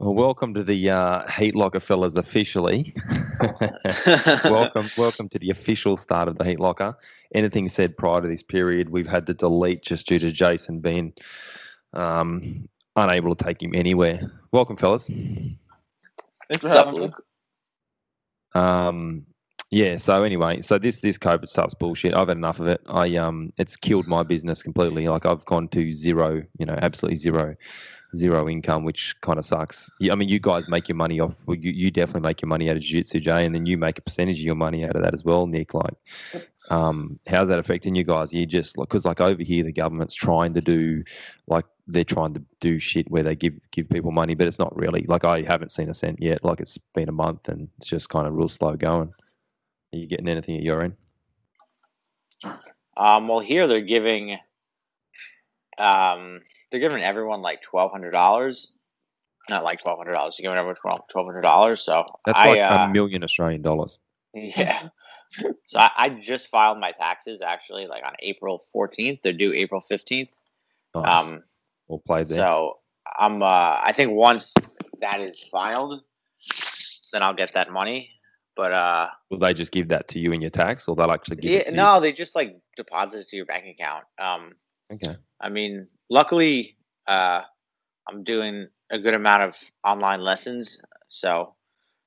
Well, 0.00 0.14
welcome 0.14 0.54
to 0.54 0.62
the 0.62 0.90
uh, 0.90 1.28
Heat 1.28 1.56
Locker 1.56 1.80
fellas 1.80 2.14
officially. 2.14 2.94
welcome, 4.44 4.86
welcome 4.96 5.28
to 5.30 5.40
the 5.40 5.50
official 5.50 5.96
start 5.96 6.28
of 6.28 6.38
the 6.38 6.44
Heat 6.44 6.60
Locker. 6.60 6.96
Anything 7.34 7.68
said 7.68 7.96
prior 7.96 8.20
to 8.20 8.28
this 8.28 8.44
period, 8.44 8.90
we've 8.90 9.08
had 9.08 9.26
to 9.26 9.34
delete 9.34 9.82
just 9.82 10.06
due 10.06 10.20
to 10.20 10.30
Jason 10.30 10.78
being 10.78 11.14
um, 11.94 12.68
unable 12.94 13.34
to 13.34 13.44
take 13.44 13.60
him 13.60 13.72
anywhere. 13.74 14.20
Welcome, 14.52 14.76
fellas. 14.76 15.06
Thanks 15.06 16.60
for 16.60 16.68
having 16.68 17.00
me. 17.00 17.10
Um, 18.54 19.26
yeah. 19.70 19.96
So 19.96 20.22
anyway, 20.22 20.60
so 20.60 20.78
this 20.78 21.00
this 21.00 21.18
COVID 21.18 21.48
stuff's 21.48 21.74
bullshit. 21.74 22.14
I've 22.14 22.28
had 22.28 22.36
enough 22.36 22.60
of 22.60 22.68
it. 22.68 22.82
I 22.88 23.16
um, 23.16 23.52
it's 23.58 23.76
killed 23.76 24.06
my 24.06 24.22
business 24.22 24.62
completely. 24.62 25.08
Like 25.08 25.26
I've 25.26 25.44
gone 25.44 25.66
to 25.68 25.90
zero. 25.90 26.44
You 26.58 26.66
know, 26.66 26.78
absolutely 26.80 27.16
zero, 27.16 27.56
zero 28.16 28.48
income, 28.48 28.84
which 28.84 29.20
kind 29.20 29.38
of 29.38 29.44
sucks. 29.44 29.90
I 30.10 30.14
mean, 30.14 30.28
you 30.28 30.38
guys 30.38 30.68
make 30.68 30.88
your 30.88 30.96
money 30.96 31.20
off. 31.20 31.36
Well, 31.46 31.56
you 31.56 31.72
you 31.72 31.90
definitely 31.90 32.28
make 32.28 32.42
your 32.42 32.48
money 32.48 32.70
out 32.70 32.76
of 32.76 32.82
jiu-jitsu, 32.82 33.20
Jay, 33.20 33.44
and 33.44 33.54
then 33.54 33.66
you 33.66 33.78
make 33.78 33.98
a 33.98 34.02
percentage 34.02 34.38
of 34.38 34.44
your 34.44 34.54
money 34.54 34.84
out 34.84 34.96
of 34.96 35.02
that 35.02 35.14
as 35.14 35.24
well, 35.24 35.46
Nick. 35.46 35.74
Like, 35.74 35.94
um, 36.70 37.18
how's 37.26 37.48
that 37.48 37.58
affecting 37.58 37.94
you 37.94 38.04
guys? 38.04 38.32
You 38.32 38.46
just 38.46 38.76
because 38.76 39.04
like 39.04 39.20
over 39.20 39.42
here, 39.42 39.64
the 39.64 39.72
government's 39.72 40.14
trying 40.14 40.54
to 40.54 40.60
do 40.60 41.04
like 41.46 41.66
they're 41.86 42.04
trying 42.04 42.34
to 42.34 42.42
do 42.60 42.78
shit 42.78 43.10
where 43.10 43.22
they 43.22 43.34
give 43.34 43.54
give 43.70 43.88
people 43.88 44.10
money, 44.10 44.34
but 44.34 44.46
it's 44.46 44.58
not 44.58 44.76
really 44.76 45.04
like 45.08 45.24
I 45.24 45.42
haven't 45.42 45.72
seen 45.72 45.88
a 45.88 45.94
cent 45.94 46.20
yet. 46.20 46.44
Like 46.44 46.60
it's 46.60 46.78
been 46.94 47.08
a 47.08 47.12
month 47.12 47.48
and 47.48 47.68
it's 47.78 47.88
just 47.88 48.08
kind 48.08 48.26
of 48.26 48.34
real 48.34 48.48
slow 48.48 48.76
going. 48.76 49.12
Are 49.92 49.96
you 49.96 50.06
getting 50.06 50.28
anything 50.28 50.56
at 50.56 50.62
your 50.62 50.82
end? 50.82 50.96
Um, 52.96 53.28
well, 53.28 53.40
here 53.40 53.66
they're 53.66 53.80
giving, 53.80 54.38
um, 55.78 56.40
they're 56.70 56.80
giving 56.80 57.02
everyone 57.02 57.42
like 57.42 57.62
twelve 57.62 57.90
hundred 57.90 58.10
dollars. 58.10 58.72
Not 59.48 59.64
like 59.64 59.80
twelve 59.82 59.98
hundred 59.98 60.12
dollars. 60.12 60.36
They're 60.36 60.44
giving 60.44 60.58
everyone 60.58 60.76
twelve 60.76 61.26
hundred 61.26 61.42
dollars. 61.42 61.80
So 61.82 62.04
That's 62.26 62.38
I, 62.38 62.48
like 62.48 62.60
uh, 62.60 62.86
a 62.88 62.88
million 62.88 63.24
Australian 63.24 63.62
dollars. 63.62 63.98
yeah. 64.34 64.88
So 65.66 65.78
I, 65.78 65.90
I 65.96 66.08
just 66.08 66.48
filed 66.48 66.78
my 66.78 66.92
taxes 66.92 67.42
actually, 67.42 67.86
like 67.86 68.02
on 68.04 68.14
April 68.20 68.58
fourteenth. 68.58 69.20
They're 69.22 69.32
due 69.32 69.52
April 69.52 69.80
fifteenth. 69.80 70.34
Nice. 70.94 71.28
Um, 71.28 71.42
All 71.88 72.00
played 72.00 72.28
there. 72.28 72.38
so 72.38 72.78
I'm, 73.18 73.42
uh, 73.42 73.46
I 73.82 73.92
think 73.94 74.12
once 74.12 74.54
that 75.00 75.20
is 75.20 75.42
filed, 75.42 76.02
then 77.12 77.22
I'll 77.22 77.34
get 77.34 77.54
that 77.54 77.70
money. 77.70 78.10
But 78.56 78.72
uh, 78.72 79.08
Will 79.30 79.38
they 79.38 79.54
just 79.54 79.70
give 79.70 79.88
that 79.88 80.08
to 80.08 80.18
you 80.18 80.32
in 80.32 80.40
your 80.40 80.50
tax, 80.50 80.88
or 80.88 80.96
they'll 80.96 81.12
actually 81.12 81.36
give 81.36 81.52
yeah, 81.52 81.58
it 81.58 81.66
to 81.68 81.74
no, 81.74 81.94
you? 81.96 82.00
they 82.00 82.12
just 82.12 82.34
like 82.34 82.56
deposit 82.76 83.20
it 83.20 83.28
to 83.28 83.36
your 83.36 83.46
bank 83.46 83.66
account. 83.66 84.04
Um, 84.18 84.54
Okay. 84.92 85.16
I 85.40 85.48
mean, 85.48 85.88
luckily, 86.10 86.76
uh, 87.06 87.42
I'm 88.08 88.24
doing 88.24 88.68
a 88.90 88.98
good 88.98 89.14
amount 89.14 89.42
of 89.42 89.56
online 89.84 90.20
lessons. 90.20 90.80
So, 91.08 91.54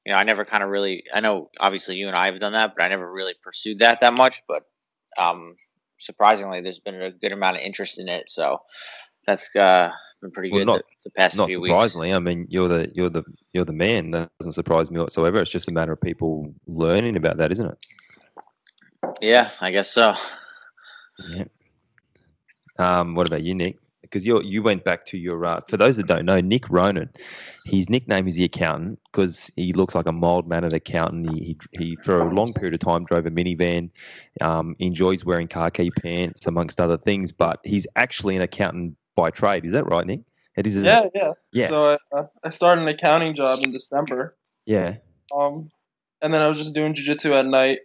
you 0.06 0.12
know, 0.12 0.18
I 0.18 0.24
never 0.24 0.46
kind 0.46 0.64
of 0.64 0.70
really, 0.70 1.04
I 1.14 1.20
know 1.20 1.50
obviously 1.60 1.96
you 1.98 2.08
and 2.08 2.16
I 2.16 2.26
have 2.28 2.40
done 2.40 2.54
that, 2.54 2.74
but 2.76 2.84
I 2.84 2.88
never 2.88 3.12
really 3.12 3.36
pursued 3.44 3.80
that 3.80 4.00
that 4.00 4.14
much. 4.14 4.42
But 4.48 4.64
um, 5.18 5.56
surprisingly, 6.00 6.62
there's 6.62 6.80
been 6.80 7.02
a 7.02 7.12
good 7.12 7.32
amount 7.32 7.58
of 7.58 7.64
interest 7.64 8.00
in 8.00 8.10
it. 8.10 8.28
So 8.30 8.58
that's 9.28 9.56
uh, 9.56 9.92
been 10.22 10.32
pretty 10.32 10.50
Well, 10.50 10.60
good 10.62 10.66
not- 10.68 10.78
the, 10.78 10.84
the 11.06 11.12
past 11.12 11.38
Not 11.38 11.48
few 11.50 11.62
weeks. 11.62 11.72
surprisingly, 11.72 12.14
I 12.14 12.20
mean, 12.20 12.48
you're 12.50 12.68
the 12.68 12.92
you're 12.94 13.10
the 13.10 13.24
you're 13.54 13.66
the 13.66 13.74
man. 13.74 14.12
That 14.12 14.30
doesn't 14.40 14.54
surprise 14.54 14.90
me 14.92 15.00
whatsoever. 15.00 15.40
It's 15.40 15.50
just 15.52 15.70
a 15.70 15.74
matter 15.74 15.92
of 15.92 16.02
people 16.02 16.54
learning 16.68 17.16
about 17.18 17.38
that, 17.38 17.52
isn't 17.52 17.68
it? 17.68 17.78
Yeah, 19.22 19.50
I 19.62 19.72
guess 19.72 19.90
so. 19.92 20.14
Yeah. 21.30 21.44
Um, 22.78 23.16
what 23.16 23.28
about 23.28 23.44
you, 23.44 23.56
Nick? 23.56 23.78
Because 24.02 24.28
you 24.28 24.42
you 24.42 24.62
went 24.62 24.84
back 24.84 25.06
to 25.06 25.18
your 25.18 25.46
uh, 25.46 25.62
for 25.68 25.78
those 25.78 25.98
that 25.98 26.08
don't 26.08 26.26
know, 26.26 26.42
Nick 26.42 26.70
Ronan, 26.70 27.10
his 27.66 27.90
nickname 27.90 28.28
is 28.28 28.36
the 28.36 28.44
accountant 28.44 29.00
because 29.12 29.52
he 29.56 29.74
looks 29.74 29.96
like 29.96 30.06
a 30.06 30.12
mild 30.12 30.48
mannered 30.48 30.74
accountant. 30.74 31.32
He, 31.32 31.44
he 31.44 31.58
he 31.78 31.96
for 31.96 32.20
a 32.20 32.34
long 32.34 32.52
period 32.54 32.74
of 32.74 32.80
time 32.82 33.06
drove 33.06 33.26
a 33.26 33.32
minivan, 33.32 33.90
um, 34.42 34.76
enjoys 34.80 35.24
wearing 35.24 35.48
khaki 35.48 35.92
pants 35.92 36.46
amongst 36.46 36.82
other 36.82 36.98
things, 36.98 37.32
but 37.32 37.60
he's 37.64 37.88
actually 37.96 38.36
an 38.36 38.42
accountant 38.42 38.98
by 39.16 39.30
trade. 39.30 39.66
Is 39.66 39.74
that 39.74 39.86
right, 39.86 40.06
Nick? 40.06 40.22
It 40.58 40.68
is. 40.68 40.76
Yeah, 40.76 41.04
it? 41.04 41.12
yeah. 41.16 41.32
Yeah. 41.54 41.70
So 41.70 41.98
I, 42.14 42.18
uh, 42.18 42.28
I 42.44 42.50
started 42.50 42.82
an 42.82 42.88
accounting 42.90 43.36
job 43.36 43.60
in 43.64 43.72
December. 43.72 44.36
Yeah. 44.66 44.98
Um, 45.36 45.70
and 46.22 46.34
then 46.34 46.42
I 46.42 46.50
was 46.50 46.58
just 46.58 46.74
doing 46.74 46.94
jujitsu 46.94 47.32
at 47.32 47.46
night. 47.46 47.80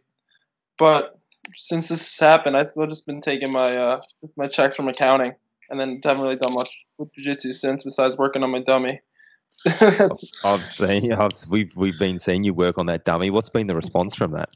But 0.78 1.15
since 1.54 1.88
this 1.88 2.00
has 2.00 2.18
happened, 2.18 2.56
I've 2.56 2.68
still 2.68 2.86
just 2.86 3.06
been 3.06 3.20
taking 3.20 3.52
my 3.52 3.76
uh 3.76 4.00
my 4.36 4.46
checks 4.48 4.76
from 4.76 4.88
accounting, 4.88 5.34
and 5.70 5.78
then 5.80 6.00
haven't 6.04 6.22
really 6.22 6.36
done 6.36 6.54
much 6.54 6.70
with 6.98 7.08
jujitsu 7.14 7.54
since, 7.54 7.84
besides 7.84 8.16
working 8.16 8.42
on 8.42 8.50
my 8.50 8.60
dummy. 8.60 9.00
I've, 9.66 10.10
I've 10.44 10.60
seen. 10.60 11.12
I've, 11.12 11.30
we've 11.50 11.72
we've 11.74 11.98
been 11.98 12.18
seeing 12.18 12.44
you 12.44 12.54
work 12.54 12.78
on 12.78 12.86
that 12.86 13.04
dummy. 13.04 13.30
What's 13.30 13.48
been 13.48 13.66
the 13.66 13.76
response 13.76 14.14
from 14.14 14.32
that? 14.32 14.50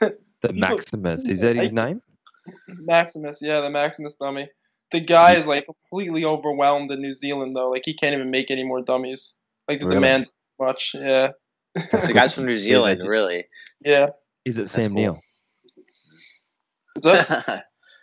The 0.42 0.52
Maximus 0.52 1.26
is 1.26 1.40
that 1.40 1.56
his 1.56 1.72
name? 1.72 2.02
Maximus, 2.68 3.40
yeah, 3.40 3.60
the 3.62 3.70
Maximus 3.70 4.16
dummy. 4.16 4.48
The 4.92 5.00
guy 5.00 5.36
is 5.36 5.46
like 5.46 5.64
completely 5.64 6.24
overwhelmed 6.26 6.90
in 6.90 7.00
New 7.00 7.14
Zealand 7.14 7.56
though. 7.56 7.70
Like 7.70 7.82
he 7.86 7.94
can't 7.94 8.14
even 8.14 8.30
make 8.30 8.50
any 8.50 8.62
more 8.62 8.82
dummies. 8.82 9.38
Like 9.68 9.80
the 9.80 9.86
Really? 9.86 9.96
demand 9.96 10.28
much. 10.60 10.94
Yeah. 10.94 11.30
So 11.98 12.12
guys 12.12 12.34
from 12.34 12.44
New 12.44 12.58
Zealand, 12.68 13.00
really. 13.06 13.44
yeah. 13.82 14.08
Is 14.44 14.58
it 14.58 14.62
That's 14.62 14.72
Sam 14.72 14.88
cool. 14.92 14.94
Neill? 14.94 15.18
What's? 17.00 17.48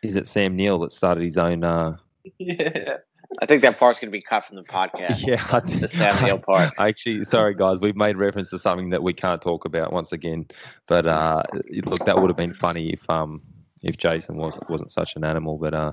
Is 0.04 0.16
it 0.16 0.28
Sam 0.28 0.56
Neill 0.56 0.80
that 0.80 0.92
started 0.92 1.24
his 1.24 1.38
own? 1.38 1.64
Uh, 1.64 1.98
yeah. 2.38 2.98
I 3.42 3.46
think 3.46 3.62
that 3.62 3.78
part's 3.78 4.00
gonna 4.00 4.12
be 4.12 4.22
cut 4.22 4.46
from 4.46 4.58
the 4.58 4.64
podcast. 4.64 5.26
yeah, 5.28 5.46
I, 5.52 5.62
The 5.62 5.88
Sam 5.88 6.24
Neill 6.24 6.38
part. 6.46 6.74
Actually, 6.78 7.24
sorry 7.24 7.56
guys, 7.56 7.80
we've 7.80 7.96
made 7.96 8.18
reference 8.18 8.50
to 8.50 8.60
something 8.60 8.90
that 8.90 9.04
we 9.04 9.14
can't 9.14 9.42
talk 9.42 9.66
about 9.66 9.94
once 9.94 10.12
again. 10.12 10.48
But 10.88 11.08
uh, 11.08 11.44
look, 11.86 12.06
that 12.06 12.20
would 12.20 12.30
have 12.30 12.38
been 12.38 12.54
funny 12.54 12.90
if 12.92 13.10
um 13.10 13.42
if 13.84 13.98
Jason 13.98 14.38
wasn't 14.38 14.70
wasn't 14.70 14.92
such 14.92 15.16
an 15.16 15.24
animal. 15.24 15.58
But 15.58 15.74
uh, 15.74 15.92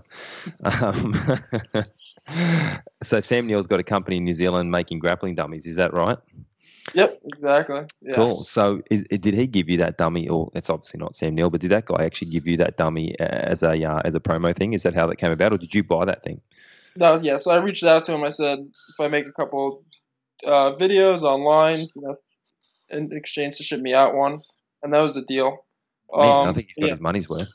um, 0.65 1.15
so 3.05 3.21
Sam 3.21 3.47
Neill's 3.47 3.69
got 3.69 3.79
a 3.79 3.85
company 3.85 4.17
in 4.17 4.25
New 4.25 4.33
Zealand 4.33 4.71
making 4.71 4.99
grappling 4.99 5.37
dummies. 5.37 5.65
Is 5.67 5.77
that 5.77 5.95
right? 5.95 6.19
Yep, 6.95 7.21
exactly. 7.25 7.81
Yeah. 8.03 8.15
Cool. 8.15 8.45
So, 8.45 8.83
is, 8.91 9.05
did 9.11 9.35
he 9.35 9.47
give 9.47 9.69
you 9.69 9.79
that 9.79 9.99
dummy, 9.99 10.29
or 10.29 10.51
it's 10.55 10.71
obviously 10.71 10.99
not 10.99 11.17
Sam 11.17 11.35
Neill, 11.35 11.51
but 11.51 11.61
did 11.61 11.71
that 11.71 11.87
guy 11.87 12.05
actually 12.05 12.31
give 12.31 12.47
you 12.47 12.57
that 12.59 12.77
dummy 12.77 13.15
as 13.19 13.63
a 13.63 13.83
uh, 13.85 14.01
as 14.05 14.15
a 14.15 14.21
promo 14.21 14.55
thing? 14.55 14.73
Is 14.73 14.83
that 14.85 14.95
how 14.95 15.07
that 15.07 15.17
came 15.17 15.33
about, 15.33 15.53
or 15.53 15.59
did 15.59 15.75
you 15.75 15.83
buy 15.85 16.05
that 16.05 16.23
thing? 16.23 16.41
No, 16.97 17.21
yeah. 17.21 17.37
So 17.37 17.51
I 17.51 17.57
reached 17.57 17.85
out 17.85 18.05
to 18.07 18.15
him. 18.15 18.25
I 18.25 18.31
said, 18.31 18.59
if 18.61 19.01
I 19.01 19.09
make 19.09 19.27
a 19.27 19.33
couple 19.33 19.85
uh, 20.47 20.73
videos 20.77 21.23
online, 21.23 21.81
you 21.95 22.03
know, 22.03 22.17
in 22.91 23.13
exchange 23.13 23.59
to 23.59 23.63
ship 23.65 23.81
me 23.81 23.95
out 23.95 24.15
one, 24.15 24.41
and 24.83 24.93
that 24.93 25.01
was 25.03 25.15
the 25.15 25.23
deal. 25.23 25.65
Man, 26.13 26.27
I 26.27 26.49
Um, 26.49 26.55
think 26.55 26.69
he's 26.69 26.77
got 26.77 26.87
yeah, 26.87 26.91
his 26.93 27.01
money's 27.01 27.29
worth. 27.29 27.53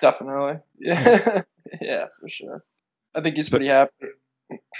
definitely. 0.00 0.60
Yeah, 0.78 1.42
yeah, 1.80 2.06
for 2.20 2.28
sure. 2.28 2.64
I 3.14 3.20
think 3.20 3.36
he's 3.36 3.48
But- 3.48 3.58
pretty 3.58 3.70
happy. 3.70 3.92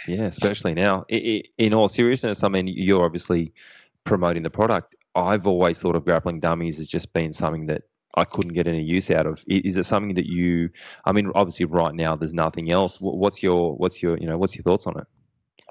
Yeah, 0.06 0.25
especially 0.25 0.75
now. 0.75 1.04
In 1.09 1.75
all 1.75 1.88
seriousness, 1.88 2.44
I 2.44 2.49
mean, 2.49 2.69
you're 2.69 3.04
obviously 3.04 3.53
promoting 4.04 4.43
the 4.43 4.50
product. 4.50 4.94
I've 5.15 5.47
always 5.47 5.81
thought 5.81 5.97
of 5.97 6.04
grappling 6.04 6.41
dummies 6.41 6.78
as 6.78 6.88
just 6.88 7.12
being 7.12 7.32
something 7.32 7.66
that 7.66 7.82
I 8.16 8.25
couldn't 8.25 8.54
get 8.54 8.66
any 8.66 8.82
use 8.82 9.10
out 9.10 9.27
of. 9.27 9.44
Is 9.47 9.77
it 9.77 9.84
something 9.84 10.15
that 10.15 10.27
you? 10.27 10.71
I 11.04 11.12
mean, 11.12 11.31
obviously, 11.34 11.66
right 11.66 11.94
now 11.94 12.16
there's 12.16 12.34
nothing 12.34 12.71
else. 12.71 12.99
What's 13.00 13.43
your 13.43 13.77
what's 13.77 14.03
your 14.03 14.19
you 14.19 14.27
know 14.27 14.38
what's 14.38 14.54
your 14.54 14.62
thoughts 14.62 14.87
on 14.87 14.99
it? 14.99 15.06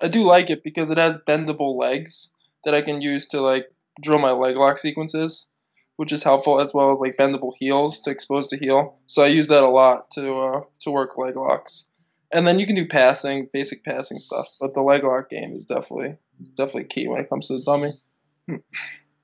I 0.01 0.07
do 0.09 0.23
like 0.23 0.49
it 0.49 0.63
because 0.63 0.91
it 0.91 0.97
has 0.97 1.17
bendable 1.27 1.77
legs 1.77 2.33
that 2.65 2.73
I 2.73 2.81
can 2.81 3.01
use 3.01 3.27
to 3.27 3.41
like 3.41 3.67
drill 4.01 4.19
my 4.19 4.31
leg 4.31 4.57
lock 4.57 4.77
sequences, 4.77 5.49
which 5.95 6.11
is 6.11 6.21
helpful 6.23 6.59
as 6.59 6.73
well 6.73 6.91
as 6.91 6.99
like 6.99 7.17
bendable 7.17 7.53
heels 7.57 8.01
to 8.01 8.11
expose 8.11 8.47
the 8.49 8.57
heel. 8.57 8.97
So 9.07 9.23
I 9.23 9.27
use 9.27 9.47
that 9.47 9.63
a 9.63 9.69
lot 9.69 10.11
to 10.11 10.39
uh, 10.39 10.61
to 10.81 10.91
work 10.91 11.17
leg 11.17 11.35
locks. 11.35 11.87
And 12.31 12.47
then 12.47 12.59
you 12.59 12.65
can 12.65 12.75
do 12.75 12.87
passing, 12.87 13.47
basic 13.53 13.83
passing 13.83 14.17
stuff, 14.19 14.47
but 14.59 14.73
the 14.73 14.81
leg 14.81 15.03
lock 15.03 15.29
game 15.29 15.51
is 15.53 15.65
definitely 15.65 16.17
definitely 16.57 16.85
key 16.85 17.07
when 17.07 17.21
it 17.21 17.29
comes 17.29 17.47
to 17.47 17.57
the 17.57 17.63
dummy. 17.63 17.91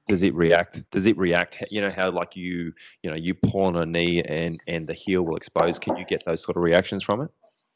Does 0.08 0.24
it 0.24 0.34
react? 0.34 0.90
Does 0.92 1.08
it 1.08 1.18
react? 1.18 1.64
You 1.70 1.82
know 1.82 1.90
how 1.90 2.12
like 2.12 2.36
you 2.36 2.74
you 3.04 3.10
know 3.10 3.16
you 3.16 3.34
pull 3.34 3.64
on 3.66 3.76
a 3.76 3.86
knee 3.86 4.22
and 4.22 4.60
and 4.68 4.88
the 4.88 4.94
heel 4.94 5.24
will 5.24 5.36
expose. 5.36 5.80
Can 5.80 5.98
you 5.98 6.06
get 6.06 6.24
those 6.26 6.44
sort 6.44 6.58
of 6.58 6.64
reactions 6.64 7.04
from 7.04 7.22
it? 7.22 7.30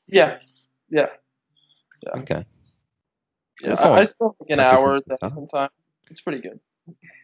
Yeah, 0.07 0.37
yeah, 0.89 1.07
Okay. 2.15 2.45
yeah. 3.61 3.75
I. 3.81 4.01
I 4.01 4.05
spend 4.05 4.31
like 4.39 4.49
an 4.49 4.59
hour 4.59 5.01
that 5.07 5.19
sometimes. 5.29 5.71
It's 6.11 6.21
pretty 6.21 6.41
good. 6.41 6.59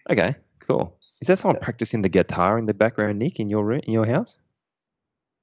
Okay. 0.09 0.36
Cool. 0.59 0.97
Is 1.21 1.27
that 1.27 1.38
someone 1.38 1.59
practicing 1.62 2.01
the 2.01 2.09
guitar 2.09 2.57
in 2.57 2.65
the 2.65 2.74
background, 2.74 3.19
Nick, 3.19 3.39
in 3.39 3.50
your 3.50 3.63
room, 3.63 3.81
in 3.83 3.94
your 3.94 4.06
house? 4.07 4.39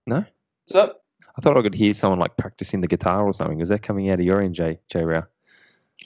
No. 0.06 0.24
What's 0.66 0.74
up? 0.74 1.04
I 1.38 1.40
thought 1.40 1.56
I 1.56 1.62
could 1.62 1.74
hear 1.74 1.94
someone 1.94 2.18
like 2.18 2.36
practicing 2.36 2.80
the 2.80 2.88
guitar 2.88 3.24
or 3.24 3.32
something. 3.32 3.60
Is 3.60 3.68
that 3.68 3.80
coming 3.82 4.10
out 4.10 4.18
of 4.18 4.24
your 4.26 4.42
end, 4.42 4.56
J 4.56 4.80
J 4.90 5.04
Rau? 5.04 5.22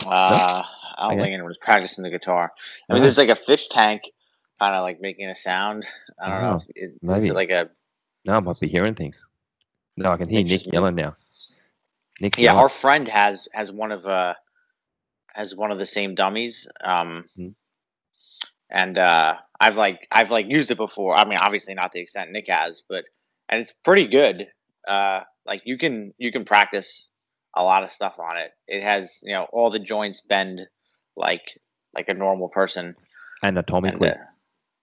Uh, 0.04 0.62
I 0.62 0.64
don't 1.00 1.12
Okay. 1.12 1.22
think 1.22 1.34
anyone's 1.34 1.56
practicing 1.58 2.04
the 2.04 2.10
guitar. 2.10 2.52
I 2.88 2.92
mean, 2.92 3.00
No. 3.00 3.04
there's 3.04 3.16
like 3.18 3.30
a 3.30 3.36
fish 3.36 3.68
tank, 3.68 4.02
kind 4.60 4.74
of 4.74 4.82
like 4.82 5.00
making 5.00 5.28
a 5.28 5.34
sound. 5.34 5.86
I 6.20 6.28
don't 6.28 6.42
know. 6.42 6.52
Oh, 6.52 6.56
Is 6.56 6.66
it- 6.92 7.02
maybe. 7.02 7.28
it 7.28 7.34
like 7.34 7.50
a? 7.50 7.70
No, 8.26 8.36
I 8.36 8.40
might 8.40 8.60
be 8.60 8.68
hearing 8.68 8.94
things. 8.94 9.26
No, 9.96 10.12
I 10.12 10.16
can 10.18 10.28
hear 10.28 10.44
Nick 10.44 10.66
yelling 10.66 10.94
now. 10.96 11.14
Nick's 12.20 12.38
Yeah, 12.38 12.50
yelling. 12.50 12.60
our 12.60 12.68
friend 12.68 13.08
has 13.08 13.48
has 13.54 13.72
one 13.72 13.90
of 13.90 14.06
uh 14.06 14.34
has 15.34 15.56
one 15.56 15.70
of 15.70 15.78
the 15.78 15.86
same 15.86 16.14
dummies. 16.14 16.68
Um, 16.84 17.26
Mhm. 17.38 17.54
and 18.68 18.98
uh, 18.98 19.38
I've 19.58 19.76
like 19.78 20.06
I've 20.12 20.30
like 20.30 20.46
used 20.46 20.70
it 20.70 20.76
before. 20.76 21.14
I 21.16 21.24
mean, 21.24 21.38
obviously 21.38 21.72
not 21.74 21.92
the 21.92 22.00
extent 22.00 22.30
Nick 22.32 22.48
has, 22.48 22.82
but 22.86 23.06
and 23.48 23.60
it's 23.60 23.72
pretty 23.82 24.06
good. 24.06 24.46
Uh, 24.86 25.20
like 25.46 25.62
you 25.64 25.78
can 25.78 26.12
you 26.18 26.32
can 26.32 26.44
practice 26.44 27.10
a 27.54 27.62
lot 27.62 27.82
of 27.82 27.90
stuff 27.90 28.18
on 28.18 28.38
it. 28.38 28.50
It 28.66 28.82
has 28.82 29.20
you 29.22 29.32
know 29.32 29.46
all 29.52 29.70
the 29.70 29.78
joints 29.78 30.20
bend 30.22 30.60
like 31.16 31.58
like 31.94 32.08
a 32.08 32.14
normal 32.14 32.48
person. 32.48 32.94
And, 33.42 33.56
Anatomically. 33.56 34.10
uh, 34.10 34.14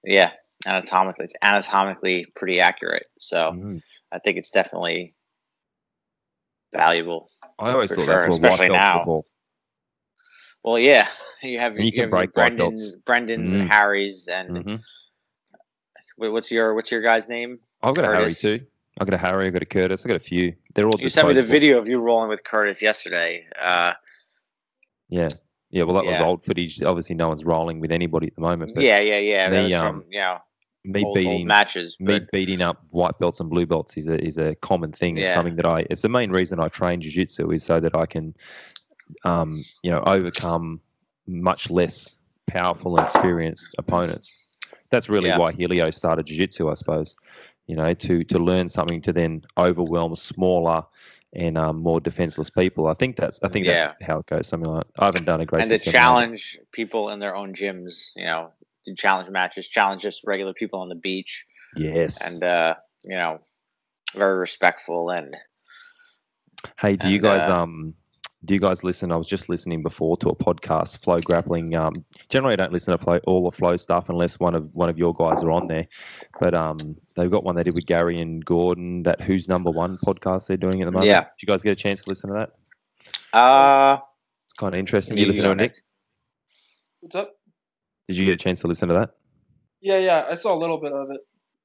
yeah, 0.04 0.32
anatomically, 0.66 1.26
it's 1.26 1.36
anatomically 1.42 2.26
pretty 2.36 2.60
accurate. 2.60 3.06
So 3.20 3.52
Mm. 3.54 3.82
I 4.12 4.20
think 4.20 4.38
it's 4.38 4.52
definitely 4.52 5.16
valuable. 6.74 7.30
I 7.58 7.72
always 7.72 7.90
thought 7.90 8.06
sure, 8.06 8.06
that's 8.06 8.26
what 8.26 8.34
especially 8.34 8.70
now. 8.70 9.06
for. 9.06 9.24
Well, 10.64 10.80
yeah, 10.80 11.08
you 11.44 11.60
have 11.60 11.74
And 11.78 11.86
you 11.86 11.86
you 11.86 11.92
can 11.92 12.02
have 12.02 12.10
your 12.10 12.20
break 12.20 12.34
Brendan's. 12.34 12.96
Brendan's 13.06 13.52
Mm. 13.52 13.62
and 13.62 13.70
Harry's, 13.70 14.28
and 14.28 14.50
Mhm. 14.66 14.84
what's 16.18 16.52
your 16.52 16.74
what's 16.76 16.92
your 16.92 17.02
guy's 17.02 17.28
name? 17.28 17.60
I've 17.82 17.96
got 17.96 18.06
a 18.06 18.08
Harry 18.08 18.34
too. 18.34 18.66
I've 19.00 19.08
got 19.08 19.14
a 19.14 19.18
Harry. 19.18 19.48
I've 19.48 19.54
got 19.54 19.62
a 19.62 19.66
Curtis. 19.66 20.06
I've 20.06 20.10
got 20.10 20.18
a 20.18 20.20
few. 20.20 20.54
They're 20.76 20.88
all. 20.88 21.00
You 21.00 21.10
sent 21.10 21.28
me 21.28 21.34
the 21.34 21.44
video 21.44 21.78
of 21.78 21.88
you 21.88 22.00
rolling 22.00 22.30
with 22.30 22.44
Curtis 22.44 22.82
yesterday. 22.82 23.48
Uh, 23.60 23.94
Yeah, 25.10 25.30
yeah. 25.72 25.84
Well, 25.84 25.96
that 25.96 26.06
was 26.06 26.20
old 26.20 26.44
footage. 26.44 26.84
Obviously, 26.84 27.16
no 27.16 27.30
one's 27.30 27.46
rolling 27.46 27.80
with 27.80 27.92
anybody 27.92 28.28
at 28.28 28.36
the 28.36 28.42
moment. 28.42 28.76
But 28.76 28.84
yeah, 28.84 29.00
yeah, 29.00 29.20
yeah. 29.20 29.50
That 29.50 29.58
me, 29.58 29.64
was 29.64 29.74
um, 29.74 30.02
from 30.02 30.10
know 30.10 30.38
me 30.86 31.04
old, 31.04 31.16
beating 31.16 31.32
old 31.34 31.48
matches. 31.48 31.98
me 32.00 32.20
But 32.20 32.32
beating 32.32 32.62
up 32.62 32.84
white 32.92 33.18
belts 33.20 33.40
and 33.40 33.50
blue 33.50 33.66
belts 33.66 33.98
is 33.98 34.08
a 34.08 34.20
is 34.24 34.38
a 34.38 34.56
common 34.56 34.92
thing. 34.92 35.18
It's 35.18 35.28
Yeah. 35.28 35.34
something 35.34 35.56
that 35.58 35.66
I. 35.66 35.86
It's 35.90 36.02
the 36.02 36.10
main 36.10 36.32
reason 36.32 36.60
I 36.60 36.68
train 36.68 37.02
jiu-jitsu 37.02 37.52
is 37.52 37.64
so 37.64 37.80
that 37.80 37.96
I 37.96 38.06
can, 38.06 38.36
um, 39.24 39.54
you 39.84 39.92
know, 39.92 40.04
overcome 40.06 40.82
much 41.28 41.70
less 41.70 42.20
powerful 42.48 42.98
and 42.98 43.06
experienced 43.06 43.76
opponents. 43.78 44.58
That's 44.90 45.10
really 45.10 45.30
Yeah. 45.30 45.38
why 45.38 45.52
Helio 45.52 45.92
started 45.92 46.26
jiu-jitsu, 46.26 46.70
I 46.70 46.74
suppose. 46.74 47.16
You 47.70 47.78
know, 47.78 47.94
to 47.94 48.26
to 48.26 48.40
learn 48.40 48.70
something 48.70 49.02
to 49.04 49.14
then 49.14 49.44
overwhelm 49.58 50.16
smaller 50.16 50.84
and 51.34 51.58
um, 51.58 51.78
more 51.82 52.02
defenseless 52.02 52.50
people. 52.50 52.88
I 52.88 52.96
think 52.96 53.18
that's 53.18 53.40
I 53.44 53.50
think 53.50 53.66
Yeah. 53.66 53.86
that's 53.86 53.88
how 54.02 54.20
it 54.20 54.28
goes. 54.28 54.48
Something 54.48 54.72
like 54.72 54.88
I 55.00 55.06
haven't 55.06 55.26
done 55.26 55.42
a 55.42 55.46
great 55.46 55.66
and 55.66 55.72
to 55.72 55.80
challenge 55.80 56.60
people 56.72 57.10
in 57.10 57.20
their 57.20 57.36
own 57.36 57.54
gyms, 57.54 58.12
you 58.16 58.26
know, 58.26 58.52
do 58.86 58.96
challenge 58.96 59.30
matches, 59.30 59.68
challenge 59.68 60.02
just 60.04 60.28
regular 60.28 60.54
people 60.54 60.82
on 60.82 60.90
the 60.90 60.96
beach, 60.96 61.46
Yes. 61.76 62.20
and 62.26 62.44
uh, 62.44 62.76
you 63.04 63.18
know, 63.18 63.40
very 64.16 64.40
respectful 64.40 65.10
and 65.12 65.36
Hey, 66.80 66.98
do 66.98 67.10
you 67.10 67.20
guys 67.20 67.48
uh, 67.48 67.50
um 67.50 67.96
do 68.46 68.54
you 68.54 68.60
guys 68.60 68.84
listen? 68.84 69.12
I 69.12 69.18
was 69.18 69.28
just 69.28 69.50
listening 69.50 69.84
before 69.84 70.16
to 70.18 70.30
a 70.30 70.36
podcast, 70.36 71.00
Flow 71.00 71.18
Grappling. 71.18 71.76
Um, 71.76 72.06
generally, 72.30 72.54
I 72.54 72.56
don't 72.56 72.72
listen 72.72 72.92
to 72.92 72.98
flow, 72.98 73.20
all 73.28 73.44
the 73.44 73.56
Flow 73.56 73.76
stuff 73.76 74.08
unless 74.10 74.40
one 74.40 74.56
of 74.56 74.70
one 74.74 74.90
of 74.90 74.98
your 74.98 75.14
guys 75.14 75.44
are 75.44 75.52
on 75.52 75.68
there. 75.68 75.88
But 76.40 76.54
um, 76.54 76.78
they've 77.16 77.30
got 77.30 77.44
one 77.44 77.56
they 77.56 77.64
did 77.64 77.76
with 77.76 77.86
Gary 77.86 78.22
and 78.22 78.44
Gordon. 78.44 79.04
That 79.04 79.22
Who's 79.22 79.50
Number 79.50 79.72
One 79.72 79.98
podcast 79.98 80.48
they're 80.48 80.56
doing 80.58 80.82
at 80.82 80.86
the 80.86 80.92
moment. 80.92 81.08
Yeah. 81.08 81.22
Did 81.22 81.42
you 81.42 81.48
guys 81.48 81.64
get 81.64 81.72
a 81.72 81.76
chance 81.76 82.04
to 82.06 82.10
listen 82.10 82.30
to 82.30 82.34
that? 83.34 83.38
uh, 83.38 83.98
It's 84.46 84.54
kind 84.54 84.74
of 84.74 84.80
interesting. 84.80 85.18
you 85.18 85.24
You 85.24 85.28
listen 85.28 85.44
to 85.44 85.52
it, 85.52 85.58
Nick? 85.58 85.74
What's 87.02 87.16
up? 87.16 87.34
Did 88.08 88.18
you 88.18 88.26
get 88.26 88.34
a 88.34 88.38
chance 88.38 88.62
to 88.62 88.68
listen 88.68 88.88
to 88.90 88.96
that? 88.96 89.10
Yeah, 89.82 89.98
yeah. 89.98 90.26
I 90.30 90.36
saw 90.36 90.54
a 90.56 90.58
little 90.60 90.80
bit 90.80 90.92
of 90.94 91.10
it. 91.12 91.20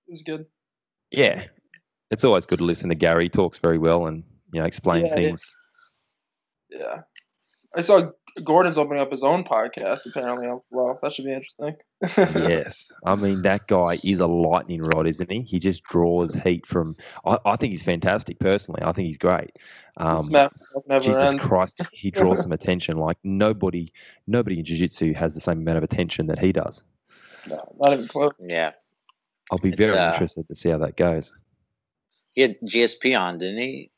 It 0.09 0.11
was 0.13 0.23
good. 0.25 0.47
Yeah, 1.11 1.45
it's 2.11 2.25
always 2.25 2.47
good 2.47 2.59
to 2.59 2.65
listen 2.65 2.89
to 2.89 2.95
Gary. 2.95 3.25
He 3.25 3.29
talks 3.29 3.59
very 3.59 3.79
well 3.79 4.07
and 4.07 4.25
you 4.53 4.61
know 4.61 4.67
explains 4.67 5.11
Yeah, 5.11 5.21
yeah. 5.21 5.27
things. 5.29 5.61
Yeah. 6.79 7.03
I 7.77 7.81
saw 7.81 8.11
Gordon's 8.43 8.79
opening 8.79 9.03
up 9.03 9.11
his 9.11 9.25
own 9.25 9.45
podcast. 9.45 10.07
Apparently, 10.07 10.47
well, 10.71 10.99
that 11.03 11.13
should 11.13 11.25
be 11.25 11.33
interesting. 11.33 11.77
yes, 12.49 12.93
I 13.05 13.17
mean 13.17 13.43
that 13.43 13.67
guy 13.67 13.99
is 14.05 14.21
a 14.21 14.27
lightning 14.27 14.83
rod, 14.83 15.07
isn't 15.07 15.31
he? 15.31 15.43
He 15.43 15.59
just 15.59 15.83
draws 15.83 16.35
heat 16.35 16.67
from. 16.67 16.97
I, 17.25 17.39
I 17.45 17.57
think 17.57 17.73
he's 17.73 17.83
fantastic 17.83 18.39
personally. 18.39 18.83
I 18.85 18.93
think 18.93 19.07
he's 19.07 19.19
great. 19.19 19.51
Um, 19.97 20.29
never 20.31 20.51
Jesus 21.01 21.31
ends. 21.33 21.45
Christ, 21.45 21.87
he 21.93 22.11
draws 22.11 22.43
some 22.43 22.53
attention 22.53 22.97
like 22.97 23.19
nobody. 23.25 23.93
Nobody 24.27 24.59
in 24.59 24.65
jiu-jitsu 24.65 25.15
has 25.15 25.35
the 25.35 25.41
same 25.41 25.59
amount 25.59 25.79
of 25.79 25.85
attention 25.85 26.27
that 26.29 26.39
he 26.39 26.53
does. 26.53 26.85
No, 27.49 27.75
not 27.83 27.93
even 27.93 28.09
close. 28.09 28.33
yeah, 28.41 28.73
I'll 29.51 29.59
be 29.59 29.71
It's, 29.71 29.79
very 29.79 29.97
uh, 29.97 30.13
interested 30.13 30.47
to 30.49 30.55
see 30.55 30.71
how 30.71 30.79
that 30.79 30.97
goes. 30.97 31.43
he 32.33 32.43
had 32.43 32.61
GSP 32.61 33.19
on, 33.19 33.39
didn't 33.39 33.63
he? 33.63 33.91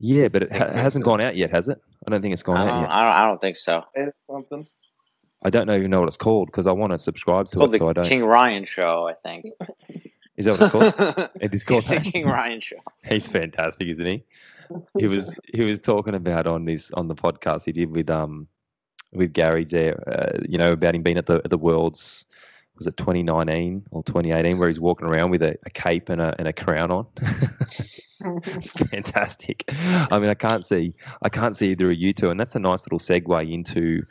Yeah, 0.00 0.28
but 0.28 0.44
it 0.44 0.52
ha- 0.52 0.70
hasn't 0.70 1.04
gone 1.04 1.20
out 1.20 1.36
yet, 1.36 1.50
has 1.50 1.68
it? 1.68 1.80
I 2.06 2.10
don't 2.10 2.22
think 2.22 2.32
it's 2.32 2.42
gone 2.42 2.56
I 2.56 2.68
out 2.70 2.80
yet. 2.80 2.90
I 2.90 3.02
don't. 3.02 3.12
I 3.12 3.26
don't 3.26 3.40
think 3.40 3.56
so. 3.56 3.84
Say 3.94 4.06
Something. 4.28 4.66
I 5.42 5.50
don't 5.50 5.66
know 5.66 5.76
even 5.76 5.90
know 5.90 6.00
what 6.00 6.08
it's 6.08 6.16
called 6.16 6.46
because 6.46 6.66
I 6.66 6.72
want 6.72 6.92
to 6.92 6.98
subscribe 6.98 7.42
It's 7.42 7.50
to 7.52 7.58
called 7.58 7.74
it, 7.74 7.78
so 7.78 7.88
I 7.88 7.92
don't. 7.92 8.04
King 8.06 8.24
Ryan 8.24 8.64
Show, 8.64 9.08
I 9.08 9.14
think. 9.14 9.46
Is 10.36 10.46
that 10.46 10.58
what 10.58 10.62
it's 10.62 10.96
called? 10.96 11.30
It 11.40 11.52
is 11.52 11.64
called 11.64 11.84
the? 11.84 12.00
King 12.00 12.26
Ryan 12.26 12.60
Show. 12.60 12.76
He's 13.04 13.28
fantastic, 13.28 13.88
isn't 13.88 14.06
he? 14.06 14.24
He 14.98 15.06
was 15.06 15.34
he 15.52 15.62
was 15.62 15.80
talking 15.82 16.14
about 16.14 16.46
on 16.46 16.64
this 16.64 16.90
on 16.92 17.08
the 17.08 17.14
podcast 17.14 17.66
he 17.66 17.72
did 17.72 17.90
with 17.90 18.08
um 18.08 18.48
with 19.12 19.34
Gary 19.34 19.64
there, 19.64 20.02
uh, 20.08 20.38
you 20.48 20.56
know, 20.56 20.72
about 20.72 20.94
him 20.94 21.02
being 21.02 21.18
at 21.18 21.26
the 21.26 21.42
at 21.44 21.50
the 21.50 21.58
Worlds 21.58 22.24
was 22.80 22.86
it 22.86 22.96
2019 22.96 23.84
or 23.90 24.02
2018 24.04 24.58
where 24.58 24.68
he's 24.68 24.80
walking 24.80 25.06
around 25.06 25.30
with 25.30 25.42
a, 25.42 25.54
a 25.66 25.70
cape 25.70 26.08
and 26.08 26.18
a 26.18 26.34
and 26.38 26.48
a 26.48 26.52
crown 26.52 26.90
on. 26.90 27.06
it's 27.20 28.70
fantastic. 28.90 29.64
I 29.68 30.18
mean, 30.18 30.30
I 30.30 30.34
can't 30.34 30.64
see 30.64 30.94
I 31.20 31.28
can't 31.28 31.54
see 31.54 31.72
either 31.72 31.90
of 31.90 31.98
you 31.98 32.14
two, 32.14 32.30
and 32.30 32.40
that's 32.40 32.56
a 32.56 32.58
nice 32.58 32.86
little 32.86 32.98
segue 32.98 33.52
into 33.52 34.02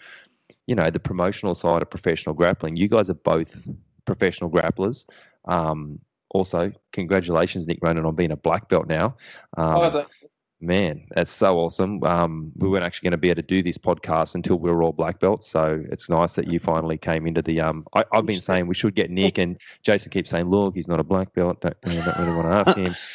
you 0.67 0.75
know 0.75 0.91
the 0.91 0.99
promotional 0.99 1.55
side 1.55 1.81
of 1.81 1.89
professional 1.89 2.35
grappling. 2.35 2.75
You 2.75 2.87
guys 2.87 3.09
are 3.09 3.15
both 3.15 3.67
professional 4.05 4.51
grapplers. 4.51 5.07
Um, 5.45 5.99
also, 6.29 6.71
congratulations, 6.91 7.67
Nick 7.67 7.79
Ronan, 7.81 8.05
on 8.05 8.13
being 8.13 8.31
a 8.31 8.37
black 8.37 8.69
belt 8.69 8.87
now. 8.87 9.17
Um, 9.57 9.77
oh, 9.77 9.89
the, 9.89 10.07
Man, 10.61 11.07
that's 11.15 11.31
so 11.31 11.57
awesome. 11.57 12.03
Um, 12.03 12.51
we 12.57 12.67
weren't 12.67 12.83
actually 12.83 13.07
going 13.07 13.11
to 13.11 13.17
be 13.17 13.29
able 13.29 13.41
to 13.41 13.47
do 13.47 13.63
this 13.63 13.77
podcast 13.77 14.35
until 14.35 14.59
we 14.59 14.69
were 14.69 14.83
all 14.83 14.91
black 14.91 15.21
belts, 15.21 15.47
so 15.47 15.81
it's 15.89 16.09
nice 16.09 16.33
that 16.33 16.51
you 16.51 16.59
finally 16.59 16.97
came 16.97 17.27
into 17.27 17.41
the. 17.41 17.61
Um, 17.61 17.87
I, 17.93 18.03
I've 18.11 18.25
been 18.25 18.41
saying 18.41 18.67
we 18.67 18.75
should 18.75 18.93
get 18.93 19.09
Nick, 19.09 19.37
and 19.37 19.57
Jason 19.83 20.11
keeps 20.11 20.29
saying, 20.31 20.49
"Look, 20.49 20.75
he's 20.75 20.89
not 20.89 20.99
a 20.99 21.03
black 21.03 21.33
belt. 21.33 21.61
Don't, 21.61 21.77
you 21.87 21.93
know, 21.95 22.01
don't 22.03 22.19
really 22.19 22.35
want 22.35 22.47
to 22.47 22.71
ask 22.71 22.77
him." 22.77 22.95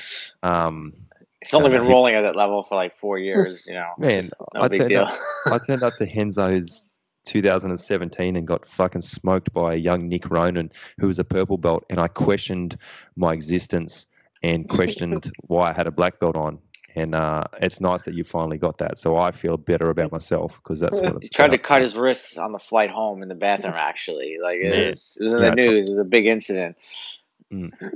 Um, 0.43 0.93
It's 1.41 1.55
only 1.55 1.71
been 1.71 1.87
rolling 1.87 2.15
at 2.15 2.23
that 2.23 2.37
level 2.37 2.63
for 2.63 2.75
like 2.77 2.95
four 2.95 3.19
years. 3.19 3.67
You 3.67 3.75
know, 3.75 3.93
man, 3.99 4.31
no 4.55 4.63
I 4.63 4.69
big 4.69 4.81
turned 4.81 4.91
deal. 4.91 5.03
up. 5.03 5.13
I 5.47 5.59
turned 5.59 5.83
up 5.83 5.95
to 5.99 6.07
Renzo's 6.07 6.87
2017 7.27 8.37
and 8.37 8.47
got 8.47 8.67
fucking 8.69 9.01
smoked 9.01 9.53
by 9.53 9.75
a 9.75 9.77
young 9.77 10.09
Nick 10.09 10.31
Ronan 10.31 10.71
who 10.99 11.07
was 11.07 11.19
a 11.19 11.25
purple 11.25 11.57
belt, 11.59 11.85
and 11.91 11.99
I 11.99 12.09
questioned 12.09 12.77
my 13.17 13.33
existence 13.33 14.07
and 14.43 14.69
questioned 14.69 15.31
why 15.43 15.71
I 15.71 15.73
had 15.75 15.87
a 15.87 15.91
black 15.91 16.21
belt 16.21 16.37
on. 16.37 16.59
And 16.97 17.15
uh, 17.15 17.45
it's 17.61 17.81
nice 17.81 18.03
that 18.05 18.15
you 18.15 18.23
finally 18.23 18.57
got 18.57 18.79
that. 18.79 18.99
So 18.99 19.17
I 19.17 19.33
feel 19.33 19.57
better 19.57 19.91
about 19.91 20.13
myself 20.13 20.61
because 20.63 20.79
that's 20.79 21.01
what 21.01 21.17
it's 21.17 21.27
He 21.27 21.31
tried 21.31 21.51
to 21.51 21.59
cut 21.59 21.83
his 21.83 21.97
wrists 21.97 22.39
on 22.39 22.53
the 22.53 22.59
flight 22.59 22.91
home 22.91 23.21
in 23.23 23.29
the 23.29 23.35
bathroom. 23.35 23.75
Actually, 23.77 24.39
like 24.41 24.59
it 24.61 24.71
Man. 24.71 24.89
was, 24.91 25.19
it 25.21 25.25
was 25.25 25.33
in 25.33 25.43
Yeah, 25.43 25.51
the 25.51 25.57
news. 25.57 25.89
It 25.89 25.91
was 25.91 25.99
a 25.99 26.05
big 26.05 26.27
incident. 26.27 26.77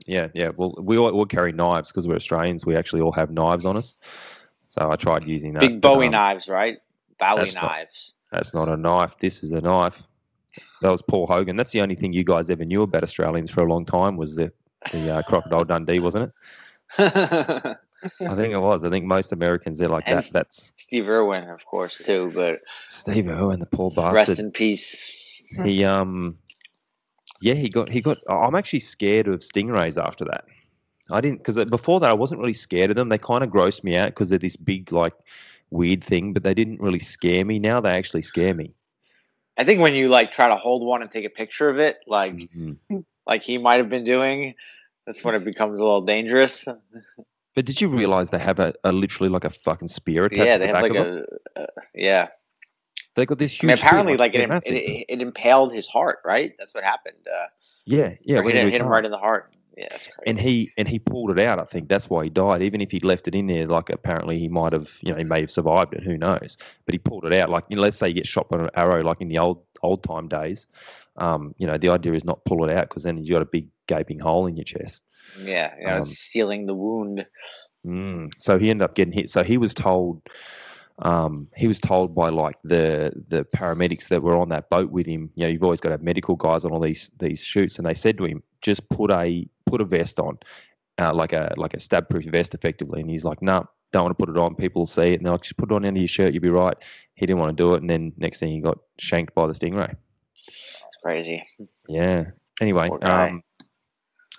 Yeah, 0.06 0.28
yeah. 0.34 0.50
Well, 0.56 0.74
we 0.80 0.98
all, 0.98 1.10
all 1.10 1.26
carry 1.26 1.52
knives 1.52 1.90
because 1.90 2.06
we're 2.08 2.16
Australians. 2.16 2.66
We 2.66 2.76
actually 2.76 3.00
all 3.02 3.12
have 3.12 3.30
knives 3.30 3.64
on 3.64 3.76
us. 3.76 4.00
So 4.68 4.90
I 4.90 4.96
tried 4.96 5.24
using 5.24 5.52
that. 5.54 5.60
Big 5.60 5.80
but, 5.80 5.94
Bowie 5.94 6.06
um, 6.06 6.12
knives, 6.12 6.48
right? 6.48 6.78
Bowie 7.18 7.38
that's 7.38 7.54
not- 7.54 7.64
knives. 7.64 8.16
That's 8.30 8.52
not 8.52 8.68
a 8.68 8.76
knife. 8.76 9.16
This 9.20 9.42
is 9.42 9.52
a 9.52 9.60
knife. 9.60 10.02
That 10.82 10.90
was 10.90 11.02
Paul 11.02 11.26
Hogan. 11.26 11.56
That's 11.56 11.70
the 11.70 11.80
only 11.80 11.94
thing 11.94 12.12
you 12.12 12.24
guys 12.24 12.50
ever 12.50 12.64
knew 12.64 12.82
about 12.82 13.02
Australians 13.02 13.50
for 13.50 13.62
a 13.62 13.72
long 13.72 13.84
time 13.84 14.16
was 14.16 14.34
the 14.34 14.52
the 14.92 15.16
uh, 15.16 15.22
crocodile 15.22 15.64
Dundee, 15.64 15.98
wasn't 15.98 16.32
it? 16.98 17.76
I 18.02 18.34
think 18.34 18.52
it 18.52 18.60
was. 18.60 18.84
I 18.84 18.90
think 18.90 19.04
most 19.04 19.32
Americans 19.32 19.78
they're 19.78 19.88
like 19.88 20.04
And 20.06 20.18
that. 20.18 20.30
That's 20.32 20.72
Steve 20.76 21.08
Irwin, 21.08 21.48
of 21.50 21.64
course, 21.66 21.98
too. 21.98 22.32
But 22.34 22.60
Steve 22.86 23.28
Irwin, 23.28 23.60
the 23.60 23.66
poor 23.66 23.90
bastard. 23.90 24.14
rest 24.28 24.38
in 24.40 24.52
peace. 24.52 25.60
he 25.64 25.84
um, 25.84 26.38
yeah, 27.40 27.54
he 27.54 27.68
got 27.68 27.88
he 27.90 28.00
got. 28.00 28.18
I'm 28.28 28.54
actually 28.54 28.80
scared 28.80 29.28
of 29.28 29.40
stingrays 29.40 30.02
after 30.02 30.24
that. 30.26 30.44
I 31.10 31.20
didn't 31.20 31.38
because 31.38 31.62
before 31.66 32.00
that 32.00 32.10
I 32.10 32.14
wasn't 32.14 32.40
really 32.40 32.52
scared 32.52 32.90
of 32.90 32.96
them. 32.96 33.08
They 33.08 33.18
kind 33.18 33.42
of 33.42 33.50
grossed 33.50 33.82
me 33.82 33.96
out 33.96 34.10
because 34.10 34.28
they're 34.28 34.38
this 34.38 34.56
big 34.56 34.92
like 34.92 35.14
weird 35.70 36.04
thing, 36.04 36.32
but 36.32 36.42
they 36.42 36.54
didn't 36.54 36.80
really 36.80 36.98
scare 36.98 37.44
me. 37.44 37.58
Now 37.58 37.80
they 37.80 37.90
actually 37.90 38.22
scare 38.22 38.54
me. 38.54 38.74
I 39.56 39.64
think 39.64 39.80
when 39.80 39.94
you 39.94 40.08
like 40.08 40.30
try 40.30 40.48
to 40.48 40.56
hold 40.56 40.86
one 40.86 41.02
and 41.02 41.10
take 41.10 41.24
a 41.24 41.30
picture 41.30 41.68
of 41.68 41.78
it, 41.78 41.98
like 42.06 42.34
Mhm. 42.34 43.04
like 43.26 43.42
he 43.42 43.58
might 43.58 43.78
have 43.78 43.88
been 43.88 44.04
doing, 44.04 44.54
that's 45.06 45.24
when 45.24 45.34
it 45.34 45.44
becomes 45.44 45.74
a 45.74 45.78
little 45.82 46.02
dangerous. 46.02 46.66
But 47.54 47.64
did 47.64 47.80
you 47.80 47.88
realize 47.88 48.30
they 48.30 48.38
have 48.38 48.60
a, 48.60 48.74
a 48.84 48.92
literally 48.92 49.28
like 49.30 49.44
a 49.44 49.50
fucking 49.50 49.88
spear 49.88 50.24
attached 50.26 50.46
Yeah, 50.46 50.54
to 50.54 50.58
they 50.60 50.66
the 50.66 50.74
have 50.74 50.82
back 50.82 50.82
like 50.82 51.00
of 51.00 51.06
them? 51.06 51.26
a, 51.56 51.60
uh, 51.62 51.66
yeah. 51.94 52.28
They 53.14 53.26
got 53.26 53.38
this 53.38 53.52
I 53.52 53.66
huge. 53.66 53.68
mean, 53.68 53.76
spear, 53.76 53.88
apparently, 53.88 54.16
like 54.16 54.32
they're 54.32 54.52
it, 54.52 54.62
it, 54.66 55.06
it 55.08 55.22
impaled 55.22 55.72
his 55.72 55.88
heart, 55.88 56.18
right? 56.24 56.52
That's 56.58 56.72
what 56.74 56.84
happened. 56.84 57.16
Uh, 57.26 57.46
yeah, 57.84 58.14
yeah, 58.22 58.40
went 58.40 58.56
hit, 58.56 58.80
him 58.80 58.86
right 58.86 59.04
in 59.04 59.10
the 59.10 59.18
heart. 59.18 59.52
Yeah, 59.76 59.86
that's 59.90 60.08
crazy. 60.08 60.30
and 60.30 60.40
he 60.40 60.70
and 60.76 60.88
he 60.88 60.98
pulled 60.98 61.30
it 61.30 61.38
out. 61.38 61.58
I 61.60 61.64
think 61.64 61.88
that's 61.88 62.10
why 62.10 62.24
he 62.24 62.30
died. 62.30 62.62
Even 62.62 62.80
if 62.80 62.90
he'd 62.90 63.04
left 63.04 63.28
it 63.28 63.34
in 63.34 63.46
there, 63.46 63.66
like 63.66 63.90
apparently 63.90 64.38
he 64.38 64.48
might 64.48 64.72
have, 64.72 64.96
you 65.02 65.12
know, 65.12 65.18
he 65.18 65.24
may 65.24 65.40
have 65.40 65.50
survived 65.50 65.94
it. 65.94 66.02
Who 66.02 66.16
knows? 66.18 66.56
But 66.84 66.94
he 66.94 66.98
pulled 66.98 67.24
it 67.24 67.32
out. 67.32 67.48
Like, 67.48 67.64
you 67.68 67.76
know, 67.76 67.82
let's 67.82 67.96
say 67.96 68.08
you 68.08 68.14
get 68.14 68.26
shot 68.26 68.48
by 68.48 68.58
an 68.58 68.70
arrow, 68.74 69.02
like 69.02 69.20
in 69.20 69.28
the 69.28 69.38
old 69.38 69.62
old 69.82 70.02
time 70.02 70.28
days. 70.28 70.66
Um, 71.16 71.54
you 71.58 71.66
know, 71.66 71.78
the 71.78 71.88
idea 71.90 72.12
is 72.12 72.24
not 72.24 72.44
pull 72.44 72.64
it 72.64 72.72
out 72.72 72.88
because 72.88 73.04
then 73.04 73.22
you 73.22 73.32
got 73.32 73.42
a 73.42 73.46
big 73.46 73.68
gaping 73.88 74.20
hole 74.20 74.46
in 74.46 74.56
your 74.56 74.64
chest. 74.64 75.02
yeah, 75.40 75.74
you 75.78 75.86
know, 75.86 75.96
um, 75.96 76.04
sealing 76.04 76.66
the 76.66 76.74
wound. 76.74 77.26
Mm. 77.86 78.32
So 78.38 78.58
he 78.58 78.70
ended 78.70 78.84
up 78.84 78.94
getting 78.94 79.12
hit. 79.12 79.30
So 79.30 79.42
he 79.42 79.58
was 79.58 79.74
told, 79.74 80.22
um, 81.00 81.48
he 81.56 81.66
was 81.66 81.80
told 81.80 82.14
by 82.14 82.28
like 82.28 82.56
the 82.62 83.12
the 83.28 83.44
paramedics 83.44 84.08
that 84.08 84.22
were 84.22 84.36
on 84.36 84.50
that 84.50 84.70
boat 84.70 84.90
with 84.90 85.06
him. 85.06 85.30
You 85.34 85.46
know, 85.46 85.50
you've 85.50 85.64
always 85.64 85.80
got 85.80 85.88
to 85.90 85.94
have 85.94 86.02
medical 86.02 86.36
guys 86.36 86.64
on 86.64 86.72
all 86.72 86.80
these 86.80 87.10
these 87.18 87.42
shoots, 87.42 87.78
and 87.78 87.86
they 87.86 87.94
said 87.94 88.18
to 88.18 88.24
him, 88.24 88.42
just 88.62 88.88
put 88.88 89.10
a 89.10 89.48
put 89.66 89.80
a 89.80 89.84
vest 89.84 90.20
on, 90.20 90.38
uh, 90.98 91.14
like 91.14 91.32
a 91.32 91.54
like 91.56 91.74
a 91.74 91.80
stab 91.80 92.08
proof 92.08 92.24
vest, 92.26 92.54
effectively. 92.54 93.00
And 93.00 93.10
he's 93.10 93.24
like, 93.24 93.42
no, 93.42 93.52
nah, 93.52 93.64
don't 93.92 94.04
want 94.04 94.18
to 94.18 94.26
put 94.26 94.34
it 94.34 94.38
on. 94.38 94.54
People 94.54 94.82
will 94.82 94.86
see 94.86 95.12
it, 95.12 95.14
and 95.14 95.26
they're 95.26 95.32
like, 95.32 95.42
just 95.42 95.56
put 95.56 95.70
it 95.70 95.74
on 95.74 95.84
under 95.84 96.00
your 96.00 96.08
shirt, 96.08 96.34
you'll 96.34 96.42
be 96.42 96.50
right. 96.50 96.76
He 97.14 97.26
didn't 97.26 97.40
want 97.40 97.56
to 97.56 97.62
do 97.62 97.74
it, 97.74 97.80
and 97.80 97.90
then 97.90 98.12
next 98.16 98.40
thing 98.40 98.50
he 98.50 98.60
got 98.60 98.78
shanked 98.98 99.34
by 99.34 99.46
the 99.46 99.52
stingray. 99.52 99.96
It's 100.34 100.86
crazy. 101.02 101.42
Yeah. 101.88 102.30
Anyway, 102.60 102.88
um, 103.02 103.42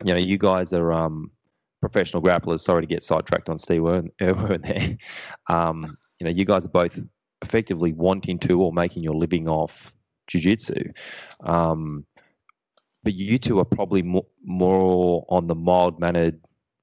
you 0.03 0.13
know, 0.13 0.19
you 0.19 0.37
guys 0.37 0.73
are 0.73 0.91
um, 0.91 1.31
professional 1.81 2.21
grapplers. 2.21 2.59
Sorry 2.59 2.81
to 2.81 2.87
get 2.87 3.03
sidetracked 3.03 3.49
on 3.49 3.57
Steve 3.57 3.83
Irwin 3.85 4.11
Irwin 4.21 4.61
there. 4.63 4.97
Um, 5.47 5.97
you 6.19 6.25
know, 6.25 6.31
you 6.31 6.45
guys 6.45 6.65
are 6.65 6.69
both 6.69 6.99
effectively 7.41 7.93
wanting 7.93 8.39
to 8.39 8.61
or 8.61 8.73
making 8.73 9.03
your 9.03 9.15
living 9.15 9.47
off 9.47 9.93
jiu-jitsu. 10.27 10.91
Um, 11.41 12.05
but 13.03 13.13
you 13.13 13.37
two 13.37 13.59
are 13.59 13.65
probably 13.65 14.03
more, 14.03 14.25
more 14.43 15.25
on 15.29 15.47
the 15.47 15.55
mild-mannered 15.55 16.41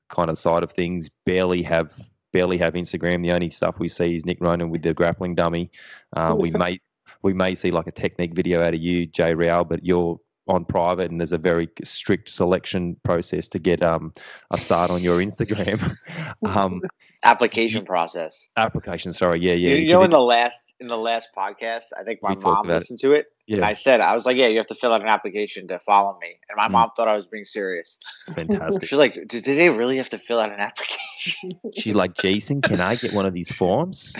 kind 0.09 0.31
of 0.31 0.39
side 0.39 0.63
of 0.63 0.73
things. 0.73 1.11
Barely 1.25 1.63
have 1.63 1.93
barely 2.33 2.59
have 2.59 2.75
Instagram. 2.75 3.23
The 3.23 3.33
only 3.33 3.51
stuff 3.51 3.79
we 3.79 3.89
see 3.89 4.15
is 4.15 4.27
Nick 4.27 4.39
Ronan 4.41 4.71
with 4.71 4.83
the 4.83 4.95
grappling 4.95 5.35
dummy. 5.35 5.71
Uh, 6.15 6.35
we 6.39 6.51
may 6.63 6.81
we 7.23 7.33
may 7.33 7.55
see 7.55 7.71
like 7.71 7.87
a 7.87 7.93
technique 7.93 8.35
video 8.35 8.63
out 8.63 8.75
of 8.75 8.81
you, 8.81 9.07
Jay 9.07 9.35
Rau, 9.35 9.65
but 9.65 9.85
you're 9.85 10.19
on 10.49 10.65
private 10.65 11.11
and 11.11 11.21
there's 11.21 11.33
a 11.33 11.39
very 11.39 11.69
strict 11.85 12.29
selection 12.29 12.97
process 13.03 13.49
to 13.49 13.59
get 13.59 13.83
um, 13.83 14.13
a 14.53 14.57
start 14.57 14.91
on 14.91 15.01
your 15.03 15.19
Instagram. 15.21 15.95
um, 16.47 16.83
Application 17.25 17.85
process. 17.85 18.49
application, 18.57 19.13
sorry, 19.13 19.41
yeah, 19.41 19.53
yeah. 19.55 19.71
you, 19.71 19.75
you 19.77 19.83
you 19.87 19.93
know, 19.95 20.03
in 20.05 20.11
the 20.11 20.21
last 20.21 20.63
in 20.79 20.87
the 20.87 20.97
last 20.99 21.31
podcast, 21.37 21.85
I 21.99 22.05
think 22.05 22.21
my 22.23 22.35
mom 22.35 22.67
about 22.67 22.67
it. 22.67 22.75
listened 22.75 23.01
to 23.01 23.15
it, 23.15 23.27
and 23.49 23.65
I 23.65 23.73
said, 23.73 24.01
I 24.01 24.15
was 24.15 24.27
like, 24.27 24.37
"Yeah, 24.37 24.47
you 24.49 24.59
have 24.59 24.67
to 24.67 24.75
fill 24.77 24.93
out 24.93 25.01
an 25.01 25.09
application 25.09 25.67
to 25.69 25.81
follow 25.81 26.17
me," 26.21 26.37
and 26.49 26.57
my 26.57 26.69
Mm. 26.69 26.73
mom 26.73 26.91
thought 26.95 27.09
I 27.09 27.17
was 27.17 27.27
being 27.27 27.45
serious. 27.47 27.99
fantastic. 28.35 28.89
She's 28.89 28.99
like, 28.99 29.15
"Do 29.27 29.41
do 29.41 29.55
they 29.57 29.71
really 29.71 29.97
have 29.97 30.11
to 30.11 30.19
fill 30.19 30.39
out 30.39 30.53
an 30.53 30.61
application?" 30.61 31.53
She's 31.75 31.95
like, 31.95 32.15
Jason, 32.15 32.61
can 32.61 32.81
I 32.81 32.95
get 32.97 33.13
one 33.15 33.27
of 33.27 33.33
these 33.35 33.51
forms? 33.51 34.13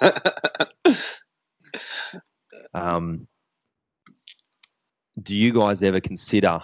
Um, 2.74 3.26
do 5.28 5.36
you 5.36 5.52
guys 5.52 5.82
ever 5.82 6.00
consider 6.00 6.58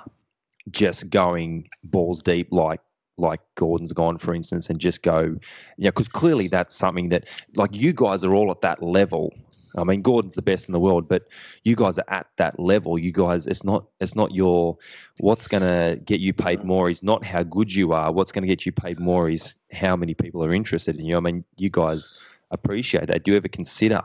just 0.70 1.10
going 1.10 1.68
balls 1.82 2.22
deep, 2.22 2.48
like 2.50 2.80
like 3.18 3.40
Gordon's 3.56 3.92
gone, 3.92 4.16
for 4.16 4.34
instance, 4.34 4.70
and 4.70 4.80
just 4.80 5.02
go, 5.02 5.36
yeah, 5.76 5.90
because 5.90 6.08
clearly 6.08 6.48
that's 6.48 6.74
something 6.74 7.10
that, 7.10 7.28
like, 7.54 7.76
you 7.76 7.92
guys 7.92 8.24
are 8.24 8.34
all 8.34 8.50
at 8.50 8.62
that 8.62 8.82
level. 8.82 9.34
I 9.76 9.84
mean, 9.84 10.00
Gordon's 10.00 10.34
the 10.34 10.42
best 10.42 10.66
in 10.66 10.72
the 10.72 10.80
world, 10.80 11.08
but 11.08 11.28
you 11.62 11.76
guys 11.76 11.98
are 11.98 12.06
at 12.08 12.26
that 12.38 12.58
level. 12.58 12.98
You 12.98 13.12
guys, 13.12 13.46
it's 13.46 13.62
not, 13.64 13.84
it's 14.00 14.16
not 14.16 14.34
your, 14.34 14.78
what's 15.20 15.46
going 15.46 15.62
to 15.62 16.00
get 16.02 16.20
you 16.20 16.32
paid 16.32 16.64
more 16.64 16.88
is 16.88 17.02
not 17.02 17.24
how 17.24 17.42
good 17.42 17.72
you 17.72 17.92
are. 17.92 18.10
What's 18.10 18.32
going 18.32 18.42
to 18.42 18.48
get 18.48 18.64
you 18.64 18.72
paid 18.72 18.98
more 18.98 19.28
is 19.28 19.54
how 19.72 19.94
many 19.94 20.14
people 20.14 20.42
are 20.42 20.54
interested 20.54 20.96
in 20.96 21.04
you. 21.04 21.16
I 21.16 21.20
mean, 21.20 21.44
you 21.56 21.68
guys 21.68 22.10
appreciate 22.50 23.08
that. 23.08 23.24
Do 23.24 23.32
you 23.32 23.36
ever 23.36 23.48
consider, 23.48 24.00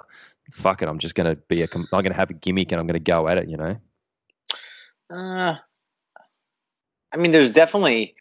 fuck 0.52 0.82
it, 0.82 0.90
I'm 0.90 1.00
just 1.00 1.16
going 1.16 1.34
to 1.34 1.42
be 1.48 1.64
a, 1.64 1.68
I'm 1.74 1.88
going 1.90 2.04
to 2.06 2.14
have 2.14 2.30
a 2.30 2.36
gimmick 2.36 2.74
and 2.74 2.82
I'm 2.82 2.86
going 2.86 2.94
to 2.94 3.12
go 3.12 3.28
at 3.28 3.40
it, 3.40 3.48
you 3.48 3.58
know? 3.58 3.78
Uh, 5.10 5.56
I 7.12 7.18
mean, 7.18 7.32
there's 7.32 7.50
definitely 7.50 8.16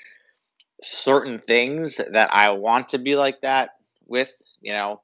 certain 0.83 1.39
things 1.39 1.97
that 1.97 2.33
I 2.33 2.51
want 2.51 2.91
to 2.91 2.99
be 2.99 3.17
like 3.17 3.43
that 3.43 3.71
with, 4.07 4.33
you 4.61 4.73
know. 4.73 5.03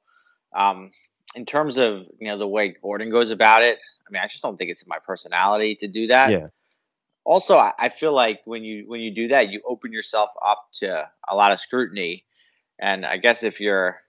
Um, 0.55 0.91
in 1.35 1.45
terms 1.45 1.77
of, 1.77 2.07
you 2.19 2.27
know, 2.27 2.37
the 2.37 2.47
way 2.47 2.69
Gordon 2.69 3.09
goes 3.09 3.29
about 3.29 3.63
it, 3.63 3.77
I 4.07 4.11
mean, 4.11 4.21
I 4.21 4.27
just 4.27 4.41
don't 4.41 4.57
think 4.57 4.71
it's 4.71 4.87
my 4.87 4.99
personality 5.05 5.75
to 5.81 5.87
do 5.87 6.07
that. 6.07 6.31
Yeah. 6.31 6.47
Also, 7.25 7.57
I, 7.57 7.73
I 7.77 7.89
feel 7.89 8.13
like 8.13 8.41
when 8.45 8.63
you 8.63 8.85
when 8.87 9.01
you 9.01 9.13
do 9.13 9.27
that, 9.29 9.51
you 9.51 9.61
open 9.67 9.91
yourself 9.91 10.29
up 10.45 10.67
to 10.75 11.09
a 11.27 11.35
lot 11.35 11.51
of 11.51 11.59
scrutiny. 11.59 12.23
And 12.79 13.05
I 13.05 13.17
guess 13.17 13.43
if 13.43 13.59
you're, 13.59 13.99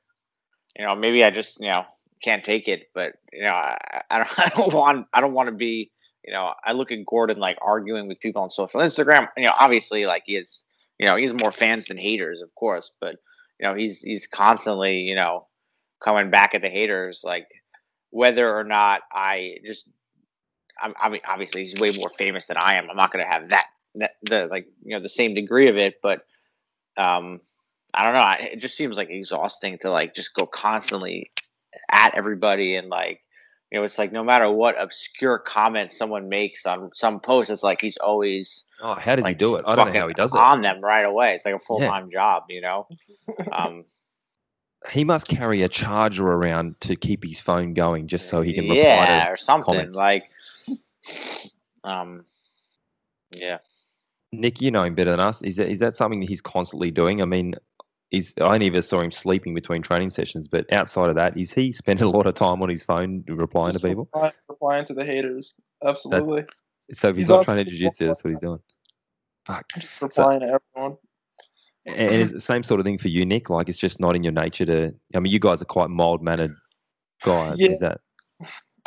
you 0.78 0.85
know, 0.85 0.95
maybe 0.95 1.25
I 1.25 1.30
just, 1.30 1.61
you 1.61 1.68
know, 1.68 1.85
can't 2.23 2.45
take 2.45 2.68
it, 2.68 2.88
but 2.95 3.14
you 3.33 3.42
know, 3.42 3.52
I, 3.52 3.78
I 4.11 4.18
don't 4.18 4.38
I 4.38 4.49
don't 4.54 4.75
want 4.75 5.06
I 5.12 5.21
don't 5.21 5.35
want 5.35 5.49
to 5.49 5.54
be 5.54 5.90
you 6.26 6.33
know, 6.33 6.52
I 6.64 6.73
look 6.73 6.92
at 6.92 7.06
Gordon 7.06 7.38
like 7.38 7.59
arguing 7.62 8.09
with 8.09 8.21
people 8.21 8.42
on 8.42 8.50
social 8.50 8.80
Instagram. 8.80 9.28
You 9.37 9.45
know, 9.45 9.54
obviously, 9.59 10.06
like 10.06 10.25
he 10.26 10.37
is, 10.37 10.64
you 10.99 11.06
know, 11.06 11.16
he's 11.16 11.33
more 11.33 11.52
fans 11.52 11.87
than 11.87 11.97
haters, 11.97 12.40
of 12.40 12.54
course, 12.54 12.92
but 13.00 13.16
you 13.61 13.66
know, 13.66 13.75
he's 13.75 14.02
he's 14.02 14.26
constantly, 14.26 15.00
you 15.00 15.14
know, 15.14 15.47
coming 16.02 16.30
back 16.30 16.54
at 16.54 16.62
the 16.62 16.68
haters, 16.68 17.23
like 17.25 17.49
whether 18.11 18.56
or 18.56 18.64
not 18.64 19.02
I 19.12 19.59
just, 19.64 19.88
I'm, 20.80 20.95
I 21.00 21.09
mean, 21.09 21.21
obviously 21.26 21.62
he's 21.62 21.78
way 21.78 21.92
more 21.92 22.09
famous 22.09 22.47
than 22.47 22.56
I 22.56 22.76
am. 22.76 22.88
I'm 22.90 22.97
not 22.97 23.11
going 23.11 23.25
to 23.25 23.30
have 23.30 23.50
that, 23.50 23.66
that, 23.97 24.12
the 24.23 24.47
like, 24.47 24.68
you 24.83 24.97
know, 24.97 25.02
the 25.02 25.09
same 25.09 25.35
degree 25.35 25.68
of 25.68 25.76
it, 25.76 25.97
but, 26.02 26.25
um, 26.97 27.40
I 27.92 28.04
don't 28.04 28.12
know. 28.12 28.50
It 28.52 28.59
just 28.59 28.76
seems 28.76 28.99
like 28.99 29.11
exhausting 29.11 29.78
to 29.78 29.90
like 29.90 30.14
just 30.14 30.35
go 30.35 30.47
constantly 30.47 31.30
at 31.90 32.16
everybody 32.16 32.76
and 32.76 32.88
like 32.88 33.21
you 33.71 33.79
know, 33.79 33.85
it's 33.85 33.99
like 33.99 34.13
no 34.13 34.23
matter 34.23 34.51
what 34.51 34.81
obscure 34.81 35.39
comment 35.39 35.91
someone 35.91 36.29
makes 36.29 36.67
on 36.67 36.91
some 36.95 37.21
post, 37.21 37.51
it's 37.51 37.63
like 37.65 37.81
he's 37.81 37.97
always 37.97 38.65
Oh, 38.81 38.95
how 38.95 39.17
does 39.17 39.27
he 39.27 39.35
do 39.35 39.57
it? 39.57 39.65
I 39.67 39.75
don't 39.75 39.93
know 39.93 40.01
how 40.01 40.09
he 40.09 40.15
does 40.15 40.35
it. 40.35 40.39
on 40.39 40.63
them 40.63 40.81
right 40.81 41.05
away. 41.05 41.33
It's 41.33 41.45
like 41.45 41.55
a 41.55 41.59
full 41.59 41.81
time 41.81 42.11
job, 42.11 42.45
you 42.49 42.61
know. 42.61 42.87
Um, 43.53 43.85
He 44.93 45.03
must 45.03 45.27
carry 45.27 45.63
a 45.63 45.69
charger 45.69 46.27
around 46.29 46.81
to 46.83 46.95
keep 46.95 47.25
his 47.25 47.41
phone 47.41 47.75
going 47.75 48.07
just 48.07 48.29
so 48.29 48.41
he 48.41 48.53
can 48.53 48.65
reply 48.65 48.77
yeah, 48.77 49.25
to 49.25 49.33
or 49.33 49.37
something 49.37 49.75
comments. 49.75 49.97
like. 49.97 50.25
Um, 51.83 52.25
yeah, 53.33 53.59
Nick, 54.33 54.61
you 54.61 54.71
know 54.71 54.85
him 54.85 54.95
better 54.95 55.11
than 55.11 55.21
us. 55.21 55.43
Is 55.43 55.57
that 55.57 55.69
is 55.69 55.81
that 55.81 55.95
something 55.95 56.21
that 56.21 56.29
he's 56.29 56.41
constantly 56.43 56.91
doing? 56.91 57.23
I 57.23 57.25
mean, 57.25 57.55
is 58.11 58.35
I 58.39 58.55
only 58.55 58.67
ever 58.67 58.83
saw 58.83 59.01
him 59.01 59.11
sleeping 59.11 59.55
between 59.55 59.83
training 59.83 60.11
sessions, 60.11 60.49
but 60.49 60.73
outside 60.73 61.09
of 61.09 61.17
that, 61.17 61.37
is 61.37 61.53
he 61.53 61.73
spending 61.73 62.07
a 62.07 62.11
lot 62.11 62.27
of 62.27 62.35
time 62.35 62.63
on 62.63 62.69
his 62.69 62.83
phone 62.85 63.25
replying 63.29 63.73
to 63.75 63.81
people? 63.81 64.09
Replying- 64.13 64.33
Replying 64.49 64.85
to 64.87 64.95
the 64.95 65.05
haters. 65.05 65.57
Absolutely. 65.85 66.45
So 66.93 67.09
if 67.09 67.17
he's, 67.17 67.27
He's 67.27 67.31
not 67.31 67.45
training 67.45 67.67
jiu-jitsu, 67.67 68.07
that's 68.07 68.23
what 68.23 68.31
he's 68.31 68.41
doing. 68.41 68.61
Fuck. 69.45 69.67
Just 69.77 70.01
replying 70.01 70.41
to 70.41 70.47
everyone. 70.47 70.97
And 71.85 72.15
it's 72.15 72.33
the 72.33 72.41
same 72.41 72.63
sort 72.63 72.81
of 72.81 72.87
thing 72.87 72.99
for 72.99 73.09
you, 73.09 73.25
Nick? 73.25 73.49
Like 73.51 73.69
it's 73.69 73.79
just 73.79 74.01
not 74.01 74.17
in 74.17 74.25
your 74.25 74.33
nature 74.33 74.65
to. 74.67 74.93
I 75.15 75.21
mean, 75.21 75.33
you 75.33 75.39
guys 75.39 75.63
are 75.63 75.67
quite 75.67 75.89
mild 75.89 76.23
mannered 76.23 76.55
guys. 77.23 77.55
Yeah. 77.59 77.71
Is 77.71 77.81
that? 77.81 78.01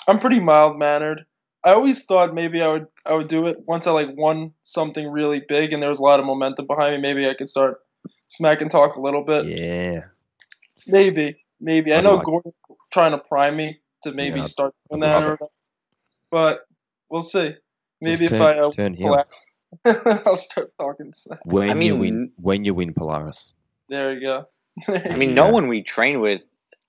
I'm 0.07 0.19
pretty 0.19 0.39
mild 0.39 0.77
mannered. 0.77 1.25
I 1.63 1.71
always 1.71 2.03
thought 2.03 2.33
maybe 2.33 2.61
I 2.61 2.67
would 2.67 2.87
I 3.05 3.13
would 3.15 3.27
do 3.27 3.47
it 3.47 3.57
once 3.67 3.87
I 3.87 3.91
like 3.91 4.09
won 4.15 4.51
something 4.63 5.07
really 5.09 5.41
big 5.47 5.71
and 5.73 5.81
there 5.81 5.89
was 5.89 5.99
a 5.99 6.03
lot 6.03 6.19
of 6.19 6.25
momentum 6.25 6.67
behind 6.67 6.95
me. 6.95 7.01
Maybe 7.01 7.27
I 7.27 7.33
could 7.33 7.49
start 7.49 7.79
smack 8.29 8.61
and 8.61 8.71
talk 8.71 8.95
a 8.95 9.01
little 9.01 9.23
bit. 9.23 9.45
Yeah. 9.59 10.05
Maybe, 10.87 11.35
maybe. 11.59 11.93
I 11.93 11.97
I'd 11.97 12.03
know 12.05 12.15
like- 12.15 12.25
Gordon's 12.25 12.55
trying 12.91 13.11
to 13.11 13.17
prime 13.19 13.57
me 13.57 13.79
to 14.03 14.13
maybe 14.13 14.39
Yeah, 14.39 14.45
start 14.45 14.73
doing 14.89 15.01
that, 15.01 15.23
or 15.23 15.37
but 16.31 16.61
we'll 17.09 17.21
see. 17.21 17.55
Maybe 18.01 18.27
Just 18.27 18.31
if 18.33 18.39
turn, 18.39 18.57
I 18.57 18.59
uh, 18.61 18.71
turn 18.71 18.95
pull 18.95 19.17
heel 19.17 19.25
out, 20.05 20.25
I'll 20.25 20.37
start 20.37 20.71
talking. 20.79 21.11
smack. 21.11 21.39
when 21.45 21.69
I 21.77 21.81
you 21.83 21.97
win. 21.97 22.31
When 22.37 22.63
you 22.63 22.73
win 22.73 22.93
Polaris. 22.93 23.53
There 23.89 24.13
you 24.13 24.21
go. 24.21 24.45
I 24.87 25.15
mean, 25.17 25.33
no 25.33 25.47
Yeah. 25.47 25.51
one 25.51 25.67
we 25.67 25.83
train 25.83 26.21
with, 26.21 26.45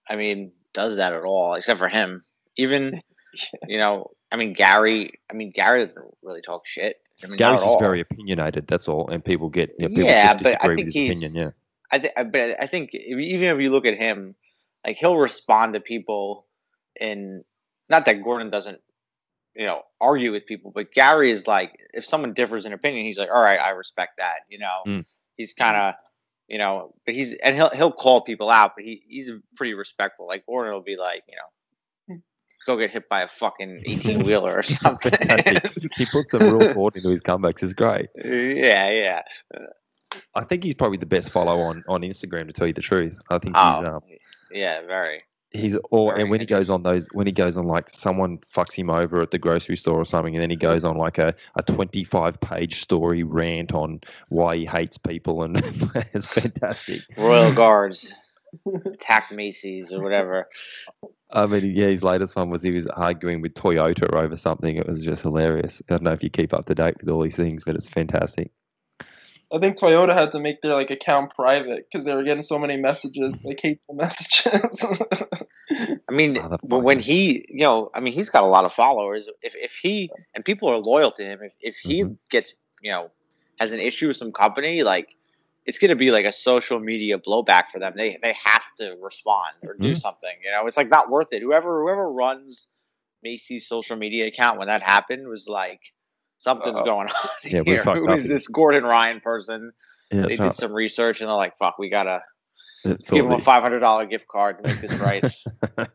I 0.08 0.14
mean, 0.16 0.52
does 0.72 0.96
that 0.96 1.12
at 1.12 1.24
all, 1.24 1.54
except 1.54 1.80
for 1.80 1.88
him. 1.88 2.22
Even, 2.56 3.02
you 3.66 3.78
know, 3.78 4.10
I 4.30 4.36
mean, 4.36 4.52
Gary. 4.52 5.14
I 5.28 5.34
mean, 5.34 5.50
Gary 5.50 5.80
doesn't 5.80 6.14
really 6.22 6.42
talk 6.42 6.66
shit. 6.66 7.00
I 7.22 7.26
mean, 7.28 7.36
Gary's 7.36 7.62
just 7.62 7.78
very 7.80 8.00
opinionated. 8.00 8.66
That's 8.66 8.88
all, 8.88 9.08
and 9.08 9.24
people 9.24 9.48
get. 9.50 9.70
You 9.78 9.88
know, 9.88 9.94
people 9.94 10.04
Yeah, 10.10 10.32
just 10.34 10.44
but 10.44 10.56
I 10.62 10.66
think 10.74 10.76
with 10.76 10.86
his 10.86 10.94
he's- 10.94 11.24
opinion. 11.24 11.54
I 11.92 11.98
think, 11.98 12.14
but 12.32 12.62
I 12.62 12.66
think 12.66 12.94
even 12.94 13.48
if 13.56 13.60
you 13.60 13.70
look 13.70 13.84
at 13.84 13.96
him, 13.96 14.36
like 14.86 14.96
he'll 14.96 15.16
respond 15.16 15.74
to 15.74 15.80
people 15.80 16.46
in 17.00 17.42
not 17.88 18.04
that 18.04 18.22
Gordon 18.22 18.48
doesn't, 18.48 18.80
you 19.56 19.66
know, 19.66 19.82
argue 20.00 20.30
with 20.30 20.46
people, 20.46 20.70
but 20.72 20.92
Gary 20.92 21.32
is 21.32 21.48
like, 21.48 21.72
if 21.92 22.04
someone 22.04 22.32
differs 22.32 22.64
in 22.64 22.72
opinion, 22.72 23.04
he's 23.06 23.18
like, 23.18 23.28
all 23.34 23.42
right, 23.42 23.60
I 23.60 23.70
respect 23.70 24.18
that. 24.18 24.36
You 24.48 24.60
know, 24.60 24.82
Mm. 24.86 25.04
he's 25.36 25.52
kind 25.52 25.76
of, 25.76 25.94
you 26.46 26.58
know, 26.58 26.94
but 27.04 27.16
he's 27.16 27.34
and 27.34 27.56
he'll 27.56 27.70
he'll 27.70 27.90
call 27.92 28.20
people 28.20 28.50
out, 28.50 28.76
but 28.76 28.84
he 28.84 29.02
he's 29.08 29.30
pretty 29.56 29.74
respectful. 29.74 30.28
Like 30.28 30.46
Gordon 30.46 30.72
will 30.72 30.82
be 30.82 30.96
like, 30.96 31.24
you 31.28 31.34
know, 31.34 31.42
go 32.66 32.76
get 32.76 32.90
hit 32.90 33.08
by 33.08 33.22
a 33.22 33.28
fucking 33.28 33.82
eighteen 33.86 34.22
wheeler 34.22 34.58
or 34.58 34.62
something. 34.62 35.12
He 35.96 36.06
puts 36.06 36.30
some 36.30 36.40
real 36.42 36.72
thought 36.74 36.96
into 36.96 37.08
his 37.08 37.22
comebacks. 37.22 37.62
It's 37.62 37.74
great. 37.74 38.08
yeah, 38.24 38.90
yeah. 38.90 39.22
I 40.34 40.44
think 40.44 40.64
he's 40.64 40.74
probably 40.74 40.98
the 40.98 41.06
best 41.06 41.30
follow 41.30 41.60
on 41.60 41.84
on 41.88 42.02
Instagram 42.02 42.46
to 42.46 42.52
tell 42.52 42.66
you 42.66 42.72
the 42.72 42.80
truth. 42.82 43.18
I 43.30 43.38
think 43.38 43.56
he's 43.56 43.64
Oh, 43.64 43.86
um, 43.96 44.00
yeah, 44.52 44.80
very. 44.82 45.22
he's 45.52 45.76
all 45.90 46.10
Very 46.10 46.22
and 46.22 46.30
when 46.30 46.40
he 46.40 46.46
goes 46.46 46.70
on 46.70 46.82
those 46.82 47.08
when 47.12 47.26
he 47.26 47.32
goes 47.32 47.56
on 47.58 47.66
like 47.66 47.90
someone 47.90 48.38
fucks 48.38 48.74
him 48.74 48.88
over 48.90 49.20
at 49.20 49.30
the 49.30 49.38
grocery 49.38 49.76
store 49.76 49.98
or 50.00 50.04
something 50.04 50.34
and 50.34 50.42
then 50.42 50.50
he 50.50 50.56
goes 50.56 50.84
on 50.84 50.96
like 50.96 51.18
a, 51.18 51.34
a 51.56 51.62
25 51.62 52.40
page 52.40 52.80
story 52.80 53.22
rant 53.24 53.72
on 53.72 54.00
why 54.28 54.56
he 54.56 54.64
hates 54.64 54.96
people 54.98 55.42
and 55.42 55.56
it's 56.14 56.32
fantastic 56.32 57.00
Royal 57.16 57.52
Guards 57.52 58.12
attack 58.84 59.30
Macy's 59.32 59.92
or 59.92 60.02
whatever. 60.02 60.48
I 61.32 61.46
mean 61.46 61.72
yeah 61.74 61.86
his 61.86 62.02
latest 62.02 62.36
one 62.36 62.50
was 62.50 62.62
he 62.62 62.70
was 62.70 62.86
arguing 62.86 63.40
with 63.40 63.54
toyota 63.54 64.12
over 64.12 64.36
something 64.36 64.76
it 64.76 64.86
was 64.86 65.04
just 65.04 65.22
hilarious 65.22 65.82
i 65.88 65.92
don't 65.92 66.02
know 66.02 66.12
if 66.12 66.22
you 66.22 66.30
keep 66.30 66.52
up 66.52 66.64
to 66.64 66.74
date 66.74 66.96
with 67.00 67.08
all 67.08 67.22
these 67.22 67.36
things 67.36 67.64
but 67.64 67.74
it's 67.74 67.88
fantastic 67.88 68.50
I 69.52 69.58
think 69.58 69.78
Toyota 69.78 70.14
had 70.14 70.32
to 70.32 70.40
make 70.40 70.62
their 70.62 70.74
like 70.74 70.90
account 70.90 71.34
private 71.34 71.86
because 71.90 72.04
they 72.04 72.14
were 72.14 72.22
getting 72.22 72.42
so 72.44 72.58
many 72.58 72.76
messages, 72.76 73.44
like 73.44 73.58
hateful 73.60 73.96
messages. 73.96 74.86
I 76.08 76.12
mean, 76.12 76.38
but 76.62 76.80
when 76.80 77.00
he, 77.00 77.44
you 77.48 77.64
know, 77.64 77.90
I 77.92 78.00
mean, 78.00 78.12
he's 78.12 78.30
got 78.30 78.44
a 78.44 78.46
lot 78.46 78.64
of 78.64 78.72
followers. 78.72 79.28
If 79.42 79.56
if 79.56 79.72
he 79.72 80.10
and 80.34 80.44
people 80.44 80.68
are 80.68 80.76
loyal 80.76 81.10
to 81.12 81.24
him, 81.24 81.40
if 81.42 81.54
if 81.60 81.76
he 81.76 82.04
Mhm. 82.04 82.16
gets, 82.30 82.54
you 82.80 82.92
know, 82.92 83.10
has 83.58 83.72
an 83.72 83.80
issue 83.80 84.08
with 84.08 84.16
some 84.16 84.32
company, 84.32 84.84
like 84.84 85.08
it's 85.70 85.78
going 85.78 85.90
to 85.90 85.96
be 85.96 86.10
like 86.10 86.26
a 86.26 86.32
social 86.32 86.80
media 86.80 87.16
blowback 87.18 87.66
for 87.72 87.78
them. 87.78 87.92
They 87.96 88.18
they 88.20 88.34
have 88.44 88.64
to 88.78 88.96
respond 89.00 89.54
or 89.62 89.76
do 89.80 89.92
Mhm. 89.92 89.96
something. 89.96 90.36
You 90.44 90.50
know, 90.50 90.66
it's 90.66 90.76
like 90.76 90.90
not 90.90 91.08
worth 91.10 91.32
it. 91.32 91.42
Whoever 91.42 91.82
whoever 91.82 92.10
runs 92.12 92.66
Macy's 93.22 93.68
social 93.68 93.96
media 93.96 94.26
account 94.26 94.58
when 94.58 94.66
that 94.66 94.82
happened 94.82 95.28
was 95.28 95.46
like 95.48 95.80
something's 96.38 96.78
Uh-oh. 96.78 96.84
going 96.84 97.08
on 97.18 97.30
Yeah, 97.44 97.62
here. 97.64 97.82
Who 97.84 98.08
up 98.08 98.16
is 98.16 98.28
this 98.28 98.48
Gordon 98.48 98.82
Ryan 98.84 99.20
person? 99.20 99.72
yeah, 100.10 100.22
they 100.22 100.36
did 100.36 100.40
right. 100.40 100.54
some 100.54 100.72
research 100.72 101.20
and 101.20 101.28
they're 101.30 101.36
like, 101.36 101.56
"Fuck, 101.56 101.78
we 101.78 101.88
gotta 101.88 102.22
It's 102.84 103.10
give 103.10 103.26
him 103.26 103.32
a 103.32 103.38
five 103.38 103.62
hundred 103.62 103.78
dollar 103.80 104.06
gift 104.06 104.26
card 104.26 104.58
to 104.58 104.62
make 104.68 104.80
this 104.80 104.98
right." 104.98 105.24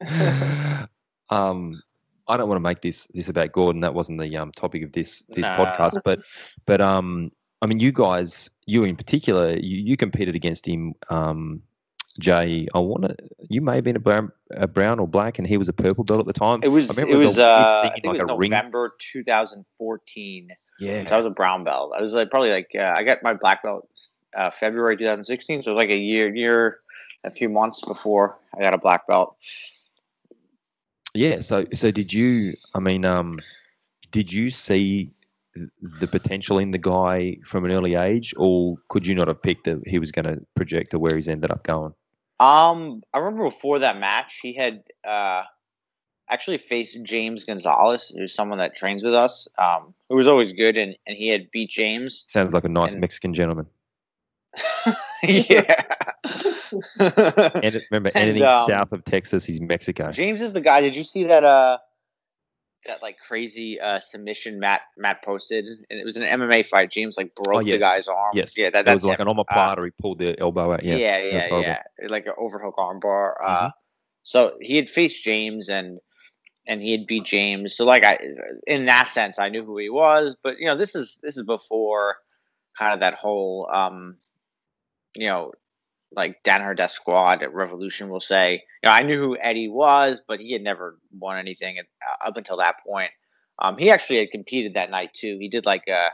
um, 1.30 1.82
I 2.28 2.36
don't 2.36 2.48
want 2.48 2.56
to 2.56 2.60
make 2.62 2.80
this 2.82 3.06
this 3.14 3.28
about 3.28 3.52
Gordon. 3.52 3.80
That 3.82 3.94
wasn't 3.94 4.20
the 4.20 4.36
um, 4.36 4.52
topic 4.52 4.82
of 4.84 4.92
this 4.92 5.22
this 5.28 5.42
Nah. 5.46 5.56
podcast. 5.58 5.98
But 6.04 6.20
but 6.66 6.80
um, 6.80 7.30
I 7.60 7.66
mean, 7.66 7.80
you 7.80 7.92
guys, 7.92 8.50
you 8.66 8.84
in 8.84 8.96
particular, 8.96 9.56
you, 9.56 9.78
you 9.78 9.96
competed 9.96 10.34
against 10.36 10.66
him. 10.66 10.94
Um, 11.10 11.62
Jay, 12.18 12.66
I 12.74 12.78
want 12.78 13.04
to. 13.04 13.16
You 13.48 13.60
may 13.60 13.76
have 13.76 13.84
been 13.84 13.96
a 13.96 14.00
brown, 14.00 14.32
a 14.50 14.66
brown 14.66 14.98
or 14.98 15.06
black, 15.06 15.38
and 15.38 15.46
he 15.46 15.56
was 15.56 15.68
a 15.68 15.72
purple 15.72 16.04
belt 16.04 16.20
at 16.20 16.26
the 16.26 16.32
time. 16.32 16.60
It 16.62 16.68
was 16.68 16.90
I 16.90 17.02
it 17.02 17.04
remember 17.04 17.24
was 17.24 17.38
a 17.38 17.44
uh 17.44 17.90
I 17.92 17.94
in, 17.96 18.02
think 18.02 18.18
it 18.18 18.22
was 18.24 18.32
a 18.32 18.36
ring. 18.36 18.50
November 18.50 18.94
2014. 18.98 20.48
Yeah, 20.80 21.04
So 21.04 21.14
I 21.14 21.16
was 21.16 21.26
a 21.26 21.30
brown 21.30 21.64
belt. 21.64 21.92
I 21.96 22.00
was 22.00 22.14
like 22.14 22.30
probably 22.30 22.50
like 22.50 22.70
uh, 22.74 22.94
I 22.96 23.02
got 23.02 23.22
my 23.22 23.34
black 23.34 23.62
belt 23.62 23.88
uh, 24.36 24.50
February 24.50 24.96
2016. 24.96 25.62
So 25.62 25.70
it 25.70 25.72
was 25.72 25.78
like 25.78 25.90
a 25.90 25.96
year 25.96 26.34
year 26.34 26.78
a 27.24 27.30
few 27.30 27.48
months 27.48 27.84
before 27.84 28.36
I 28.56 28.62
got 28.62 28.74
a 28.74 28.78
black 28.78 29.06
belt. 29.06 29.36
yeah. 31.14 31.40
So 31.40 31.66
so 31.74 31.90
did 31.90 32.12
you? 32.12 32.52
I 32.74 32.80
mean, 32.80 33.04
um, 33.04 33.34
did 34.10 34.32
you 34.32 34.50
see 34.50 35.12
the 36.00 36.06
potential 36.06 36.58
in 36.58 36.70
the 36.70 36.78
guy 36.78 37.36
from 37.44 37.64
an 37.64 37.70
early 37.72 37.94
age, 37.94 38.34
or 38.36 38.76
could 38.88 39.06
you 39.06 39.14
not 39.14 39.28
have 39.28 39.42
picked 39.42 39.64
that 39.64 39.80
he 39.86 39.98
was 39.98 40.12
going 40.12 40.24
to 40.26 40.40
project 40.54 40.90
to 40.92 40.98
where 40.98 41.14
he's 41.14 41.28
ended 41.28 41.50
up 41.50 41.64
going? 41.64 41.92
Um 42.40 43.02
I 43.12 43.18
remember 43.18 43.44
before 43.44 43.80
that 43.80 43.98
match 43.98 44.38
he 44.40 44.54
had 44.54 44.84
uh 45.06 45.42
actually 46.30 46.58
faced 46.58 47.02
James 47.02 47.44
Gonzalez, 47.44 48.12
who's 48.16 48.34
someone 48.34 48.58
that 48.58 48.74
trains 48.74 49.02
with 49.02 49.14
us, 49.14 49.48
um, 49.58 49.94
who 50.08 50.16
was 50.16 50.28
always 50.28 50.52
good 50.52 50.76
and, 50.76 50.94
and 51.06 51.16
he 51.16 51.28
had 51.28 51.50
beat 51.50 51.70
James. 51.70 52.24
Sounds 52.28 52.52
like 52.52 52.64
a 52.64 52.68
nice 52.68 52.92
And- 52.92 53.00
Mexican 53.00 53.32
gentleman. 53.34 53.66
yeah. 55.22 55.82
And 57.00 57.82
remember, 57.90 58.10
And, 58.14 58.30
anything 58.30 58.42
um, 58.42 58.66
south 58.66 58.92
of 58.92 59.04
Texas, 59.04 59.44
he's 59.44 59.60
Mexico. 59.60 60.10
James 60.10 60.40
is 60.42 60.52
the 60.52 60.60
guy. 60.60 60.80
Did 60.80 60.96
you 60.96 61.04
see 61.04 61.24
that? 61.24 61.44
Uh, 61.44 61.78
that 62.86 63.02
like 63.02 63.18
crazy 63.18 63.80
uh 63.80 64.00
submission 64.00 64.58
Matt 64.60 64.82
Matt 64.96 65.22
posted, 65.22 65.64
and 65.66 66.00
it 66.00 66.04
was 66.04 66.16
an 66.16 66.22
MMA 66.24 66.64
fight. 66.66 66.90
James 66.90 67.16
like 67.16 67.34
broke 67.34 67.64
the 67.64 67.70
yes. 67.70 67.80
guy's 67.80 68.08
arm. 68.08 68.32
Yes, 68.34 68.56
yeah, 68.56 68.70
that, 68.70 68.84
that 68.84 68.94
was 68.94 69.02
that's 69.02 69.10
like 69.10 69.20
him. 69.20 69.28
an 69.28 69.34
omoplata. 69.36 69.84
he 69.84 69.90
pulled 69.90 70.18
the 70.18 70.38
elbow 70.38 70.72
out. 70.72 70.84
yeah, 70.84 70.96
Yeah, 70.96 71.18
yeah, 71.18 71.58
yeah, 71.60 72.08
like 72.08 72.26
an 72.26 72.32
overhook 72.38 72.76
armbar. 72.76 73.34
Uh, 73.44 73.68
Mhm. 73.68 73.72
so 74.22 74.56
he 74.60 74.76
had 74.76 74.88
faced 74.88 75.24
James 75.24 75.68
and 75.68 75.98
and 76.68 76.82
he 76.82 76.92
had 76.92 77.06
beat 77.06 77.24
James. 77.24 77.74
So 77.76 77.84
like 77.84 78.04
I, 78.04 78.18
in 78.66 78.86
that 78.86 79.08
sense, 79.08 79.38
I 79.38 79.48
knew 79.48 79.64
who 79.64 79.78
he 79.78 79.88
was. 79.88 80.36
But 80.42 80.58
you 80.58 80.66
know, 80.66 80.76
this 80.76 80.94
is 80.94 81.18
this 81.22 81.36
is 81.36 81.44
before 81.44 82.16
kind 82.78 82.92
of 82.94 83.00
that 83.00 83.14
whole, 83.14 83.68
um, 83.72 84.16
you 85.16 85.26
know, 85.26 85.52
like 86.14 86.42
Danaher 86.42 86.76
Death 86.76 86.90
Squad 86.92 87.42
at 87.42 87.54
Revolution 87.54 88.08
will 88.08 88.20
say. 88.20 88.62
You 88.82 88.88
know, 88.88 88.92
I 88.94 89.02
knew 89.02 89.18
who 89.18 89.36
Eddie 89.40 89.68
was, 89.68 90.22
but 90.26 90.40
he 90.40 90.52
had 90.52 90.62
never 90.62 90.98
won 91.12 91.38
anything 91.38 91.78
at, 91.78 91.86
up 92.24 92.36
until 92.36 92.58
that 92.58 92.76
point. 92.86 93.10
Um, 93.58 93.76
he 93.78 93.90
actually 93.90 94.18
had 94.20 94.30
competed 94.30 94.74
that 94.74 94.90
night 94.90 95.12
too. 95.14 95.36
He 95.40 95.48
did 95.48 95.66
like 95.66 95.88
a 95.88 96.10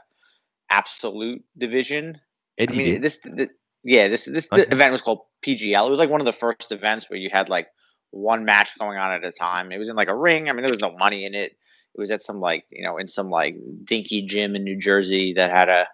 absolute 0.71 1.45
division. 1.57 2.21
Eddie 2.59 2.81
I 2.81 2.83
mean, 2.83 3.01
did. 3.01 3.03
this, 3.03 3.19
th 3.19 3.51
yeah, 3.83 4.09
this 4.09 4.25
this 4.25 4.49
Okay. 4.53 4.67
event 4.73 4.93
was 4.93 5.03
called 5.03 5.21
PGL. 5.43 5.87
It 5.87 5.91
was 5.91 5.99
like 5.99 6.11
one 6.11 6.21
of 6.21 6.25
the 6.27 6.33
first 6.33 6.73
events 6.73 7.11
where 7.11 7.19
you 7.19 7.29
had 7.33 7.49
like 7.49 7.69
one 8.11 8.45
match 8.45 8.79
going 8.79 8.99
on 8.99 9.13
at 9.13 9.25
a 9.25 9.33
time. 9.33 9.73
It 9.73 9.79
was 9.79 9.89
in 9.89 9.97
like 9.97 10.09
a 10.09 10.17
ring. 10.17 10.49
I 10.49 10.53
mean, 10.53 10.63
there 10.63 10.73
was 10.73 10.81
no 10.81 10.97
money 10.97 11.25
in 11.27 11.35
it. 11.35 11.53
It 11.53 12.01
was 12.01 12.11
at 12.11 12.23
some 12.23 12.41
like 12.41 12.65
you 12.71 12.85
know 12.85 12.97
in 12.99 13.07
some 13.09 13.31
like 13.31 13.57
dinky 13.85 14.23
gym 14.27 14.57
in 14.57 14.65
New 14.65 14.79
Jersey 14.79 15.35
that 15.35 15.51
had 15.51 15.69
a 15.69 15.87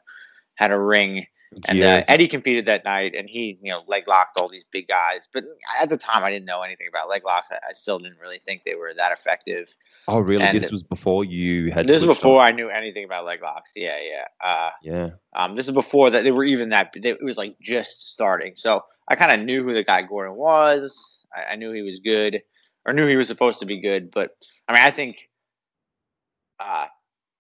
had 0.55 0.71
a 0.71 0.79
ring. 0.79 1.27
And 1.67 1.83
uh, 1.83 2.03
Eddie 2.09 2.29
competed 2.29 2.67
that 2.67 2.85
night, 2.85 3.17
and 3.17 3.29
he 3.29 3.59
you 3.61 3.73
know 3.73 3.83
leg 3.89 4.05
locked 4.07 4.39
all 4.39 4.49
these 4.49 4.65
big 4.71 4.87
guys. 4.87 5.29
But 5.33 5.45
at 5.83 5.89
the 5.89 5.97
time, 5.97 6.23
I 6.23 6.31
didn't 6.31 6.45
know 6.47 6.63
anything 6.63 6.87
about 6.89 7.09
leg 7.09 7.25
locks. 7.25 7.51
I, 7.51 7.57
I 7.57 7.73
still 7.73 7.99
didn't 7.99 8.21
really 8.21 8.39
think 8.47 8.63
they 8.65 8.77
were 8.77 8.93
that 8.97 9.11
effective. 9.11 9.75
oh, 10.07 10.21
really? 10.21 10.45
and- 10.45 10.57
This 10.57 10.71
was 10.71 10.85
before 10.85 11.25
you 11.25 11.73
had. 11.73 11.89
This 11.89 12.03
is 12.03 12.07
before 12.07 12.41
on? 12.41 12.47
I 12.47 12.51
knew 12.53 12.69
anything 12.69 13.05
about 13.05 13.25
leg 13.25 13.43
locks. 13.43 13.73
Yeah, 13.75 13.99
yeah. 14.01 14.25
Uh, 14.41 14.71
Yeah. 14.83 15.09
um, 15.35 15.57
this 15.57 15.67
is 15.67 15.75
before 15.75 16.11
that 16.11 16.23
they 16.23 16.31
were 16.31 16.45
even 16.45 16.69
that. 16.69 16.93
They, 16.93 17.11
it 17.11 17.23
was 17.23 17.37
like 17.37 17.57
just 17.61 18.13
starting. 18.13 18.55
So 18.55 18.85
I 19.09 19.17
kind 19.17 19.33
of 19.33 19.45
knew 19.45 19.65
who 19.65 19.75
the 19.75 19.83
guy 19.83 20.03
Gordon 20.03 20.37
was. 20.37 21.25
I, 21.35 21.55
I 21.55 21.57
knew 21.57 21.73
he 21.73 21.83
was 21.83 21.99
good, 21.99 22.43
or 22.87 22.93
knew 22.93 23.09
he 23.09 23.17
was 23.17 23.27
supposed 23.27 23.59
to 23.59 23.67
be 23.67 23.81
good. 23.81 24.13
But 24.13 24.37
I 24.69 24.73
mean, 24.73 24.83
I 24.85 24.93
think, 24.93 25.29
uh, 26.61 26.87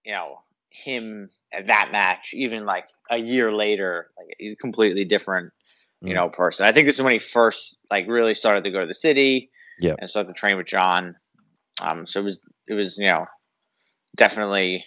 you 0.05 0.12
know, 0.12 0.40
him 0.70 1.31
at 1.53 1.66
that 1.66 1.90
match, 1.92 2.33
even 2.35 2.64
like 2.64 2.87
a 3.11 3.18
year 3.18 3.53
later, 3.53 4.11
like 4.16 4.35
he's 4.38 4.53
a 4.53 4.57
completely 4.57 5.05
different, 5.05 5.53
you 6.01 6.12
Mm. 6.12 6.14
know, 6.14 6.29
person. 6.31 6.64
I 6.66 6.73
think 6.73 6.87
this 6.87 6.96
is 6.96 7.03
when 7.03 7.12
he 7.12 7.18
first 7.18 7.77
like 7.90 8.07
really 8.09 8.35
started 8.35 8.64
to 8.64 8.70
go 8.70 8.81
to 8.81 8.87
the 8.87 8.94
city. 8.94 9.51
Yeah. 9.83 9.94
and 9.99 10.07
started 10.11 10.29
to 10.35 10.38
train 10.38 10.59
with 10.59 10.66
John. 10.66 11.16
Um, 11.81 12.05
so 12.05 12.20
it 12.20 12.25
was 12.25 12.38
it 12.68 12.75
was 12.75 12.99
you 12.99 13.07
know 13.07 13.25
definitely 14.14 14.85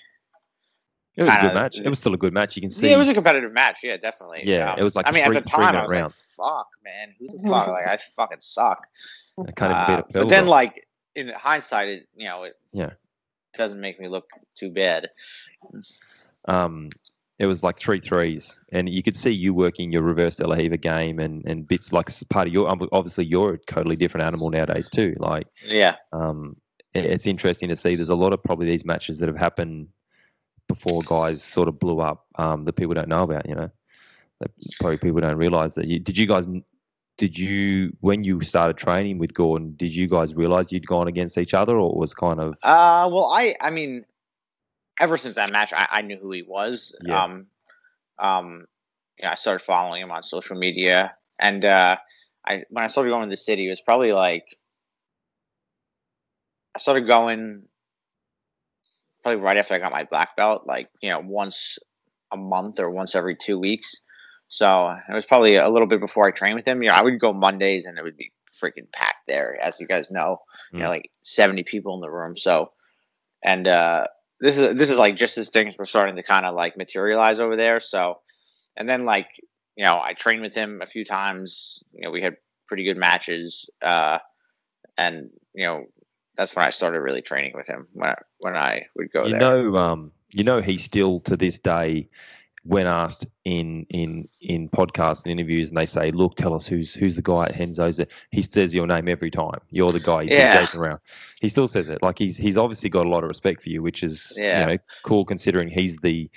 It 1.15 1.23
was 1.23 1.33
a 1.35 1.39
good 1.41 1.53
match. 1.55 1.79
It 1.79 1.89
was 1.89 1.97
still 1.99 2.13
a 2.13 2.17
good 2.17 2.31
match. 2.33 2.55
You 2.55 2.61
can 2.61 2.69
see. 2.69 2.87
yeah, 2.89 2.95
it 2.95 2.97
was 2.97 3.07
a 3.09 3.13
competitive 3.15 3.51
match. 3.53 3.79
Yeah, 3.83 3.97
definitely. 3.97 4.41
Yeah, 4.45 4.73
Um, 4.73 4.79
it 4.79 4.83
was 4.83 4.95
like 4.95 5.07
I 5.07 5.11
mean, 5.11 5.25
three- 5.25 5.35
at 5.37 5.43
the 5.43 5.49
time, 5.49 5.75
I 5.75 5.81
was 5.83 5.91
like, 5.91 6.11
"Fuck, 6.11 6.67
man, 6.83 7.15
who 7.19 7.27
the 7.27 7.37
fuck? 7.49 7.67
like, 7.69 7.87
I 7.87 7.97
fucking 7.97 8.37
suck." 8.41 8.85
I 9.37 9.41
even 9.41 9.53
beat 9.55 9.61
Uh, 9.61 9.97
a 9.97 10.03
pill. 10.03 10.21
but 10.23 10.29
then, 10.29 10.45
like 10.47 10.87
in 11.15 11.29
hindsight, 11.29 11.89
it 11.89 12.07
you 12.15 12.25
know, 12.25 12.43
it 12.43 12.55
Yeah. 12.71 12.91
doesn't 13.55 13.79
make 13.81 13.99
me 13.99 14.07
look 14.09 14.27
too 14.55 14.69
bad. 14.69 15.09
um, 16.45 16.89
it 17.39 17.45
was 17.47 17.63
like 17.63 17.79
three 17.79 17.99
threes, 17.99 18.61
and 18.71 18.87
you 18.87 19.01
could 19.03 19.17
see 19.17 19.31
you 19.31 19.53
working 19.53 19.91
your 19.91 20.03
reverse 20.03 20.35
De 20.37 20.47
La 20.47 20.55
Riva 20.55 20.77
game 20.77 21.19
and 21.19 21.43
and 21.45 21.67
bits 21.67 21.91
like 21.91 22.09
part 22.29 22.47
of 22.47 22.53
your. 22.53 22.67
Obviously, 22.91 23.25
you're 23.25 23.53
a 23.53 23.57
totally 23.57 23.95
different 23.95 24.27
animal 24.27 24.49
nowadays 24.49 24.89
too. 24.89 25.15
Like, 25.17 25.47
Yeah, 25.67 25.95
um, 26.11 26.57
it- 26.93 27.05
it's 27.05 27.25
interesting 27.27 27.69
to 27.69 27.75
see. 27.75 27.95
There's 27.95 28.09
a 28.09 28.15
lot 28.15 28.33
of 28.33 28.43
probably 28.43 28.67
these 28.67 28.85
matches 28.85 29.17
that 29.19 29.27
have 29.29 29.37
happened 29.37 29.87
before 30.69 31.01
guys 31.05 31.43
sort 31.43 31.67
of 31.67 31.79
blew 31.79 31.99
up 31.99 32.25
um, 32.35 32.65
that 32.65 32.73
people 32.73 32.93
don't 32.93 33.09
know 33.09 33.23
about. 33.23 33.49
You 33.49 33.55
know, 33.55 33.69
that 34.39 34.51
probably 34.79 34.97
people 34.97 35.21
don't 35.21 35.37
realize 35.37 35.75
that. 35.75 35.87
You, 35.87 35.99
did 35.99 36.17
you 36.17 36.27
guys? 36.27 36.47
Did 37.17 37.37
you 37.37 37.95
when 37.99 38.23
you 38.23 38.41
started 38.41 38.77
training 38.77 39.17
with 39.19 39.33
Gordon? 39.33 39.73
Did 39.75 39.95
you 39.95 40.07
guys 40.07 40.33
realize 40.33 40.71
you'd 40.71 40.87
gone 40.87 41.07
against 41.07 41.37
each 41.37 41.53
other, 41.53 41.77
or 41.77 41.95
was 41.97 42.13
kind 42.13 42.39
of 42.39 42.53
Uh, 42.63 43.09
well, 43.11 43.29
I, 43.31 43.55
I 43.61 43.69
mean, 43.69 44.03
ever 44.99 45.17
since 45.17 45.35
that 45.35 45.51
match, 45.51 45.73
I, 45.73 45.87
I 45.89 46.01
knew 46.01 46.17
who 46.17 46.31
he 46.31 46.43
was. 46.43 46.95
Yeah. 47.03 47.23
Um, 47.23 47.47
um, 48.19 48.65
yeah, 49.19 49.31
I 49.31 49.35
started 49.35 49.63
following 49.63 50.01
him 50.01 50.11
on 50.11 50.23
social 50.23 50.57
media, 50.57 51.15
and 51.39 51.63
uh, 51.65 51.97
I 52.45 52.63
when 52.69 52.83
I 52.83 52.87
started 52.87 53.09
going 53.09 53.23
to 53.23 53.29
the 53.29 53.37
city, 53.37 53.67
it 53.67 53.69
was 53.69 53.81
probably 53.81 54.11
like 54.11 54.45
I 56.75 56.79
started 56.79 57.07
going 57.07 57.63
probably 59.21 59.41
right 59.41 59.57
after 59.57 59.73
I 59.73 59.79
got 59.79 59.91
my 59.91 60.03
black 60.03 60.35
belt, 60.35 60.63
like 60.65 60.89
you 61.01 61.09
know, 61.09 61.19
once 61.19 61.77
a 62.31 62.37
month 62.37 62.79
or 62.79 62.89
once 62.89 63.15
every 63.15 63.35
two 63.35 63.59
weeks. 63.59 64.01
So 64.47 64.89
it 64.89 65.13
was 65.13 65.25
probably 65.25 65.55
a 65.55 65.69
little 65.69 65.87
bit 65.87 65.99
before 65.99 66.27
I 66.27 66.31
trained 66.31 66.55
with 66.55 66.67
him. 66.67 66.83
You 66.83 66.89
know, 66.89 66.95
I 66.95 67.01
would 67.01 67.19
go 67.19 67.33
Mondays, 67.33 67.85
and 67.85 67.97
it 67.97 68.03
would 68.03 68.17
be 68.17 68.31
freaking 68.51 68.91
packed 68.91 69.27
there, 69.27 69.59
as 69.59 69.79
you 69.79 69.87
guys 69.87 70.11
know. 70.11 70.41
You 70.71 70.79
know, 70.79 70.85
Mm. 70.85 70.89
like 70.89 71.09
seventy 71.21 71.63
people 71.63 71.95
in 71.95 72.01
the 72.01 72.11
room. 72.11 72.35
So, 72.35 72.71
and 73.43 73.67
uh, 73.67 74.07
this 74.43 74.57
is 74.57 74.75
this 74.75 74.89
is 74.89 74.99
like 74.99 75.15
just 75.15 75.37
as 75.37 75.49
things 75.49 75.77
were 75.77 75.85
starting 75.85 76.17
to 76.17 76.23
kind 76.23 76.45
of 76.45 76.53
like 76.53 76.75
materialize 76.75 77.39
over 77.39 77.55
there. 77.55 77.79
So, 77.79 78.19
and 78.75 78.89
then 78.89 79.05
like 79.05 79.27
you 79.77 79.85
know, 79.85 79.99
I 80.03 80.13
trained 80.13 80.41
with 80.41 80.53
him 80.53 80.81
a 80.81 80.85
few 80.85 81.05
times. 81.05 81.81
You 81.93 82.01
know, 82.01 82.11
we 82.11 82.21
had 82.21 82.35
pretty 82.67 82.83
good 82.83 82.97
matches, 82.97 83.69
uh, 83.81 84.19
and 84.97 85.29
you 85.55 85.65
know, 85.65 85.85
that's 86.35 86.53
when 86.57 86.65
I 86.65 86.71
started 86.71 86.99
really 86.99 87.21
training 87.21 87.53
with 87.55 87.67
him 87.67 87.87
when 87.93 88.09
I, 88.09 88.15
when 88.39 88.57
I 88.57 88.87
would 88.97 89.13
go 89.13 89.23
you 89.23 89.31
there. 89.31 89.39
know, 89.39 89.77
um, 89.77 90.11
you 90.33 90.43
know, 90.43 90.59
he 90.59 90.77
still 90.77 91.21
to 91.21 91.37
this 91.37 91.59
day, 91.59 92.09
when 92.65 92.87
asked 92.87 93.27
in 93.43 93.85
in 93.89 94.27
in 94.41 94.69
podcasts 94.69 95.23
and 95.23 95.31
interviews, 95.31 95.69
and 95.69 95.77
they 95.77 95.85
say, 95.85 96.11
"Look, 96.11 96.35
tell 96.35 96.53
us 96.53 96.65
who's 96.65 96.93
who's 96.93 97.15
the 97.15 97.21
guy 97.21 97.45
at 97.45 97.59
Renzo's." 97.59 97.99
He 98.31 98.41
says 98.41 98.73
your 98.73 98.87
name 98.87 99.07
every 99.09 99.31
time. 99.31 99.59
You're 99.69 99.91
the 99.91 99.99
guy. 99.99 100.23
He 100.23 100.33
Yeah. 100.33 100.61
Jason 100.61 100.79
around. 100.79 100.99
He 101.41 101.49
still 101.49 101.67
says 101.67 101.89
it. 101.89 102.01
Like 102.01 102.17
he's 102.17 102.37
he's 102.37 102.57
obviously 102.57 102.89
got 102.89 103.05
a 103.05 103.09
lot 103.09 103.23
of 103.23 103.27
respect 103.27 103.61
for 103.61 103.69
you, 103.69 103.81
which 103.81 104.01
is 104.01 104.37
Yeah. 104.39 104.61
you 104.61 104.65
know 104.67 104.77
cool 105.03 105.25
considering 105.25 105.67
he's 105.67 105.97
the 105.97 106.29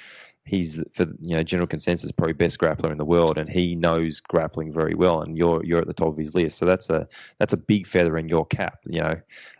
he's 0.44 0.80
for 0.94 1.06
you 1.20 1.36
know 1.36 1.42
general 1.42 1.66
consensus 1.66 2.10
probably 2.12 2.32
best 2.32 2.58
grappler 2.58 2.90
in 2.90 2.98
the 2.98 3.04
world, 3.04 3.38
and 3.38 3.48
he 3.48 3.76
knows 3.76 4.20
grappling 4.20 4.72
very 4.72 4.94
well, 4.94 5.22
and 5.22 5.38
you're 5.38 5.64
you're 5.64 5.80
at 5.80 5.86
the 5.86 5.94
top 5.94 6.08
of 6.08 6.16
his 6.16 6.34
list. 6.34 6.58
So 6.58 6.66
that's 6.66 6.90
a 6.90 7.06
that's 7.38 7.52
a 7.52 7.56
big 7.56 7.86
feather 7.86 8.18
in 8.18 8.28
your 8.28 8.46
cap. 8.46 8.78
You 8.86 9.00
know, 9.00 9.14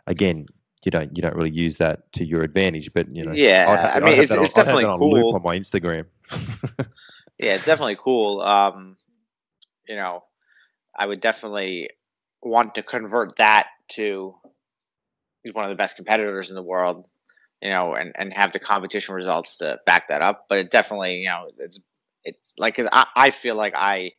again. 0.05 0.47
You 0.87 0.91
don't 0.91 1.17
you 1.17 1.21
don't 1.21 1.35
really 1.35 1.49
use 1.49 1.79
that 1.79 2.09
to 2.13 2.23
your 2.23 2.43
advantage, 2.43 2.93
but 2.93 3.13
you 3.13 3.25
know 3.25 3.33
Yeah, 3.33 3.65
have- 3.75 4.01
I 4.01 4.05
mean, 4.05 4.21
it's, 4.21 4.31
on- 4.31 4.41
it's 4.41 4.53
definitely 4.53 4.85
on 4.85 4.99
cool. 4.99 5.35
on 5.35 5.43
my 5.43 5.59
Instagram. 5.59 6.05
Yeah, 7.37 7.55
it's 7.55 7.65
definitely 7.65 7.97
cool. 7.99 8.39
Um, 8.39 8.95
you 9.85 9.97
know, 9.97 10.23
I 10.97 11.05
would 11.05 11.19
definitely 11.19 11.89
want 12.41 12.75
to 12.75 12.83
convert 12.83 13.35
that 13.35 13.67
to 13.89 14.33
he's 15.43 15.53
one 15.53 15.65
of 15.65 15.71
the 15.71 15.75
best 15.75 15.97
competitors 15.97 16.51
in 16.51 16.55
the 16.55 16.63
world, 16.63 17.05
you 17.61 17.69
know, 17.69 17.93
and, 17.93 18.13
and 18.17 18.31
have 18.31 18.53
the 18.53 18.59
competition 18.59 19.13
results 19.13 19.57
to 19.57 19.79
back 19.85 20.07
that 20.07 20.21
up. 20.21 20.45
But 20.47 20.59
it 20.59 20.71
definitely, 20.71 21.17
you 21.17 21.25
know, 21.27 21.49
it's 21.59 21.81
it's 22.23 22.53
like 22.57 22.77
'cause 22.77 22.87
I, 22.89 23.07
I 23.13 23.29
feel 23.31 23.55
like 23.55 23.73
I 23.75 24.11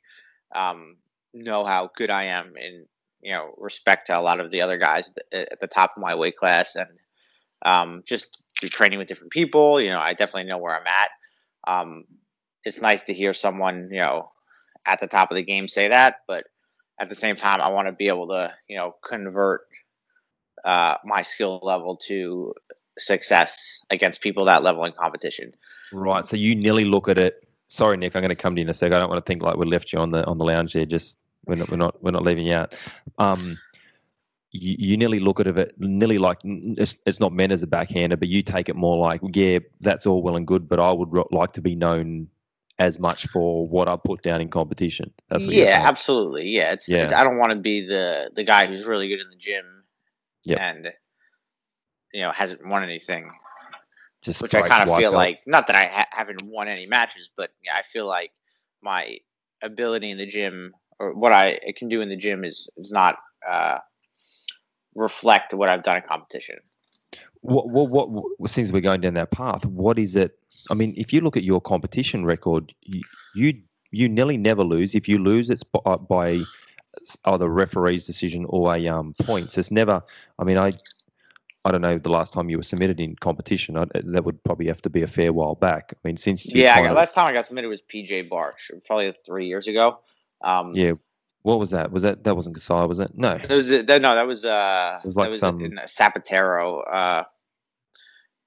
um, 0.54 0.98
know 1.32 1.64
how 1.64 1.90
good 1.96 2.10
I 2.10 2.24
am 2.24 2.58
in 2.58 2.84
you 3.28 3.34
know 3.34 3.52
respect 3.58 4.06
to 4.06 4.18
a 4.18 4.22
lot 4.22 4.40
of 4.40 4.50
the 4.50 4.62
other 4.62 4.78
guys 4.78 5.12
at 5.30 5.60
the 5.60 5.66
top 5.66 5.92
of 5.94 6.00
my 6.00 6.14
weight 6.14 6.36
class 6.36 6.76
and 6.76 6.88
um, 7.62 8.02
just 8.06 8.42
through 8.58 8.70
training 8.70 8.98
with 8.98 9.06
different 9.06 9.32
people. 9.32 9.78
You 9.78 9.90
know, 9.90 10.00
I 10.00 10.14
definitely 10.14 10.48
know 10.48 10.56
where 10.56 10.74
I'm 10.74 10.86
at. 10.86 11.10
Um, 11.70 12.04
it's 12.64 12.80
nice 12.80 13.02
to 13.04 13.12
hear 13.12 13.34
someone 13.34 13.90
you 13.92 13.98
know 13.98 14.30
at 14.86 15.00
the 15.00 15.06
top 15.06 15.30
of 15.30 15.36
the 15.36 15.42
game 15.42 15.68
say 15.68 15.88
that, 15.88 16.20
but 16.26 16.44
at 16.98 17.10
the 17.10 17.14
same 17.14 17.36
time, 17.36 17.60
I 17.60 17.68
want 17.68 17.86
to 17.86 17.92
be 17.92 18.08
able 18.08 18.28
to 18.28 18.50
you 18.66 18.78
know 18.78 18.96
convert 19.06 19.60
uh, 20.64 20.94
my 21.04 21.20
skill 21.20 21.60
level 21.62 21.96
to 22.08 22.54
success 22.98 23.82
against 23.90 24.22
people 24.22 24.46
that 24.46 24.62
level 24.62 24.86
in 24.86 24.92
competition. 24.92 25.52
Right. 25.92 26.24
So 26.24 26.36
you 26.36 26.56
nearly 26.56 26.86
look 26.86 27.08
at 27.08 27.18
it. 27.18 27.46
Sorry, 27.68 27.98
Nick. 27.98 28.16
I'm 28.16 28.22
going 28.22 28.30
to 28.30 28.42
come 28.42 28.54
to 28.54 28.60
you 28.62 28.64
in 28.64 28.70
a 28.70 28.74
sec. 28.74 28.90
I 28.90 28.98
don't 28.98 29.10
want 29.10 29.22
to 29.22 29.28
think 29.28 29.42
like 29.42 29.58
we 29.58 29.66
left 29.66 29.92
you 29.92 29.98
on 29.98 30.12
the 30.12 30.24
on 30.24 30.38
the 30.38 30.46
lounge 30.46 30.72
there. 30.72 30.86
Just 30.86 31.18
we're 31.48 31.56
not 31.56 31.70
we're 31.70 31.76
not 31.76 32.02
we're 32.02 32.10
not 32.10 32.22
leaving 32.22 32.46
you 32.46 32.54
out. 32.54 32.74
Um, 33.18 33.58
you, 34.50 34.76
you 34.78 34.96
nearly 34.96 35.18
look 35.18 35.40
at 35.40 35.46
it 35.46 35.74
nearly 35.78 36.18
like 36.18 36.38
it's, 36.44 36.96
it's 37.04 37.20
not 37.20 37.32
meant 37.32 37.52
as 37.52 37.62
a 37.62 37.66
backhander, 37.66 38.16
but 38.16 38.28
you 38.28 38.42
take 38.42 38.68
it 38.68 38.76
more 38.76 38.96
like 38.98 39.20
yeah, 39.34 39.58
that's 39.80 40.06
all 40.06 40.22
well 40.22 40.36
and 40.36 40.46
good, 40.46 40.68
but 40.68 40.78
I 40.78 40.92
would 40.92 41.12
ro- 41.12 41.28
like 41.32 41.54
to 41.54 41.60
be 41.60 41.74
known 41.74 42.28
as 42.78 42.98
much 42.98 43.26
for 43.26 43.66
what 43.66 43.88
I 43.88 43.96
put 43.96 44.22
down 44.22 44.40
in 44.40 44.48
competition. 44.48 45.12
That's 45.28 45.44
what 45.44 45.54
yeah, 45.54 45.82
absolutely. 45.84 46.48
Yeah, 46.50 46.72
it's, 46.72 46.88
it's 46.88 47.12
I 47.12 47.24
don't 47.24 47.38
want 47.38 47.52
to 47.52 47.58
be 47.58 47.86
the 47.86 48.30
the 48.34 48.44
guy 48.44 48.66
who's 48.66 48.86
really 48.86 49.08
good 49.08 49.20
in 49.20 49.30
the 49.30 49.36
gym 49.36 49.64
Yep. 50.44 50.58
and 50.60 50.92
you 52.14 52.22
know 52.22 52.32
hasn't 52.32 52.66
won 52.66 52.82
anything. 52.84 53.32
Just 54.22 54.42
which 54.42 54.54
I 54.54 54.66
kind 54.66 54.88
of 54.88 54.96
feel 54.96 55.12
like 55.12 55.36
not 55.46 55.66
that 55.68 55.76
I 55.76 55.86
ha- 55.86 56.08
haven't 56.10 56.42
won 56.42 56.68
any 56.68 56.86
matches, 56.86 57.30
but 57.36 57.50
yeah, 57.64 57.74
I 57.76 57.82
feel 57.82 58.06
like 58.06 58.32
my 58.82 59.18
ability 59.62 60.10
in 60.10 60.18
the 60.18 60.26
gym 60.26 60.74
or 60.98 61.14
what 61.14 61.32
I 61.32 61.58
can 61.76 61.88
do 61.88 62.00
in 62.00 62.08
the 62.08 62.16
gym 62.16 62.44
is 62.44 62.68
is 62.76 62.92
not 62.92 63.16
uh, 63.48 63.78
reflect 64.94 65.54
what 65.54 65.68
I've 65.68 65.82
done 65.82 65.96
in 65.96 66.02
competition. 66.02 66.56
what, 67.40 67.68
what, 67.68 67.88
what, 67.88 68.10
what, 68.38 68.50
since 68.50 68.72
we're 68.72 68.80
going 68.80 69.00
down 69.00 69.14
that 69.14 69.30
path, 69.30 69.64
what 69.64 69.98
is 69.98 70.16
it? 70.16 70.38
I 70.70 70.74
mean, 70.74 70.94
if 70.96 71.12
you 71.12 71.20
look 71.20 71.36
at 71.36 71.44
your 71.44 71.60
competition 71.60 72.24
record, 72.24 72.74
you 72.82 73.02
you, 73.34 73.62
you 73.90 74.08
nearly 74.08 74.36
never 74.36 74.64
lose. 74.64 74.94
If 74.94 75.08
you 75.08 75.18
lose, 75.18 75.50
it's 75.50 75.62
by, 75.62 75.96
by 75.96 76.42
either 77.24 77.48
referee's 77.48 78.06
decision 78.06 78.44
or 78.48 78.74
a 78.74 78.88
um, 78.88 79.14
points. 79.22 79.56
It's 79.56 79.70
never. 79.70 80.02
I 80.38 80.44
mean, 80.44 80.58
I 80.58 80.72
I 81.64 81.70
don't 81.70 81.82
know 81.82 81.98
the 81.98 82.10
last 82.10 82.32
time 82.32 82.50
you 82.50 82.56
were 82.56 82.62
submitted 82.62 83.00
in 83.00 83.16
competition. 83.16 83.76
I, 83.76 83.86
that 83.94 84.24
would 84.24 84.42
probably 84.42 84.66
have 84.66 84.82
to 84.82 84.90
be 84.90 85.02
a 85.02 85.06
fair 85.06 85.32
while 85.32 85.54
back. 85.54 85.92
I 85.92 86.08
mean, 86.08 86.16
since 86.16 86.46
Yeah, 86.46 86.74
I 86.76 86.84
got, 86.84 86.96
last 86.96 87.14
time 87.14 87.26
I 87.26 87.32
got 87.32 87.46
submitted 87.46 87.68
was 87.68 87.82
PJ 87.82 88.28
Barch, 88.28 88.70
probably 88.86 89.12
three 89.24 89.46
years 89.46 89.66
ago. 89.68 89.98
Um, 90.42 90.72
yeah. 90.74 90.92
What 91.42 91.58
was 91.58 91.70
that? 91.70 91.90
Was 91.92 92.02
that 92.02 92.24
that 92.24 92.34
wasn't 92.36 92.56
Kasai, 92.56 92.84
was 92.86 93.00
it? 93.00 93.12
No. 93.16 93.38
That 93.38 93.50
was 93.50 93.68
that, 93.70 94.02
no, 94.02 94.14
that 94.14 94.26
was 94.26 94.44
uh, 94.44 94.98
It 95.02 95.06
was 95.06 95.16
like 95.16 95.26
that 95.26 95.30
was 95.30 95.38
some- 95.40 95.60
in 95.60 95.76
Zapatero. 95.86 96.82
Uh, 96.92 97.24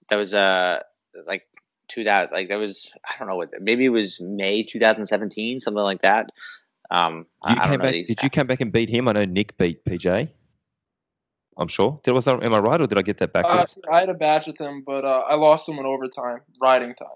that 0.10 0.18
was 0.18 0.34
uh, 0.34 0.82
like 1.26 1.44
two 1.88 2.04
that 2.04 2.32
like 2.32 2.50
that 2.50 2.60
was 2.60 2.92
I 3.08 3.18
don't 3.18 3.28
know 3.28 3.38
what 3.38 3.50
maybe 3.62 3.86
it 3.86 3.90
was 3.90 4.20
May 4.22 4.64
2017, 4.64 5.60
something 5.60 5.82
like 5.82 6.02
that. 6.02 6.30
Um, 6.92 7.26
I- 7.42 7.54
You 7.54 7.56
I, 7.56 7.60
don't 7.60 7.70
came 7.72 7.80
know 7.80 7.92
back. 7.98 8.06
Did 8.06 8.24
you 8.24 8.30
come 8.30 8.48
back 8.48 8.62
and 8.62 8.72
beat 8.72 8.90
him? 8.90 9.08
I 9.08 9.14
know 9.14 9.26
Nick 9.26 9.58
beat 9.58 9.84
PJ. 9.86 10.30
I'm 11.58 11.68
sure. 11.68 12.00
Did 12.04 12.12
was 12.14 12.26
that, 12.26 12.44
am 12.44 12.54
I 12.54 12.60
right 12.60 12.80
or 12.82 12.88
did 12.88 12.98
I 12.98 13.02
get 13.02 13.18
that 13.20 13.30
Uh, 13.36 13.42
backwards? 13.42 13.78
I 13.92 14.00
had 14.00 14.10
a 14.10 14.14
batch 14.14 14.48
with 14.48 14.58
him, 14.60 14.84
but 14.86 15.06
uh, 15.06 15.24
I 15.28 15.36
lost 15.36 15.68
him 15.68 15.78
in 15.80 15.86
overtime, 15.86 16.40
riding 16.62 16.94
time. 16.96 17.08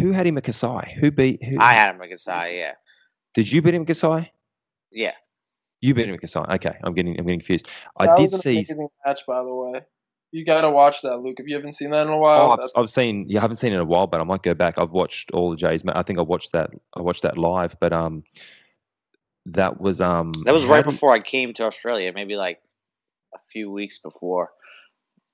who 0.00 0.12
had 0.12 0.26
him 0.26 0.36
at 0.38 0.44
Kasai? 0.44 0.94
Who 1.00 1.10
beat? 1.10 1.42
Who, 1.42 1.56
I 1.58 1.72
had 1.74 1.94
him 1.94 2.00
at 2.02 2.10
Kasai, 2.10 2.58
yeah, 2.58 2.72
Did 3.36 3.52
you 3.52 3.62
beat 3.62 3.74
him 3.74 3.82
at 3.82 3.88
Kasai? 3.88 4.32
yeah. 4.90 5.12
You 5.82 5.94
beat 5.94 6.08
him 6.08 6.14
at 6.14 6.20
Kasai. 6.22 6.46
Okay, 6.54 6.74
I'm 6.82 6.94
getting 6.94 7.18
I'm 7.20 7.26
getting 7.26 7.38
confused. 7.38 7.68
I 7.98 8.06
That 8.06 8.16
did 8.16 8.32
was 8.32 8.34
an 8.34 8.40
see. 8.40 8.66
match, 9.04 9.20
by 9.28 9.42
the 9.44 9.54
way. 9.54 9.82
You 10.32 10.44
gotta 10.44 10.70
watch 10.70 11.02
that, 11.02 11.18
Luke. 11.18 11.38
If 11.38 11.46
you 11.46 11.54
haven't 11.54 11.74
seen 11.74 11.90
that 11.90 12.06
in 12.06 12.12
a 12.12 12.16
Oh, 12.16 12.18
while, 12.18 12.52
I've, 12.52 12.70
I've 12.76 12.90
seen. 12.90 13.28
You 13.28 13.38
haven't 13.38 13.56
seen 13.56 13.72
it 13.72 13.76
in 13.76 13.80
a 13.82 13.84
while, 13.84 14.06
but 14.06 14.20
I 14.20 14.24
might 14.24 14.42
go 14.42 14.54
back. 14.54 14.78
I've 14.78 14.90
watched 14.90 15.30
all 15.32 15.50
the 15.50 15.56
Jays. 15.56 15.82
I 15.86 16.02
think 16.02 16.18
I 16.18 16.22
watched 16.22 16.52
that. 16.52 16.70
I 16.94 17.02
watched 17.02 17.22
that 17.22 17.38
live, 17.38 17.76
but 17.78 17.92
um, 17.92 18.24
that 19.46 19.80
was 19.80 20.00
um. 20.00 20.32
That 20.44 20.54
was 20.54 20.66
right 20.66 20.84
before 20.84 21.12
I 21.12 21.20
came 21.20 21.52
to 21.54 21.64
Australia, 21.64 22.12
maybe 22.14 22.36
like 22.36 22.60
a 23.34 23.38
few 23.38 23.70
weeks 23.70 23.98
before. 23.98 24.50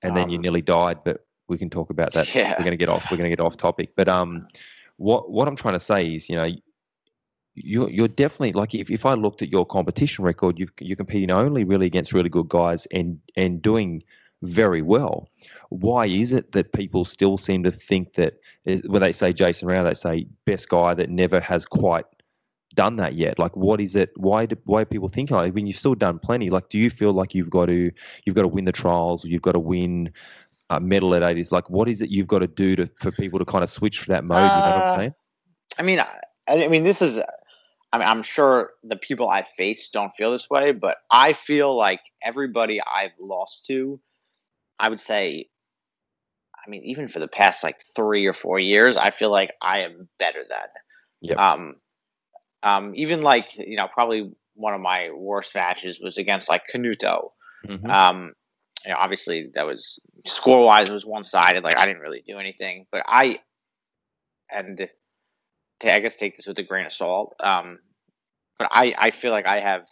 and 0.02 0.16
then 0.16 0.28
you 0.28 0.36
um, 0.36 0.42
nearly 0.42 0.60
died. 0.60 0.98
But 1.04 1.24
we 1.48 1.56
can 1.56 1.70
talk 1.70 1.90
about 1.90 2.12
that. 2.14 2.26
Yeah. 2.34 2.56
We're 2.58 2.64
gonna 2.64 2.76
get 2.76 2.88
off. 2.88 3.10
We're 3.10 3.16
gonna 3.16 3.30
get 3.30 3.40
off 3.40 3.56
topic. 3.56 3.90
But 3.96 4.08
um, 4.08 4.48
what 4.96 5.30
what 5.30 5.48
I'm 5.48 5.56
trying 5.56 5.74
to 5.74 5.80
say 5.80 6.06
is, 6.14 6.28
you 6.28 6.36
know, 6.36 6.50
you're 7.54 7.90
you're 7.90 8.08
definitely 8.08 8.52
like 8.52 8.74
if, 8.74 8.90
if 8.90 9.04
I 9.06 9.14
looked 9.14 9.42
at 9.42 9.50
your 9.52 9.66
competition 9.66 10.24
record, 10.24 10.58
you 10.58 10.68
you're 10.80 10.96
competing 10.96 11.30
only 11.30 11.64
really 11.64 11.86
against 11.86 12.12
really 12.12 12.30
good 12.30 12.48
guys 12.48 12.86
and 12.92 13.20
and 13.36 13.60
doing 13.62 14.02
very 14.42 14.82
well. 14.82 15.28
Why 15.70 16.06
is 16.06 16.32
it 16.32 16.52
that 16.52 16.72
people 16.72 17.04
still 17.04 17.38
seem 17.38 17.62
to 17.64 17.70
think 17.70 18.14
that 18.14 18.34
when 18.86 19.02
they 19.02 19.12
say 19.12 19.32
Jason 19.32 19.68
Rau, 19.68 19.84
they 19.84 19.94
say 19.94 20.26
best 20.46 20.68
guy 20.68 20.94
that 20.94 21.10
never 21.10 21.40
has 21.40 21.66
quite 21.66 22.04
done 22.74 22.96
that 22.96 23.14
yet? 23.14 23.38
Like, 23.38 23.56
what 23.56 23.80
is 23.80 23.96
it? 23.96 24.10
Why 24.16 24.46
do 24.46 24.56
why 24.64 24.82
are 24.82 24.86
people 24.86 25.08
think 25.08 25.30
like 25.30 25.54
when 25.54 25.66
you've 25.66 25.76
still 25.78 25.94
done 25.94 26.18
plenty? 26.18 26.50
Like, 26.50 26.70
do 26.70 26.78
you 26.78 26.90
feel 26.90 27.12
like 27.12 27.34
you've 27.34 27.50
got 27.50 27.66
to 27.66 27.90
you've 28.24 28.36
got 28.36 28.42
to 28.42 28.48
win 28.48 28.64
the 28.64 28.72
trials, 28.72 29.24
or 29.24 29.28
you've 29.28 29.42
got 29.42 29.52
to 29.52 29.60
win 29.60 30.12
a 30.70 30.80
medal 30.80 31.14
at 31.14 31.22
ADCC? 31.22 31.52
Like, 31.52 31.70
what 31.70 31.88
is 31.88 32.02
it 32.02 32.10
you've 32.10 32.28
got 32.28 32.40
to 32.40 32.48
do 32.48 32.76
to 32.76 32.86
for 32.96 33.12
people 33.12 33.38
to 33.38 33.44
kind 33.44 33.62
of 33.64 33.70
switch 33.70 34.02
to 34.02 34.08
that 34.08 34.24
mode? 34.24 34.54
you 34.54 34.62
know 34.62 34.70
what 34.72 34.82
Uh, 34.82 34.84
I'm 34.84 34.88
saying? 34.88 35.14
I 35.78 35.82
mean, 35.82 36.00
I, 36.00 36.08
I 36.48 36.68
mean, 36.68 36.84
this 36.84 37.02
is. 37.02 37.20
I 37.92 37.98
mean, 37.98 38.08
I'm 38.08 38.22
sure 38.22 38.70
the 38.82 38.96
people 38.96 39.28
I 39.28 39.42
face 39.42 39.90
don't 39.90 40.10
feel 40.10 40.30
this 40.30 40.48
way, 40.48 40.72
but 40.72 40.96
I 41.10 41.34
feel 41.34 41.76
like 41.76 42.00
everybody 42.22 42.80
I've 42.80 43.12
lost 43.20 43.66
to, 43.66 44.00
I 44.78 44.88
would 44.88 45.00
say, 45.00 45.50
I 46.56 46.70
mean, 46.70 46.84
even 46.84 47.08
for 47.08 47.18
the 47.18 47.28
past 47.28 47.62
like 47.62 47.80
three 47.94 48.26
or 48.26 48.32
four 48.32 48.58
years, 48.58 48.96
I 48.96 49.10
feel 49.10 49.30
like 49.30 49.52
I 49.60 49.80
am 49.80 50.08
better 50.18 50.42
than. 50.48 50.68
Yep. 51.20 51.38
Um, 51.38 51.74
um, 52.62 52.92
even 52.94 53.20
like 53.20 53.56
you 53.58 53.76
know, 53.76 53.88
probably 53.88 54.32
one 54.54 54.72
of 54.72 54.80
my 54.80 55.10
worst 55.10 55.54
matches 55.54 56.00
was 56.00 56.16
against 56.16 56.48
like 56.48 56.62
Canuto. 56.72 57.30
Mhm. 57.66 57.90
Um, 57.90 58.32
you 58.86 58.92
know, 58.92 58.98
obviously 58.98 59.50
that 59.54 59.66
was 59.66 60.00
score 60.26 60.64
wise 60.64 60.88
it 60.88 60.92
was 60.92 61.06
one 61.06 61.24
sided. 61.24 61.62
Like 61.62 61.76
I 61.76 61.86
didn't 61.86 62.02
really 62.02 62.22
do 62.26 62.38
anything, 62.38 62.86
but 62.90 63.02
I 63.06 63.40
and 64.50 64.88
I 65.90 66.00
guess 66.00 66.16
take 66.16 66.36
this 66.36 66.46
with 66.46 66.58
a 66.58 66.62
grain 66.62 66.86
of 66.86 66.92
salt. 66.92 67.34
Um, 67.40 67.78
but 68.58 68.68
I 68.70 68.94
I 68.96 69.10
feel 69.10 69.32
like 69.32 69.46
I 69.46 69.60
have 69.60 69.86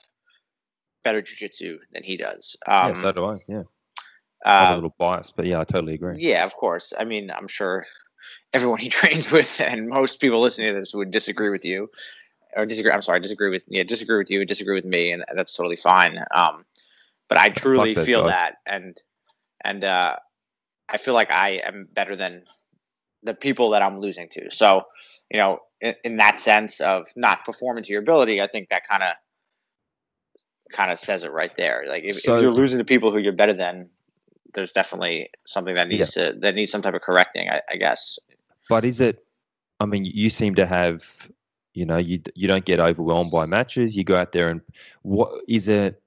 better 1.05 1.22
jujitsu 1.22 1.79
than 1.92 2.03
he 2.03 2.16
does. 2.16 2.57
Um, 2.66 2.88
yeah, 2.88 2.94
so 2.94 3.12
do 3.12 3.24
I. 3.24 3.38
Yeah, 3.48 3.62
I'm 4.44 4.68
a 4.68 4.72
uh, 4.72 4.74
little 4.76 4.94
biased, 4.98 5.37
but 5.37 5.46
yeah, 5.46 5.61
I 5.61 5.64
totally 5.64 5.94
agree. 5.94 6.16
yeah, 6.18 6.44
of 6.44 6.55
course. 6.55 6.92
I 6.98 7.05
mean, 7.05 7.31
I'm 7.31 7.48
sure 7.48 7.87
everyone 8.53 8.79
he 8.79 8.88
trains 8.90 9.31
with 9.31 9.61
and 9.61 9.88
most 9.88 10.20
people 10.20 10.40
listening 10.40 10.74
to 10.74 10.81
this 10.81 10.94
would 10.94 11.11
disagree 11.11 11.50
with 11.50 11.64
you. 11.64 11.90
or 12.57 12.66
disagree. 12.66 12.92
I'm 12.92 13.03
sorry, 13.03 13.20
disagree 13.20 13.50
with 13.50 13.62
yeah, 13.68 13.83
disagree 13.83 14.18
with 14.18 14.31
you, 14.31 14.44
disagree 14.44 14.74
with 14.74 14.85
me, 14.85 15.12
and 15.12 15.24
that's 15.35 15.57
totally 15.57 15.76
fine. 15.76 16.18
Um, 16.35 16.64
but 17.29 17.38
I 17.38 17.48
truly 17.50 17.94
feel 17.94 18.24
guys. 18.24 18.35
that, 18.35 18.55
and 18.66 18.96
and 19.64 19.85
uh, 19.85 20.16
I 20.88 20.96
feel 20.96 21.14
like 21.14 21.31
I 21.31 21.61
am 21.64 21.88
better 21.92 22.16
than 22.16 22.44
the 23.22 23.35
people 23.35 23.70
that 23.70 23.83
I'm 23.83 24.00
losing 24.00 24.29
to. 24.31 24.50
So, 24.50 24.85
you 25.31 25.38
know, 25.38 25.59
in, 25.80 25.94
in 26.04 26.16
that 26.18 26.38
sense 26.40 26.80
of 26.80 27.06
not 27.16 27.44
performing 27.44 27.84
to 27.84 27.92
your 27.92 28.00
ability, 28.02 28.40
I 28.40 28.46
think 28.46 28.68
that 28.68 28.86
kind 28.86 29.02
of 29.02 29.12
kind 30.72 30.90
of 30.92 30.98
says 30.98 31.24
it 31.24 31.32
right 31.32 31.54
there. 31.56 31.84
Like 31.88 32.04
if, 32.04 32.14
So- 32.20 32.36
if 32.36 32.42
you're 32.42 32.52
losing 32.52 32.78
to 32.78 32.84
people 32.84 33.10
who 33.10 33.18
you're 33.18 33.32
better 33.32 33.54
than, 33.54 33.90
there's 34.54 34.72
definitely 34.72 35.30
something 35.46 35.74
that 35.76 35.88
needs 35.88 36.12
to 36.14 36.34
that 36.40 36.54
needs 36.56 36.72
some 36.72 36.82
type 36.82 36.94
of 36.94 37.00
correcting. 37.02 37.48
I, 37.48 37.60
I 37.70 37.76
guess. 37.76 38.18
But 38.68 38.84
is 38.84 39.00
it? 39.00 39.24
I 39.78 39.86
mean, 39.86 40.04
you 40.04 40.28
seem 40.28 40.56
to 40.56 40.66
have, 40.66 41.30
you 41.72 41.86
know, 41.86 41.96
you 41.98 42.20
you 42.34 42.48
don't 42.48 42.64
get 42.64 42.80
overwhelmed 42.80 43.30
by 43.30 43.46
matches. 43.46 43.96
You 43.96 44.02
go 44.04 44.16
out 44.16 44.32
there 44.32 44.48
and 44.48 44.60
what 45.02 45.30
is 45.48 45.68
it? 45.68 46.02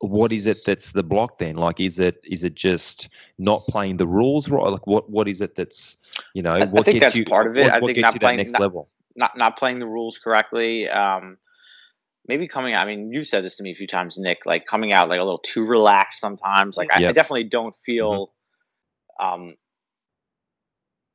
What 0.00 0.30
is 0.30 0.46
it 0.46 0.58
that's 0.66 0.92
the 0.92 1.02
block 1.02 1.38
then? 1.38 1.56
Like, 1.56 1.80
is 1.80 1.98
it 1.98 2.20
is 2.22 2.44
it 2.44 2.54
just 2.54 3.08
not 3.38 3.66
playing 3.66 3.96
the 3.96 4.06
rules 4.06 4.50
right? 4.50 4.68
Like, 4.70 4.86
what 4.86 5.08
what 5.08 5.26
is 5.26 5.40
it 5.40 5.54
that's 5.54 5.96
you 6.34 6.42
know? 6.42 6.52
I 6.52 6.66
what 6.66 6.84
think 6.84 7.00
gets 7.00 7.06
that's 7.06 7.16
you, 7.16 7.24
part 7.24 7.46
of 7.46 7.56
it. 7.56 7.62
What, 7.62 7.72
I 7.72 7.78
what 7.78 7.86
think 7.88 7.94
gets 7.96 8.02
not 8.04 8.14
you 8.14 8.20
playing- 8.20 8.36
that 8.36 8.42
next 8.42 8.52
not- 8.52 8.60
level? 8.60 8.88
Not 9.16 9.36
not 9.36 9.56
playing 9.58 9.78
the 9.78 9.86
rules 9.86 10.18
correctly. 10.18 10.88
Um, 10.88 11.38
maybe 12.28 12.48
coming 12.48 12.74
out. 12.74 12.86
I 12.86 12.94
mean, 12.94 13.10
you've 13.12 13.26
said 13.26 13.44
this 13.44 13.56
to 13.56 13.62
me 13.62 13.72
a 13.72 13.74
few 13.74 13.86
times, 13.86 14.18
Nick. 14.18 14.46
Like 14.46 14.66
coming 14.66 14.92
out 14.92 15.08
like 15.08 15.20
a 15.20 15.24
little 15.24 15.38
too 15.44 15.64
relaxed 15.64 16.20
sometimes. 16.20 16.76
Like 16.76 16.92
I, 16.92 17.06
I 17.06 17.12
definitely 17.12 17.44
don't 17.44 17.74
feel. 17.74 18.32
Um, 19.20 19.54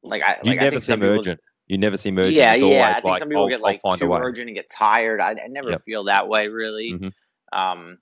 like 0.04 0.24
I 0.24 0.38
You 0.44 0.52
like 0.52 0.60
I 0.60 0.62
never 0.64 0.70
think 0.72 0.82
some 0.84 0.94
seem 0.94 1.00
people- 1.02 1.20
urgent. 1.20 1.40
You 1.68 1.78
never 1.78 1.96
seem 1.96 2.18
urgent. 2.18 2.36
Yeah, 2.36 2.54
It's 2.54 2.64
yeah. 2.64 2.90
I 2.90 2.94
think 2.96 3.06
like, 3.06 3.20
some 3.20 3.30
people 3.30 3.44
I'll- 3.44 3.50
get 3.50 3.62
like 3.62 3.80
find 3.82 3.96
a 3.96 4.00
too 4.00 4.10
way. 4.10 4.20
urgent 4.22 4.50
and 4.50 4.56
get 4.58 4.70
tired. 4.70 5.22
I, 5.22 5.30
I 5.32 5.48
never 5.48 5.70
Yep. 5.72 5.84
feel 5.86 6.04
that 6.06 6.28
way 6.28 6.48
really. 6.50 6.94
Mhm. 6.94 7.12
Um, 7.54 7.98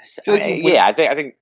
s- 0.00 0.18
feel 0.24 0.34
I- 0.34 0.60
yeah, 0.62 0.86
I 0.86 0.92
think 0.92 1.10
I 1.10 1.14
think. 1.14 1.34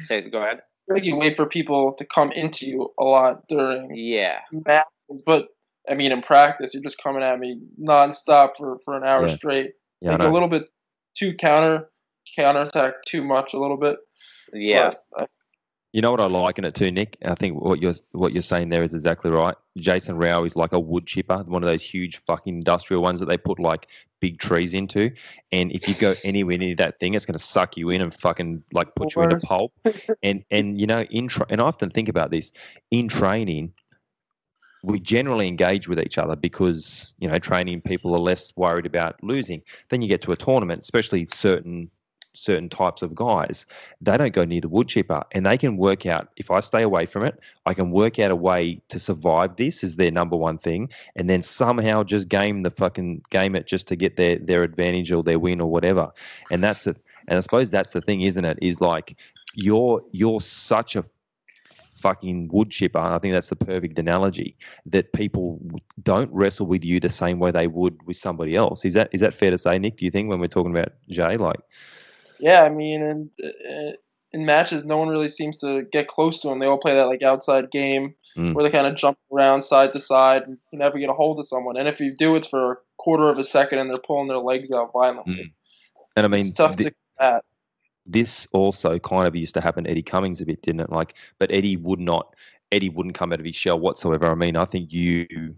Say 0.00 0.20
go 0.28 0.38
ahead. 0.42 0.58
I 0.58 0.60
feel 0.86 0.96
like 0.96 1.04
you 1.04 1.16
wait 1.16 1.36
for 1.36 1.46
people 1.46 1.94
to 1.94 2.04
come 2.04 2.32
into 2.32 2.66
you 2.66 2.92
a 2.98 3.04
lot 3.04 3.46
during 3.48 3.94
Yeah, 3.94 4.40
matches, 4.52 5.22
but 5.24 5.48
I 5.88 5.94
mean, 5.94 6.12
in 6.12 6.22
practice, 6.22 6.72
you're 6.74 6.82
just 6.82 7.02
coming 7.02 7.22
at 7.22 7.38
me 7.38 7.60
nonstop 7.80 8.52
for, 8.56 8.78
for 8.84 8.96
an 8.96 9.04
hour 9.04 9.26
Yeah. 9.28 9.34
straight. 9.36 9.72
Yeah, 10.00 10.10
I 10.10 10.16
like 10.16 10.28
a 10.28 10.32
little 10.32 10.48
bit 10.48 10.64
too 11.16 11.34
counter 11.34 11.88
counterattack 12.36 12.94
too 13.06 13.22
much 13.22 13.54
a 13.54 13.58
little 13.58 13.76
bit. 13.76 13.96
yeah. 14.52 14.92
But 15.12 15.22
I, 15.22 15.26
You 15.92 16.00
know 16.00 16.10
what 16.10 16.20
I 16.20 16.26
like 16.26 16.58
in 16.58 16.64
it 16.64 16.74
too, 16.74 16.90
Nick. 16.90 17.16
I 17.24 17.34
think 17.34 17.60
what 17.60 17.80
you're 17.80 17.94
what 18.12 18.32
you're 18.32 18.42
saying 18.42 18.68
there 18.70 18.82
is 18.82 18.94
exactly 18.94 19.30
right. 19.30 19.54
Jason 19.78 20.16
Rau 20.16 20.44
is 20.44 20.56
like 20.56 20.72
a 20.72 20.80
wood 20.80 21.06
chipper, 21.06 21.38
one 21.46 21.62
of 21.62 21.68
those 21.68 21.82
huge 21.82 22.16
fucking 22.26 22.56
industrial 22.58 23.02
ones 23.02 23.20
that 23.20 23.26
they 23.26 23.36
put 23.38 23.58
like 23.60 23.86
big 24.20 24.38
trees 24.38 24.74
into. 24.74 25.10
And 25.52 25.70
if 25.72 25.88
you 25.88 25.94
go 26.00 26.12
anywhere 26.24 26.58
near 26.58 26.74
that 26.76 26.98
thing, 26.98 27.14
it's 27.14 27.26
going 27.26 27.38
to 27.38 27.44
suck 27.44 27.76
you 27.76 27.90
in 27.90 28.00
and 28.00 28.12
fucking 28.12 28.62
like 28.72 28.94
put 28.96 29.14
you 29.14 29.22
into 29.22 29.36
Worst. 29.36 29.46
pulp. 29.46 29.72
And 30.22 30.44
and 30.50 30.80
you 30.80 30.86
know 30.86 31.02
in 31.02 31.28
tra- 31.28 31.46
and 31.48 31.60
I 31.60 31.64
often 31.64 31.90
think 31.90 32.08
about 32.08 32.30
this 32.30 32.52
in 32.90 33.08
training. 33.08 33.74
We 34.84 35.00
generally 35.00 35.48
engage 35.48 35.88
with 35.88 35.98
each 35.98 36.18
other 36.18 36.36
because 36.36 37.14
you 37.18 37.28
know 37.28 37.38
training 37.38 37.80
people 37.82 38.14
are 38.14 38.18
less 38.18 38.52
worried 38.56 38.86
about 38.86 39.22
losing. 39.22 39.62
Then 39.88 40.02
you 40.02 40.08
get 40.08 40.22
to 40.22 40.32
a 40.32 40.36
tournament, 40.36 40.82
especially 40.82 41.26
certain 41.26 41.90
certain 42.34 42.68
types 42.68 43.02
of 43.02 43.14
guys 43.14 43.64
they 44.00 44.16
don't 44.16 44.34
go 44.34 44.44
near 44.44 44.60
the 44.60 44.68
wood 44.68 44.88
chipper 44.88 45.22
and 45.30 45.46
they 45.46 45.56
can 45.56 45.76
work 45.76 46.04
out 46.04 46.28
if 46.36 46.50
I 46.50 46.60
stay 46.60 46.82
away 46.82 47.06
from 47.06 47.24
it, 47.24 47.38
I 47.64 47.74
can 47.74 47.92
work 47.92 48.18
out 48.18 48.32
a 48.32 48.36
way 48.36 48.82
to 48.88 48.98
survive 48.98 49.56
this 49.56 49.84
is 49.84 49.96
their 49.96 50.10
number 50.10 50.36
one 50.36 50.58
thing 50.58 50.90
and 51.14 51.30
then 51.30 51.42
somehow 51.42 52.02
just 52.02 52.28
game 52.28 52.62
the 52.62 52.70
fucking 52.70 53.22
game 53.30 53.54
it 53.54 53.66
just 53.66 53.88
to 53.88 53.96
get 53.96 54.16
their 54.16 54.38
their 54.38 54.64
advantage 54.64 55.12
or 55.12 55.22
their 55.22 55.38
win 55.38 55.60
or 55.60 55.70
whatever. 55.70 56.12
And 56.50 56.62
that's 56.62 56.86
it. 56.86 56.98
And 57.26 57.38
I 57.38 57.40
suppose 57.40 57.70
that's 57.70 57.92
the 57.92 58.00
thing, 58.00 58.22
isn't 58.22 58.44
it? 58.44 58.58
Is 58.60 58.80
like 58.80 59.16
you're 59.54 60.02
you're 60.10 60.40
such 60.40 60.96
a 60.96 61.04
fucking 62.04 62.50
wood 62.52 62.70
chipper. 62.70 62.98
I 62.98 63.18
think 63.18 63.32
that's 63.32 63.48
the 63.48 63.56
perfect 63.56 63.98
analogy 63.98 64.56
that 64.84 65.14
people 65.14 65.58
don't 66.02 66.30
wrestle 66.32 66.66
with 66.66 66.84
you 66.84 67.00
the 67.00 67.08
same 67.08 67.38
way 67.38 67.50
they 67.50 67.66
would 67.66 67.96
with 68.06 68.18
somebody 68.18 68.54
else. 68.54 68.84
Is 68.84 68.92
that 68.92 69.08
is 69.12 69.22
that 69.22 69.32
fair 69.32 69.50
to 69.50 69.56
say, 69.58 69.78
Nick? 69.78 69.96
Do 69.96 70.04
you 70.04 70.10
think 70.10 70.28
when 70.28 70.38
we're 70.38 70.48
talking 70.48 70.70
about 70.76 70.92
Jay, 71.08 71.38
like 71.38 71.60
yeah, 72.38 72.62
I 72.62 72.68
mean, 72.68 73.00
in, 73.02 73.30
in 74.32 74.44
matches, 74.44 74.84
no 74.84 74.98
one 74.98 75.08
really 75.08 75.28
seems 75.28 75.56
to 75.58 75.82
get 75.82 76.08
close 76.08 76.40
to 76.40 76.50
him. 76.50 76.58
They 76.58 76.66
all 76.66 76.78
play 76.78 76.94
that 76.94 77.06
like 77.06 77.22
outside 77.22 77.70
game 77.70 78.14
Mm. 78.36 78.52
where 78.52 78.64
they 78.64 78.70
kind 78.70 78.88
of 78.88 78.96
jump 78.96 79.16
around 79.32 79.62
side 79.62 79.92
to 79.92 80.00
side 80.00 80.42
and 80.48 80.58
you 80.72 80.78
never 80.80 80.98
get 80.98 81.08
a 81.08 81.12
hold 81.12 81.38
of 81.38 81.46
someone. 81.46 81.76
And 81.76 81.86
if 81.86 82.00
you 82.00 82.12
do, 82.12 82.34
it's 82.34 82.48
for 82.48 82.72
a 82.72 82.76
quarter 82.98 83.28
of 83.30 83.38
a 83.38 83.44
second 83.44 83.78
and 83.78 83.88
they're 83.88 84.00
pulling 84.04 84.26
their 84.26 84.38
legs 84.38 84.72
out 84.72 84.92
violently. 84.92 85.54
and 86.16 86.26
I 86.26 86.28
mean 86.28 86.40
it's 86.40 86.50
tough 86.50 86.76
th- 86.76 86.88
to 86.88 86.94
combat. 87.16 87.44
This 88.06 88.46
also 88.52 88.98
kind 88.98 89.26
of 89.26 89.34
used 89.34 89.54
to 89.54 89.60
happen 89.60 89.84
to 89.84 89.90
Eddie 89.90 90.02
Cummings 90.02 90.40
a 90.40 90.46
bit, 90.46 90.62
didn't 90.62 90.80
it? 90.80 90.90
Like, 90.90 91.14
but 91.38 91.50
Eddie 91.50 91.76
would 91.76 92.00
not. 92.00 92.34
Eddie 92.72 92.90
wouldn't 92.90 93.14
come 93.14 93.32
out 93.32 93.40
of 93.40 93.46
his 93.46 93.56
shell 93.56 93.78
whatsoever. 93.78 94.30
I 94.30 94.34
mean, 94.34 94.56
I 94.56 94.64
think 94.64 94.92
you, 94.92 95.54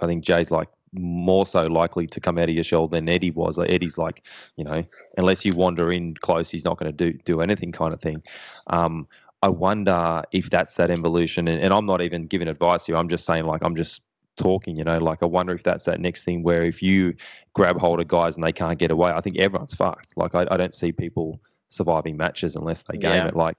I 0.00 0.06
think 0.06 0.24
Jay's 0.24 0.50
like 0.50 0.68
more 0.92 1.46
so 1.46 1.66
likely 1.66 2.06
to 2.08 2.20
come 2.20 2.38
out 2.38 2.48
of 2.48 2.54
your 2.54 2.64
shell 2.64 2.88
than 2.88 3.08
Eddie 3.08 3.30
was. 3.30 3.58
Like 3.58 3.70
Eddie's 3.70 3.98
like, 3.98 4.26
you 4.56 4.64
know, 4.64 4.84
unless 5.16 5.44
you 5.44 5.52
wander 5.52 5.92
in 5.92 6.14
close, 6.14 6.50
he's 6.50 6.64
not 6.64 6.78
going 6.78 6.94
to 6.94 7.12
do 7.12 7.18
do 7.24 7.40
anything 7.40 7.72
kind 7.72 7.94
of 7.94 8.00
thing. 8.00 8.22
Um, 8.68 9.06
I 9.42 9.48
wonder 9.48 10.22
if 10.32 10.50
that's 10.50 10.74
that 10.76 10.90
evolution, 10.90 11.46
and, 11.46 11.62
and 11.62 11.72
I'm 11.72 11.86
not 11.86 12.02
even 12.02 12.26
giving 12.26 12.48
advice 12.48 12.86
here. 12.86 12.96
I'm 12.96 13.08
just 13.08 13.26
saying, 13.26 13.44
like, 13.44 13.62
I'm 13.62 13.76
just 13.76 14.02
talking, 14.36 14.76
you 14.76 14.84
know, 14.84 14.98
like 14.98 15.22
I 15.22 15.26
wonder 15.26 15.54
if 15.54 15.62
that's 15.62 15.84
that 15.86 16.00
next 16.00 16.24
thing 16.24 16.42
where 16.42 16.62
if 16.62 16.82
you 16.82 17.14
grab 17.54 17.78
hold 17.78 18.00
of 18.00 18.08
guys 18.08 18.34
and 18.34 18.44
they 18.44 18.52
can't 18.52 18.78
get 18.78 18.90
away, 18.90 19.10
I 19.10 19.20
think 19.20 19.38
everyone's 19.38 19.74
fucked. 19.74 20.16
Like 20.16 20.34
I, 20.34 20.46
I 20.50 20.56
don't 20.56 20.74
see 20.74 20.92
people 20.92 21.40
surviving 21.68 22.16
matches 22.16 22.56
unless 22.56 22.82
they 22.82 22.98
game 22.98 23.12
Yeah. 23.12 23.26
it. 23.26 23.36
Like, 23.36 23.56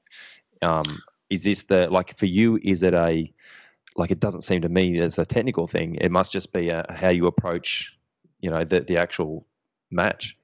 um, 0.61 1.01
is 1.29 1.43
this 1.43 1.63
the 1.63 1.89
like 1.89 2.15
for 2.15 2.25
you? 2.25 2.59
Is 2.61 2.83
it 2.83 2.93
a 2.93 3.31
like 3.97 4.11
it 4.11 4.19
doesn't 4.19 4.41
seem 4.41 4.61
to 4.61 4.69
me 4.69 4.99
as 4.99 5.17
a 5.17 5.25
technical 5.25 5.67
thing. 5.67 5.95
It 5.95 6.11
must 6.11 6.31
just 6.31 6.53
be 6.53 6.69
a, 6.69 6.85
how 6.89 7.09
you 7.09 7.27
approach, 7.27 7.97
you 8.39 8.49
know, 8.49 8.63
the 8.63 8.81
the 8.81 8.97
actual 8.97 9.45
match. 9.91 10.37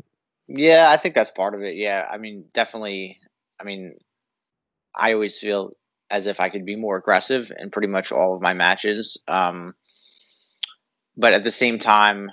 Yeah, 0.47 0.87
I 0.89 0.97
think 0.97 1.15
that's 1.15 1.31
part 1.31 1.53
of 1.53 1.61
it. 1.61 1.75
Yeah, 1.75 2.05
I 2.09 2.17
mean, 2.17 2.45
definitely. 2.53 3.19
I 3.61 3.63
mean, 3.63 3.93
I 4.95 5.13
always 5.13 5.39
feel 5.39 5.71
as 6.09 6.27
if 6.27 6.39
I 6.39 6.49
could 6.49 6.65
be 6.65 6.75
more 6.75 6.97
aggressive 6.97 7.51
in 7.57 7.69
pretty 7.69 7.87
much 7.87 8.11
all 8.11 8.35
of 8.35 8.41
my 8.41 8.53
matches. 8.53 9.17
Um, 9.27 9.73
but 11.15 11.33
at 11.33 11.43
the 11.43 11.51
same 11.51 11.79
time, 11.79 12.31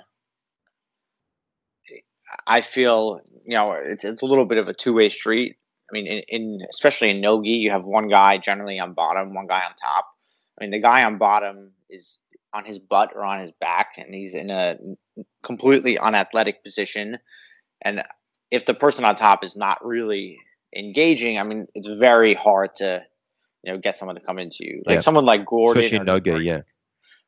I 2.45 2.61
feel 2.61 3.21
you 3.45 3.55
know 3.55 3.73
it's, 3.73 4.03
it's 4.03 4.21
a 4.21 4.25
little 4.25 4.45
bit 4.45 4.57
of 4.57 4.67
a 4.67 4.73
two 4.73 4.93
way 4.93 5.09
street. 5.09 5.57
I 5.89 5.93
mean, 5.93 6.07
in, 6.07 6.23
in 6.29 6.59
especially 6.69 7.09
in 7.09 7.21
nogi, 7.21 7.51
you 7.51 7.71
have 7.71 7.83
one 7.83 8.07
guy 8.07 8.37
generally 8.37 8.79
on 8.79 8.93
bottom, 8.93 9.33
one 9.33 9.47
guy 9.47 9.59
on 9.59 9.73
top. 9.75 10.07
I 10.57 10.63
mean, 10.63 10.71
the 10.71 10.79
guy 10.79 11.03
on 11.03 11.17
bottom 11.17 11.71
is 11.89 12.19
on 12.53 12.65
his 12.65 12.79
butt 12.79 13.11
or 13.15 13.23
on 13.25 13.39
his 13.41 13.51
back, 13.51 13.95
and 13.97 14.13
he's 14.13 14.35
in 14.35 14.49
a 14.49 14.77
completely 15.43 15.97
unathletic 15.97 16.63
position. 16.63 17.17
And 17.81 18.03
if 18.51 18.65
the 18.65 18.73
person 18.73 19.05
on 19.05 19.15
top 19.15 19.43
is 19.43 19.55
not 19.55 19.85
really 19.85 20.37
engaging, 20.75 21.39
I 21.39 21.43
mean, 21.43 21.67
it's 21.73 21.87
very 21.87 22.33
hard 22.33 22.75
to, 22.75 23.03
you 23.63 23.73
know, 23.73 23.79
get 23.79 23.97
someone 23.97 24.15
to 24.15 24.21
come 24.21 24.39
into 24.39 24.59
you. 24.61 24.83
Like 24.85 24.95
Yeah. 24.95 24.99
someone 25.01 25.25
like 25.25 25.45
Gordon 25.45 25.83
Especially 25.83 26.09
or, 26.09 26.35
or, 26.35 26.41
yeah. 26.41 26.61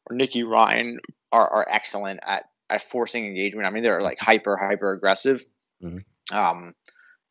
or 0.06 0.16
Nikki 0.16 0.44
Ryan 0.44 1.00
are, 1.32 1.48
are 1.48 1.68
excellent 1.70 2.20
at, 2.26 2.46
at 2.70 2.82
forcing 2.82 3.26
engagement. 3.26 3.68
I 3.68 3.72
mean, 3.72 3.84
they're 3.84 4.02
like 4.02 4.20
hyper, 4.20 4.58
hyper 4.58 4.94
aggressive. 4.94 5.44
Mhm. 5.84 6.04
Um, 6.32 6.74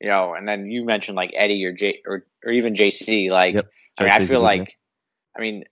you 0.01 0.09
know, 0.09 0.35
and 0.35 0.47
then 0.47 0.67
you 0.67 0.85
mentioned 0.85 1.17
like 1.17 1.33
Eddie 1.35 1.65
or 1.65 1.73
J 1.73 2.03
or, 2.07 2.27
or 2.45 2.53
even 2.53 2.75
JC. 2.75 3.31
Like, 3.31 3.55
Yep. 3.55 3.71
I 3.99 4.03
mean, 4.05 4.12
I 4.12 4.19
feel 4.19 4.25
a 4.25 4.27
good, 4.27 4.33
yeah. 4.33 4.38
like, 4.38 4.73
I 5.37 5.41
mean, 5.41 5.65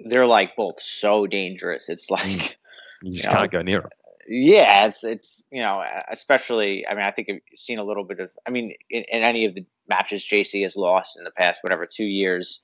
they're 0.00 0.26
like 0.26 0.56
both 0.56 0.80
so 0.80 1.26
dangerous. 1.26 1.88
It's 1.88 2.10
like, 2.10 2.58
You 3.02 3.12
just 3.12 3.24
you 3.24 3.30
know, 3.30 3.36
can't 3.38 3.50
go 3.52 3.62
near 3.62 3.80
them. 3.80 3.90
yeah, 4.28 4.86
it's 4.86 5.04
it's 5.04 5.44
you 5.50 5.60
know, 5.62 5.82
especially. 6.10 6.86
I 6.86 6.94
mean, 6.94 7.04
I 7.04 7.10
think 7.12 7.28
I've 7.30 7.40
seen 7.54 7.78
a 7.78 7.84
little 7.84 8.04
bit 8.04 8.20
of. 8.20 8.30
I 8.46 8.50
mean, 8.50 8.74
in, 8.90 9.04
in 9.10 9.22
any 9.22 9.46
of 9.46 9.54
the 9.54 9.64
matches 9.88 10.24
JC 10.24 10.62
has 10.62 10.76
lost 10.76 11.16
in 11.18 11.24
the 11.24 11.30
past, 11.30 11.62
whatever 11.62 11.86
two 11.86 12.04
years, 12.04 12.62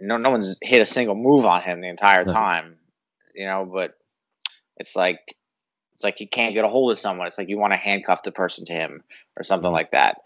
no 0.00 0.16
no 0.16 0.30
one's 0.30 0.56
hit 0.62 0.80
a 0.80 0.86
single 0.86 1.14
move 1.14 1.44
on 1.46 1.62
him 1.62 1.80
the 1.80 1.88
entire 1.88 2.24
No. 2.24 2.32
time. 2.32 2.76
You 3.34 3.46
know, 3.46 3.64
but 3.66 3.92
it's 4.76 4.96
like 4.96 5.20
it's 5.98 6.04
like 6.04 6.20
you 6.20 6.28
can't 6.28 6.54
get 6.54 6.64
a 6.64 6.68
hold 6.68 6.92
of 6.92 6.98
someone. 6.98 7.26
It's 7.26 7.38
like 7.38 7.48
you 7.48 7.58
want 7.58 7.72
to 7.72 7.76
handcuff 7.76 8.22
the 8.22 8.30
person 8.30 8.64
to 8.66 8.72
him 8.72 9.02
or 9.36 9.42
something 9.42 9.68
Mhm. 9.68 9.72
like 9.72 9.90
that. 9.90 10.18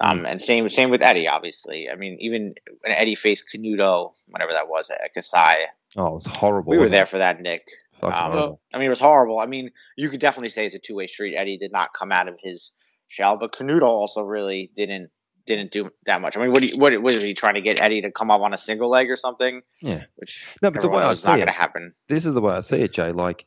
Um, 0.00 0.24
and 0.26 0.40
same 0.40 0.68
same 0.68 0.90
with 0.90 1.02
Eddie, 1.02 1.26
obviously. 1.26 1.90
I 1.90 1.96
mean, 1.96 2.18
even 2.20 2.54
when 2.82 2.92
Eddie 2.94 3.16
faced 3.16 3.46
Canuto, 3.52 4.12
whatever 4.28 4.52
that 4.52 4.68
was 4.68 4.90
at 4.90 5.12
Kasai, 5.12 5.56
Oh, 5.96 6.06
it 6.06 6.14
was 6.14 6.26
horrible. 6.26 6.70
we 6.70 6.78
were 6.78 6.88
there 6.88 7.02
it? 7.02 7.08
for 7.08 7.18
that, 7.18 7.40
Nick. 7.40 7.66
Um. 8.00 8.58
I 8.72 8.78
mean, 8.78 8.86
it 8.86 8.90
was 8.90 9.00
horrible. 9.00 9.40
I 9.40 9.46
mean, 9.46 9.72
you 9.96 10.08
could 10.08 10.20
definitely 10.20 10.50
say 10.50 10.66
it's 10.66 10.76
a 10.76 10.78
two 10.78 10.94
way 10.94 11.08
street. 11.08 11.34
Eddie 11.34 11.58
did 11.58 11.72
not 11.72 11.92
come 11.94 12.12
out 12.12 12.28
of 12.28 12.38
his 12.40 12.70
shell, 13.08 13.36
but 13.38 13.50
Canuto 13.50 13.82
also 13.88 14.22
really 14.22 14.70
didn't 14.76 15.10
didn't 15.46 15.72
do 15.72 15.90
that 16.06 16.20
much. 16.20 16.36
I 16.36 16.42
mean, 16.42 16.50
what 16.52 16.60
do 16.60 16.66
you, 16.68 16.76
what 16.78 16.96
was 17.02 17.20
he 17.20 17.34
trying 17.34 17.54
to 17.54 17.62
get 17.62 17.80
Eddie 17.80 18.02
to 18.02 18.12
come 18.12 18.30
up 18.30 18.42
on 18.42 18.52
a 18.54 18.58
single 18.58 18.90
leg 18.90 19.10
or 19.10 19.16
something? 19.16 19.62
Yeah. 19.80 20.04
Which 20.16 20.46
No, 20.62 20.70
but 20.70 20.82
the 20.82 20.88
way 20.90 21.02
I 21.02 21.14
see 21.14 21.26
not 21.26 21.38
it- 21.38 21.42
going 21.44 21.46
to 21.48 21.52
happen. 21.58 21.94
This 22.06 22.26
is 22.26 22.34
the 22.34 22.40
way 22.42 22.52
I 22.52 22.60
see 22.60 22.82
it, 22.82 22.92
Jay. 22.92 23.10
Like, 23.12 23.46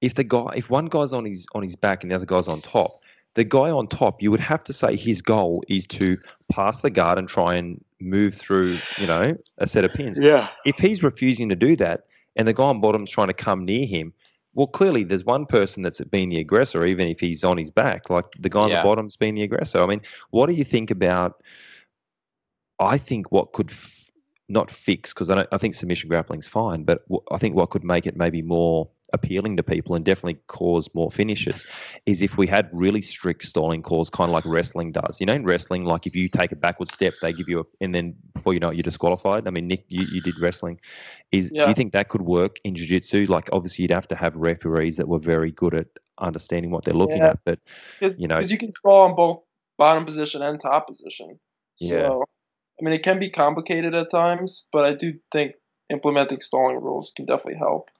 if 0.00 0.14
the 0.14 0.24
guy, 0.24 0.52
if 0.56 0.70
one 0.70 0.86
guy's 0.86 1.12
on 1.12 1.24
his 1.24 1.46
on 1.54 1.62
his 1.62 1.76
back 1.76 2.02
and 2.02 2.10
the 2.10 2.14
other 2.14 2.26
guy's 2.26 2.48
on 2.48 2.60
top, 2.60 2.90
the 3.34 3.44
guy 3.44 3.70
on 3.70 3.86
top, 3.86 4.22
you 4.22 4.30
would 4.30 4.40
have 4.40 4.64
to 4.64 4.72
say 4.72 4.96
his 4.96 5.22
goal 5.22 5.62
is 5.68 5.86
to 5.88 6.16
pass 6.50 6.80
the 6.80 6.90
guard 6.90 7.18
and 7.18 7.28
try 7.28 7.54
and 7.54 7.82
move 8.00 8.34
through, 8.34 8.78
you 8.98 9.06
know, 9.06 9.36
a 9.58 9.66
set 9.66 9.84
of 9.84 9.92
pins. 9.92 10.18
Yeah. 10.20 10.48
If 10.64 10.78
he's 10.78 11.02
refusing 11.02 11.48
to 11.50 11.56
do 11.56 11.76
that, 11.76 12.06
and 12.36 12.48
the 12.48 12.52
guy 12.52 12.64
on 12.64 12.80
bottom's 12.80 13.10
trying 13.10 13.28
to 13.28 13.34
come 13.34 13.64
near 13.64 13.86
him, 13.86 14.12
well, 14.54 14.66
clearly 14.66 15.04
there's 15.04 15.24
one 15.24 15.46
person 15.46 15.82
that's 15.82 16.00
been 16.00 16.28
the 16.28 16.38
aggressor, 16.40 16.84
even 16.86 17.06
if 17.06 17.20
he's 17.20 17.44
on 17.44 17.56
his 17.58 17.70
back. 17.70 18.10
Like 18.10 18.24
the 18.38 18.48
guy 18.48 18.60
on 18.62 18.70
Yeah. 18.70 18.78
the 18.78 18.88
bottom's 18.88 19.16
been 19.16 19.34
the 19.34 19.42
aggressor. 19.42 19.82
I 19.82 19.86
mean, 19.86 20.00
what 20.30 20.46
do 20.46 20.54
you 20.54 20.64
think 20.64 20.90
about? 20.90 21.42
I 22.80 22.98
think 22.98 23.30
what 23.30 23.52
could 23.52 23.70
f- 23.70 24.10
not 24.48 24.70
fix 24.70 25.12
because 25.14 25.30
I. 25.30 25.46
I 25.52 25.58
think 25.58 25.74
submission 25.74 26.08
grappling's 26.08 26.48
fine, 26.48 26.82
but 26.82 27.04
wh- 27.12 27.22
I 27.30 27.36
think 27.38 27.54
what 27.54 27.70
could 27.70 27.84
make 27.84 28.06
it 28.06 28.16
maybe 28.16 28.42
more 28.42 28.88
appealing 29.12 29.56
to 29.56 29.62
people 29.62 29.94
and 29.94 30.04
definitely 30.04 30.40
cause 30.46 30.88
more 30.94 31.10
finishes 31.10 31.66
is 32.06 32.22
if 32.22 32.36
we 32.36 32.46
had 32.46 32.68
really 32.72 33.02
strict 33.02 33.44
stalling 33.44 33.82
calls, 33.82 34.10
kind 34.10 34.28
of 34.28 34.32
like 34.32 34.44
wrestling 34.46 34.92
does. 34.92 35.20
You 35.20 35.26
know, 35.26 35.34
in 35.34 35.44
wrestling, 35.44 35.84
like 35.84 36.06
if 36.06 36.14
you 36.14 36.28
take 36.28 36.52
a 36.52 36.56
backward 36.56 36.90
step, 36.90 37.14
they 37.22 37.32
give 37.32 37.48
you 37.48 37.60
a, 37.60 37.64
and 37.80 37.94
then 37.94 38.14
before 38.34 38.54
you 38.54 38.60
know 38.60 38.70
it, 38.70 38.76
you're 38.76 38.82
disqualified. 38.82 39.46
I 39.46 39.50
mean, 39.50 39.68
Nick, 39.68 39.84
you, 39.88 40.06
you 40.10 40.20
did 40.20 40.38
wrestling. 40.40 40.80
Is 41.32 41.50
do 41.50 41.66
you 41.68 41.74
think 41.74 41.92
that 41.92 42.08
could 42.08 42.22
work 42.22 42.56
in 42.64 42.74
jiu-jitsu? 42.74 43.26
Like, 43.28 43.48
obviously, 43.52 43.82
you'd 43.82 43.90
have 43.92 44.08
to 44.08 44.16
have 44.16 44.36
referees 44.36 44.96
that 44.96 45.08
were 45.08 45.18
very 45.18 45.52
good 45.52 45.74
at 45.74 45.86
understanding 46.18 46.70
what 46.70 46.84
they're 46.84 46.94
looking 46.94 47.18
Yeah. 47.18 47.30
at. 47.30 47.38
But 47.44 47.60
You 48.00 48.28
know- 48.28 48.36
because 48.36 48.50
you 48.50 48.58
can 48.58 48.72
fall 48.82 49.02
on 49.02 49.14
both 49.14 49.42
bottom 49.78 50.04
position 50.04 50.42
and 50.42 50.60
top 50.60 50.88
position. 50.88 51.38
Yeah. 51.78 52.08
So, 52.08 52.24
I 52.80 52.84
mean, 52.84 52.94
it 52.94 53.02
can 53.02 53.18
be 53.18 53.30
complicated 53.30 53.94
at 53.94 54.10
times, 54.10 54.68
but 54.72 54.84
I 54.84 54.94
do 54.94 55.14
think 55.32 55.54
implementing 55.90 56.40
stalling 56.40 56.78
rules 56.80 57.12
can 57.14 57.26
definitely 57.26 57.58
help. 57.58 57.90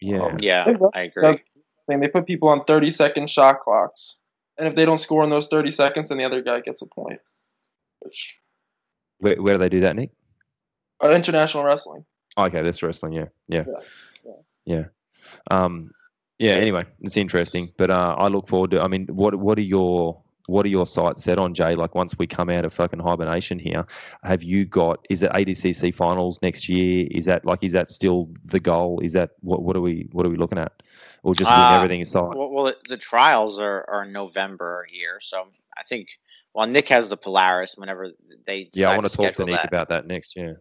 Yeah, 0.00 0.22
Um, 0.22 0.36
Yeah, 0.40 0.64
I 0.94 1.02
agree. 1.02 1.22
that's 1.22 1.38
the 1.54 1.62
thing. 1.88 2.00
They 2.00 2.08
put 2.08 2.26
people 2.26 2.48
on 2.48 2.64
30 2.64 2.90
second 2.90 3.30
shot 3.30 3.60
clocks, 3.60 4.20
and 4.58 4.68
if 4.68 4.74
they 4.74 4.84
don't 4.84 4.98
score 4.98 5.24
in 5.24 5.30
those 5.30 5.48
30 5.48 5.70
seconds, 5.70 6.08
then 6.08 6.18
the 6.18 6.24
other 6.24 6.42
guy 6.42 6.60
gets 6.60 6.82
a 6.82 6.86
point. 6.86 7.20
Which 8.00 8.36
where, 9.18 9.40
where 9.40 9.54
do 9.54 9.58
they 9.58 9.68
do 9.68 9.80
that, 9.80 9.96
Nick? 9.96 10.10
uh, 11.02 11.10
international 11.10 11.64
wrestling. 11.64 12.04
Okay, 12.38 12.62
that's 12.62 12.82
wrestling. 12.82 13.12
Yeah, 13.12 13.26
yeah, 13.48 13.64
Yeah, 13.66 13.80
yeah. 14.24 14.76
yeah. 14.76 14.84
Um, 15.50 15.90
yeah. 16.38 16.52
Anyway, 16.52 16.84
it's 17.00 17.16
interesting, 17.16 17.72
but 17.76 17.90
uh, 17.90 18.14
I 18.18 18.28
look 18.28 18.48
forward 18.48 18.70
to. 18.72 18.80
I 18.82 18.88
mean, 18.88 19.06
what 19.10 19.34
what 19.34 19.58
are 19.58 19.62
your 19.62 20.22
what 20.50 20.66
are 20.66 20.68
your 20.68 20.86
sights 20.86 21.22
set 21.22 21.38
on, 21.38 21.54
Jay? 21.54 21.76
Like 21.76 21.94
once 21.94 22.18
we 22.18 22.26
come 22.26 22.50
out 22.50 22.64
of 22.64 22.72
fucking 22.72 22.98
hibernation 22.98 23.58
here, 23.58 23.86
have 24.24 24.42
you 24.42 24.64
got? 24.64 25.06
Is 25.08 25.22
it 25.22 25.30
ADCC 25.30 25.94
finals 25.94 26.40
next 26.42 26.68
year? 26.68 27.06
Is 27.10 27.26
that 27.26 27.44
like 27.44 27.62
is 27.62 27.72
that 27.72 27.88
still 27.88 28.30
the 28.44 28.58
goal? 28.58 29.00
Is 29.00 29.12
that 29.12 29.30
what 29.40 29.62
what 29.62 29.76
are 29.76 29.80
we 29.80 30.08
what 30.10 30.26
are 30.26 30.28
we 30.28 30.36
looking 30.36 30.58
at? 30.58 30.72
Or 31.22 31.34
just 31.34 31.48
Uh, 31.48 31.74
everything 31.76 32.00
aside? 32.00 32.34
Well, 32.34 32.52
well, 32.52 32.74
the 32.88 32.96
trials 32.96 33.60
are, 33.60 33.88
are 33.88 34.04
in 34.04 34.12
November 34.12 34.86
here, 34.88 35.18
so 35.20 35.46
I 35.78 35.84
think. 35.84 36.08
Well, 36.52 36.66
Nick 36.66 36.88
has 36.88 37.08
the 37.08 37.16
Polaris 37.16 37.76
whenever 37.76 38.10
they. 38.44 38.70
yeah, 38.72 38.90
I 38.90 38.96
want 38.96 39.08
to 39.08 39.16
talk 39.16 39.34
to 39.34 39.44
Nick 39.44 39.54
that. 39.54 39.68
about 39.68 39.88
that 39.90 40.08
next 40.08 40.34
year. 40.34 40.60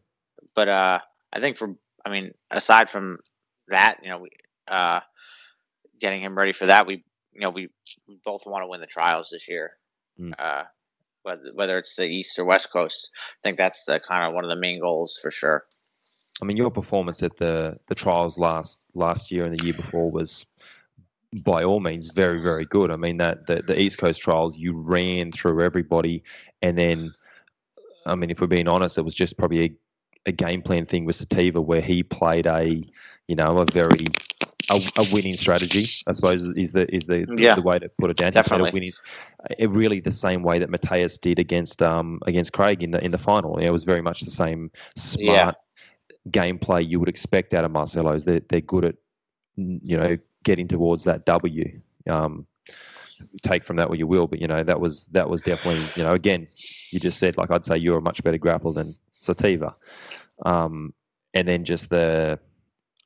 But 0.54 0.68
uh, 0.68 1.00
I 1.34 1.40
think 1.40 1.58
for 1.58 1.76
I 2.06 2.12
mean, 2.12 2.34
aside 2.52 2.92
from 2.92 3.18
that, 3.70 3.98
you 4.04 4.10
know, 4.10 4.20
we 4.20 4.30
uh, 4.68 5.00
getting 6.00 6.22
him 6.22 6.38
ready 6.38 6.52
for 6.52 6.68
that, 6.68 6.86
we 6.86 7.04
you 7.40 7.46
know 7.46 7.52
we, 7.52 7.70
we 8.08 8.20
both 8.26 8.46
want 8.46 8.64
to 8.64 8.68
win 8.68 8.82
the 8.82 8.88
trials 8.88 9.30
this 9.30 9.48
year. 9.48 9.72
Mm. 10.20 10.34
Uh, 10.38 10.64
whether 11.24 11.52
whether 11.54 11.78
it's 11.78 11.96
the 11.96 12.06
East 12.06 12.38
or 12.38 12.46
West 12.46 12.72
Coast, 12.72 13.10
I 13.16 13.40
think 13.44 13.58
that's 13.58 13.86
the 13.86 14.00
kind 14.00 14.28
of 14.28 14.34
one 14.34 14.44
of 14.44 14.50
the 14.50 14.58
main 14.58 14.80
goals 14.80 15.18
for 15.22 15.32
sure. 15.32 15.66
I 16.42 16.46
mean, 16.46 16.58
your 16.58 16.72
performance 16.72 17.24
at 17.24 17.38
the 17.38 17.78
the 17.88 17.96
trials 17.96 18.38
last 18.38 18.86
last 18.94 19.32
year 19.32 19.46
and 19.46 19.58
the 19.58 19.64
year 19.64 19.74
before 19.74 20.12
was, 20.12 20.46
by 21.34 21.64
all 21.64 21.80
means, 21.80 22.12
very 22.12 22.42
very 22.42 22.66
good. 22.66 22.92
I 22.92 22.98
mean 22.98 23.18
that 23.18 23.48
the 23.48 23.62
the 23.62 23.80
East 23.80 24.00
Coast 24.00 24.22
trials, 24.22 24.58
you 24.58 24.74
ran 24.74 25.32
through 25.32 25.64
everybody, 25.64 26.24
and 26.62 26.78
then, 26.78 27.14
I 28.06 28.16
mean, 28.16 28.32
if 28.32 28.42
we're 28.42 28.48
being 28.48 28.68
honest, 28.68 28.98
it 28.98 29.04
was 29.04 29.16
just 29.16 29.38
probably 29.38 29.64
a, 29.64 29.72
a 30.28 30.32
game 30.34 30.62
plan 30.62 30.86
thing 30.86 31.06
with 31.06 31.16
Sativa 31.16 31.62
where 31.62 31.82
he 31.82 32.04
played 32.04 32.48
a, 32.48 32.84
you 33.28 33.36
know, 33.36 33.60
a 33.60 33.66
very 33.72 34.06
a, 34.70 34.82
a 34.98 35.06
winning 35.12 35.36
strategy. 35.36 35.86
I 36.08 36.12
suppose 36.14 36.46
is 36.46 36.72
the 36.74 36.94
is 36.94 37.06
the 37.06 37.26
Yeah. 37.38 37.56
the 37.56 37.62
way 37.62 37.80
to 37.80 37.90
put 37.98 38.10
it 38.12 38.18
down. 38.18 38.32
Definitely. 38.32 38.70
a 38.70 38.74
winning, 38.74 38.92
it 39.58 39.70
really 39.70 40.00
the 40.00 40.12
same 40.12 40.44
way 40.44 40.60
that 40.60 40.70
Matheus 40.70 41.20
did 41.20 41.40
against 41.40 41.82
um 41.82 42.20
against 42.26 42.54
Craig 42.54 42.84
in 42.84 42.92
the 42.92 43.04
in 43.04 43.12
the 43.12 43.18
final. 43.18 43.58
It 43.58 43.70
was 43.70 43.84
very 43.84 44.02
much 44.02 44.22
the 44.22 44.32
same 44.32 44.72
smart 44.96 45.56
gameplay 46.30 46.88
you 46.88 47.00
would 47.00 47.10
expect 47.10 47.54
out 47.54 47.64
of 47.66 47.72
Marcelo's. 47.72 48.26
They're 48.26 48.42
they're 48.50 48.62
good 48.62 48.86
at 48.86 48.96
you 49.56 49.98
know 49.98 50.18
getting 50.44 50.68
towards 50.68 51.04
that 51.06 51.26
W. 51.26 51.82
Um, 52.10 52.46
take 53.44 53.64
from 53.64 53.76
that 53.78 53.90
what 53.90 54.00
you 54.00 54.08
will, 54.08 54.28
but 54.28 54.40
you 54.40 54.48
know 54.48 54.64
that 54.64 54.80
was 54.80 55.06
that 55.08 55.30
was 55.30 55.42
definitely 55.42 55.84
you 55.96 56.08
know 56.08 56.14
again 56.14 56.48
you 56.92 57.00
just 57.00 57.20
said 57.20 57.38
like 57.38 57.52
I'd 57.52 57.66
say 57.66 57.78
you're 57.78 57.98
a 57.98 58.02
much 58.02 58.24
better 58.24 58.38
grappler 58.38 58.74
than 58.74 58.94
Sativa, 59.20 59.76
um, 60.46 60.94
and 61.34 61.48
then 61.48 61.66
just 61.66 61.90
the 61.90 62.40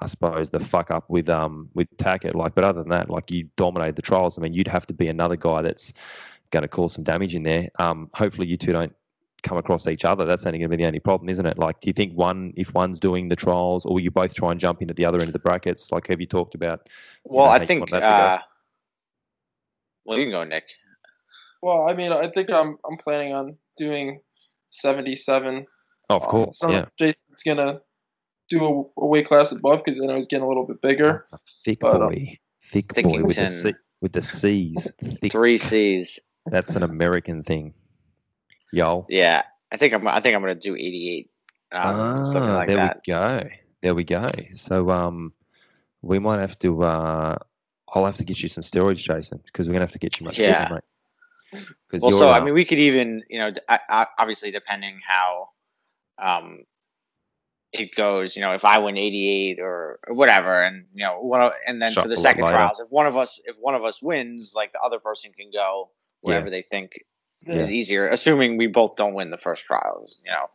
I 0.03 0.07
suppose 0.07 0.49
the 0.49 0.59
fuck 0.59 0.91
up 0.91 1.09
with 1.09 1.29
um 1.29 1.69
with 1.73 1.87
Tackett 1.97 2.35
like 2.35 2.53
but 2.55 2.63
other 2.63 2.81
than 2.81 2.89
that 2.89 3.09
like 3.09 3.31
you 3.31 3.49
dominated 3.57 3.95
the 3.95 4.01
trials. 4.01 4.37
I 4.37 4.41
mean 4.41 4.53
you'd 4.53 4.67
have 4.67 4.85
to 4.87 4.93
be 4.93 5.07
another 5.07 5.35
guy 5.35 5.61
that's 5.61 5.93
going 6.51 6.61
to 6.61 6.67
cause 6.69 6.93
some 6.93 7.03
damage 7.03 7.35
in 7.35 7.43
there. 7.43 7.69
Um, 7.79 8.09
hopefully 8.13 8.47
you 8.47 8.55
two 8.57 8.71
don't 8.71 8.93
come 9.41 9.57
across 9.57 9.87
each 9.87 10.05
other. 10.05 10.23
That's 10.23 10.45
only 10.45 10.59
going 10.59 10.69
to 10.69 10.77
be 10.77 10.81
the 10.83 10.87
only 10.87 10.99
problem, 10.99 11.29
isn't 11.29 11.45
it? 11.45 11.57
Like, 11.57 11.81
do 11.81 11.87
you 11.87 11.93
think 11.93 12.13
one, 12.13 12.53
if 12.55 12.73
one's 12.73 12.99
doing 12.99 13.27
the 13.27 13.35
trials, 13.35 13.85
or 13.85 13.99
you 13.99 14.09
both 14.11 14.33
try 14.33 14.51
and 14.51 14.59
jump 14.59 14.81
in 14.81 14.89
at 14.89 14.95
the 14.95 15.03
other 15.03 15.19
end 15.19 15.27
of 15.27 15.33
the 15.33 15.39
brackets? 15.39 15.91
Like, 15.91 16.07
have 16.07 16.21
you 16.21 16.27
talked 16.27 16.55
about? 16.55 16.87
Well, 17.25 17.47
know, 17.47 17.51
I 17.51 17.59
think. 17.65 17.81
want 17.81 17.91
that 17.91 17.99
to 17.99 18.01
go? 18.01 18.07
Uh, 18.07 18.39
well, 20.05 20.17
you 20.19 20.25
can 20.25 20.31
go, 20.31 20.43
Nick. 20.43 20.65
Well, 21.61 21.87
I 21.89 21.93
mean, 21.93 22.11
I 22.11 22.29
think 22.29 22.49
I'm 22.49 22.77
I'm 22.89 22.97
planning 22.97 23.33
on 23.33 23.57
doing 23.77 24.19
77. 24.69 25.65
Oh, 26.09 26.15
of 26.15 26.23
Um, 26.23 26.29
course, 26.29 26.63
I 26.63 26.71
yeah. 26.71 26.79
if 26.81 26.89
Jason's 26.99 27.43
gonna 27.45 27.81
do 28.59 28.65
a, 28.97 29.01
a 29.01 29.05
weight 29.07 29.27
class 29.27 29.51
above 29.51 29.81
because 29.83 29.99
then 29.99 30.09
I 30.09 30.15
was 30.15 30.27
getting 30.27 30.43
a 30.43 30.47
little 30.47 30.65
bit 30.65 30.81
bigger. 30.81 31.25
A 31.31 31.37
thick 31.63 31.79
But, 31.79 32.01
um, 32.01 32.09
boy, 32.09 32.37
thick 32.61 32.87
boy 33.03 33.23
with 33.23 33.35
the 33.37 33.49
C, 33.49 33.73
with 34.01 34.13
the 34.13 34.21
C's. 34.21 34.91
Thick. 35.01 35.31
Three 35.31 35.57
C's. 35.57 36.19
That's 36.45 36.75
an 36.75 36.83
American 36.83 37.43
thing. 37.43 37.73
y'all. 38.71 39.05
Yeah, 39.09 39.43
I 39.71 39.77
think 39.77 39.93
I'm. 39.93 40.07
I 40.07 40.19
think 40.19 40.35
I'm 40.35 40.41
gonna 40.41 40.55
do 40.55 40.75
88. 40.75 41.29
Um, 41.71 42.23
something 42.23 42.49
Ah, 42.51 42.55
like 42.55 42.67
there 42.67 42.77
that. 42.77 43.01
we 43.07 43.13
go. 43.13 43.49
There 43.81 43.95
we 43.95 44.03
go. 44.03 44.27
So, 44.55 44.89
um, 44.91 45.33
we 46.01 46.19
might 46.19 46.39
have 46.39 46.57
to. 46.59 46.83
Uh, 46.83 47.37
I'll 47.93 48.05
have 48.05 48.17
to 48.17 48.23
get 48.23 48.41
you 48.41 48.49
some 48.49 48.63
steroids, 48.63 48.97
Jason, 48.97 49.39
because 49.45 49.67
we're 49.67 49.73
gonna 49.73 49.83
have 49.85 49.91
to 49.93 49.99
get 49.99 50.19
you 50.19 50.25
much 50.25 50.37
Yeah. 50.39 50.63
bigger, 50.63 50.75
mate. 50.75 51.63
Because 51.87 52.01
Well, 52.01 52.11
you're, 52.11 52.29
I 52.29 52.39
uh, 52.39 52.43
mean, 52.45 52.55
we 52.55 52.65
could 52.65 52.79
even, 52.79 53.21
you 53.29 53.37
know, 53.37 53.51
d- 53.51 53.61
I- 53.69 53.79
I- 53.87 54.07
obviously 54.17 54.49
depending 54.49 54.99
how 55.07 55.49
um, 56.17 56.63
it 57.73 57.95
goes. 57.95 58.35
You 58.35 58.41
know, 58.43 58.53
if 58.53 58.63
I 58.65 58.77
win 58.79 58.97
88 58.97 59.59
or, 59.59 59.99
or 60.07 60.15
whatever, 60.15 60.61
and 60.61 60.85
you 60.93 61.03
know, 61.05 61.19
one 61.21 61.41
of, 61.41 61.53
and 61.67 61.81
then 61.81 61.91
for 61.93 62.07
the 62.07 62.17
second 62.17 62.47
trials, 62.47 62.79
if 62.79 62.89
one 62.91 63.05
of 63.07 63.17
us, 63.17 63.39
if 63.45 63.57
one 63.59 63.75
of 63.75 63.83
us 63.83 64.01
wins, 64.01 64.53
like 64.55 64.71
the 64.73 64.79
other 64.79 64.99
person 64.99 65.31
can 65.37 65.49
go 65.51 65.89
wherever 66.21 66.49
they 66.49 66.61
think 66.61 66.93
is 67.45 67.69
easier, 67.71 68.07
assuming 68.07 68.55
we 68.57 68.67
both 68.67 68.95
don't 68.95 69.13
win 69.15 69.29
the 69.29 69.37
first 69.37 69.65
trials. 69.65 70.19
You 70.25 70.31
know, 70.31 70.45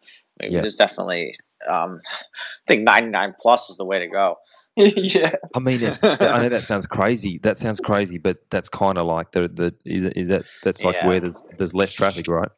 I 0.41 0.45
mean, 0.45 0.53
Yeah. 0.53 0.61
there's 0.63 0.75
definitely, 0.77 1.35
um, 1.69 2.01
I 2.07 2.67
think 2.67 2.83
99 2.85 3.35
plus 3.39 3.69
is 3.69 3.77
the 3.77 3.85
way 3.85 3.99
to 3.99 4.07
go. 4.07 4.37
yeah. 4.77 5.33
I 5.55 5.59
mean, 5.59 5.83
it's, 5.83 6.03
I 6.05 6.39
know 6.43 6.49
that 6.49 6.63
sounds 6.63 6.87
crazy. 6.87 7.39
That 7.43 7.59
sounds 7.59 7.81
crazy, 7.81 8.17
but 8.19 8.39
that's 8.49 8.69
kind 8.69 8.97
of 8.97 9.07
like 9.07 9.33
the 9.33 9.49
the 9.49 9.75
is, 9.85 10.05
it- 10.05 10.17
is 10.17 10.29
that 10.29 10.45
that's 10.63 10.85
like 10.85 10.95
Yeah. 10.97 11.09
where 11.09 11.21
there's 11.21 11.43
there's 11.59 11.75
less 11.75 11.93
traffic, 11.93 12.27
right? 12.29 12.49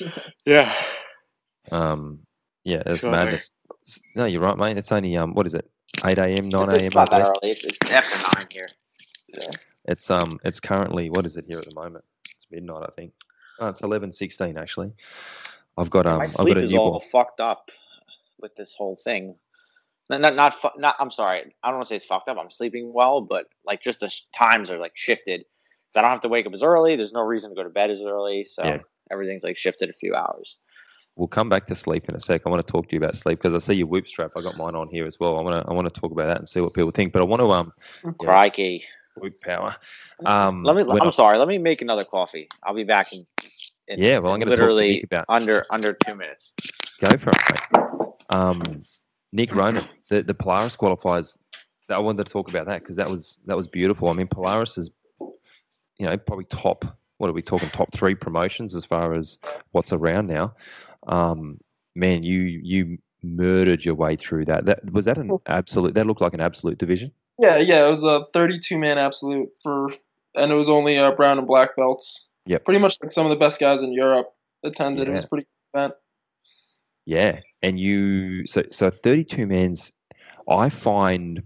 Yeah. 0.46 0.74
Um, 1.70 2.20
yeah, 2.64 2.82
it's 2.86 3.00
Sure. 3.00 3.10
madness. 3.10 3.50
No, 4.14 4.24
you're 4.26 4.40
right, 4.42 4.56
mate. 4.56 4.76
It's 4.78 4.92
only 4.92 5.16
um, 5.16 5.34
what 5.34 5.46
is 5.46 5.54
it? 5.54 5.68
Eight 6.04 6.18
a.m., 6.18 6.48
nine 6.48 6.68
a.m. 6.68 6.74
it's 6.86 6.94
that. 6.94 7.38
It's, 7.42 7.64
it's 7.64 7.92
after 7.92 8.38
nine 8.38 8.46
here. 8.50 8.66
Yeah. 9.28 9.50
It's 9.86 10.10
um, 10.10 10.38
it's 10.44 10.60
currently 10.60 11.10
what 11.10 11.26
is 11.26 11.36
it 11.36 11.44
here 11.46 11.58
at 11.58 11.64
the 11.64 11.74
moment? 11.74 12.04
It's 12.36 12.46
midnight, 12.50 12.84
I 12.86 12.90
think. 12.92 13.12
Oh, 13.58 13.68
it's 13.68 13.80
eleven 13.80 14.12
sixteen 14.12 14.56
actually. 14.56 14.92
I've 15.76 15.90
got 15.90 16.06
um, 16.06 16.18
My 16.18 16.24
I've 16.24 16.30
sleep 16.30 16.54
got 16.54 16.62
a 16.62 16.64
is 16.64 16.74
all 16.74 17.00
fucked 17.00 17.40
up 17.40 17.70
with 18.40 18.54
this 18.56 18.74
whole 18.74 18.96
thing. 18.96 19.36
Not, 20.10 20.20
not, 20.20 20.34
not, 20.34 20.54
fu- 20.54 20.78
not. 20.78 20.96
I'm 20.98 21.10
sorry. 21.10 21.54
I 21.62 21.68
don't 21.68 21.76
want 21.76 21.86
to 21.86 21.88
say 21.88 21.96
it's 21.96 22.04
fucked 22.04 22.28
up. 22.28 22.36
I'm 22.38 22.50
sleeping 22.50 22.92
well, 22.92 23.20
but 23.20 23.46
like 23.64 23.82
just 23.82 24.00
the 24.00 24.08
sh- 24.10 24.22
times 24.32 24.70
are 24.70 24.78
like 24.78 24.96
shifted. 24.96 25.40
Because 25.40 25.96
I 25.96 26.02
don't 26.02 26.10
have 26.10 26.20
to 26.20 26.28
wake 26.28 26.46
up 26.46 26.52
as 26.52 26.62
early. 26.62 26.96
There's 26.96 27.12
no 27.12 27.22
reason 27.22 27.50
to 27.50 27.56
go 27.56 27.62
to 27.62 27.70
bed 27.70 27.90
as 27.90 28.02
early, 28.02 28.44
so 28.44 28.64
Yeah. 28.64 28.78
everything's 29.10 29.44
like 29.44 29.56
shifted 29.56 29.88
a 29.90 29.94
few 29.94 30.14
hours. 30.14 30.58
We'll 31.16 31.28
come 31.28 31.48
back 31.50 31.66
to 31.66 31.74
sleep 31.74 32.08
in 32.08 32.14
a 32.14 32.20
sec. 32.20 32.42
I 32.46 32.48
want 32.48 32.66
to 32.66 32.70
talk 32.72 32.88
to 32.88 32.96
you 32.96 33.00
about 33.00 33.14
sleep 33.14 33.38
because 33.38 33.54
I 33.54 33.58
see 33.58 33.74
your 33.74 33.86
whoop 33.86 34.08
strap. 34.08 34.32
I 34.36 34.40
got 34.40 34.56
mine 34.56 34.74
on 34.74 34.88
here 34.88 35.06
as 35.06 35.20
well. 35.20 35.38
I 35.38 35.42
want 35.42 35.62
to 35.62 35.70
I 35.70 35.74
want 35.74 35.92
to 35.92 36.00
talk 36.00 36.10
about 36.10 36.26
that 36.28 36.38
and 36.38 36.48
see 36.48 36.60
what 36.60 36.72
people 36.72 36.90
think. 36.90 37.12
But 37.12 37.20
I 37.20 37.24
want 37.26 37.40
to 37.40 37.52
um, 37.52 37.72
yeah, 38.04 38.10
Crikey. 38.18 38.84
whoop 39.18 39.34
power. 39.44 39.76
Um, 40.24 40.62
Let 40.62 40.76
me. 40.76 40.84
when 40.84 41.02
I'm 41.02 41.08
I- 41.08 41.10
sorry. 41.10 41.36
Let 41.38 41.48
me 41.48 41.58
make 41.58 41.82
another 41.82 42.04
coffee. 42.04 42.48
I'll 42.62 42.74
be 42.74 42.84
back 42.84 43.12
in. 43.12 43.26
in 43.88 43.98
Yeah, 44.00 44.18
well, 44.18 44.32
I'm 44.32 44.40
gonna 44.40 44.52
talk 44.52 44.60
literally 44.60 45.02
about- 45.02 45.26
under 45.28 45.66
under 45.70 45.92
two 45.92 46.14
minutes. 46.14 46.54
Go 47.00 47.16
for 47.18 47.30
it, 47.30 47.36
mate. 47.74 48.08
Um, 48.30 48.82
Nick 49.32 49.54
Ronan, 49.54 49.84
the, 50.08 50.22
the 50.22 50.34
Polaris 50.34 50.76
qualifiers, 50.76 51.36
I 51.90 51.98
wanted 51.98 52.24
to 52.24 52.32
talk 52.32 52.48
about 52.48 52.66
that 52.66 52.80
because 52.80 52.96
that 52.96 53.10
was 53.10 53.38
that 53.46 53.56
was 53.56 53.68
beautiful. 53.68 54.08
I 54.08 54.14
mean, 54.14 54.28
Polaris 54.28 54.78
is, 54.78 54.90
you 55.20 56.06
know, 56.06 56.16
probably 56.16 56.46
top. 56.46 56.86
What 57.22 57.30
are 57.30 57.34
we 57.34 57.42
talking? 57.42 57.70
Top 57.70 57.92
three 57.92 58.16
promotions 58.16 58.74
as 58.74 58.84
far 58.84 59.14
as 59.14 59.38
what's 59.70 59.92
around 59.92 60.26
now. 60.26 60.56
Um, 61.06 61.60
man, 61.94 62.24
you 62.24 62.40
you 62.40 62.98
murdered 63.22 63.84
your 63.84 63.94
way 63.94 64.16
through 64.16 64.46
that. 64.46 64.64
That 64.64 64.92
was 64.92 65.04
that 65.04 65.18
an 65.18 65.38
absolute. 65.46 65.94
That 65.94 66.08
looked 66.08 66.20
like 66.20 66.34
an 66.34 66.40
absolute 66.40 66.78
division. 66.78 67.12
Yeah, 67.38 67.58
yeah, 67.58 67.86
it 67.86 67.90
was 67.92 68.02
a 68.02 68.26
32 68.34 68.76
man 68.76 68.98
absolute 68.98 69.50
for, 69.62 69.92
and 70.34 70.50
it 70.50 70.54
was 70.56 70.68
only 70.68 70.98
uh, 70.98 71.12
brown 71.12 71.38
and 71.38 71.46
black 71.46 71.76
belts. 71.76 72.28
Yeah, 72.44 72.58
pretty 72.58 72.80
much 72.80 72.98
like 73.00 73.12
some 73.12 73.24
of 73.24 73.30
the 73.30 73.36
best 73.36 73.60
guys 73.60 73.82
in 73.82 73.92
Europe 73.92 74.32
attended. 74.64 75.06
Yeah. 75.06 75.12
It 75.12 75.14
was 75.14 75.26
pretty 75.26 75.46
event. 75.74 75.94
Yeah, 77.06 77.38
and 77.62 77.78
you 77.78 78.48
so 78.48 78.64
so 78.72 78.90
32 78.90 79.46
men's. 79.46 79.92
I 80.48 80.70
find, 80.70 81.44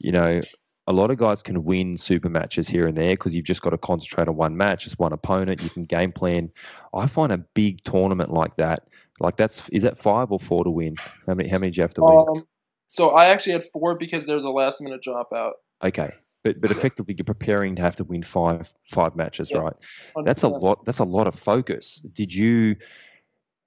you 0.00 0.10
know, 0.10 0.40
a 0.88 0.92
lot 0.92 1.10
of 1.10 1.18
guys 1.18 1.42
can 1.42 1.64
win 1.64 1.98
super 1.98 2.30
matches 2.30 2.66
here 2.66 2.86
and 2.86 2.96
there 2.96 3.12
because 3.12 3.34
you've 3.34 3.44
just 3.44 3.60
got 3.60 3.70
to 3.70 3.78
concentrate 3.78 4.26
on 4.26 4.36
one 4.36 4.56
match, 4.56 4.84
just 4.84 4.98
one 4.98 5.12
opponent. 5.12 5.62
You 5.62 5.68
can 5.68 5.84
game 5.84 6.12
plan. 6.12 6.50
I 6.94 7.06
find 7.06 7.30
a 7.30 7.38
big 7.38 7.84
tournament 7.84 8.32
like 8.32 8.56
that, 8.56 8.88
like 9.20 9.36
that's 9.36 9.68
is 9.68 9.82
that 9.82 9.98
five 9.98 10.32
or 10.32 10.40
four 10.40 10.64
to 10.64 10.70
win? 10.70 10.96
How 11.26 11.34
many? 11.34 11.50
How 11.50 11.58
many 11.58 11.72
do 11.72 11.76
you 11.76 11.82
have 11.82 11.94
to 11.94 12.02
win? 12.02 12.26
Um, 12.38 12.46
so 12.90 13.10
I 13.10 13.26
actually 13.26 13.52
had 13.52 13.64
four 13.70 13.96
because 13.96 14.24
there's 14.24 14.44
a 14.44 14.50
last 14.50 14.80
minute 14.80 15.02
dropout. 15.06 15.52
Okay, 15.84 16.10
but 16.42 16.58
but 16.58 16.70
effectively 16.70 17.14
you're 17.18 17.24
preparing 17.24 17.76
to 17.76 17.82
have 17.82 17.96
to 17.96 18.04
win 18.04 18.22
five 18.22 18.74
five 18.86 19.14
matches, 19.14 19.50
yeah. 19.50 19.58
right? 19.58 19.74
100%. 20.16 20.24
That's 20.24 20.42
a 20.42 20.48
lot. 20.48 20.86
That's 20.86 21.00
a 21.00 21.04
lot 21.04 21.26
of 21.26 21.34
focus. 21.34 21.96
Did 22.14 22.32
you? 22.32 22.76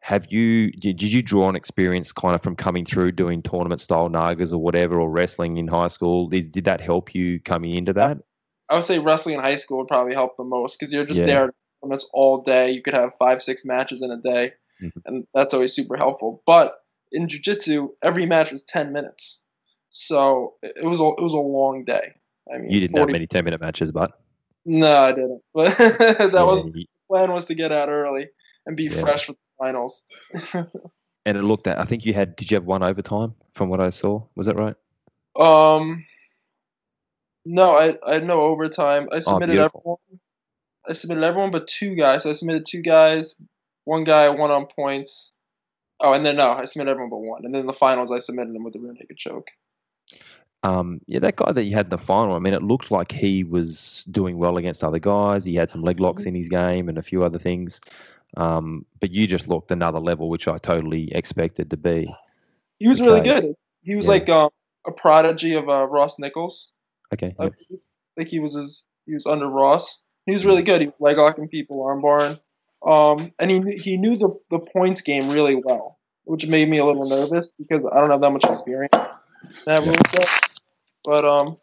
Have 0.01 0.31
you 0.31 0.71
did 0.71 1.01
you 1.01 1.21
draw 1.21 1.45
on 1.45 1.55
experience 1.55 2.11
kind 2.11 2.33
of 2.33 2.41
from 2.41 2.55
coming 2.55 2.85
through 2.85 3.11
doing 3.11 3.43
tournament 3.43 3.81
style 3.81 4.09
NAGAs 4.09 4.51
or 4.51 4.57
whatever 4.57 4.99
or 4.99 5.07
wrestling 5.07 5.57
in 5.57 5.67
high 5.67 5.89
school? 5.89 6.27
Is, 6.33 6.49
did 6.49 6.65
that 6.65 6.81
help 6.81 7.13
you 7.13 7.39
coming 7.39 7.75
into 7.75 7.93
that? 7.93 8.17
I 8.67 8.75
would 8.75 8.83
say 8.83 8.97
wrestling 8.97 9.35
in 9.35 9.41
high 9.41 9.57
school 9.57 9.77
would 9.77 9.87
probably 9.87 10.15
help 10.15 10.37
the 10.37 10.43
most 10.43 10.79
because 10.79 10.91
you're 10.91 11.05
just 11.05 11.19
yeah. 11.19 11.25
there 11.27 11.53
tournaments 11.81 12.07
all 12.13 12.41
day. 12.41 12.71
You 12.71 12.81
could 12.81 12.95
have 12.95 13.13
five 13.19 13.43
six 13.43 13.63
matches 13.63 14.01
in 14.01 14.09
a 14.09 14.17
day 14.17 14.53
mm-hmm. 14.81 14.99
and 15.05 15.27
that's 15.35 15.53
always 15.53 15.73
super 15.73 15.97
helpful. 15.97 16.41
But 16.47 16.79
in 17.11 17.27
jiu-jitsu 17.27 17.89
every 18.03 18.25
match 18.25 18.51
was 18.51 18.63
10 18.63 18.93
minutes. 18.93 19.43
So 19.91 20.55
it 20.63 20.83
was 20.83 20.99
a, 20.99 21.09
it 21.09 21.21
was 21.21 21.33
a 21.33 21.37
long 21.37 21.85
day. 21.85 22.13
I 22.51 22.57
mean 22.57 22.71
you 22.71 22.79
didn't 22.79 22.97
40... 22.97 23.01
have 23.01 23.13
many 23.13 23.27
10 23.27 23.45
minute 23.45 23.61
matches 23.61 23.91
but 23.91 24.19
no 24.65 24.97
i 24.97 25.11
didn't. 25.11 25.43
But 25.53 25.77
that 25.77 26.31
yeah, 26.33 26.43
was 26.43 26.63
the 26.63 26.87
plan 27.07 27.31
was 27.31 27.45
to 27.45 27.53
get 27.53 27.71
out 27.71 27.89
early 27.89 28.29
and 28.65 28.75
be 28.75 28.85
yeah. 28.85 29.01
fresh 29.01 29.27
with 29.27 29.37
finals. 29.61 30.03
and 30.53 31.37
it 31.37 31.43
looked 31.43 31.67
at. 31.67 31.79
I 31.79 31.83
think 31.83 32.05
you 32.05 32.13
had. 32.13 32.35
Did 32.35 32.51
you 32.51 32.55
have 32.55 32.65
one 32.65 32.83
overtime? 32.83 33.35
From 33.53 33.69
what 33.69 33.79
I 33.79 33.89
saw, 33.89 34.23
was 34.35 34.47
that 34.47 34.55
right? 34.55 34.75
Um, 35.39 36.05
no, 37.45 37.77
I 37.77 37.97
I 38.05 38.13
had 38.13 38.25
no 38.25 38.41
overtime. 38.41 39.07
I 39.11 39.17
oh, 39.17 39.19
submitted 39.19 39.57
oh, 39.59 39.65
everyone. 39.65 39.97
I 40.87 40.93
submitted 40.93 41.23
everyone 41.23 41.51
but 41.51 41.67
two 41.67 41.95
guys. 41.95 42.23
So 42.23 42.29
I 42.29 42.33
submitted 42.33 42.65
two 42.65 42.81
guys. 42.81 43.39
One 43.85 44.03
guy 44.03 44.29
won 44.29 44.51
on 44.51 44.67
points. 44.67 45.35
Oh, 45.99 46.13
and 46.13 46.25
then 46.25 46.37
no, 46.37 46.51
I 46.51 46.65
submitted 46.65 46.91
everyone 46.91 47.11
but 47.11 47.17
one. 47.17 47.45
And 47.45 47.53
then 47.53 47.67
the 47.67 47.73
finals, 47.73 48.11
I 48.11 48.19
submitted 48.19 48.55
him 48.55 48.63
with 48.63 48.73
the 48.73 48.79
rear 48.79 48.93
naked 48.93 49.17
choke. 49.17 49.49
Um, 50.63 51.01
yeah, 51.07 51.19
that 51.19 51.35
guy 51.35 51.51
that 51.51 51.63
you 51.63 51.75
had 51.75 51.87
in 51.87 51.89
the 51.91 51.97
final. 51.97 52.35
I 52.35 52.39
mean, 52.39 52.53
it 52.53 52.63
looked 52.63 52.91
like 52.91 53.11
he 53.11 53.43
was 53.43 54.05
doing 54.11 54.37
well 54.37 54.57
against 54.57 54.83
other 54.83 54.99
guys. 54.99 55.45
He 55.45 55.55
had 55.55 55.69
some 55.69 55.81
leg 55.81 55.99
locks 55.99 56.19
mm-hmm. 56.19 56.29
in 56.29 56.35
his 56.35 56.49
game 56.49 56.89
and 56.89 56.97
a 56.97 57.03
few 57.03 57.23
other 57.23 57.39
things. 57.39 57.79
Um, 58.37 58.85
but 58.99 59.11
you 59.11 59.27
just 59.27 59.47
looked 59.47 59.71
another 59.71 59.99
level, 59.99 60.29
which 60.29 60.47
I 60.47 60.57
totally 60.57 61.13
expected 61.13 61.69
to 61.71 61.77
be. 61.77 62.11
He 62.79 62.87
was 62.87 63.01
really 63.01 63.21
good. 63.21 63.55
He 63.83 63.95
was 63.95 64.05
yeah. 64.05 64.11
like 64.11 64.29
um, 64.29 64.49
a 64.85 64.91
prodigy 64.91 65.55
of 65.55 65.69
uh, 65.69 65.85
Ross 65.87 66.17
Nicholls. 66.19 66.71
Okay. 67.13 67.35
I 67.39 67.51
think 68.15 68.29
he 68.29 68.39
was 68.39 68.53
his, 68.53 68.85
he 69.05 69.13
was 69.13 69.25
under 69.25 69.47
Ross. 69.47 70.03
He 70.25 70.33
was 70.33 70.45
really 70.45 70.63
good. 70.63 70.81
He 70.81 70.87
was 70.87 70.95
leg 70.99 71.17
locking 71.17 71.47
people, 71.47 71.79
armbarring. 71.79 72.39
Um, 72.85 73.31
and 73.37 73.51
he 73.51 73.77
he 73.77 73.97
knew 73.97 74.17
the, 74.17 74.29
the 74.49 74.59
points 74.59 75.01
game 75.01 75.29
really 75.29 75.55
well, 75.55 75.99
which 76.23 76.47
made 76.47 76.67
me 76.67 76.79
a 76.79 76.85
little 76.85 77.07
nervous 77.07 77.51
because 77.59 77.85
I 77.85 77.99
don't 77.99 78.09
have 78.09 78.21
that 78.21 78.31
much 78.31 78.45
experience 78.45 78.95
that. 79.65 80.49
But 81.03 81.25
um, 81.25 81.57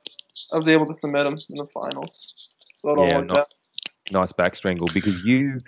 I 0.52 0.58
was 0.58 0.68
able 0.68 0.86
to 0.86 0.94
submit 0.94 1.26
him 1.26 1.38
in 1.50 1.56
the 1.56 1.66
finals. 1.66 2.48
So 2.80 3.04
yeah, 3.04 3.20
not, 3.20 3.48
nice 4.12 4.32
back 4.32 4.56
strangle 4.56 4.88
because 4.92 5.24
you 5.24 5.61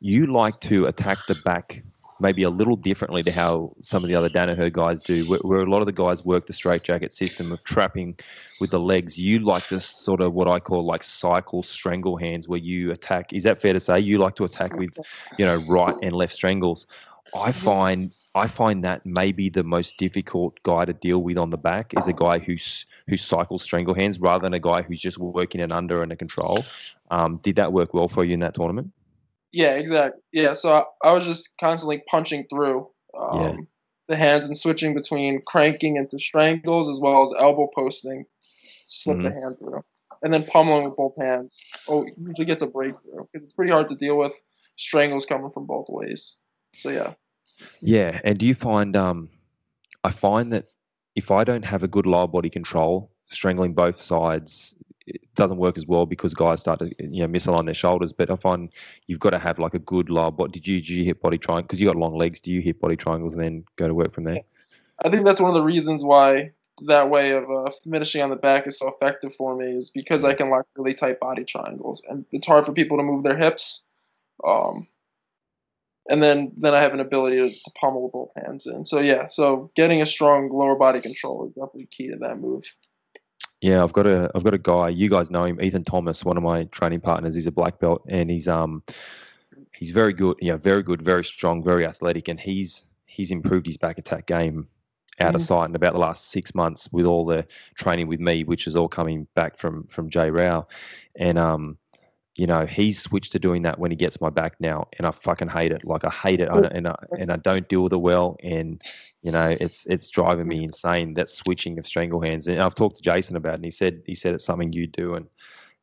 you 0.00 0.26
like 0.26 0.60
to 0.60 0.86
attack 0.86 1.18
the 1.26 1.34
back 1.34 1.82
maybe 2.20 2.42
a 2.42 2.50
little 2.50 2.76
differently 2.76 3.22
to 3.22 3.30
how 3.30 3.72
some 3.80 4.02
of 4.02 4.08
the 4.08 4.14
other 4.14 4.28
Danaher 4.28 4.72
guys 4.72 5.02
do, 5.02 5.24
where, 5.28 5.38
where, 5.42 5.60
a 5.60 5.70
lot 5.70 5.80
of 5.80 5.86
the 5.86 5.92
guys 5.92 6.24
work 6.24 6.46
the 6.46 6.52
straight 6.52 6.82
jacket 6.82 7.12
system 7.12 7.52
of 7.52 7.62
trapping 7.62 8.18
with 8.60 8.70
the 8.70 8.80
legs. 8.80 9.16
You 9.16 9.38
like 9.40 9.68
to 9.68 9.78
sort 9.78 10.20
of 10.20 10.34
what 10.34 10.48
I 10.48 10.58
call 10.58 10.84
like 10.84 11.02
cycle 11.04 11.62
strangle 11.62 12.16
hands, 12.16 12.48
where 12.48 12.58
you 12.58 12.90
attack. 12.90 13.32
Is 13.32 13.44
that 13.44 13.60
fair 13.60 13.72
to 13.72 13.80
say? 13.80 14.00
You 14.00 14.18
like 14.18 14.34
to 14.36 14.44
attack 14.44 14.74
with, 14.74 14.98
you 15.38 15.44
know, 15.44 15.56
right 15.68 15.94
and 16.02 16.12
left 16.12 16.34
strangles. 16.34 16.86
I 17.34 17.52
find 17.52 18.14
I 18.34 18.46
find 18.46 18.84
that 18.84 19.04
maybe 19.04 19.48
the 19.48 19.64
most 19.64 19.96
difficult 19.96 20.62
guy 20.62 20.84
to 20.84 20.92
deal 20.92 21.18
with 21.18 21.38
on 21.38 21.50
the 21.50 21.56
back 21.56 21.92
is 21.96 22.08
a 22.08 22.12
guy 22.12 22.38
who's 22.38 22.86
who 23.08 23.16
cycles 23.16 23.62
strangle 23.62 23.94
hands 23.94 24.20
rather 24.20 24.42
than 24.42 24.54
a 24.54 24.60
guy 24.60 24.82
who's 24.82 25.00
just 25.00 25.18
working 25.18 25.60
it 25.60 25.72
under 25.72 26.02
and 26.02 26.12
a 26.12 26.16
control. 26.16 26.64
Um, 27.10 27.38
did 27.42 27.56
that 27.56 27.72
work 27.72 27.94
well 27.94 28.08
for 28.08 28.24
you 28.24 28.34
in 28.34 28.40
that 28.40 28.54
tournament? 28.54 28.92
Yeah, 29.52 29.74
exactly. 29.74 30.20
Yeah, 30.32 30.54
so 30.54 30.74
I, 30.74 31.08
I 31.08 31.12
was 31.12 31.24
just 31.24 31.56
constantly 31.58 32.02
punching 32.06 32.46
through 32.50 32.88
um, 33.18 33.40
yeah. 33.40 33.56
the 34.08 34.16
hands 34.16 34.46
and 34.46 34.56
switching 34.56 34.94
between 34.94 35.40
cranking 35.42 35.96
into 35.96 36.18
strangles 36.18 36.88
as 36.88 37.00
well 37.00 37.22
as 37.22 37.32
elbow 37.38 37.68
posting, 37.74 38.26
slip 38.58 39.16
mm-hmm. 39.16 39.24
the 39.24 39.32
hand 39.32 39.58
through, 39.58 39.84
and 40.22 40.32
then 40.32 40.44
pummeling 40.44 40.84
with 40.84 40.96
both 40.96 41.16
hands. 41.18 41.62
Oh, 41.88 42.06
usually 42.18 42.44
gets 42.44 42.62
a 42.62 42.66
breakthrough 42.66 43.24
because 43.32 43.46
it's 43.46 43.54
pretty 43.54 43.72
hard 43.72 43.88
to 43.88 43.94
deal 43.94 44.18
with 44.18 44.32
strangles 44.76 45.24
coming 45.26 45.50
from 45.50 45.66
both 45.66 45.86
ways. 45.88 46.38
So 46.74 46.90
yeah. 46.90 47.14
Yeah, 47.80 48.20
and 48.24 48.38
do 48.38 48.46
you 48.46 48.54
find 48.54 48.96
um, 48.96 49.28
I 50.04 50.10
find 50.10 50.52
that 50.52 50.66
if 51.16 51.30
I 51.30 51.44
don't 51.44 51.64
have 51.64 51.82
a 51.82 51.88
good 51.88 52.06
lower 52.06 52.28
body 52.28 52.50
control, 52.50 53.10
strangling 53.26 53.74
both 53.74 54.00
sides 54.00 54.74
it 55.08 55.34
doesn't 55.34 55.56
work 55.56 55.78
as 55.78 55.86
well 55.86 56.06
because 56.06 56.34
guys 56.34 56.60
start 56.60 56.78
to 56.80 56.92
you 56.98 57.26
know 57.26 57.28
misalign 57.28 57.64
their 57.64 57.74
shoulders. 57.74 58.12
But 58.12 58.30
I 58.30 58.36
find 58.36 58.70
you've 59.06 59.20
got 59.20 59.30
to 59.30 59.38
have 59.38 59.58
like 59.58 59.74
a 59.74 59.78
good 59.78 60.10
lower 60.10 60.30
body. 60.30 60.52
Did 60.52 60.66
you 60.66 60.80
did 60.80 60.90
you 60.90 61.04
hit 61.04 61.20
body 61.20 61.38
triangle 61.38 61.66
because 61.66 61.80
you 61.80 61.86
got 61.86 61.96
long 61.96 62.16
legs? 62.16 62.40
Do 62.40 62.52
you 62.52 62.60
hit 62.60 62.80
body 62.80 62.96
triangles 62.96 63.34
and 63.34 63.42
then 63.42 63.64
go 63.76 63.88
to 63.88 63.94
work 63.94 64.12
from 64.12 64.24
there? 64.24 64.40
I 65.04 65.10
think 65.10 65.24
that's 65.24 65.40
one 65.40 65.50
of 65.50 65.54
the 65.54 65.62
reasons 65.62 66.04
why 66.04 66.50
that 66.86 67.10
way 67.10 67.32
of 67.32 67.50
uh, 67.50 67.70
finishing 67.90 68.22
on 68.22 68.30
the 68.30 68.36
back 68.36 68.66
is 68.66 68.78
so 68.78 68.88
effective 68.88 69.34
for 69.34 69.56
me 69.56 69.76
is 69.76 69.90
because 69.90 70.24
I 70.24 70.34
can 70.34 70.50
lock 70.50 70.66
really 70.76 70.94
tight 70.94 71.18
body 71.18 71.44
triangles 71.44 72.02
and 72.08 72.24
it's 72.30 72.46
hard 72.46 72.66
for 72.66 72.72
people 72.72 72.98
to 72.98 73.02
move 73.02 73.22
their 73.22 73.36
hips. 73.36 73.86
Um, 74.46 74.86
and 76.08 76.22
then 76.22 76.52
then 76.56 76.74
I 76.74 76.80
have 76.80 76.94
an 76.94 77.00
ability 77.00 77.42
to, 77.42 77.50
to 77.50 77.70
pummel 77.80 78.10
both 78.12 78.30
hands 78.42 78.66
in. 78.66 78.86
So 78.86 79.00
yeah, 79.00 79.28
so 79.28 79.70
getting 79.76 80.02
a 80.02 80.06
strong 80.06 80.50
lower 80.50 80.76
body 80.76 81.00
control 81.00 81.46
is 81.46 81.52
definitely 81.52 81.88
key 81.90 82.08
to 82.08 82.16
that 82.20 82.38
move. 82.38 82.64
Yeah, 83.60 83.82
I've 83.82 83.92
got 83.92 84.06
a 84.06 84.30
I've 84.34 84.44
got 84.44 84.54
a 84.54 84.58
guy. 84.58 84.88
You 84.88 85.10
guys 85.10 85.30
know 85.30 85.44
him, 85.44 85.60
Ethan 85.60 85.84
Thomas, 85.84 86.24
one 86.24 86.36
of 86.36 86.42
my 86.42 86.64
training 86.64 87.00
partners. 87.00 87.34
He's 87.34 87.46
a 87.46 87.52
black 87.52 87.80
belt, 87.80 88.02
and 88.08 88.30
he's 88.30 88.48
um 88.48 88.82
he's 89.72 89.90
very 89.90 90.12
good. 90.12 90.36
Yeah, 90.40 90.56
very 90.56 90.82
good, 90.82 91.02
very 91.02 91.24
strong, 91.24 91.62
very 91.64 91.84
athletic, 91.84 92.28
and 92.28 92.38
he's 92.38 92.86
he's 93.06 93.30
improved 93.30 93.66
his 93.66 93.76
back 93.76 93.98
attack 93.98 94.26
game 94.26 94.68
out 95.20 95.34
of 95.34 95.40
mm. 95.40 95.46
sight 95.46 95.68
in 95.68 95.74
about 95.74 95.94
the 95.94 96.00
last 96.00 96.30
six 96.30 96.54
months 96.54 96.88
with 96.92 97.04
all 97.04 97.26
the 97.26 97.46
training 97.74 98.06
with 98.06 98.20
me, 98.20 98.44
which 98.44 98.68
is 98.68 98.76
all 98.76 98.88
coming 98.88 99.26
back 99.34 99.56
from 99.56 99.86
from 99.88 100.08
Jay 100.08 100.30
Rau, 100.30 100.66
and 101.16 101.38
um 101.38 101.78
you 102.38 102.46
know, 102.46 102.66
he's 102.66 103.02
switched 103.02 103.32
to 103.32 103.40
doing 103.40 103.62
that 103.62 103.80
when 103.80 103.90
he 103.90 103.96
gets 103.96 104.20
my 104.20 104.30
back 104.30 104.54
now, 104.60 104.86
and 104.96 105.08
I 105.08 105.10
fucking 105.10 105.48
hate 105.48 105.72
it. 105.72 105.84
Like 105.84 106.04
I 106.04 106.10
hate 106.10 106.40
it, 106.40 106.48
and 106.48 106.86
I, 106.86 106.94
and 107.18 107.32
I 107.32 107.36
don't 107.36 107.68
deal 107.68 107.82
with 107.82 107.92
it 107.92 108.00
well, 108.00 108.36
and 108.44 108.80
you 109.22 109.32
know, 109.32 109.56
it's 109.60 109.86
it's 109.86 110.08
driving 110.08 110.46
me 110.46 110.62
insane. 110.62 111.14
That 111.14 111.30
switching 111.30 111.80
of 111.80 111.86
strangle 111.86 112.20
hands, 112.20 112.46
and 112.46 112.60
I've 112.60 112.76
talked 112.76 112.98
to 112.98 113.02
Jason 113.02 113.34
about, 113.34 113.54
it, 113.54 113.56
and 113.56 113.64
he 113.64 113.72
said 113.72 114.02
he 114.06 114.14
said 114.14 114.34
it's 114.34 114.44
something 114.44 114.72
you 114.72 114.86
do, 114.86 115.16
and 115.16 115.26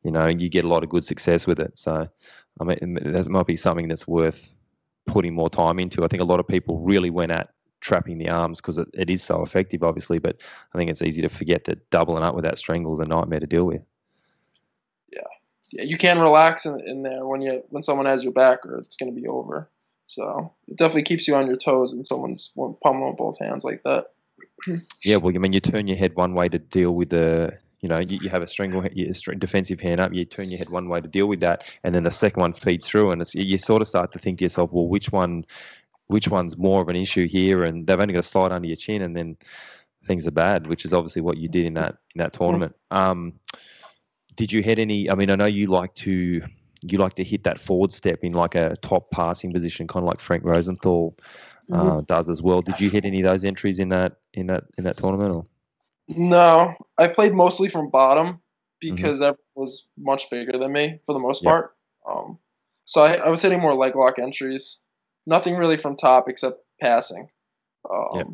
you 0.02 0.10
know, 0.10 0.28
you 0.28 0.48
get 0.48 0.64
a 0.64 0.68
lot 0.68 0.82
of 0.82 0.88
good 0.88 1.04
success 1.04 1.46
with 1.46 1.60
it. 1.60 1.78
So, 1.78 2.08
I 2.58 2.64
mean, 2.64 2.94
that 3.02 3.28
might 3.28 3.46
be 3.46 3.56
something 3.56 3.86
that's 3.86 4.08
worth 4.08 4.54
putting 5.04 5.34
more 5.34 5.50
time 5.50 5.78
into. 5.78 6.06
I 6.06 6.08
think 6.08 6.22
a 6.22 6.26
lot 6.26 6.40
of 6.40 6.48
people 6.48 6.78
really 6.78 7.10
went 7.10 7.32
at 7.32 7.50
trapping 7.82 8.16
the 8.16 8.30
arms 8.30 8.62
because 8.62 8.78
it, 8.78 8.88
it 8.94 9.10
is 9.10 9.22
so 9.22 9.42
effective, 9.42 9.82
obviously, 9.82 10.20
but 10.20 10.40
I 10.72 10.78
think 10.78 10.88
it's 10.88 11.02
easy 11.02 11.20
to 11.20 11.28
forget 11.28 11.64
that 11.64 11.90
doubling 11.90 12.22
up 12.22 12.34
with 12.34 12.44
that 12.44 12.56
strangle 12.56 12.94
is 12.94 13.00
a 13.00 13.04
nightmare 13.04 13.40
to 13.40 13.46
deal 13.46 13.64
with 13.64 13.82
you 15.70 15.98
can 15.98 16.20
relax 16.20 16.66
in, 16.66 16.80
in 16.80 17.02
there 17.02 17.26
when 17.26 17.40
you 17.40 17.62
when 17.70 17.82
someone 17.82 18.06
has 18.06 18.22
your 18.22 18.32
back, 18.32 18.64
or 18.64 18.78
it's 18.78 18.96
going 18.96 19.14
to 19.14 19.20
be 19.20 19.26
over. 19.26 19.68
So 20.06 20.54
it 20.68 20.76
definitely 20.76 21.02
keeps 21.02 21.26
you 21.26 21.34
on 21.34 21.48
your 21.48 21.56
toes 21.56 21.92
when 21.92 22.04
someone's 22.04 22.52
pummeling 22.82 23.16
both 23.16 23.38
hands 23.40 23.64
like 23.64 23.82
that. 23.82 24.06
yeah, 25.02 25.16
well, 25.16 25.34
I 25.34 25.38
mean, 25.38 25.52
you 25.52 25.60
turn 25.60 25.88
your 25.88 25.96
head 25.96 26.14
one 26.14 26.34
way 26.34 26.48
to 26.48 26.58
deal 26.58 26.92
with 26.92 27.10
the, 27.10 27.58
you 27.80 27.88
know, 27.88 27.98
you, 27.98 28.18
you 28.22 28.28
have 28.28 28.42
a 28.42 28.46
strangle, 28.46 28.82
defensive 29.38 29.80
hand 29.80 30.00
up, 30.00 30.12
you 30.12 30.24
turn 30.24 30.48
your 30.48 30.58
head 30.58 30.70
one 30.70 30.88
way 30.88 31.00
to 31.00 31.08
deal 31.08 31.26
with 31.26 31.40
that, 31.40 31.64
and 31.82 31.92
then 31.94 32.04
the 32.04 32.10
second 32.12 32.40
one 32.40 32.52
feeds 32.52 32.86
through, 32.86 33.10
and 33.10 33.22
you 33.34 33.58
sort 33.58 33.82
of 33.82 33.88
start 33.88 34.12
to 34.12 34.18
think 34.18 34.38
to 34.38 34.44
yourself, 34.44 34.72
well, 34.72 34.86
which 34.86 35.10
one, 35.10 35.44
which 36.06 36.28
one's 36.28 36.56
more 36.56 36.80
of 36.80 36.88
an 36.88 36.96
issue 36.96 37.26
here? 37.26 37.64
And 37.64 37.84
they've 37.84 37.98
only 37.98 38.14
got 38.14 38.22
to 38.22 38.28
slide 38.28 38.52
under 38.52 38.68
your 38.68 38.76
chin, 38.76 39.02
and 39.02 39.16
then 39.16 39.36
things 40.04 40.28
are 40.28 40.32
bad, 40.32 40.68
which 40.68 40.84
is 40.84 40.92
obviously 40.92 41.22
what 41.22 41.36
you 41.36 41.48
did 41.48 41.66
in 41.66 41.74
that 41.74 41.96
in 42.14 42.20
that 42.20 42.32
tournament. 42.32 42.76
Um, 42.92 43.34
did 44.36 44.52
you 44.52 44.62
hit 44.62 44.78
any? 44.78 45.10
I 45.10 45.14
mean, 45.14 45.30
I 45.30 45.36
know 45.36 45.46
you 45.46 45.66
like 45.66 45.94
to 45.96 46.42
you 46.82 46.98
like 46.98 47.14
to 47.14 47.24
hit 47.24 47.44
that 47.44 47.58
forward 47.58 47.92
step 47.92 48.20
in 48.22 48.32
like 48.32 48.54
a 48.54 48.76
top 48.82 49.10
passing 49.10 49.52
position, 49.52 49.86
kind 49.86 50.04
of 50.04 50.08
like 50.08 50.20
Frank 50.20 50.44
Rosenthal 50.44 51.16
uh, 51.72 51.74
Mm-hmm. 51.74 52.00
does 52.02 52.28
as 52.28 52.42
well. 52.42 52.62
Did 52.62 52.78
you 52.80 52.90
hit 52.90 53.04
any 53.04 53.20
of 53.22 53.24
those 53.24 53.44
entries 53.44 53.78
in 53.78 53.88
that 53.88 54.18
in 54.34 54.46
that 54.48 54.64
in 54.78 54.84
that 54.84 54.96
tournament? 54.96 55.34
Or? 55.34 55.44
No, 56.08 56.74
I 56.98 57.08
played 57.08 57.34
mostly 57.34 57.68
from 57.68 57.90
bottom 57.90 58.40
because 58.80 59.20
everyone 59.20 59.38
was 59.56 59.88
much 59.98 60.30
bigger 60.30 60.58
than 60.58 60.72
me 60.72 61.00
for 61.06 61.12
the 61.12 61.18
most 61.18 61.42
Yep. 61.42 61.50
part. 61.50 61.76
Um, 62.08 62.38
so 62.84 63.04
I, 63.04 63.14
I 63.14 63.28
was 63.30 63.42
hitting 63.42 63.60
more 63.60 63.74
leg 63.74 63.96
lock 63.96 64.18
entries. 64.18 64.80
Nothing 65.26 65.56
really 65.56 65.76
from 65.76 65.96
top 65.96 66.28
except 66.28 66.60
passing. 66.80 67.28
Um, 67.90 68.16
Yep. 68.16 68.26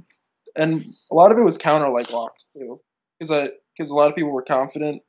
And 0.54 0.84
a 1.10 1.14
lot 1.14 1.32
of 1.32 1.38
it 1.38 1.42
was 1.42 1.56
counter 1.56 1.88
leg 1.88 2.10
locks 2.10 2.44
too, 2.52 2.80
because 3.18 3.30
I 3.30 3.48
because 3.76 3.90
a 3.90 3.94
lot 3.94 4.08
of 4.08 4.14
people 4.14 4.32
were 4.32 4.42
confident 4.42 5.00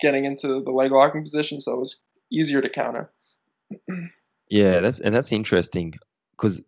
getting 0.00 0.24
into 0.24 0.62
the 0.62 0.70
leg 0.70 0.92
locking 0.92 1.22
position, 1.22 1.60
so 1.60 1.74
it 1.74 1.80
was 1.80 2.00
easier 2.30 2.60
to 2.60 2.68
counter. 2.68 3.10
Yeah, 4.50 4.80
that's 4.80 5.00
and 5.00 5.14
that's 5.14 5.32
interesting 5.32 5.94
because 6.32 6.60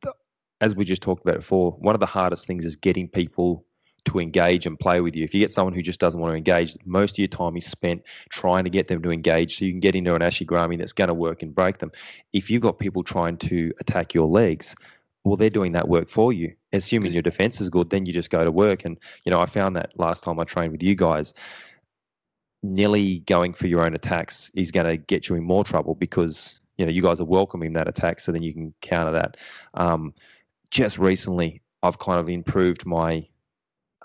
as 0.61 0.77
we 0.77 0.85
just 0.85 1.03
talked 1.03 1.23
about 1.23 1.37
before, 1.37 1.73
one 1.73 1.95
of 1.95 2.01
the 2.01 2.07
hardest 2.07 2.47
things 2.47 2.65
is 2.65 2.77
getting 2.77 3.09
people 3.09 3.65
to 4.05 4.19
engage 4.19 4.67
and 4.67 4.79
play 4.79 5.01
with 5.01 5.17
you. 5.17 5.25
If 5.25 5.35
you 5.35 5.41
get 5.41 5.53
someone 5.53 5.75
who 5.75 5.83
just 5.83 6.01
doesn't 6.01 6.21
want 6.21 6.33
to 6.33 6.37
engage, 6.37 6.77
most 6.85 7.13
of 7.13 7.19
your 7.19 7.29
time 7.29 7.57
is 7.57 7.67
spent 7.67 8.03
trying 8.31 8.65
to 8.65 8.71
get 8.71 8.89
them 8.89 9.03
to 9.03 9.11
engage 9.11 9.59
so 9.59 9.65
you 9.65 9.73
can 9.73 9.81
get 9.81 9.95
into 9.95 10.15
an 10.15 10.23
ashi 10.23 10.47
garami 10.47 10.79
that's 10.79 10.93
going 10.93 11.09
to 11.09 11.15
work 11.15 11.43
and 11.43 11.55
break 11.55 11.79
them. 11.79 11.93
If 12.33 12.51
you've 12.51 12.63
got 12.63 12.79
people 12.79 13.03
trying 13.03 13.37
to 13.39 13.73
attack 13.81 14.15
your 14.15 14.27
legs, 14.27 14.75
well, 15.25 15.37
they're 15.37 15.51
doing 15.51 15.73
that 15.73 15.89
work 15.89 16.09
for 16.09 16.33
you. 16.33 16.55
Assuming 16.73 17.13
your 17.13 17.23
defense 17.23 17.61
is 17.61 17.69
good, 17.69 17.91
then 17.91 18.07
you 18.07 18.13
just 18.13 18.31
go 18.31 18.43
to 18.43 18.51
work. 18.51 18.85
And, 18.85 18.99
you 19.25 19.31
know, 19.31 19.41
I 19.41 19.47
found 19.47 19.77
that 19.77 19.91
last 19.99 20.25
time 20.25 20.39
I 20.41 20.45
trained 20.45 20.73
with 20.73 20.83
you 20.83 20.95
guys, 20.95 21.35
nearly 22.63 23.21
going 23.21 23.55
for 23.55 23.67
your 23.67 23.85
own 23.85 23.95
attacks 23.95 24.51
is 24.55 24.71
going 24.71 24.87
to 24.87 24.97
get 24.97 25.29
you 25.29 25.37
in 25.37 25.45
more 25.45 25.65
trouble 25.65 25.95
because, 25.95 26.61
you 26.77 26.85
know, 26.85 26.93
you 26.93 27.03
guys 27.03 27.21
are 27.21 27.25
welcoming 27.25 27.75
that 27.75 27.89
attack 27.89 28.21
so 28.21 28.33
then 28.33 28.43
you 28.43 28.53
can 28.53 28.75
counter 28.81 29.13
that. 29.13 29.37
Um, 29.75 30.15
just 30.71 30.99
recently, 30.99 31.63
I've 31.83 31.99
kind 31.99 32.21
of 32.21 32.29
improved 32.29 32.87
my 32.87 33.27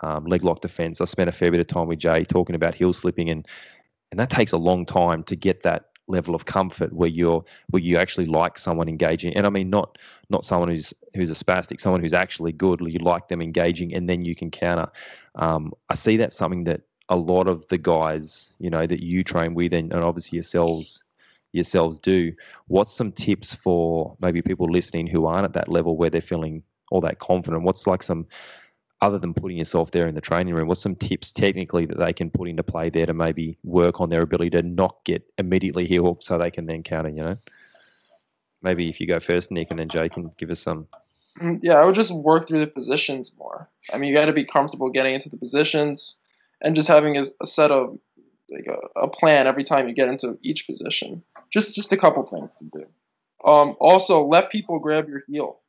um, 0.02 0.26
leg 0.26 0.44
lock 0.44 0.62
defense. 0.62 1.02
I 1.02 1.06
spent 1.06 1.30
a 1.30 1.34
fair 1.34 1.52
bit 1.52 1.60
of 1.60 1.68
time 1.68 1.88
with 1.88 2.00
Jay 2.00 2.24
talking 2.24 2.56
about 2.56 2.76
heel 2.76 2.94
slipping, 2.94 3.30
and 3.30 3.46
and 4.12 4.20
that 4.20 4.30
takes 4.30 4.52
a 4.52 4.58
long 4.58 4.86
time 4.86 5.24
to 5.24 5.36
get 5.36 5.64
that 5.64 5.86
level 6.08 6.36
of 6.36 6.46
comfort 6.46 6.94
where 6.94 7.10
you're 7.10 7.44
where 7.70 7.82
you 7.82 7.98
actually 7.98 8.26
like 8.26 8.58
someone 8.58 8.88
engaging. 8.88 9.36
And 9.36 9.46
I 9.46 9.50
mean 9.50 9.70
not 9.70 9.98
not 10.30 10.46
someone 10.46 10.70
who's 10.70 10.94
who's 11.14 11.32
a 11.32 11.46
spastic, 11.46 11.80
someone 11.80 12.02
who's 12.02 12.14
actually 12.14 12.52
good. 12.52 12.82
You 12.82 13.00
like 13.00 13.28
them 13.28 13.42
engaging, 13.42 13.94
and 13.94 14.10
then 14.10 14.26
you 14.26 14.36
can 14.36 14.52
counter. 14.52 14.92
Um, 15.36 15.74
I 15.90 15.96
see 15.96 16.18
that's 16.18 16.38
something 16.38 16.66
that 16.66 16.82
a 17.10 17.16
lot 17.16 17.48
of 17.48 17.68
the 17.68 17.78
guys, 17.78 18.54
you 18.60 18.70
know, 18.70 18.86
that 18.86 19.04
you 19.04 19.24
train 19.24 19.54
with, 19.54 19.74
and, 19.74 19.94
and 19.94 20.04
obviously 20.04 20.38
yourselves 20.38 21.04
yourselves 21.52 22.00
do. 22.00 22.34
What's 22.68 22.94
some 22.94 23.12
tips 23.14 23.54
for 23.54 24.18
maybe 24.20 24.42
people 24.42 24.70
listening 24.70 25.08
who 25.08 25.26
aren't 25.26 25.46
at 25.46 25.54
that 25.54 25.70
level 25.70 25.96
where 25.96 26.10
they're 26.10 26.22
feeling 26.22 26.64
all 26.92 27.02
that 27.02 27.20
confident? 27.20 27.64
What's 27.64 27.88
like 27.88 28.04
some 28.04 28.28
other 29.02 29.20
than 29.20 29.34
putting 29.34 29.58
yourself 29.58 29.92
there 29.92 30.08
in 30.08 30.16
the 30.16 30.22
training 30.22 30.54
room, 30.54 30.68
what's 30.68 30.82
some 30.82 30.96
tips 30.96 31.32
technically 31.32 31.86
that 31.86 32.00
they 32.00 32.14
can 32.14 32.30
put 32.30 32.48
into 32.48 32.64
play 32.64 32.90
there 32.90 33.06
to 33.06 33.14
maybe 33.14 33.58
work 33.64 34.02
on 34.02 34.10
their 34.10 34.22
ability 34.22 34.50
to 34.50 34.62
not 34.62 34.98
get 35.04 35.24
immediately 35.38 35.86
heel 35.86 36.04
hooked 36.04 36.24
so 36.24 36.38
they 36.38 36.52
can 36.52 36.66
then 36.66 36.82
counter, 36.82 37.10
you 37.10 37.24
know? 37.24 37.36
Maybe 38.62 38.90
if 38.90 39.00
you 39.00 39.08
go 39.08 39.20
first, 39.20 39.52
Nick, 39.52 39.70
and 39.70 39.80
then 39.80 39.90
Jay 39.90 40.10
can 40.10 40.32
give 40.38 40.50
us 40.50 40.62
some. 40.62 40.88
Mm, 41.40 41.60
Yeah, 41.62 41.74
I 41.74 41.86
would 41.86 41.96
just 41.96 42.12
work 42.12 42.48
through 42.48 42.62
the 42.62 42.68
positions 42.68 43.34
more. 43.38 43.70
I 43.94 43.98
mean, 43.98 44.10
you 44.10 44.16
got 44.16 44.26
to 44.26 44.34
be 44.34 44.46
comfortable 44.46 44.90
getting 44.90 45.14
into 45.14 45.30
the 45.30 45.38
positions 45.38 46.18
and 46.62 46.76
just 46.76 46.88
having 46.88 47.18
a, 47.18 47.24
a 47.42 47.46
set 47.46 47.72
of 47.72 47.98
like 48.50 48.68
a, 48.68 49.02
a 49.02 49.08
plan 49.08 49.48
every 49.48 49.64
time 49.64 49.88
you 49.88 49.96
get 49.96 50.08
into 50.08 50.38
each 50.42 50.68
position. 50.68 51.24
Just 51.52 51.76
just 51.76 51.92
a 51.92 51.98
couple 51.98 52.24
things 52.24 52.54
to 52.58 52.66
do. 52.66 52.86
Um, 53.50 53.76
also, 53.80 54.26
let 54.26 54.52
people 54.52 54.80
grab 54.80 55.08
your 55.08 55.24
heel, 55.28 55.60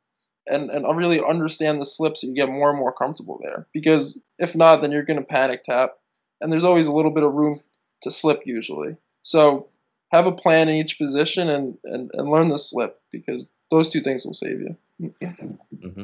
and 0.45 0.69
and 0.69 0.97
really 0.97 1.21
understand 1.23 1.79
the 1.79 1.85
slip 1.85 2.17
so 2.17 2.27
you 2.27 2.35
get 2.35 2.49
more 2.49 2.69
and 2.69 2.79
more 2.79 2.93
comfortable 2.93 3.39
there. 3.41 3.67
Because 3.73 4.21
if 4.39 4.55
not, 4.55 4.81
then 4.81 4.91
you're 4.91 5.03
gonna 5.03 5.21
panic 5.21 5.63
tap, 5.63 5.97
and 6.41 6.51
there's 6.51 6.63
always 6.63 6.87
a 6.87 6.93
little 6.93 7.11
bit 7.11 7.23
of 7.23 7.33
room 7.33 7.59
to 8.01 8.11
slip 8.11 8.41
usually. 8.45 8.95
So 9.23 9.69
have 10.11 10.25
a 10.25 10.31
plan 10.31 10.69
in 10.69 10.75
each 10.75 10.97
position 10.97 11.49
and 11.49 11.77
and, 11.83 12.11
and 12.13 12.29
learn 12.29 12.49
the 12.49 12.57
slip 12.57 12.99
because 13.11 13.45
those 13.69 13.89
two 13.89 14.01
things 14.01 14.23
will 14.23 14.33
save 14.33 14.61
you. 14.61 14.77
mm-hmm. 15.01 16.03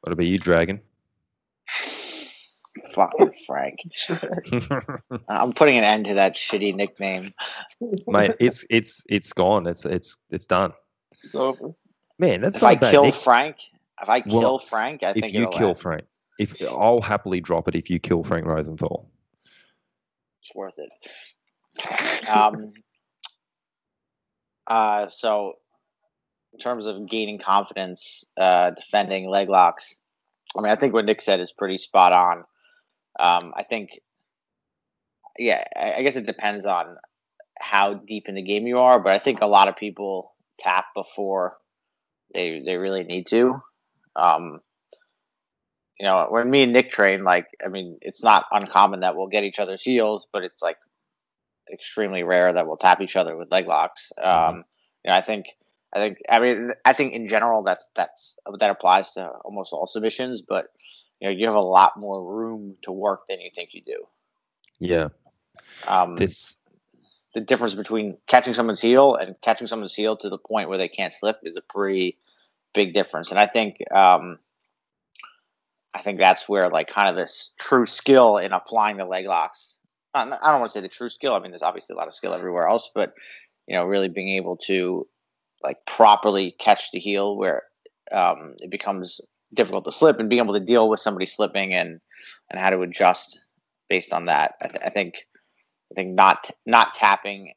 What 0.00 0.12
about 0.12 0.26
you, 0.26 0.38
Dragon? 0.38 0.80
Fucking 2.94 3.32
Frank. 3.46 3.80
I'm 5.28 5.52
putting 5.54 5.78
an 5.78 5.84
end 5.84 6.06
to 6.06 6.14
that 6.14 6.34
shitty 6.34 6.74
nickname. 6.74 7.32
Mate, 8.08 8.36
it's 8.40 8.66
it's 8.70 9.04
it's 9.08 9.32
gone. 9.32 9.66
It's 9.66 9.86
it's 9.86 10.16
it's 10.30 10.46
done. 10.46 10.72
It's 11.24 11.34
over. 11.34 11.72
Man, 12.18 12.40
that's 12.42 12.56
If 12.56 12.62
not 12.62 12.68
I 12.68 12.76
bad. 12.76 12.92
kill 12.92 13.02
Nick. 13.02 13.14
Frank, 13.14 13.58
if 14.02 14.08
I 14.08 14.20
Well, 14.24 14.40
kill 14.40 14.58
Frank, 14.58 15.02
I 15.02 15.14
if 15.14 15.14
think 15.14 15.34
you 15.34 15.46
it'll 15.46 15.48
kill 15.48 15.74
last. 15.74 15.82
Frank, 15.82 16.04
if 16.38 16.54
I'll 16.62 17.00
happily 17.02 17.40
drop 17.40 17.68
it 17.68 17.76
if 17.76 17.90
you 17.90 18.00
kill 18.00 18.22
Frank 18.24 18.46
Rosenthal. 18.46 19.10
it's 20.42 20.54
worth 20.54 20.78
it. 20.78 20.92
Um, 22.28 22.70
uh, 24.66 25.08
so, 25.08 25.54
in 26.52 26.58
terms 26.60 26.86
of 26.86 27.08
gaining 27.08 27.38
confidence, 27.38 28.24
uh, 28.36 28.70
defending 28.72 29.28
leg 29.28 29.48
locks, 29.48 30.00
I 30.56 30.62
mean, 30.62 30.72
I 30.72 30.76
think 30.76 30.94
what 30.94 31.06
Nick 31.06 31.20
said 31.20 31.40
is 31.40 31.52
pretty 31.52 31.78
spot 31.78 32.12
on. 32.12 32.44
Um, 33.18 33.52
I 33.56 33.62
think, 33.62 34.00
yeah, 35.38 35.64
I, 35.76 35.94
I 35.94 36.02
guess 36.02 36.16
it 36.16 36.26
depends 36.26 36.66
on 36.66 36.96
how 37.60 37.94
deep 37.94 38.28
in 38.28 38.34
the 38.34 38.42
game 38.42 38.66
you 38.66 38.78
are, 38.78 38.98
but 38.98 39.12
I 39.12 39.18
think 39.18 39.40
a 39.40 39.46
lot 39.46 39.68
of 39.68 39.76
people 39.76 40.34
tap 40.58 40.86
before 40.94 41.56
they 42.34 42.62
they 42.64 42.76
really 42.76 43.04
need 43.04 43.26
to. 43.28 43.60
Um, 44.16 44.60
you 45.98 46.06
know, 46.06 46.26
when 46.30 46.50
me 46.50 46.62
and 46.62 46.72
Nick 46.72 46.90
train, 46.90 47.22
like, 47.22 47.46
I 47.64 47.68
mean, 47.68 47.98
it's 48.00 48.24
not 48.24 48.46
uncommon 48.50 49.00
that 49.00 49.14
we'll 49.14 49.28
get 49.28 49.44
each 49.44 49.60
other's 49.60 49.82
heels, 49.82 50.26
but 50.32 50.42
it's 50.42 50.62
like 50.62 50.78
extremely 51.72 52.24
rare 52.24 52.52
that 52.52 52.66
we'll 52.66 52.76
tap 52.76 53.00
each 53.00 53.16
other 53.16 53.36
with 53.36 53.52
leg 53.52 53.68
locks. 53.68 54.12
Um, 54.20 54.64
you 55.04 55.10
know, 55.10 55.14
I 55.14 55.20
think, 55.20 55.46
I 55.94 55.98
think, 55.98 56.18
I 56.28 56.40
mean, 56.40 56.70
I 56.84 56.92
think 56.92 57.12
in 57.12 57.28
general 57.28 57.62
that's 57.62 57.90
that's 57.94 58.36
that 58.58 58.70
applies 58.70 59.12
to 59.12 59.28
almost 59.44 59.72
all 59.72 59.86
submissions, 59.86 60.42
but 60.42 60.66
you 61.22 61.28
know, 61.28 61.34
you 61.34 61.46
have 61.46 61.54
a 61.54 61.60
lot 61.60 61.96
more 61.96 62.20
room 62.20 62.74
to 62.82 62.90
work 62.90 63.28
than 63.28 63.40
you 63.40 63.48
think 63.54 63.74
you 63.74 63.82
do. 63.86 64.04
Yeah, 64.80 65.10
Um, 65.86 66.16
this 66.16 66.56
the 67.32 67.40
difference 67.40 67.74
between 67.74 68.18
catching 68.26 68.54
someone's 68.54 68.80
heel 68.80 69.14
and 69.14 69.36
catching 69.40 69.68
someone's 69.68 69.94
heel 69.94 70.16
to 70.16 70.28
the 70.28 70.36
point 70.36 70.68
where 70.68 70.78
they 70.78 70.88
can't 70.88 71.12
slip 71.12 71.38
is 71.44 71.56
a 71.56 71.62
pretty 71.62 72.18
big 72.74 72.92
difference. 72.92 73.30
And 73.30 73.38
I 73.38 73.46
think 73.46 73.76
um, 73.94 74.40
I 75.94 76.02
think 76.02 76.18
that's 76.18 76.48
where 76.48 76.68
like 76.68 76.88
kind 76.88 77.08
of 77.08 77.14
this 77.14 77.54
true 77.56 77.86
skill 77.86 78.38
in 78.38 78.52
applying 78.52 78.96
the 78.96 79.04
leg 79.04 79.26
locks. 79.26 79.78
I 80.14 80.24
don't 80.24 80.40
want 80.42 80.66
to 80.66 80.72
say 80.72 80.80
the 80.80 80.88
true 80.88 81.08
skill. 81.08 81.34
I 81.34 81.38
mean, 81.38 81.52
there's 81.52 81.62
obviously 81.62 81.94
a 81.94 81.96
lot 81.96 82.08
of 82.08 82.14
skill 82.14 82.34
everywhere 82.34 82.66
else, 82.66 82.90
but 82.92 83.14
you 83.68 83.76
know, 83.76 83.84
really 83.84 84.08
being 84.08 84.30
able 84.30 84.56
to 84.66 85.06
like 85.62 85.86
properly 85.86 86.50
catch 86.58 86.90
the 86.90 86.98
heel 86.98 87.36
where 87.36 87.62
um, 88.10 88.56
it 88.58 88.70
becomes 88.70 89.20
difficult 89.54 89.84
to 89.84 89.92
slip 89.92 90.18
and 90.18 90.28
being 90.28 90.42
able 90.42 90.54
to 90.54 90.60
deal 90.64 90.88
with 90.88 91.00
somebody 91.00 91.26
slipping 91.26 91.74
and 91.74 92.00
and 92.50 92.60
how 92.60 92.70
to 92.70 92.80
adjust 92.82 93.44
based 93.88 94.12
on 94.12 94.26
that. 94.26 94.54
I, 94.60 94.68
th- 94.68 94.82
I 94.84 94.90
think 94.90 95.26
I 95.90 95.94
think 95.94 96.14
not 96.14 96.50
not 96.66 96.94
tapping 96.94 97.52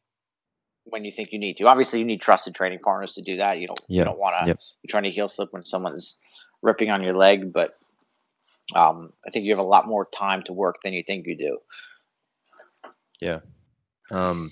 when 0.86 1.04
you 1.04 1.12
think 1.12 1.32
you 1.32 1.40
need 1.40 1.58
to. 1.58 1.68
Obviously, 1.68 2.00
you 2.00 2.06
need 2.06 2.22
trusted 2.22 2.54
training 2.56 2.80
partners 2.80 3.14
to 3.14 3.22
do 3.22 3.38
that. 3.38 3.60
You 3.60 3.68
don't 3.68 3.82
you 3.88 4.04
don't 4.04 4.20
want 4.20 4.36
to 4.42 4.48
Yep. 4.48 4.60
be 4.84 4.88
trying 4.88 5.04
to 5.04 5.12
heel 5.12 5.28
slip 5.28 5.52
when 5.52 5.64
someone's 5.64 6.18
ripping 6.62 6.90
on 6.92 7.04
your 7.04 7.16
leg, 7.16 7.54
but 7.54 7.78
um, 8.76 9.14
I 9.26 9.30
think 9.30 9.46
you 9.46 9.52
have 9.52 9.60
a 9.60 9.64
lot 9.64 9.88
more 9.88 10.08
time 10.14 10.44
to 10.44 10.54
work 10.54 10.78
than 10.84 10.94
you 10.94 11.04
think 11.04 11.28
you 11.28 11.38
do. 11.38 11.58
Yeah. 13.22 13.40
Um, 14.12 14.52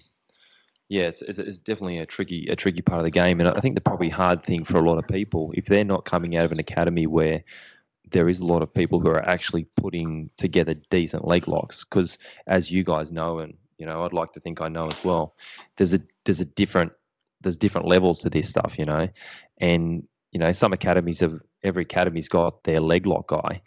yeah, 0.90 1.04
it's, 1.04 1.22
it's, 1.22 1.60
definitely 1.60 2.00
a 2.00 2.06
tricky 2.06 2.48
a 2.50 2.56
tricky 2.56 2.82
part 2.82 3.00
of 3.00 3.06
the 3.06 3.12
game, 3.12 3.40
and 3.40 3.50
I 3.50 3.60
think 3.60 3.76
the 3.76 3.82
probably 3.82 4.10
hard 4.10 4.44
thing 4.44 4.64
for 4.64 4.78
a 4.78 4.90
lot 4.90 4.98
of 4.98 5.08
people 5.08 5.52
if 5.56 5.66
they're 5.66 5.86
not 5.86 6.06
coming 6.06 6.36
out 6.36 6.46
of 6.46 6.52
an 6.52 6.60
academy 6.60 7.08
where 7.08 7.44
there 8.14 8.30
is 8.30 8.40
a 8.40 8.46
lot 8.46 8.62
of 8.62 8.74
people 8.74 9.00
who 9.00 9.10
are 9.10 9.28
actually 9.28 9.66
putting 9.76 10.30
together 10.38 10.76
decent 10.90 11.28
leg 11.28 11.48
locks. 11.48 11.84
Because 11.84 12.18
as 12.48 12.72
you 12.72 12.84
guys 12.84 13.12
know, 13.12 13.40
and 13.40 13.56
you 13.78 13.86
know, 13.86 14.04
I'd 14.04 14.14
like 14.14 14.34
to 14.34 14.40
think 14.40 14.62
I 14.62 14.70
know 14.70 14.84
as 14.84 15.04
well. 15.04 15.36
There's 15.78 15.94
a 15.94 16.02
there's 16.24 16.40
a 16.40 16.46
different 16.46 16.94
there's 17.42 17.58
different 17.58 17.88
levels 17.88 18.22
to 18.22 18.30
this 18.30 18.50
stuff, 18.50 18.78
you 18.78 18.86
know, 18.86 19.10
and 19.58 20.08
you 20.32 20.40
know 20.40 20.52
some 20.52 20.74
academies 20.74 21.20
have 21.20 21.40
every 21.64 21.84
academy's 21.84 22.30
got 22.30 22.64
their 22.64 22.80
leg 22.80 23.06
lock 23.06 23.28
guy, 23.28 23.62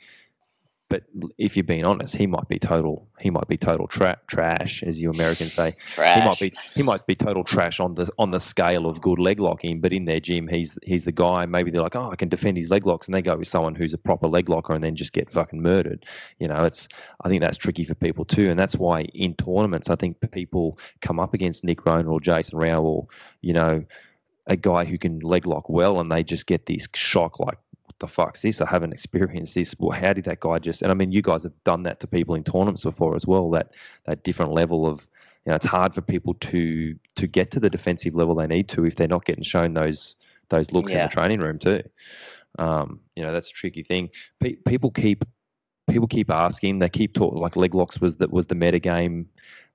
but 0.88 1.02
if 1.36 1.56
you're 1.56 1.64
being 1.64 1.84
honest, 1.84 2.14
he 2.14 2.28
might 2.28 2.48
be 2.48 2.60
total. 2.60 3.08
He 3.18 3.30
might 3.30 3.48
be 3.48 3.56
total 3.56 3.88
tra- 3.88 4.20
trash, 4.28 4.84
as 4.84 5.00
you 5.00 5.10
Americans 5.10 5.52
say. 5.52 5.72
Trash. 5.88 6.20
He 6.20 6.28
might 6.28 6.38
be. 6.38 6.58
He 6.76 6.82
might 6.82 7.06
be 7.06 7.16
total 7.16 7.42
trash 7.42 7.80
on 7.80 7.96
the 7.96 8.08
on 8.18 8.30
the 8.30 8.38
scale 8.38 8.86
of 8.86 9.00
good 9.00 9.18
leg 9.18 9.40
locking, 9.40 9.80
but 9.80 9.92
in 9.92 10.04
their 10.04 10.20
gym, 10.20 10.46
he's 10.46 10.78
he's 10.84 11.04
the 11.04 11.12
guy. 11.12 11.44
Maybe 11.46 11.72
they're 11.72 11.82
like, 11.82 11.96
oh, 11.96 12.10
I 12.10 12.16
can 12.16 12.28
defend 12.28 12.56
his 12.56 12.70
leg 12.70 12.86
locks, 12.86 13.06
and 13.06 13.14
they 13.14 13.22
go 13.22 13.36
with 13.36 13.48
someone 13.48 13.74
who's 13.74 13.94
a 13.94 13.98
proper 13.98 14.28
leg 14.28 14.48
locker, 14.48 14.74
and 14.74 14.84
then 14.84 14.94
just 14.94 15.12
get 15.12 15.32
fucking 15.32 15.60
murdered. 15.60 16.06
You 16.38 16.46
know, 16.46 16.64
it's. 16.64 16.88
I 17.20 17.28
think 17.28 17.42
that's 17.42 17.56
tricky 17.56 17.82
for 17.82 17.96
people 17.96 18.24
too, 18.24 18.48
and 18.48 18.58
that's 18.58 18.76
why 18.76 19.02
in 19.02 19.34
tournaments, 19.34 19.90
I 19.90 19.96
think 19.96 20.18
people 20.30 20.78
come 21.00 21.18
up 21.18 21.34
against 21.34 21.64
Nick 21.64 21.84
Ronan 21.84 22.06
or 22.06 22.20
Jason 22.20 22.58
Rau 22.58 22.80
or 22.80 23.08
you 23.40 23.54
know 23.54 23.84
a 24.46 24.56
guy 24.56 24.84
who 24.84 24.98
can 24.98 25.18
leg 25.18 25.46
lock 25.46 25.68
well, 25.68 25.98
and 25.98 26.12
they 26.12 26.22
just 26.22 26.46
get 26.46 26.66
this 26.66 26.86
shock 26.94 27.40
like 27.40 27.58
the 27.98 28.06
fuck's 28.06 28.42
this? 28.42 28.60
I 28.60 28.68
haven't 28.68 28.92
experienced 28.92 29.54
this. 29.54 29.74
Well, 29.78 29.98
how 29.98 30.12
did 30.12 30.24
that 30.24 30.40
guy 30.40 30.58
just? 30.58 30.82
And 30.82 30.90
I 30.90 30.94
mean, 30.94 31.12
you 31.12 31.22
guys 31.22 31.42
have 31.44 31.64
done 31.64 31.82
that 31.84 32.00
to 32.00 32.06
people 32.06 32.34
in 32.34 32.44
tournaments 32.44 32.84
before 32.84 33.14
as 33.14 33.26
well. 33.26 33.50
That 33.50 33.74
that 34.04 34.22
different 34.22 34.52
level 34.52 34.86
of, 34.86 35.08
you 35.44 35.50
know, 35.50 35.56
it's 35.56 35.66
hard 35.66 35.94
for 35.94 36.02
people 36.02 36.34
to 36.34 36.94
to 37.16 37.26
get 37.26 37.50
to 37.52 37.60
the 37.60 37.70
defensive 37.70 38.14
level 38.14 38.34
they 38.34 38.46
need 38.46 38.68
to 38.70 38.84
if 38.84 38.96
they're 38.96 39.08
not 39.08 39.24
getting 39.24 39.44
shown 39.44 39.74
those 39.74 40.16
those 40.48 40.72
looks 40.72 40.92
in 40.92 40.98
the 40.98 41.08
training 41.08 41.40
room 41.40 41.58
too. 41.58 41.82
Um, 42.58 43.00
you 43.14 43.22
know, 43.22 43.32
that's 43.32 43.50
a 43.50 43.54
tricky 43.54 43.82
thing. 43.82 44.10
Pe- 44.40 44.56
people 44.56 44.90
keep 44.90 45.24
people 45.88 46.08
keep 46.08 46.30
asking. 46.30 46.78
They 46.78 46.88
keep 46.88 47.14
talking 47.14 47.40
like 47.40 47.56
leg 47.56 47.74
locks 47.74 48.00
was 48.00 48.16
that 48.18 48.30
was 48.30 48.46
the 48.46 48.54
meta 48.54 48.78
game, 48.78 49.28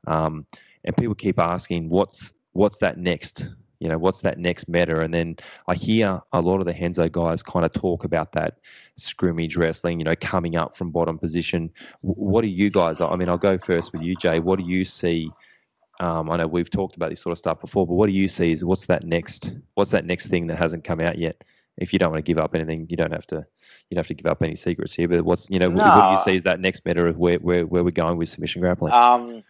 um, 0.08 0.46
and 0.84 0.96
people 0.96 1.16
keep 1.16 1.40
asking 1.40 1.90
what's 1.90 2.34
what's 2.54 2.80
that 2.80 2.98
next 2.98 3.50
you 3.82 3.90
know 3.90 3.98
what's 3.98 4.22
that 4.22 4.38
next 4.38 4.70
meta 4.70 5.02
and 5.02 5.14
then 5.14 5.36
i 5.68 5.74
hear 5.74 6.22
a 6.32 6.40
lot 6.40 6.60
of 6.60 6.66
the 6.66 6.74
Renzo 6.74 7.10
guys 7.10 7.42
kind 7.42 7.66
of 7.66 7.74
talk 7.74 8.06
about 8.06 8.32
that 8.34 8.60
scrimmage 8.96 9.58
wrestling 9.58 10.00
you 10.00 10.06
know 10.06 10.16
coming 10.16 10.56
up 10.56 10.78
from 10.78 10.92
bottom 10.92 11.18
position. 11.18 11.72
What 12.02 12.44
do 12.44 12.48
you 12.48 12.70
guys 12.70 13.02
i 13.02 13.16
mean 13.16 13.28
i'll 13.28 13.38
go 13.38 13.58
first 13.58 13.92
with 13.92 14.04
you 14.04 14.16
jay. 14.16 14.40
What 14.40 14.60
do 14.60 14.66
you 14.66 14.86
see 14.86 15.30
um, 16.00 16.32
i 16.32 16.38
know 16.38 16.48
we've 16.48 16.70
talked 16.70 16.96
about 16.96 17.10
this 17.10 17.22
sort 17.22 17.32
of 17.32 17.40
stuff 17.40 17.60
before 17.60 17.86
but 17.88 17.96
what 17.96 18.08
do 18.08 18.14
you 18.14 18.28
see 18.28 18.52
is 18.52 18.64
what's 18.64 18.86
that 18.86 19.04
next 19.04 19.54
what's 19.74 19.92
that 19.92 20.06
next 20.06 20.28
thing 20.28 20.48
that 20.48 20.58
hasn't 20.58 20.84
come 20.84 21.02
out 21.02 21.18
yet? 21.18 21.44
If 21.78 21.94
you 21.94 22.00
don't 22.00 22.12
want 22.12 22.24
to 22.24 22.30
give 22.30 22.38
up 22.38 22.54
anything 22.54 22.86
you 22.90 22.98
don't 22.98 23.14
have 23.14 23.26
to 23.28 23.38
you 23.38 23.96
don't 23.96 24.00
have 24.00 24.08
to 24.08 24.14
give 24.14 24.28
up 24.28 24.44
any 24.44 24.56
secrets 24.56 24.94
here 24.94 25.08
but 25.08 25.24
what's 25.24 25.50
you 25.50 25.58
know 25.58 25.70
what, 25.70 25.84
what 25.84 26.10
do 26.10 26.12
you 26.12 26.20
see 26.20 26.38
is 26.38 26.44
that 26.44 26.60
next 26.60 26.86
meta 26.86 27.06
of 27.06 27.18
where, 27.18 27.38
where, 27.38 27.66
where 27.66 27.84
we're 27.84 27.92
going 27.92 28.18
with 28.18 28.30
submission 28.30 28.62
grappling? 28.62 28.94
Um, 28.94 29.44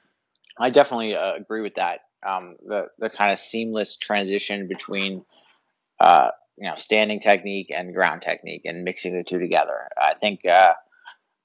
I 0.58 0.70
definitely 0.70 1.16
uh, 1.16 1.34
agree 1.34 1.62
with 1.62 1.76
that. 1.76 2.02
Um, 2.26 2.56
the 2.66 2.88
the 3.00 3.10
kind 3.10 3.32
of 3.32 3.40
seamless 3.40 3.98
transition 3.98 4.68
between, 4.68 5.26
uh, 6.00 6.30
you 6.58 6.70
know, 6.70 6.76
standing 6.76 7.20
technique 7.20 7.72
and 7.76 7.94
ground 7.94 8.22
technique, 8.22 8.62
and 8.66 8.84
mixing 8.84 9.16
the 9.16 9.24
two 9.24 9.40
together. 9.40 9.88
I 9.98 10.14
think 10.14 10.46
uh, 10.46 10.74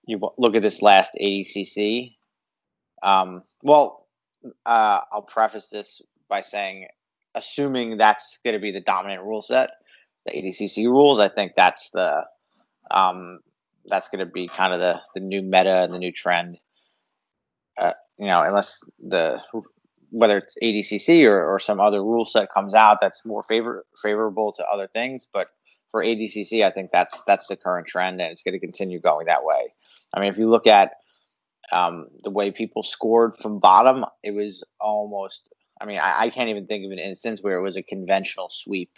you 0.06 0.20
look 0.36 0.54
at 0.54 0.62
this 0.62 0.82
last 0.82 1.16
ADCC. 1.20 2.16
Um, 3.02 3.42
well, 3.62 4.06
uh, 4.64 5.00
I'll 5.10 5.22
preface 5.22 5.68
this 5.68 6.02
by 6.28 6.40
saying, 6.40 6.88
assuming 7.34 7.96
that's 7.96 8.38
going 8.44 8.54
to 8.54 8.60
be 8.60 8.72
the 8.72 8.80
dominant 8.80 9.22
rule 9.22 9.42
set, 9.42 9.70
the 10.26 10.32
ADCC 10.32 10.84
rules, 10.86 11.18
I 11.18 11.28
think 11.28 11.52
that's 11.54 11.90
the 11.90 12.24
um, 12.90 13.40
that's 13.86 14.08
going 14.08 14.24
to 14.24 14.30
be 14.30 14.48
kind 14.48 14.74
of 14.74 14.80
the 14.80 15.00
the 15.14 15.20
new 15.20 15.42
meta 15.42 15.84
and 15.84 15.94
the 15.94 15.98
new 15.98 16.12
trend 16.12 16.58
you 18.18 18.26
know, 18.26 18.42
unless 18.42 18.82
the 18.98 19.40
whether 20.10 20.38
it's 20.38 20.54
ADCC 20.62 21.24
or, 21.24 21.54
or 21.54 21.58
some 21.58 21.80
other 21.80 22.02
rule 22.02 22.24
set 22.24 22.50
comes 22.52 22.74
out 22.74 22.98
that's 23.00 23.24
more 23.24 23.42
favor 23.42 23.84
favorable 24.02 24.52
to 24.52 24.64
other 24.64 24.86
things. 24.86 25.28
But 25.32 25.48
for 25.90 26.04
ADCC, 26.04 26.64
I 26.64 26.70
think 26.70 26.90
that's 26.90 27.22
that's 27.26 27.48
the 27.48 27.56
current 27.56 27.86
trend, 27.86 28.20
and 28.20 28.30
it's 28.30 28.42
going 28.42 28.54
to 28.54 28.60
continue 28.60 29.00
going 29.00 29.26
that 29.26 29.44
way. 29.44 29.72
I 30.14 30.20
mean, 30.20 30.28
if 30.28 30.38
you 30.38 30.48
look 30.48 30.66
at 30.66 30.92
um, 31.72 32.06
the 32.22 32.30
way 32.30 32.50
people 32.50 32.82
scored 32.82 33.36
from 33.36 33.58
bottom, 33.58 34.04
it 34.22 34.32
was 34.32 34.64
almost. 34.80 35.52
I 35.80 35.84
mean, 35.84 35.98
I, 35.98 36.22
I 36.22 36.28
can't 36.30 36.48
even 36.48 36.66
think 36.66 36.86
of 36.86 36.92
an 36.92 36.98
instance 36.98 37.42
where 37.42 37.58
it 37.58 37.62
was 37.62 37.76
a 37.76 37.82
conventional 37.82 38.48
sweep 38.50 38.90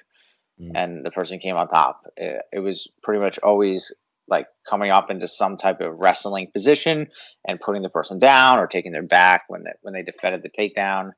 Mm. 0.60 0.72
and 0.74 1.06
the 1.06 1.10
person 1.10 1.38
came 1.38 1.56
on 1.56 1.68
top. 1.68 2.00
It, 2.16 2.42
it 2.52 2.58
was 2.58 2.88
pretty 3.02 3.20
much 3.20 3.38
always 3.38 3.94
like 4.28 4.46
coming 4.68 4.90
up 4.90 5.10
into 5.10 5.26
some 5.26 5.56
type 5.56 5.80
of 5.80 6.00
wrestling 6.00 6.50
position 6.52 7.08
and 7.46 7.60
putting 7.60 7.82
the 7.82 7.88
person 7.88 8.18
down 8.18 8.58
or 8.58 8.66
taking 8.66 8.92
their 8.92 9.02
back 9.02 9.44
when 9.48 9.64
they, 9.64 9.72
when 9.82 9.94
they 9.94 10.02
defended 10.02 10.42
the 10.42 10.50
takedown. 10.50 11.12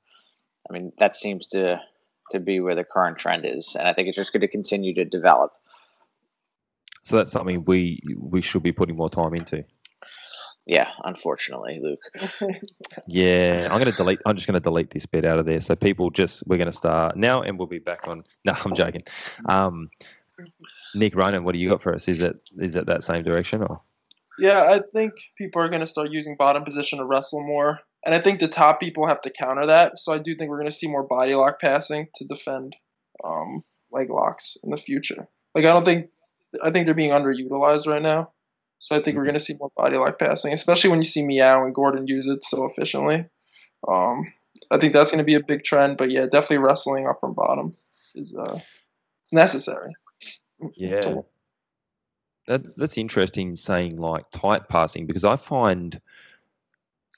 I 0.68 0.72
mean, 0.72 0.92
that 0.98 1.16
seems 1.16 1.48
to 1.48 1.80
to 2.30 2.38
be 2.38 2.60
where 2.60 2.76
the 2.76 2.84
current 2.84 3.18
trend 3.18 3.44
is, 3.44 3.74
and 3.76 3.88
I 3.88 3.92
think 3.92 4.06
it's 4.06 4.16
just 4.16 4.32
going 4.32 4.42
to 4.42 4.48
continue 4.48 4.94
to 4.94 5.04
develop. 5.04 5.52
so 7.02 7.16
that's 7.16 7.32
something 7.32 7.64
we 7.64 8.00
we 8.16 8.40
should 8.40 8.62
be 8.62 8.72
putting 8.72 8.96
more 8.96 9.10
time 9.10 9.34
into 9.34 9.64
Yeah, 10.66 10.88
unfortunately, 11.02 11.80
Luke. 11.82 12.02
Yeah, 13.08 13.66
I'm 13.70 13.80
going 13.80 13.90
to 13.90 13.96
delete. 13.96 14.20
I'm 14.24 14.36
just 14.36 14.46
going 14.46 14.54
to 14.54 14.60
delete 14.60 14.90
this 14.90 15.06
bit 15.06 15.24
out 15.24 15.38
of 15.38 15.46
there. 15.46 15.60
So 15.60 15.74
people 15.74 16.10
just 16.10 16.46
we're 16.46 16.58
going 16.58 16.70
to 16.70 16.76
start 16.76 17.16
now, 17.16 17.42
and 17.42 17.58
we'll 17.58 17.66
be 17.66 17.78
back 17.80 18.06
on. 18.06 18.24
No, 18.44 18.54
I'm 18.64 18.74
joking. 18.74 19.02
Um, 19.46 19.90
Nick 20.94 21.14
Ronan, 21.14 21.44
what 21.44 21.52
do 21.52 21.58
you 21.58 21.70
got 21.70 21.82
for 21.82 21.94
us? 21.94 22.08
Is 22.08 22.22
it 22.22 22.36
is 22.58 22.76
it 22.76 22.86
that 22.86 23.04
same 23.04 23.22
direction 23.22 23.62
or? 23.62 23.80
Yeah, 24.38 24.62
I 24.62 24.80
think 24.94 25.12
people 25.36 25.62
are 25.62 25.68
going 25.68 25.82
to 25.82 25.86
start 25.86 26.10
using 26.10 26.36
bottom 26.38 26.64
position 26.64 26.98
to 26.98 27.04
wrestle 27.04 27.42
more. 27.42 27.80
And 28.04 28.14
I 28.14 28.20
think 28.20 28.40
the 28.40 28.48
top 28.48 28.80
people 28.80 29.06
have 29.06 29.20
to 29.22 29.30
counter 29.30 29.66
that. 29.66 29.98
So 29.98 30.14
I 30.14 30.18
do 30.18 30.34
think 30.34 30.48
we're 30.48 30.58
going 30.58 30.70
to 30.70 30.76
see 30.76 30.88
more 30.88 31.02
body 31.02 31.34
lock 31.34 31.60
passing 31.60 32.08
to 32.14 32.24
defend 32.24 32.74
um, 33.22 33.62
leg 33.92 34.08
locks 34.08 34.56
in 34.64 34.70
the 34.70 34.78
future. 34.78 35.28
Like, 35.54 35.66
I 35.66 35.72
don't 35.74 35.84
think, 35.84 36.06
I 36.64 36.70
think 36.70 36.86
they're 36.86 36.94
being 36.94 37.10
underutilized 37.10 37.86
right 37.86 38.00
now. 38.00 38.32
So 38.78 38.96
I 38.96 39.02
think 39.02 39.18
we're 39.18 39.24
going 39.24 39.34
to 39.34 39.40
see 39.40 39.56
more 39.60 39.70
body 39.76 39.98
lock 39.98 40.18
passing, 40.18 40.54
especially 40.54 40.88
when 40.88 41.00
you 41.00 41.04
see 41.04 41.22
Meow 41.22 41.66
and 41.66 41.74
Gordon 41.74 42.06
use 42.06 42.26
it 42.26 42.42
so 42.42 42.64
efficiently. 42.64 43.26
Um, 43.86 44.32
I 44.70 44.78
think 44.78 44.94
that's 44.94 45.10
going 45.10 45.18
to 45.18 45.24
be 45.24 45.34
a 45.34 45.44
big 45.46 45.64
trend. 45.64 45.98
But 45.98 46.10
yeah, 46.10 46.24
definitely 46.24 46.58
wrestling 46.58 47.06
up 47.06 47.20
from 47.20 47.34
bottom 47.34 47.76
is 48.14 48.34
uh, 48.34 48.58
it's 49.22 49.32
necessary. 49.34 49.92
Yeah, 50.74 51.16
that's 52.46 52.74
that's 52.74 52.98
interesting. 52.98 53.56
Saying 53.56 53.96
like 53.96 54.30
tight 54.30 54.68
passing 54.68 55.06
because 55.06 55.24
I 55.24 55.36
find, 55.36 56.00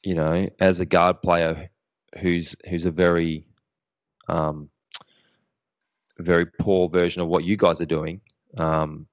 you 0.02 0.14
know, 0.14 0.48
as 0.60 0.80
a 0.80 0.86
guard 0.86 1.22
player 1.22 1.70
who's 2.20 2.56
who's 2.68 2.86
a 2.86 2.90
very, 2.90 3.46
um, 4.28 4.68
very 6.18 6.46
poor 6.46 6.88
version 6.88 7.22
of 7.22 7.28
what 7.28 7.44
you 7.44 7.56
guys 7.56 7.80
are 7.80 7.86
doing. 7.86 8.20
Um, 8.56 9.06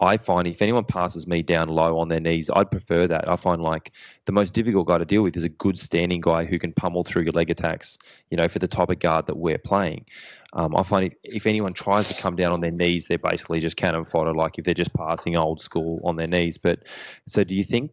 I 0.00 0.16
find 0.16 0.48
if 0.48 0.60
anyone 0.60 0.84
passes 0.84 1.26
me 1.26 1.42
down 1.42 1.68
low 1.68 1.98
on 1.98 2.08
their 2.08 2.20
knees, 2.20 2.50
I'd 2.52 2.70
prefer 2.70 3.06
that. 3.06 3.28
I 3.28 3.36
find 3.36 3.62
like 3.62 3.92
the 4.26 4.32
most 4.32 4.52
difficult 4.52 4.88
guy 4.88 4.98
to 4.98 5.04
deal 5.04 5.22
with 5.22 5.36
is 5.36 5.44
a 5.44 5.48
good 5.48 5.78
standing 5.78 6.20
guy 6.20 6.44
who 6.44 6.58
can 6.58 6.72
pummel 6.72 7.04
through 7.04 7.22
your 7.22 7.32
leg 7.32 7.50
attacks, 7.50 7.98
you 8.30 8.36
know, 8.36 8.48
for 8.48 8.58
the 8.58 8.68
type 8.68 8.90
of 8.90 8.98
guard 8.98 9.26
that 9.26 9.36
we're 9.36 9.58
playing. 9.58 10.04
Um, 10.52 10.76
I 10.76 10.82
find 10.82 11.06
if, 11.06 11.14
if 11.22 11.46
anyone 11.46 11.74
tries 11.74 12.08
to 12.08 12.20
come 12.20 12.34
down 12.34 12.52
on 12.52 12.60
their 12.60 12.70
knees, 12.70 13.06
they're 13.06 13.18
basically 13.18 13.60
just 13.60 13.76
cannon 13.76 14.04
fodder, 14.04 14.34
like 14.34 14.58
if 14.58 14.64
they're 14.64 14.74
just 14.74 14.94
passing 14.94 15.36
old 15.36 15.60
school 15.60 16.00
on 16.04 16.16
their 16.16 16.28
knees. 16.28 16.58
But 16.58 16.80
so 17.28 17.44
do 17.44 17.54
you 17.54 17.64
think, 17.64 17.92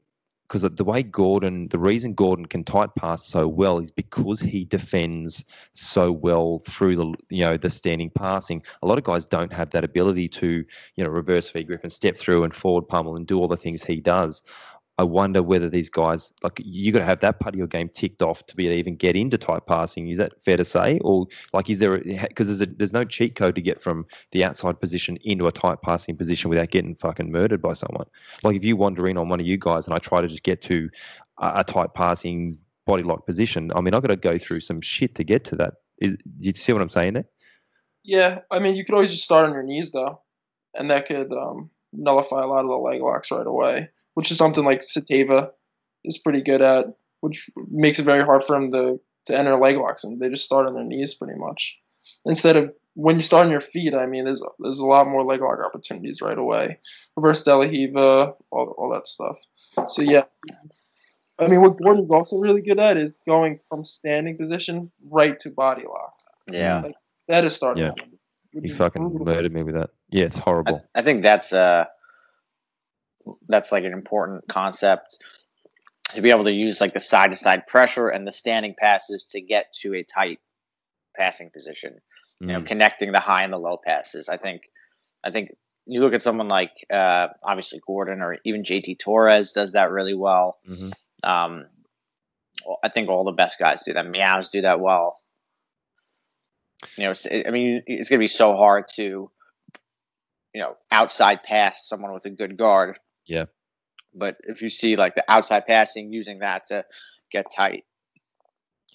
because 0.51 0.69
the 0.69 0.83
way 0.83 1.01
Gordon, 1.01 1.69
the 1.69 1.79
reason 1.79 2.13
Gordon 2.13 2.45
can 2.45 2.65
tight 2.65 2.93
pass 2.95 3.25
so 3.25 3.47
well 3.47 3.79
is 3.79 3.89
because 3.89 4.41
he 4.41 4.65
defends 4.65 5.45
so 5.71 6.11
well 6.11 6.59
through 6.59 6.97
the 6.97 7.13
you 7.29 7.45
know 7.45 7.55
the 7.55 7.69
standing 7.69 8.09
passing. 8.09 8.61
A 8.81 8.87
lot 8.87 8.97
of 8.97 9.05
guys 9.05 9.25
don't 9.25 9.53
have 9.53 9.69
that 9.69 9.85
ability 9.85 10.27
to 10.27 10.65
you 10.97 11.03
know 11.03 11.09
reverse 11.09 11.49
V 11.49 11.63
grip 11.63 11.83
and 11.83 11.93
step 11.93 12.17
through 12.17 12.43
and 12.43 12.53
forward 12.53 12.89
pummel 12.89 13.15
and 13.15 13.25
do 13.25 13.39
all 13.39 13.47
the 13.47 13.55
things 13.55 13.81
he 13.81 14.01
does. 14.01 14.43
I 15.01 15.03
wonder 15.03 15.41
whether 15.41 15.67
these 15.67 15.89
guys 15.89 16.31
like 16.43 16.61
you 16.63 16.91
got 16.91 16.99
to 16.99 17.05
have 17.05 17.21
that 17.21 17.39
part 17.39 17.55
of 17.55 17.57
your 17.57 17.65
game 17.65 17.89
ticked 17.89 18.21
off 18.21 18.45
to 18.45 18.55
be 18.55 18.67
able 18.67 18.75
to 18.75 18.79
even 18.79 18.95
get 18.97 19.15
into 19.15 19.35
tight 19.35 19.65
passing. 19.65 20.09
Is 20.09 20.19
that 20.19 20.33
fair 20.45 20.57
to 20.57 20.63
say, 20.63 20.99
or 20.99 21.25
like 21.53 21.71
is 21.71 21.79
there 21.79 21.97
because 21.97 22.55
there's 22.55 22.69
there's 22.77 22.93
no 22.93 23.03
cheat 23.03 23.35
code 23.35 23.55
to 23.55 23.61
get 23.61 23.81
from 23.81 24.05
the 24.31 24.43
outside 24.43 24.79
position 24.79 25.17
into 25.23 25.47
a 25.47 25.51
tight 25.51 25.81
passing 25.81 26.15
position 26.15 26.51
without 26.51 26.69
getting 26.69 26.93
fucking 26.93 27.31
murdered 27.31 27.63
by 27.63 27.73
someone? 27.73 28.05
Like 28.43 28.55
if 28.55 28.63
you 28.63 28.77
wander 28.77 29.07
in 29.07 29.17
on 29.17 29.27
one 29.27 29.39
of 29.39 29.47
you 29.47 29.57
guys 29.57 29.87
and 29.87 29.95
I 29.95 29.97
try 29.97 30.21
to 30.21 30.27
just 30.27 30.43
get 30.43 30.61
to 30.63 30.91
a, 31.39 31.61
a 31.61 31.63
tight 31.63 31.95
passing 31.95 32.59
body 32.85 33.01
lock 33.01 33.25
position, 33.25 33.71
I 33.75 33.81
mean 33.81 33.95
I've 33.95 34.03
got 34.03 34.09
to 34.09 34.17
go 34.17 34.37
through 34.37 34.59
some 34.59 34.81
shit 34.81 35.15
to 35.15 35.23
get 35.23 35.45
to 35.45 35.55
that. 35.55 35.73
Is 35.99 36.15
you 36.39 36.53
see 36.53 36.73
what 36.73 36.83
I'm 36.83 36.89
saying 36.89 37.13
there? 37.13 37.25
Yeah, 38.03 38.41
I 38.51 38.59
mean, 38.59 38.75
you 38.75 38.85
could 38.85 38.93
always 38.93 39.09
just 39.09 39.23
start 39.23 39.47
on 39.47 39.53
your 39.53 39.63
knees 39.63 39.91
though, 39.91 40.21
and 40.75 40.91
that 40.91 41.07
could 41.07 41.33
um, 41.33 41.71
nullify 41.91 42.43
a 42.43 42.47
lot 42.47 42.61
of 42.61 42.67
the 42.67 42.75
leg 42.75 43.01
locks 43.01 43.31
right 43.31 43.47
away, 43.47 43.89
which 44.13 44.31
is 44.31 44.37
something 44.37 44.63
like 44.63 44.81
Sateva 44.81 45.49
is 46.03 46.17
pretty 46.17 46.41
good 46.41 46.61
at, 46.61 46.85
which 47.21 47.49
makes 47.69 47.99
it 47.99 48.03
very 48.03 48.23
hard 48.23 48.43
for 48.43 48.59
them 48.59 48.71
to 48.71 48.99
to 49.27 49.37
enter 49.37 49.55
leg 49.57 49.77
locks, 49.77 50.03
and 50.03 50.19
they 50.19 50.29
just 50.29 50.45
start 50.45 50.65
on 50.67 50.73
their 50.73 50.83
knees 50.83 51.13
pretty 51.13 51.37
much. 51.37 51.77
Instead 52.25 52.57
of 52.57 52.73
when 52.95 53.15
you 53.15 53.21
start 53.21 53.45
on 53.45 53.51
your 53.51 53.61
feet, 53.61 53.93
I 53.93 54.05
mean, 54.05 54.25
there's 54.25 54.43
there's 54.59 54.79
a 54.79 54.85
lot 54.85 55.07
more 55.07 55.23
leg 55.23 55.41
lock 55.41 55.59
opportunities 55.63 56.21
right 56.21 56.37
away. 56.37 56.79
Reverse 57.15 57.43
De 57.43 57.55
La 57.55 57.63
Riva, 57.63 58.33
all 58.51 58.75
all 58.77 58.91
that 58.93 59.07
stuff. 59.07 59.37
So 59.89 60.01
yeah. 60.01 60.23
I 61.39 61.47
mean, 61.47 61.61
what 61.61 61.81
Gordon's 61.81 62.11
also 62.11 62.37
really 62.37 62.61
good 62.61 62.79
at 62.79 62.97
is 62.97 63.17
going 63.25 63.59
from 63.67 63.83
standing 63.83 64.37
position 64.37 64.91
right 65.09 65.39
to 65.39 65.49
body 65.49 65.83
lock. 65.87 66.13
Yeah, 66.51 66.83
That 67.27 67.45
is 67.45 67.55
starting. 67.55 67.85
Yeah. 67.85 67.91
Would 68.53 68.65
You 68.65 68.73
fucking 68.73 69.09
brutal. 69.09 69.25
murdered 69.25 69.53
me 69.53 69.63
with 69.63 69.75
that. 69.75 69.89
Yeah, 70.09 70.25
it's 70.25 70.37
I, 70.37 70.41
horrible. 70.41 70.85
I 70.93 71.01
think 71.01 71.23
that's 71.23 71.53
uh, 71.53 71.85
that's 73.47 73.71
like 73.71 73.83
an 73.83 73.93
important 73.93 74.47
concept 74.47 75.17
to 76.13 76.21
be 76.21 76.29
able 76.29 76.43
to 76.45 76.51
use 76.53 76.81
like 76.81 76.93
the 76.93 76.99
side 76.99 77.31
to 77.31 77.37
side 77.37 77.67
pressure 77.67 78.07
and 78.09 78.27
the 78.27 78.31
standing 78.31 78.75
passes 78.77 79.25
to 79.31 79.41
get 79.41 79.71
to 79.73 79.93
a 79.95 80.03
tight 80.03 80.39
passing 81.15 81.49
position. 81.51 81.99
You 82.39 82.47
know, 82.47 82.61
Mm. 82.61 82.65
connecting 82.67 83.11
the 83.11 83.19
high 83.19 83.43
and 83.43 83.53
the 83.53 83.57
low 83.59 83.77
passes. 83.77 84.27
I 84.27 84.37
think, 84.37 84.63
I 85.23 85.29
think 85.31 85.51
you 85.85 86.01
look 86.01 86.13
at 86.13 86.21
someone 86.23 86.47
like 86.47 86.71
uh, 86.91 87.27
obviously 87.43 87.79
Gordon 87.85 88.21
or 88.21 88.37
even 88.43 88.63
JT 88.63 88.97
Torres 88.99 89.51
does 89.51 89.73
that 89.73 89.91
really 89.91 90.15
well. 90.15 90.57
Mhm. 90.67 90.93
Um, 91.23 91.67
I 92.83 92.89
think 92.89 93.09
all 93.09 93.23
the 93.23 93.31
best 93.31 93.59
guys 93.59 93.83
do 93.83 93.93
that. 93.93 94.07
Meows 94.07 94.49
do 94.51 94.61
that 94.61 94.79
well. 94.79 95.19
You 96.97 97.03
know, 97.05 97.11
it's, 97.11 97.27
I 97.27 97.49
mean, 97.51 97.83
it's 97.85 98.09
going 98.09 98.19
to 98.19 98.23
be 98.23 98.27
so 98.27 98.55
hard 98.55 98.87
to, 98.95 99.31
you 100.53 100.61
know, 100.61 100.77
outside 100.91 101.43
pass 101.43 101.87
someone 101.87 102.11
with 102.11 102.25
a 102.25 102.29
good 102.31 102.57
guard. 102.57 102.99
Yeah. 103.31 103.45
But 104.13 104.37
if 104.43 104.61
you 104.61 104.69
see 104.69 104.97
like 104.97 105.15
the 105.15 105.23
outside 105.29 105.65
passing, 105.65 106.11
using 106.11 106.39
that 106.39 106.65
to 106.65 106.85
get 107.31 107.45
tight. 107.55 107.85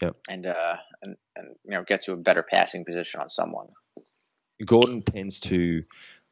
Yep. 0.03 0.17
And 0.29 0.47
uh 0.47 0.77
and 1.03 1.17
and 1.35 1.57
you 1.65 1.71
know 1.71 1.85
get 1.85 2.03
to 2.03 2.13
a 2.13 2.17
better 2.17 2.43
passing 2.43 2.85
position 2.85 3.21
on 3.21 3.31
someone. 3.31 3.69
Gordon 4.65 5.03
tends 5.03 5.41
to 5.41 5.85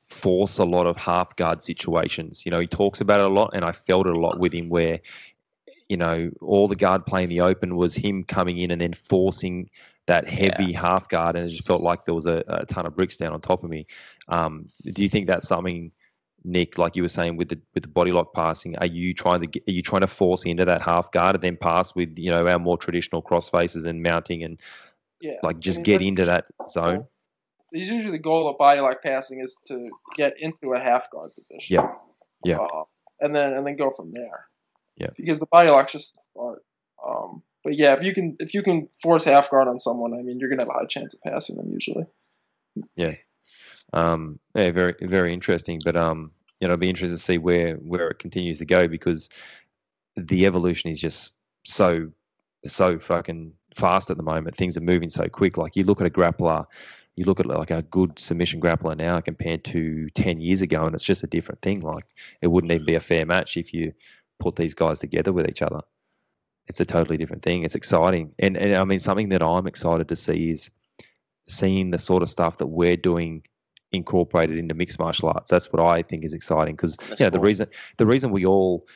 force 0.05 0.59
a 0.59 0.65
lot 0.65 0.87
of 0.87 0.99
half 0.99 1.35
guard 1.37 1.63
situations. 1.63 2.45
You 2.45 2.51
know, 2.51 2.61
he 2.61 2.67
talks 2.67 3.01
about 3.01 3.21
it 3.21 3.31
a 3.31 3.35
lot, 3.35 3.53
and 3.55 3.65
I 3.65 3.73
felt 3.73 4.07
it 4.07 4.17
a 4.17 4.21
lot 4.21 4.39
with 4.39 4.53
him 4.53 4.69
where, 4.69 5.01
you 5.89 5.97
know, 5.97 6.31
all 6.43 6.69
the 6.69 6.77
guard 6.77 7.07
play 7.07 7.23
in 7.23 7.31
the 7.31 7.41
open 7.41 7.75
was 7.75 7.95
him 7.95 8.25
coming 8.25 8.59
in 8.59 8.71
and 8.71 8.81
then 8.81 8.93
forcing 8.93 9.71
that 10.07 10.29
heavy 10.29 10.73
half 10.73 11.09
guard, 11.09 11.37
and 11.37 11.47
it 11.47 11.49
just 11.49 11.67
felt 11.67 11.81
like 11.81 12.05
there 12.05 12.15
was 12.15 12.27
a, 12.27 12.45
a 12.47 12.67
ton 12.67 12.85
of 12.85 12.95
bricks 12.95 13.17
down 13.17 13.33
on 13.33 13.41
top 13.41 13.65
of 13.65 13.71
me. 13.71 13.87
Um, 14.29 14.69
do 14.83 15.03
you 15.03 15.09
think 15.09 15.27
that's 15.27 15.49
something, 15.49 15.93
Nick, 16.45 16.77
like 16.77 16.95
you 16.95 17.03
were 17.03 17.09
saying 17.09 17.37
with 17.37 17.49
the 17.49 17.59
with 17.73 17.83
the 17.85 17.89
body 17.89 18.13
lock 18.13 18.35
passing? 18.35 18.77
Are 18.77 18.87
you 18.87 19.15
trying 19.15 19.41
to 19.41 19.47
get, 19.47 19.63
are 19.67 19.73
you 19.73 19.83
trying 19.83 20.03
to 20.03 20.07
force 20.07 20.45
into 20.45 20.65
that 20.67 20.83
half 20.83 21.11
guard 21.11 21.37
and 21.37 21.43
then 21.43 21.57
pass 21.57 21.95
with 21.95 22.19
you 22.19 22.31
know 22.31 22.47
our 22.47 22.59
more 22.59 22.77
traditional 22.77 23.23
cross 23.23 23.49
faces 23.49 23.85
and 23.87 24.03
mounting 24.03 24.43
and 24.45 24.61
Yeah. 25.21 25.39
like 25.43 25.57
I 25.57 25.59
just 25.61 25.79
mean, 25.79 25.85
get 25.85 26.03
into 26.03 26.27
that 26.27 26.45
zone? 26.69 27.07
Usually 27.73 28.11
the 28.11 28.19
goal 28.19 28.49
of 28.49 28.59
body 28.59 28.81
lock 28.81 29.03
passing 29.03 29.41
is 29.41 29.57
to 29.69 29.91
get 30.17 30.35
into 30.39 30.75
a 30.75 30.79
half 30.79 31.11
guard 31.11 31.31
position. 31.35 31.75
Yeah. 31.75 31.93
Yeah. 32.45 32.59
Uh, 32.59 32.85
and 33.21 33.35
then 33.35 33.55
and 33.55 33.67
then 33.67 33.77
go 33.77 33.91
from 33.91 34.13
there. 34.13 34.47
Yeah. 34.97 35.11
Because 35.17 35.39
the 35.41 35.47
body 35.47 35.71
lock's 35.71 35.93
just 35.93 36.15
start. 36.21 36.63
Um, 37.05 37.43
but 37.65 37.77
yeah, 37.77 37.95
if 37.95 38.03
you 38.03 38.13
can 38.15 38.37
if 38.39 38.53
you 38.55 38.63
can 38.63 38.89
force 39.03 39.25
half 39.25 39.51
guard 39.51 39.67
on 39.67 39.81
someone, 39.81 40.13
I 40.13 40.23
mean, 40.23 40.39
you're 40.39 40.51
gonna 40.51 40.63
have 40.63 40.69
a 40.69 40.73
high 40.79 40.87
chance 40.87 41.15
of 41.15 41.23
passing 41.23 41.57
them 41.57 41.71
usually. 41.73 42.05
Um, 43.95 44.41
yeah, 44.55 44.73
very 44.73 44.95
very 45.01 45.33
interesting. 45.33 45.81
But 45.83 45.97
um, 45.97 46.33
you 46.61 46.69
know, 46.69 46.75
it'll 46.75 46.81
be 46.81 46.91
interesting 46.91 47.17
to 47.17 47.23
see 47.23 47.39
where 47.39 47.77
where 47.77 48.09
it 48.09 48.19
continues 48.19 48.59
to 48.59 48.67
go 48.67 48.89
because 48.89 49.31
the 50.17 50.47
evolution 50.47 50.91
is 50.91 51.01
just 51.01 51.39
so 51.65 52.11
so 52.67 52.99
fucking 52.99 53.53
fast 53.75 54.11
at 54.11 54.17
the 54.17 54.23
moment. 54.23 54.57
Things 54.57 54.77
are 54.77 54.83
moving 54.83 55.11
so 55.11 55.29
quick. 55.29 55.57
Like 55.57 55.77
you 55.77 55.85
look 55.85 56.01
at 56.01 56.07
a 56.07 56.11
grappler, 56.11 56.67
you 57.15 57.25
look 57.25 57.39
at 57.39 57.47
like 57.47 57.71
a 57.71 57.83
good 57.83 58.19
submission 58.19 58.61
grappler 58.61 58.97
now 58.97 59.21
compared 59.21 59.65
to 59.67 60.09
ten 60.11 60.41
years 60.41 60.61
ago, 60.61 60.85
and 60.85 60.95
it's 60.95 61.05
just 61.05 61.23
a 61.23 61.29
different 61.29 61.61
thing. 61.61 61.81
Like 61.81 62.05
it 62.43 62.49
wouldn't 62.49 62.73
even 62.73 62.87
be 62.87 62.97
a 62.97 63.01
fair 63.01 63.25
match 63.25 63.57
if 63.57 63.73
you 63.73 63.93
put 64.41 64.57
these 64.57 64.75
guys 64.75 64.99
together 64.99 65.33
with 65.33 65.49
each 65.49 65.63
other. 65.63 65.81
It's 66.67 66.81
a 66.81 66.85
totally 66.85 67.17
different 67.17 67.43
thing. 67.43 67.63
It's 67.63 67.77
exciting, 67.77 68.35
and 68.41 68.57
and 68.57 68.75
I 68.75 68.85
mean 68.85 68.99
something 68.99 69.29
that 69.29 69.43
I'm 69.43 69.69
excited 69.69 70.09
to 70.09 70.17
see 70.17 70.51
is 70.51 70.71
seeing 71.47 71.91
the 71.91 71.99
sort 71.99 72.23
of 72.23 72.31
stuff 72.31 72.59
that 72.59 72.67
we're 72.67 72.97
doing 72.97 73.45
incorporated 73.97 74.59
into 74.59 74.75
mixed 74.75 74.99
martial 74.99 75.29
arts. 75.29 75.51
That's 75.51 75.73
what 75.73 75.85
I 75.85 76.03
think 76.03 76.25
is 76.25 76.35
exciting 76.35 76.77
because 76.77 76.97
yeah, 77.19 77.31
the 77.31 77.39
cool. 77.39 77.47
reason 77.47 77.69
the 77.99 78.07
reason 78.07 78.31
we 78.31 78.47
all 78.47 78.87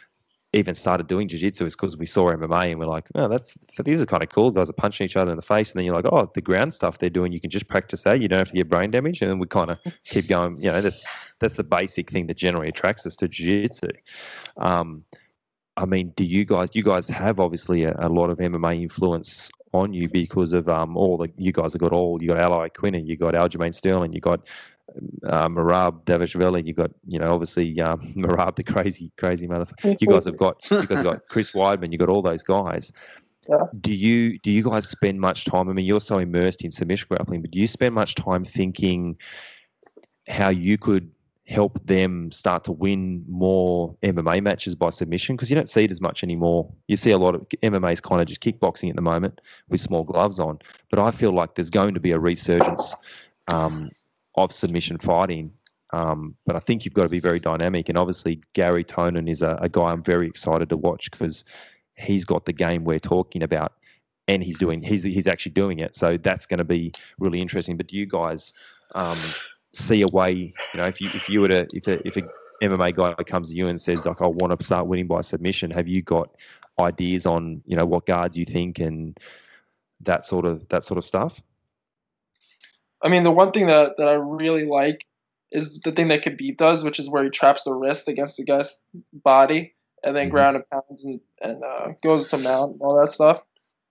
even 0.55 0.75
started 0.75 1.07
doing 1.07 1.29
jiu-jitsu 1.29 1.67
is 1.67 1.77
because 1.77 1.97
we 1.99 2.07
saw 2.07 2.31
MMA 2.33 2.71
and 2.71 2.81
we're 2.81 2.87
like, 2.87 3.07
oh, 3.15 3.29
that's 3.29 3.55
these 3.85 4.01
are 4.01 4.07
kind 4.07 4.23
of 4.23 4.31
cool. 4.31 4.51
Guys 4.51 4.71
are 4.71 4.75
punching 4.75 5.05
each 5.05 5.17
other 5.17 5.31
in 5.31 5.37
the 5.37 5.43
face, 5.43 5.71
and 5.71 5.79
then 5.79 5.85
you're 5.85 5.95
like, 5.95 6.07
oh, 6.11 6.31
the 6.35 6.41
ground 6.41 6.73
stuff 6.73 6.99
they're 6.99 7.11
doing, 7.11 7.33
you 7.33 7.41
can 7.41 7.51
just 7.51 7.69
practice 7.69 8.05
that. 8.05 8.23
You 8.23 8.29
don't 8.29 8.39
have 8.39 8.49
to 8.49 8.55
get 8.55 8.69
brain 8.69 8.91
damage, 8.91 9.21
and 9.21 9.31
then 9.31 9.39
we 9.39 9.47
kind 9.47 9.71
of 9.71 9.79
keep 10.05 10.27
going. 10.29 10.57
You 10.57 10.73
know, 10.73 10.81
that's 10.81 11.35
that's 11.39 11.57
the 11.57 11.65
basic 11.65 12.11
thing 12.11 12.27
that 12.29 12.37
generally 12.37 12.69
attracts 12.69 13.05
us 13.07 13.17
to 13.17 13.29
jiu-jitsu. 13.29 13.89
Um, 14.57 15.05
I 15.77 15.85
mean, 15.85 16.13
do 16.17 16.25
you 16.25 16.45
guys? 16.47 16.71
You 16.73 16.83
guys 16.83 17.09
have 17.09 17.41
obviously 17.41 17.85
a, 17.85 17.95
a 17.99 18.09
lot 18.09 18.31
of 18.31 18.39
MMA 18.39 18.81
influence 18.81 19.51
on 19.73 19.93
you 19.93 20.09
because 20.09 20.55
of 20.55 20.67
um, 20.69 20.97
all 20.97 21.19
the 21.19 21.31
you 21.37 21.53
guys 21.53 21.75
have 21.75 21.81
got 21.81 21.93
all 21.93 22.23
you 22.23 22.29
got 22.29 22.39
Al 22.39 22.53
Iaquinta, 22.53 22.99
and 22.99 23.09
you 23.09 23.19
got 23.19 23.35
Aljamain 23.35 23.75
Sterling, 23.75 24.15
you 24.15 24.21
got 24.21 24.47
uh, 25.25 25.49
Merab 25.49 26.05
Dvalishvili, 26.05 26.67
you 26.67 26.75
got 26.75 26.91
you 27.07 27.19
know 27.19 27.33
obviously 27.33 27.81
um, 27.81 28.01
Merab 28.17 28.57
the 28.57 28.65
crazy 28.65 29.13
crazy 29.17 29.47
motherfucker. 29.47 29.97
You 30.01 30.07
guys 30.07 30.25
have 30.27 30.37
got 30.37 30.69
you 30.71 30.79
guys 30.79 30.89
have 30.89 31.05
got 31.05 31.21
Chris 31.29 31.53
Weidman, 31.53 31.93
you 31.93 31.99
got 31.99 32.09
all 32.09 32.23
those 32.23 32.43
guys. 32.43 32.93
Yeah. 33.49 33.65
Do 33.81 33.95
you 33.95 34.39
do 34.39 34.51
you 34.51 34.63
guys 34.63 34.89
spend 34.89 35.19
much 35.19 35.45
time? 35.47 35.69
I 35.69 35.73
mean, 35.73 35.87
you're 35.87 36.01
so 36.01 36.19
immersed 36.19 36.65
in 36.65 36.71
submission 36.71 37.07
grappling, 37.09 37.43
but 37.43 37.51
do 37.51 37.59
you 37.59 37.67
spend 37.67 37.95
much 37.95 38.15
time 38.15 38.45
thinking 38.45 39.17
how 40.29 40.51
you 40.51 40.77
could 40.77 41.11
help 41.47 41.83
them 41.87 42.31
start 42.31 42.65
to 42.65 42.73
win 42.73 43.25
more 43.27 43.97
MMA 44.03 44.43
matches 44.43 44.75
by 44.75 44.91
submission? 44.91 45.35
Because 45.35 45.49
you 45.49 45.57
don't 45.57 45.69
see 45.69 45.85
it 45.85 45.91
as 45.91 46.01
much 46.01 46.23
anymore. 46.23 46.71
You 46.89 46.97
see 46.97 47.11
a 47.11 47.19
lot 47.19 47.35
of 47.35 47.49
MMA 47.63 47.93
is 47.93 48.03
kind 48.03 48.21
of 48.21 48.27
just 48.27 48.43
kickboxing 48.43 48.91
at 48.91 48.97
the 48.97 49.03
moment 49.03 49.41
with 49.71 49.81
small 49.81 50.05
gloves 50.05 50.39
on. 50.39 50.59
But 50.91 50.99
I 50.99 51.11
feel 51.11 51.33
like 51.33 51.55
there's 51.55 51.71
going 51.71 51.95
to 51.95 52.01
be 52.01 52.11
a 52.11 52.19
resurgence 52.19 52.95
um, 53.51 53.91
of 54.45 54.53
submission 54.53 54.99
fighting. 54.99 55.53
Um, 55.93 56.35
but 56.45 56.55
I 56.55 56.59
think 56.59 56.85
you've 56.85 56.95
got 56.95 57.05
to 57.05 57.09
be 57.09 57.21
very 57.21 57.41
dynamic. 57.41 57.89
And 57.89 57.97
obviously, 57.97 58.41
Garry 58.53 58.85
Tonon 58.85 59.29
is 59.29 59.43
a, 59.43 59.59
a 59.61 59.69
guy 59.69 59.91
I'm 59.91 60.03
very 60.03 60.27
excited 60.27 60.69
to 60.69 60.77
watch 60.77 61.11
because 61.11 61.45
he's 61.97 62.25
got 62.25 62.45
the 62.45 62.53
game 62.53 62.85
we're 62.85 62.99
talking 62.99 63.43
about. 63.43 63.73
And 64.27 64.43
he's 64.43 64.59
doing 64.59 64.83
he's 64.83 65.03
he's 65.03 65.27
actually 65.27 65.53
doing 65.53 65.79
it, 65.79 65.95
so 65.95 66.19
that's 66.19 66.45
going 66.45 66.59
to 66.59 66.65
be 66.65 66.93
really 67.19 67.41
interesting. 67.41 67.79
But 67.79 67.87
do 67.87 67.97
you 67.97 68.05
guys 68.05 68.53
um, 68.95 69.17
see 69.73 70.03
a 70.03 70.07
way, 70.13 70.33
you 70.75 70.81
know, 70.81 70.85
if 70.85 71.01
you 71.01 71.09
if 71.15 71.31
you 71.31 71.41
were 71.41 71.49
to 71.49 71.67
if 71.73 71.89
a 71.89 72.07
if 72.07 72.19
a 72.19 72.23
MMA 72.63 72.95
guy 72.95 73.15
comes 73.25 73.51
to 73.51 73.57
you 73.57 73.69
and 73.69 73.81
says 73.81 74.05
like 74.05 74.21
I 74.21 74.27
want 74.27 74.59
to 74.59 74.67
start 74.67 74.87
winning 74.87 75.07
by 75.07 75.23
submission, 75.23 75.71
have 75.71 75.89
you 75.89 76.03
got 76.03 76.29
ideas 76.79 77.27
on 77.27 77.63
you 77.65 77.77
know 77.77 77.87
what 77.87 78.07
guards 78.07 78.37
you 78.37 78.45
think 78.45 78.81
and 78.81 79.19
that 80.01 80.25
sort 80.25 80.45
of 80.45 80.69
that 80.69 80.85
sort 80.85 80.99
of 80.99 81.05
stuff? 81.05 81.41
I 83.03 83.09
mean, 83.09 83.25
the 83.25 83.31
one 83.31 83.53
thing 83.53 83.67
that, 83.67 83.97
that 83.99 84.09
I 84.09 84.15
really 84.15 84.67
like 84.67 85.07
is 85.51 85.81
the 85.81 85.93
thing 85.93 86.09
that 86.09 86.23
Khabib 86.25 86.57
does, 86.57 86.85
which 86.85 86.99
is 86.99 87.09
where 87.09 87.25
he 87.25 87.31
traps 87.31 87.65
the 87.65 87.73
wrist 87.75 88.09
against 88.09 88.37
the 88.37 88.45
guy's 88.45 88.81
body 89.13 89.75
and 90.05 90.15
then 90.17 90.29
Mhm. 90.29 90.31
ground 90.31 90.57
and 90.57 90.69
pounds 90.71 91.05
and, 91.05 91.21
and 91.41 91.63
uh, 91.65 91.93
goes 92.03 92.29
to 92.31 92.39
mount 92.39 92.73
and 92.73 92.83
all 92.83 93.01
that 93.01 93.13
stuff. 93.13 93.41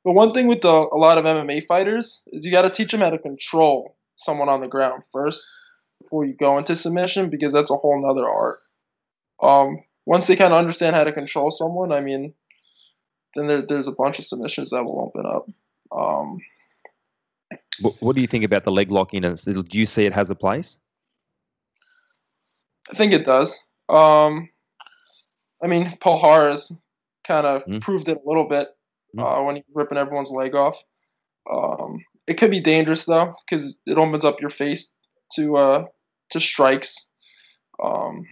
But 0.04 0.14
one 0.14 0.34
thing 0.34 0.48
with 0.48 0.62
the, 0.62 0.70
a 0.70 0.98
lot 0.98 1.18
of 1.18 1.26
MMA 1.26 1.66
fighters 1.66 2.28
is 2.32 2.46
you 2.46 2.52
got 2.52 2.62
to 2.62 2.70
teach 2.70 2.92
them 2.92 3.02
how 3.02 3.10
to 3.10 3.18
control 3.18 3.96
someone 4.16 4.50
on 4.50 4.62
the 4.62 4.68
ground 4.68 5.04
first 5.12 5.46
before 6.02 6.26
you 6.26 6.34
go 6.34 6.58
into 6.58 6.76
submission 6.76 7.30
because 7.30 7.54
that's 7.54 7.72
a 7.72 7.76
whole 7.76 8.02
nother 8.02 8.30
art. 8.30 8.60
Um, 9.42 9.84
once 10.06 10.28
they 10.28 10.36
kind 10.36 10.54
of 10.54 10.60
understand 10.60 10.96
how 10.96 11.04
to 11.04 11.12
control 11.12 11.52
someone, 11.52 11.92
I 11.92 12.00
mean, 12.02 12.34
then 13.36 13.48
there, 13.48 13.62
there's 13.64 13.88
a 13.88 13.92
bunch 13.92 14.20
of 14.20 14.26
submissions 14.26 14.70
that 14.70 14.84
will 14.84 15.02
open 15.14 15.26
up. 15.26 15.50
Um, 15.92 16.40
What, 17.82 17.96
what 18.00 18.16
do 18.16 18.22
you 18.22 18.28
think 18.28 18.44
about 18.44 18.64
the 18.64 18.72
leg 18.72 18.92
lock 18.92 19.14
in? 19.14 19.22
Do 19.24 19.64
you 19.72 19.86
see 19.86 20.06
it 20.06 20.14
has 20.14 20.30
a 20.30 20.36
place? 20.36 20.80
I 22.92 22.96
think 22.96 23.14
it 23.14 23.26
does. 23.26 23.58
Um, 23.90 24.50
I 25.64 25.68
mean, 25.68 25.98
Paul 26.00 26.20
Harris 26.20 26.72
kind 27.26 27.46
of 27.46 27.66
Mm. 27.66 27.82
proved 27.82 28.08
it 28.10 28.18
a 28.24 28.28
little 28.28 28.48
bit 28.48 28.70
Mm. 29.16 29.24
uh, 29.24 29.44
when 29.44 29.56
he's 29.58 29.66
ripping 29.74 29.98
everyone's 29.98 30.32
leg 30.32 30.56
off. 30.56 30.82
Um, 31.52 32.04
it 32.28 32.36
could 32.38 32.52
be 32.52 32.60
dangerous 32.60 33.06
though 33.06 33.36
because 33.50 33.78
it 33.86 33.98
opens 33.98 34.26
up 34.26 34.42
your 34.42 34.50
face 34.50 34.96
to 35.36 35.58
uh, 35.58 35.86
to 36.32 36.40
strikes. 36.40 37.10
Um, 37.82 38.26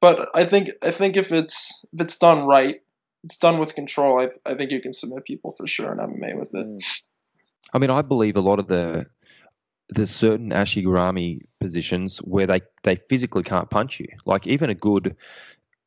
but 0.00 0.28
I 0.34 0.44
think 0.44 0.70
I 0.82 0.90
think 0.90 1.16
if 1.16 1.32
it's 1.32 1.84
if 1.92 2.00
it's 2.00 2.18
done 2.18 2.46
right, 2.46 2.80
it's 3.24 3.38
done 3.38 3.58
with 3.58 3.74
control. 3.74 4.20
I, 4.20 4.50
I 4.50 4.54
think 4.56 4.70
you 4.70 4.80
can 4.80 4.92
submit 4.92 5.24
people 5.24 5.54
for 5.56 5.66
sure 5.66 5.92
in 5.92 5.98
MMA 5.98 6.38
with 6.38 6.54
it. 6.54 6.84
I 7.72 7.78
mean, 7.78 7.90
I 7.90 8.02
believe 8.02 8.36
a 8.36 8.40
lot 8.40 8.58
of 8.58 8.66
the 8.66 9.06
there's 9.88 10.10
certain 10.10 10.50
ashi 10.50 10.84
garami 10.84 11.42
positions 11.60 12.18
where 12.18 12.46
they 12.46 12.62
they 12.82 12.96
physically 12.96 13.42
can't 13.42 13.70
punch 13.70 14.00
you. 14.00 14.08
Like 14.24 14.46
even 14.46 14.70
a 14.70 14.74
good 14.74 15.16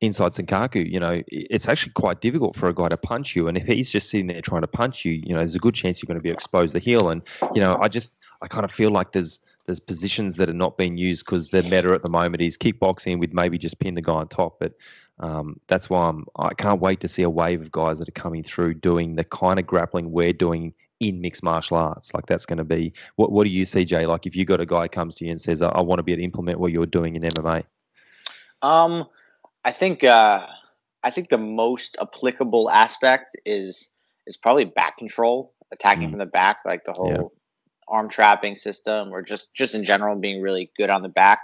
inside 0.01 0.31
sankaku, 0.31 0.89
you 0.89 0.99
know, 0.99 1.21
it's 1.27 1.67
actually 1.67 1.91
quite 1.91 2.21
difficult 2.21 2.55
for 2.55 2.69
a 2.69 2.73
guy 2.73 2.87
to 2.87 2.95
punch 2.95 3.35
you. 3.35 3.47
And 3.49 3.57
if 3.57 3.65
he's 3.67 3.91
just 3.91 4.09
sitting 4.09 4.27
there 4.27 4.41
trying 4.41 4.61
to 4.61 4.67
punch 4.67 5.03
you, 5.03 5.11
you 5.11 5.33
know, 5.33 5.39
there's 5.39 5.55
a 5.55 5.59
good 5.59 5.75
chance 5.75 6.01
you're 6.01 6.07
going 6.07 6.19
to 6.19 6.23
be 6.23 6.29
exposed 6.29 6.73
to 6.73 6.79
heel. 6.79 7.09
And 7.09 7.21
you 7.53 7.61
know, 7.61 7.77
I 7.79 7.89
just 7.89 8.15
I 8.41 8.47
kind 8.47 8.63
of 8.63 8.71
feel 8.71 8.91
like 8.91 9.11
there's 9.11 9.39
there's 9.65 9.79
positions 9.79 10.37
that 10.37 10.49
are 10.49 10.53
not 10.53 10.77
being 10.77 10.97
used 10.97 11.25
because 11.25 11.49
the 11.49 11.63
meta 11.63 11.91
at 11.93 12.01
the 12.01 12.09
moment 12.09 12.41
is 12.41 12.57
kickboxing 12.57 13.19
with 13.19 13.33
maybe 13.33 13.57
just 13.57 13.79
pin 13.79 13.95
the 13.95 14.01
guy 14.01 14.13
on 14.13 14.27
top. 14.27 14.59
But 14.59 14.73
um, 15.19 15.59
that's 15.67 15.89
why 15.89 16.07
I'm 16.07 16.25
I 16.35 16.53
can't 16.53 16.79
wait 16.79 17.01
to 17.01 17.09
see 17.09 17.23
a 17.23 17.29
wave 17.29 17.61
of 17.61 17.71
guys 17.71 17.99
that 17.99 18.07
are 18.07 18.13
coming 18.13 18.43
through 18.43 18.75
doing 18.75 19.15
the 19.15 19.25
kind 19.25 19.59
of 19.59 19.67
grappling 19.67 20.11
we're 20.11 20.33
doing 20.33 20.73
in 20.99 21.21
mixed 21.21 21.43
martial 21.43 21.77
arts. 21.77 22.13
Like 22.13 22.25
that's 22.25 22.45
going 22.45 22.57
to 22.57 22.63
be 22.63 22.93
what 23.15 23.31
what 23.31 23.45
do 23.45 23.49
you 23.49 23.65
see, 23.65 23.85
Jay? 23.85 24.05
Like 24.05 24.25
if 24.25 24.35
you 24.35 24.45
got 24.45 24.59
a 24.59 24.65
guy 24.65 24.87
comes 24.87 25.15
to 25.15 25.25
you 25.25 25.31
and 25.31 25.39
says, 25.41 25.61
I, 25.61 25.69
I 25.69 25.81
want 25.81 25.99
to 25.99 26.03
be 26.03 26.11
able 26.11 26.19
to 26.21 26.25
implement 26.25 26.59
what 26.59 26.71
you're 26.71 26.85
doing 26.85 27.15
in 27.15 27.23
MMA. 27.23 27.63
Um, 28.61 29.05
I 29.63 29.71
think 29.71 30.03
uh, 30.03 30.45
I 31.03 31.09
think 31.09 31.29
the 31.29 31.37
most 31.37 31.97
applicable 32.01 32.69
aspect 32.69 33.35
is 33.45 33.91
is 34.27 34.37
probably 34.37 34.65
back 34.65 34.97
control, 34.97 35.53
attacking 35.71 36.07
Mm. 36.07 36.11
from 36.11 36.19
the 36.19 36.25
back, 36.25 36.59
like 36.65 36.83
the 36.83 36.93
whole 36.93 37.11
Yeah. 37.11 37.23
arm 37.87 38.09
trapping 38.09 38.55
system, 38.55 39.13
or 39.13 39.21
just 39.21 39.53
just 39.53 39.75
in 39.75 39.83
general 39.83 40.15
being 40.15 40.41
really 40.41 40.71
good 40.77 40.89
on 40.89 41.01
the 41.01 41.09
back. 41.09 41.39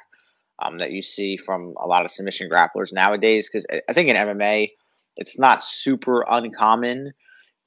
Um, 0.58 0.78
that 0.78 0.92
you 0.92 1.02
see 1.02 1.36
from 1.36 1.74
a 1.78 1.86
lot 1.86 2.06
of 2.06 2.12
submission 2.12 2.50
grapplers 2.50 2.94
nowadays, 2.94 3.50
because 3.50 3.66
I 3.90 3.92
think 3.92 4.08
in 4.10 4.16
MMA, 4.16 4.70
it's 5.18 5.38
not 5.38 5.66
super 5.66 6.24
uncommon 6.26 7.12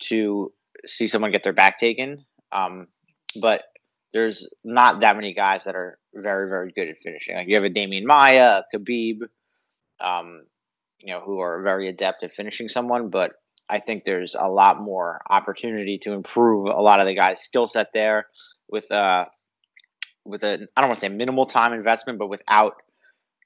to 0.05 0.53
see 0.87 1.07
someone 1.07 1.31
get 1.31 1.43
their 1.43 1.53
back 1.53 1.79
taken, 1.79 2.25
um, 2.53 2.89
but 3.41 3.63
there's 4.13 4.49
not 4.65 5.01
that 5.01 5.17
many 5.17 5.35
guys 5.35 5.65
that 5.65 5.75
are 5.75 5.99
very 6.15 6.49
very 6.49 6.71
good 6.75 6.89
at 6.89 6.99
finishing. 6.99 7.37
Like 7.37 7.49
you 7.49 7.55
have 7.55 7.65
a 7.65 7.71
Demian 7.71 8.05
Maia, 8.05 8.63
a 8.63 8.77
Khabib, 8.77 9.23
um, 10.01 10.45
you 11.01 11.13
know, 11.13 11.21
who 11.21 11.41
are 11.41 11.63
very 11.63 11.89
adept 11.89 12.23
at 12.23 12.33
finishing 12.33 12.69
someone, 12.69 13.11
but 13.11 13.33
I 13.69 13.79
think 13.81 14.05
there's 14.05 14.35
a 14.39 14.49
lot 14.49 14.81
more 14.81 15.21
opportunity 15.29 15.99
to 15.99 16.13
improve 16.13 16.67
a 16.67 16.81
lot 16.81 17.01
of 17.01 17.07
the 17.07 17.15
guys' 17.15 17.43
skill 17.43 17.67
set 17.67 17.93
there 17.93 18.27
with 18.69 18.91
uh 18.91 19.27
with 20.25 20.43
a 20.45 20.69
I 20.77 20.81
don't 20.81 20.89
want 20.89 21.01
to 21.01 21.01
say 21.01 21.09
minimal 21.09 21.47
time 21.47 21.73
investment, 21.73 22.19
but 22.19 22.29
without 22.29 22.75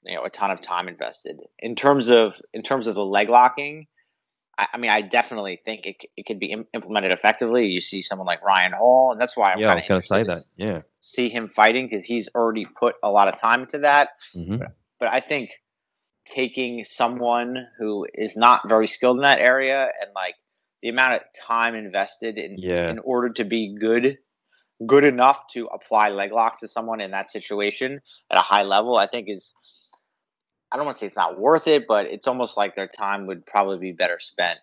you 0.05 0.15
know 0.15 0.23
a 0.23 0.29
ton 0.29 0.51
of 0.51 0.61
time 0.61 0.87
invested. 0.87 1.37
In 1.59 1.75
terms 1.75 2.09
of 2.09 2.39
in 2.53 2.61
terms 2.61 2.87
of 2.87 2.95
the 2.95 3.05
leg 3.05 3.29
locking, 3.29 3.87
I, 4.57 4.67
I 4.73 4.77
mean, 4.77 4.91
I 4.91 5.01
definitely 5.01 5.55
think 5.55 5.85
it 5.85 5.97
it 6.15 6.25
could 6.25 6.39
be 6.39 6.51
Im- 6.51 6.67
implemented 6.73 7.11
effectively. 7.11 7.67
You 7.67 7.81
see 7.81 8.01
someone 8.01 8.27
like 8.27 8.43
Ryan 8.43 8.73
Hall, 8.73 9.11
and 9.11 9.19
that's 9.21 9.35
why 9.35 9.51
I'm 9.51 9.59
yeah, 9.59 9.67
I 9.67 9.69
kind 9.69 9.77
was 9.77 9.85
of 9.85 9.89
going 9.89 10.01
to 10.01 10.07
say 10.07 10.23
that. 10.23 10.45
Yeah. 10.57 10.81
see 10.99 11.29
him 11.29 11.47
fighting 11.49 11.87
because 11.89 12.05
he's 12.05 12.29
already 12.35 12.65
put 12.65 12.95
a 13.03 13.11
lot 13.11 13.27
of 13.27 13.39
time 13.39 13.61
into 13.61 13.79
that 13.79 14.09
hmm 14.33 14.57
but 14.99 15.11
I 15.11 15.19
think 15.19 15.49
taking 16.25 16.85
someone 16.85 17.67
who 17.77 18.07
is 18.13 18.37
not 18.37 18.69
very 18.69 18.87
skilled 18.87 19.17
in 19.17 19.23
that 19.23 19.39
area 19.39 19.89
and 20.01 20.11
like 20.15 20.35
the 20.81 20.87
amount 20.89 21.15
of 21.15 21.21
time 21.45 21.75
invested 21.75 22.37
in 22.37 22.55
Yeah. 22.57 22.89
in 22.89 22.99
order 22.99 23.29
to 23.33 23.43
be 23.43 23.75
good 23.77 24.17
good 24.85 25.03
enough 25.03 25.47
to 25.53 25.65
apply 25.67 26.09
leg 26.09 26.31
locks 26.31 26.59
to 26.59 26.67
someone 26.67 27.01
in 27.01 27.11
that 27.11 27.29
situation 27.29 28.01
at 28.31 28.37
a 28.37 28.41
high 28.41 28.63
level 28.63 28.95
I 28.97 29.07
think 29.07 29.27
is 29.29 29.53
I 30.73 30.77
don't 30.77 30.85
want 30.85 30.97
to 30.97 31.01
say 31.01 31.07
it's 31.07 31.15
not 31.15 31.39
worth 31.39 31.67
it 31.67 31.85
but 31.87 32.07
it's 32.07 32.27
almost 32.27 32.57
like 32.57 32.75
their 32.75 32.87
time 32.87 33.27
would 33.27 33.45
probably 33.45 33.77
be 33.77 33.91
better 33.91 34.17
spent 34.19 34.59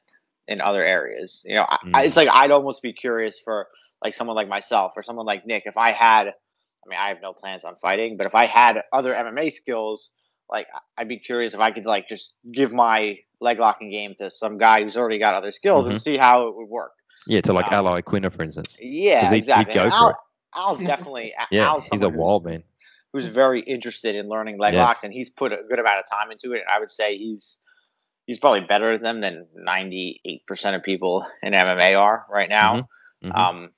in 0.48 0.60
other 0.60 0.84
areas 0.84 1.44
you 1.46 1.54
know 1.54 1.62
I, 1.68 1.76
I, 1.94 2.02
Mm. 2.02 2.06
it's 2.06 2.16
like 2.16 2.28
I'd 2.30 2.50
almost 2.50 2.82
be 2.82 2.92
curious 2.92 3.38
for 3.38 3.68
like 4.04 4.14
someone 4.14 4.34
like 4.36 4.48
myself 4.48 4.94
or 4.96 5.02
someone 5.02 5.26
like 5.26 5.46
Nick 5.46 5.62
if 5.66 5.76
I 5.76 5.92
had 5.92 6.26
I 6.28 6.88
mean 6.88 6.98
I 6.98 7.08
have 7.08 7.22
no 7.22 7.32
plans 7.32 7.64
on 7.64 7.76
fighting 7.76 8.16
but 8.16 8.26
if 8.26 8.34
I 8.34 8.46
had 8.46 8.82
other 8.92 9.12
MMA 9.14 9.52
skills 9.52 10.10
like 10.50 10.66
I'd 10.98 11.06
be 11.08 11.18
curious 11.18 11.54
if 11.54 11.60
I 11.60 11.70
could 11.70 11.86
like 11.86 12.08
just 12.08 12.34
give 12.52 12.72
my 12.72 13.18
leg 13.40 13.58
locking 13.60 13.90
game 13.90 14.14
to 14.18 14.30
some 14.30 14.58
guy 14.58 14.82
who's 14.82 14.96
already 14.96 15.18
got 15.18 15.34
other 15.34 15.52
skills 15.52 15.86
and 15.88 16.00
see 16.02 16.16
how 16.18 16.48
it 16.48 16.56
would 16.56 16.68
work. 16.68 16.92
Yeah, 17.26 17.40
to 17.42 17.52
like 17.52 17.66
Um, 17.72 17.86
Al 17.86 18.02
Iaquinta, 18.02 18.32
for 18.32 18.42
instance. 18.42 18.78
Yeah, 18.82 19.20
'Cause 19.22 19.30
he'd- 19.30 19.36
he'd 19.36 19.38
exactly. 19.38 19.74
go 19.74 19.88
for 19.88 19.94
Al, 19.94 20.08
it. 20.10 20.16
Al's 20.56 20.78
definitely 20.80 21.32
Yeah, 21.52 21.68
Al's 21.68 21.86
he's 21.86 22.02
a 22.02 22.08
wild 22.08 22.44
man. 22.46 22.64
Who's 23.12 23.26
very 23.26 23.60
interested 23.60 24.14
in 24.14 24.28
learning 24.28 24.58
leg 24.58 24.74
Yes. 24.74 24.86
locks 24.86 25.04
and 25.04 25.12
he's 25.12 25.30
put 25.30 25.52
a 25.52 25.58
good 25.68 25.78
amount 25.78 25.98
of 25.98 26.04
time 26.10 26.30
into 26.30 26.52
it. 26.52 26.60
And 26.60 26.70
I 26.72 26.78
would 26.78 26.90
say 26.90 27.16
he's 27.16 27.60
he's 28.26 28.38
probably 28.38 28.60
better 28.60 28.92
at 28.92 29.02
them 29.02 29.20
than 29.20 29.46
ninety 29.54 30.20
eight 30.24 30.46
percent 30.46 30.76
of 30.76 30.82
people 30.82 31.26
in 31.42 31.52
MMA 31.52 31.98
are 31.98 32.26
right 32.30 32.48
now. 32.48 32.88
Mhm. 33.24 33.36
Um, 33.36 33.70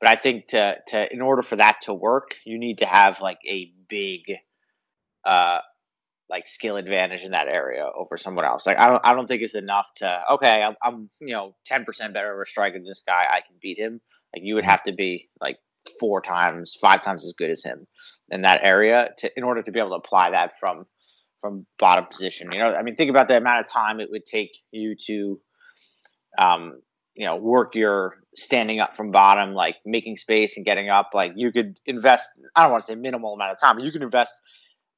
but 0.00 0.08
I 0.08 0.16
think 0.16 0.48
to 0.48 0.78
to 0.88 1.12
in 1.12 1.20
order 1.20 1.42
for 1.42 1.56
that 1.56 1.82
to 1.82 1.94
work, 1.94 2.36
you 2.44 2.58
need 2.58 2.78
to 2.78 2.86
have 2.86 3.20
like 3.20 3.38
a 3.46 3.72
big 3.88 4.22
uh 5.24 5.58
like 6.30 6.46
skill 6.46 6.76
advantage 6.76 7.24
in 7.24 7.30
that 7.32 7.48
area 7.48 7.86
over 7.96 8.16
someone 8.18 8.44
else. 8.44 8.66
Like 8.66 8.78
I 8.78 8.88
don't 8.88 9.00
I 9.04 9.14
don't 9.14 9.26
think 9.26 9.42
it's 9.42 9.54
enough 9.54 9.92
to 9.94 10.22
okay, 10.32 10.62
I'm, 10.62 10.76
I'm 10.82 11.10
you 11.20 11.32
know, 11.32 11.54
10% 11.70 12.12
better 12.12 12.34
of 12.34 12.40
a 12.40 12.44
striker 12.44 12.78
than 12.78 12.84
this 12.84 13.02
guy, 13.06 13.26
I 13.30 13.40
can 13.40 13.56
beat 13.60 13.78
him. 13.78 14.00
Like 14.34 14.44
you 14.44 14.54
would 14.56 14.64
have 14.64 14.82
to 14.84 14.92
be 14.92 15.30
like 15.40 15.58
four 16.00 16.20
times, 16.20 16.76
five 16.80 17.02
times 17.02 17.24
as 17.24 17.32
good 17.32 17.50
as 17.50 17.64
him 17.64 17.86
in 18.30 18.42
that 18.42 18.60
area 18.62 19.10
to 19.18 19.30
in 19.36 19.44
order 19.44 19.62
to 19.62 19.72
be 19.72 19.78
able 19.78 19.90
to 19.90 19.96
apply 19.96 20.30
that 20.30 20.52
from 20.58 20.86
from 21.40 21.66
bottom 21.78 22.06
position. 22.06 22.52
You 22.52 22.58
know, 22.58 22.74
I 22.74 22.82
mean 22.82 22.96
think 22.96 23.10
about 23.10 23.28
the 23.28 23.36
amount 23.36 23.60
of 23.60 23.70
time 23.70 24.00
it 24.00 24.10
would 24.10 24.24
take 24.24 24.56
you 24.70 24.94
to 25.06 25.40
um 26.38 26.80
you 27.16 27.26
know 27.26 27.36
work 27.36 27.74
your 27.74 28.16
standing 28.36 28.80
up 28.80 28.94
from 28.94 29.10
bottom 29.10 29.54
like 29.54 29.76
making 29.84 30.16
space 30.16 30.56
and 30.56 30.64
getting 30.66 30.88
up. 30.88 31.10
Like 31.14 31.32
you 31.36 31.52
could 31.52 31.78
invest 31.86 32.30
i 32.54 32.62
don't 32.62 32.72
want 32.72 32.84
to 32.84 32.86
say 32.86 32.94
minimal 32.94 33.34
amount 33.34 33.52
of 33.52 33.60
time 33.60 33.76
but 33.76 33.84
you 33.84 33.92
can 33.92 34.02
invest 34.02 34.42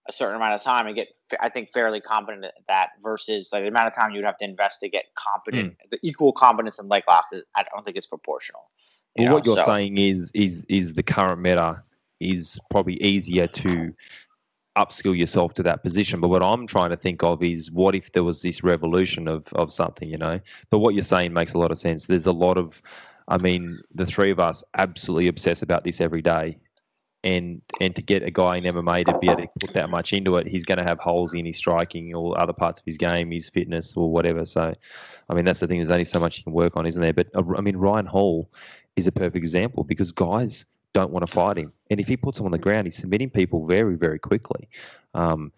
a 0.09 0.13
certain 0.13 0.37
amount 0.37 0.55
of 0.55 0.63
time 0.63 0.87
and 0.87 0.97
get 0.97 1.09
i 1.41 1.49
think 1.49 1.69
fairly 1.71 2.01
competent 2.01 2.45
at 2.45 2.55
that 2.69 2.91
versus 3.03 3.51
like 3.53 3.63
the 3.63 3.69
amount 3.69 3.87
of 3.87 3.95
time 3.95 4.11
you'd 4.11 4.25
have 4.25 4.37
to 4.37 4.45
invest 4.45 4.81
to 4.81 4.89
get 4.89 5.05
competent 5.15 5.77
the 5.91 5.99
equal 6.03 6.33
competence 6.33 6.81
in 6.81 6.89
leg 6.89 7.03
locks 7.09 7.33
is 7.33 7.45
i 7.57 7.63
don't 7.63 7.85
think 7.85 7.97
it's 7.97 8.07
proportional 8.07 8.63
you 9.17 9.25
Well, 9.25 9.31
know, 9.31 9.35
what 9.37 9.47
you're 9.47 9.57
so- 9.57 9.65
saying 9.65 9.99
is 9.99 10.31
is 10.35 10.65
is 10.69 10.95
the 10.95 11.03
current 11.03 11.41
meta 11.41 11.83
is 12.21 12.59
probably 12.71 13.03
easier 13.03 13.47
to 13.47 13.93
upskill 14.77 15.17
yourself 15.19 15.55
to 15.55 15.63
that 15.65 15.83
position. 15.83 16.21
But 16.21 16.29
what 16.29 16.43
I'm 16.43 16.67
trying 16.67 16.91
to 16.91 16.97
think 16.97 17.23
of 17.23 17.43
is 17.43 17.71
what 17.73 17.95
if 17.95 18.13
there 18.13 18.23
was 18.25 18.43
this 18.43 18.63
revolution 18.63 19.27
of 19.29 19.53
of 19.55 19.73
something, 19.73 20.09
you 20.09 20.19
know? 20.19 20.41
But 20.71 20.79
what 20.79 20.95
you're 20.95 21.03
saying 21.03 21.33
makes 21.33 21.55
a 21.55 21.59
lot 21.59 21.71
of 21.71 21.79
sense. 21.79 22.07
There's 22.07 22.27
a 22.27 22.33
lot 22.33 22.57
of 22.59 22.81
I 23.29 23.39
mean, 23.39 23.79
the 23.95 24.07
three 24.07 24.31
of 24.33 24.41
us 24.41 24.65
absolutely 24.77 25.29
obsess 25.29 25.63
about 25.63 25.85
this 25.85 26.01
every 26.01 26.23
day. 26.23 26.59
And 27.23 27.61
and 27.81 27.95
to 27.97 28.03
get 28.03 28.23
a 28.23 28.31
guy 28.31 28.57
in 28.57 28.65
MMA 28.65 29.05
to 29.07 29.19
be 29.19 29.29
able 29.29 29.43
to 29.43 29.49
put 29.61 29.75
that 29.75 29.91
much 29.91 30.13
into 30.15 30.37
it, 30.37 30.47
he's 30.47 30.65
going 30.65 30.79
to 30.79 30.85
have 30.85 30.99
holes 30.99 31.35
in 31.35 31.45
his 31.45 31.59
striking 31.59 32.15
or 32.15 32.39
other 32.41 32.55
parts 32.55 32.81
of 32.81 32.87
his 32.87 32.97
game, 32.97 33.31
his 33.31 33.51
fitness 33.51 33.95
or 33.95 34.11
whatever. 34.11 34.47
So, 34.47 34.73
I 35.29 35.35
mean, 35.35 35.45
that's 35.45 35.61
the 35.61 35.67
thing. 35.67 35.79
There's 35.79 35.91
only 35.91 36.05
so 36.05 36.19
much 36.19 36.39
you 36.39 36.45
can 36.45 36.55
work 36.55 36.77
on, 36.79 36.87
isn't 36.87 37.03
there? 37.03 37.13
But 37.13 37.29
uh, 37.35 37.43
I 37.59 37.61
mean, 37.61 37.77
Ryan 37.77 38.07
Hall 38.07 38.51
is 38.97 39.07
a 39.07 39.13
perfect 39.13 39.37
example 39.37 39.85
because 39.85 40.13
guys 40.13 40.67
don't 40.93 41.11
want 41.11 41.25
to 41.27 41.33
fight 41.33 41.57
him, 41.57 41.73
and 41.91 42.01
if 42.01 42.09
he 42.09 42.17
puts 42.17 42.39
him 42.39 42.47
on 42.47 42.53
the 42.53 42.59
ground, 42.59 42.87
he's 42.87 42.97
submitting 42.97 43.31
people 43.31 43.67
very, 43.67 43.97
very 43.97 44.19
quickly. 44.19 44.69
Um, 45.15 45.53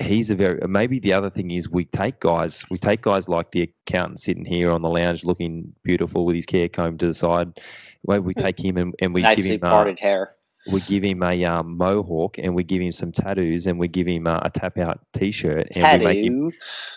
he's 0.00 0.30
a 0.30 0.34
very 0.34 0.60
maybe 0.68 0.98
the 0.98 1.12
other 1.12 1.30
thing 1.30 1.50
is 1.50 1.70
we 1.70 1.84
take 1.84 2.20
guys 2.20 2.64
we 2.70 2.76
take 2.76 3.00
guys 3.00 3.28
like 3.28 3.50
the 3.52 3.70
accountant 3.86 4.20
sitting 4.20 4.44
here 4.44 4.70
on 4.70 4.82
the 4.82 4.88
lounge 4.88 5.24
looking 5.24 5.72
beautiful 5.84 6.26
with 6.26 6.36
his 6.36 6.44
hair 6.50 6.68
combed 6.68 7.00
to 7.00 7.06
the 7.06 7.14
side. 7.14 7.58
Maybe 8.06 8.20
we 8.20 8.34
take 8.34 8.62
him 8.62 8.76
and, 8.76 8.94
and 9.00 9.14
we 9.14 9.20
give 9.20 9.30
nicely 9.30 9.54
him 9.54 9.60
uh, 9.62 9.70
parted 9.70 9.98
hair 9.98 10.30
we 10.66 10.80
give 10.80 11.04
him 11.04 11.22
a 11.22 11.44
um, 11.44 11.76
mohawk 11.76 12.38
and 12.38 12.54
we 12.54 12.64
give 12.64 12.82
him 12.82 12.92
some 12.92 13.12
tattoos 13.12 13.66
and 13.66 13.78
we 13.78 13.88
give 13.88 14.06
him 14.06 14.26
uh, 14.26 14.40
a 14.42 14.50
tap 14.50 14.78
out 14.78 15.00
t-shirt 15.12 15.68
and 15.76 16.00
we 16.00 16.06
make 16.06 16.24
him 16.24 16.52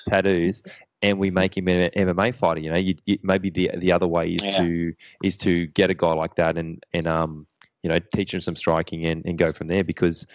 tattoos 0.08 0.64
and 1.02 1.18
we 1.18 1.32
make 1.32 1.56
him 1.56 1.68
an 1.68 1.92
MMA 1.96 2.34
fighter. 2.34 2.60
You 2.60 2.72
know, 2.72 2.78
you, 2.78 2.96
you, 3.06 3.18
maybe 3.24 3.50
the 3.50 3.72
the 3.78 3.92
other 3.92 4.08
way 4.08 4.30
is 4.30 4.44
Yeah. 4.44 4.58
to 4.58 4.94
is 5.24 5.38
to 5.38 5.68
get 5.68 5.90
a 5.90 5.94
guy 5.94 6.14
like 6.14 6.36
that 6.36 6.58
and 6.58 6.84
and 6.94 7.08
um 7.08 7.48
you 7.84 7.90
know 7.90 8.00
teach 8.14 8.34
him 8.34 8.42
some 8.42 8.56
striking 8.56 9.06
and, 9.06 9.26
and 9.26 9.38
go 9.38 9.54
from 9.54 9.68
there 9.68 9.84
because 9.84 10.28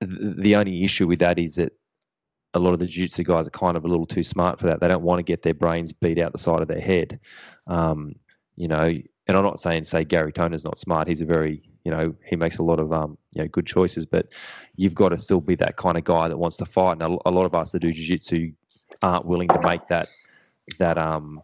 the, 0.00 0.34
the 0.36 0.56
only 0.56 0.84
issue 0.84 1.06
with 1.06 1.20
that 1.20 1.38
is 1.38 1.56
that 1.56 1.72
a 2.52 2.58
lot 2.58 2.72
of 2.72 2.78
the 2.78 2.86
jiu-jitsu 2.86 3.24
guys 3.24 3.48
are 3.48 3.50
kind 3.50 3.76
of 3.76 3.84
a 3.84 3.88
little 3.88 4.06
too 4.06 4.22
smart 4.22 4.60
for 4.60 4.66
that. 4.68 4.78
They 4.80 4.86
don't 4.86 5.02
want 5.02 5.18
to 5.18 5.24
get 5.24 5.42
their 5.42 5.54
brains 5.54 5.92
beat 5.92 6.18
out 6.18 6.32
the 6.32 6.38
side 6.38 6.60
of 6.62 6.68
their 6.68 6.80
head. 6.80 7.18
Um, 7.66 8.14
you 8.54 8.68
know, 8.68 8.84
and 9.26 9.36
I'm 9.36 9.42
not 9.42 9.58
saying 9.58 9.84
say 9.84 10.04
Garry 10.04 10.32
Tonon's 10.32 10.64
not 10.64 10.78
smart. 10.78 11.08
He's 11.08 11.20
a 11.22 11.24
very 11.26 11.62
you 11.84 11.90
know 11.90 12.14
he 12.24 12.36
makes 12.36 12.58
a 12.58 12.62
lot 12.62 12.78
of 12.78 12.92
um 12.92 13.16
you 13.32 13.42
know 13.42 13.48
good 13.48 13.66
choices, 13.66 14.06
but 14.06 14.32
you've 14.76 14.94
got 14.94 15.08
to 15.10 15.18
still 15.18 15.40
be 15.40 15.54
that 15.56 15.76
kind 15.76 15.96
of 15.96 16.04
guy 16.04 16.28
that 16.28 16.36
wants 16.38 16.58
to 16.58 16.66
fight. 16.66 16.92
And 16.92 17.02
a, 17.02 17.16
a 17.26 17.30
lot 17.30 17.46
of 17.46 17.54
us 17.54 17.72
that 17.72 17.80
do 17.80 17.88
jiu-jitsu 17.88 18.52
aren't 19.04 19.26
willing 19.26 19.48
to 19.48 19.60
make 19.60 19.86
that 19.88 20.08
that 20.78 20.96
um 20.98 21.42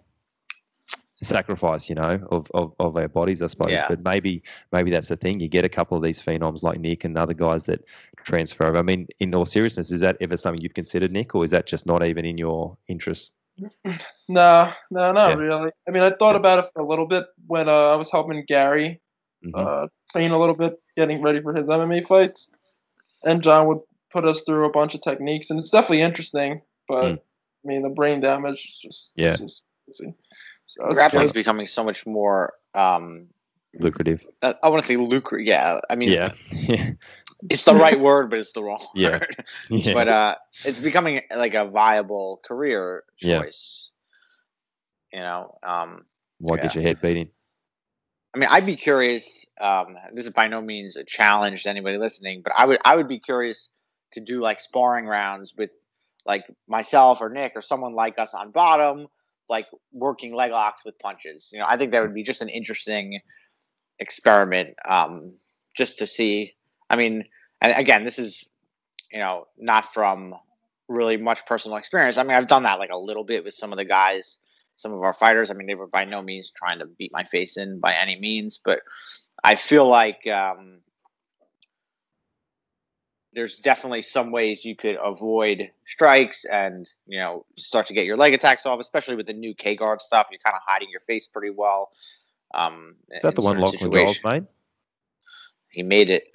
sacrifice, 1.23 1.89
you 1.91 1.95
know, 1.95 2.19
of, 2.31 2.51
of, 2.55 2.73
of 2.79 2.97
our 2.97 3.07
bodies, 3.09 3.43
I 3.43 3.47
suppose. 3.49 3.73
Yeah. 3.73 3.87
But 3.89 4.03
maybe 4.03 4.43
maybe 4.73 4.91
that's 4.91 5.09
the 5.09 5.17
thing. 5.17 5.41
You 5.41 5.49
get 5.49 5.65
a 5.65 5.69
couple 5.69 5.97
of 5.97 6.03
these 6.03 6.23
phenoms 6.23 6.63
like 6.63 6.81
Nick 6.81 7.05
and 7.05 7.17
other 7.19 7.35
guys 7.35 7.67
that 7.67 7.85
transfer 8.25 8.65
over. 8.67 8.79
I 8.79 8.83
mean, 8.83 9.07
in 9.19 9.35
all 9.35 9.45
seriousness, 9.45 9.91
is 9.91 10.01
that 10.01 10.17
ever 10.21 10.37
something 10.39 10.63
you've 10.63 10.75
considered, 10.75 11.13
Nick, 11.13 11.35
or 11.35 11.45
is 11.45 11.51
that 11.51 11.67
just 11.67 11.87
not 11.87 12.05
even 12.05 12.25
in 12.25 12.39
your 12.39 12.77
interest? 12.89 13.33
No, 14.29 14.71
no, 14.93 15.11
not 15.13 15.31
Yeah. 15.31 15.35
really. 15.35 15.71
I 15.89 15.91
mean, 15.91 16.05
I 16.05 16.11
thought 16.11 16.37
about 16.37 16.61
it 16.61 16.67
for 16.73 16.81
a 16.81 16.87
little 16.87 17.07
bit 17.07 17.25
when 17.49 17.69
uh, 17.69 17.73
I 17.73 17.97
was 17.97 18.11
helping 18.11 18.45
Garry 18.47 19.01
Mhm. 19.45 19.53
uh, 19.55 19.89
train 20.13 20.31
a 20.31 20.39
little 20.39 20.55
bit, 20.55 20.75
getting 20.97 21.21
ready 21.21 21.43
for 21.43 21.53
his 21.53 21.67
MMA 21.67 22.07
fights, 22.07 22.49
and 23.25 23.43
John 23.43 23.67
would 23.67 23.81
put 24.13 24.25
us 24.25 24.43
through 24.43 24.67
a 24.67 24.71
bunch 24.71 24.95
of 24.95 25.01
techniques, 25.01 25.51
and 25.51 25.59
it's 25.59 25.71
definitely 25.71 26.03
interesting. 26.03 26.63
But 26.89 27.03
Mm. 27.05 27.21
I 27.65 27.69
mean, 27.69 27.83
the 27.83 27.89
brain 27.89 28.21
damage 28.21 28.67
is 28.69 28.79
just 28.83 29.13
Yeah. 29.17 29.31
it's 29.33 29.41
just 29.41 29.63
crazy. 29.87 30.15
So 30.65 30.87
it's 30.87 30.95
grappling's 30.95 31.33
good. 31.33 31.41
becoming 31.41 31.67
so 31.67 31.85
much 31.85 32.07
more 32.07 32.55
um 32.75 33.29
Lucrative. 33.79 34.25
uh, 34.43 34.55
I 34.63 34.69
want 34.69 34.83
to 34.83 34.87
say 34.87 34.97
lucrative. 34.97 35.47
Yeah, 35.47 35.81
I 35.89 35.95
mean, 35.95 36.11
Yeah. 36.11 36.33
Yeah. 36.53 36.93
it's 37.51 37.65
the 37.65 37.75
right 37.75 37.99
word, 37.99 38.29
but 38.31 38.39
it's 38.41 38.53
the 38.53 38.63
wrong 38.63 38.85
Yeah. 38.95 39.11
word. 39.13 39.45
yeah. 39.71 39.93
But 39.95 40.09
uh, 40.09 40.35
it's 40.65 40.81
becoming 40.81 41.21
like 41.35 41.55
a 41.55 41.67
viable 41.67 42.41
career 42.45 43.05
choice. 43.17 43.29
Yeah. 43.29 43.41
choice. 43.43 43.93
You 45.13 45.21
know, 45.21 45.59
um, 45.63 46.05
Why 46.39 46.57
get 46.57 46.75
your 46.75 46.83
head 46.83 47.01
beating? 47.01 47.31
I 48.35 48.39
mean, 48.39 48.49
I'd 48.51 48.67
be 48.67 48.77
curious. 48.77 49.47
Um, 49.61 49.97
this 50.15 50.27
is 50.27 50.33
by 50.33 50.47
no 50.49 50.63
means 50.63 50.97
a 50.97 51.03
challenge 51.05 51.65
to 51.65 51.71
anybody 51.71 51.99
listening, 51.99 52.43
but 52.43 52.53
I 52.57 52.67
would 52.67 52.79
I 52.85 52.97
would 52.97 53.09
be 53.09 53.19
curious 53.19 53.71
to 54.13 54.21
do 54.21 54.41
like 54.41 54.61
sparring 54.61 55.07
rounds 55.07 55.55
with 55.57 55.73
like 56.27 56.45
myself 56.69 57.21
or 57.21 57.29
Nick 57.29 57.53
or 57.55 57.61
someone 57.61 57.95
like 57.95 58.19
us 58.19 58.35
on 58.35 58.51
bottom, 58.51 59.07
like 59.49 59.67
working 59.93 60.35
leg 60.35 60.53
locks 60.53 60.85
with 60.85 60.99
punches. 60.99 61.51
You 61.53 61.61
know, 61.61 61.67
I 61.69 61.77
think 61.77 61.93
that 61.93 62.03
would 62.03 62.15
be 62.15 62.23
just 62.23 62.43
an 62.43 62.49
interesting 62.49 63.21
experiment, 63.99 64.75
um, 64.89 65.35
just 65.77 65.99
to 65.99 66.07
see. 66.07 66.55
I 66.89 66.97
mean, 66.97 67.25
and 67.61 67.79
again, 67.79 68.05
this 68.05 68.19
is 68.19 68.49
you 69.13 69.21
know 69.21 69.47
not 69.59 69.93
from 69.93 70.35
really 70.89 71.17
much 71.17 71.47
personal 71.47 71.79
experience. 71.79 72.19
I 72.19 72.25
mean, 72.25 72.33
I've 72.33 72.47
done 72.49 72.65
that 72.65 72.79
like 72.79 72.91
a 72.93 72.99
little 72.99 73.25
bit 73.25 73.45
with 73.45 73.55
some 73.55 73.73
of 73.73 73.79
the 73.79 73.85
guys, 73.85 74.39
some 74.77 74.93
of 74.93 75.03
our 75.03 75.13
fighters. 75.13 75.51
I 75.51 75.55
mean, 75.55 75.67
they 75.67 75.75
were 75.75 75.87
by 75.87 76.05
no 76.05 76.21
means 76.21 76.51
trying 76.51 76.81
to 76.81 76.87
beat 76.87 77.13
my 77.13 77.25
face 77.25 77.57
in 77.57 77.81
by 77.81 77.95
any 77.95 78.19
means, 78.19 78.61
but 78.63 78.81
I 79.43 79.55
feel 79.55 79.89
like 79.89 80.27
um, 80.27 80.81
there's 83.33 83.59
definitely 83.59 84.03
some 84.03 84.33
ways 84.33 84.65
you 84.65 84.75
could 84.75 84.97
avoid 85.03 85.71
strikes 85.87 86.45
and 86.45 86.89
you 87.07 87.19
know 87.19 87.47
start 87.57 87.87
to 87.87 87.95
get 87.95 88.07
your 88.07 88.17
leg 88.17 88.35
attacks 88.35 88.67
off, 88.67 88.81
especially 88.81 89.17
with 89.17 89.27
the 89.27 89.33
new 89.33 89.55
K 89.55 89.77
guard 89.77 90.01
stuff. 90.01 90.29
You're 90.31 90.41
kind 90.45 90.55
of 90.55 90.63
hiding 90.67 90.89
your 90.91 91.01
face 91.01 91.29
pretty 91.29 91.51
well. 91.51 91.91
Um, 92.53 92.97
Is 93.11 93.23
that 93.23 93.37
the 93.37 93.43
one 93.43 93.59
Lachlan 93.59 93.93
Giles 93.93 94.21
made? 94.25 94.47
He 95.71 95.85
made 95.85 96.11
it, 96.11 96.29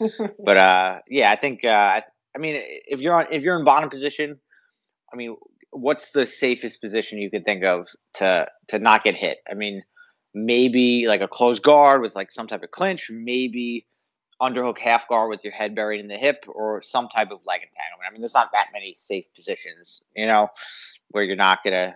but 0.44 0.56
uh, 0.56 0.98
yeah, 1.08 1.30
I 1.30 1.36
think 1.36 1.64
uh, 1.64 2.00
I 2.34 2.38
mean 2.38 2.60
if 2.62 3.00
you're 3.00 3.14
on 3.14 3.26
if 3.30 3.42
you're 3.42 3.58
in 3.58 3.64
bottom 3.64 3.90
position, 3.90 4.40
I 5.12 5.16
mean, 5.16 5.36
what's 5.70 6.12
the 6.12 6.26
safest 6.26 6.80
position 6.80 7.18
you 7.18 7.30
could 7.30 7.44
think 7.44 7.64
of 7.64 7.86
to 8.14 8.48
to 8.68 8.78
not 8.78 9.04
get 9.04 9.14
hit? 9.14 9.38
I 9.50 9.52
mean, 9.54 9.82
maybe 10.32 11.06
like 11.06 11.20
a 11.20 11.28
closed 11.28 11.62
guard 11.62 12.00
with 12.00 12.14
like 12.14 12.32
some 12.32 12.46
type 12.46 12.62
of 12.62 12.70
clinch, 12.70 13.10
maybe 13.10 13.86
underhook 14.40 14.78
half 14.78 15.08
guard 15.08 15.30
with 15.30 15.44
your 15.44 15.52
head 15.52 15.74
buried 15.74 16.00
in 16.00 16.08
the 16.08 16.18
hip 16.18 16.44
or 16.48 16.82
some 16.82 17.08
type 17.08 17.30
of 17.30 17.40
leg 17.46 17.62
entanglement. 17.62 18.08
I 18.08 18.12
mean, 18.12 18.20
there's 18.20 18.34
not 18.34 18.52
that 18.52 18.68
many 18.72 18.94
safe 18.96 19.24
positions, 19.34 20.02
you 20.14 20.26
know, 20.26 20.48
where 21.08 21.24
you're 21.24 21.36
not 21.36 21.64
gonna 21.64 21.94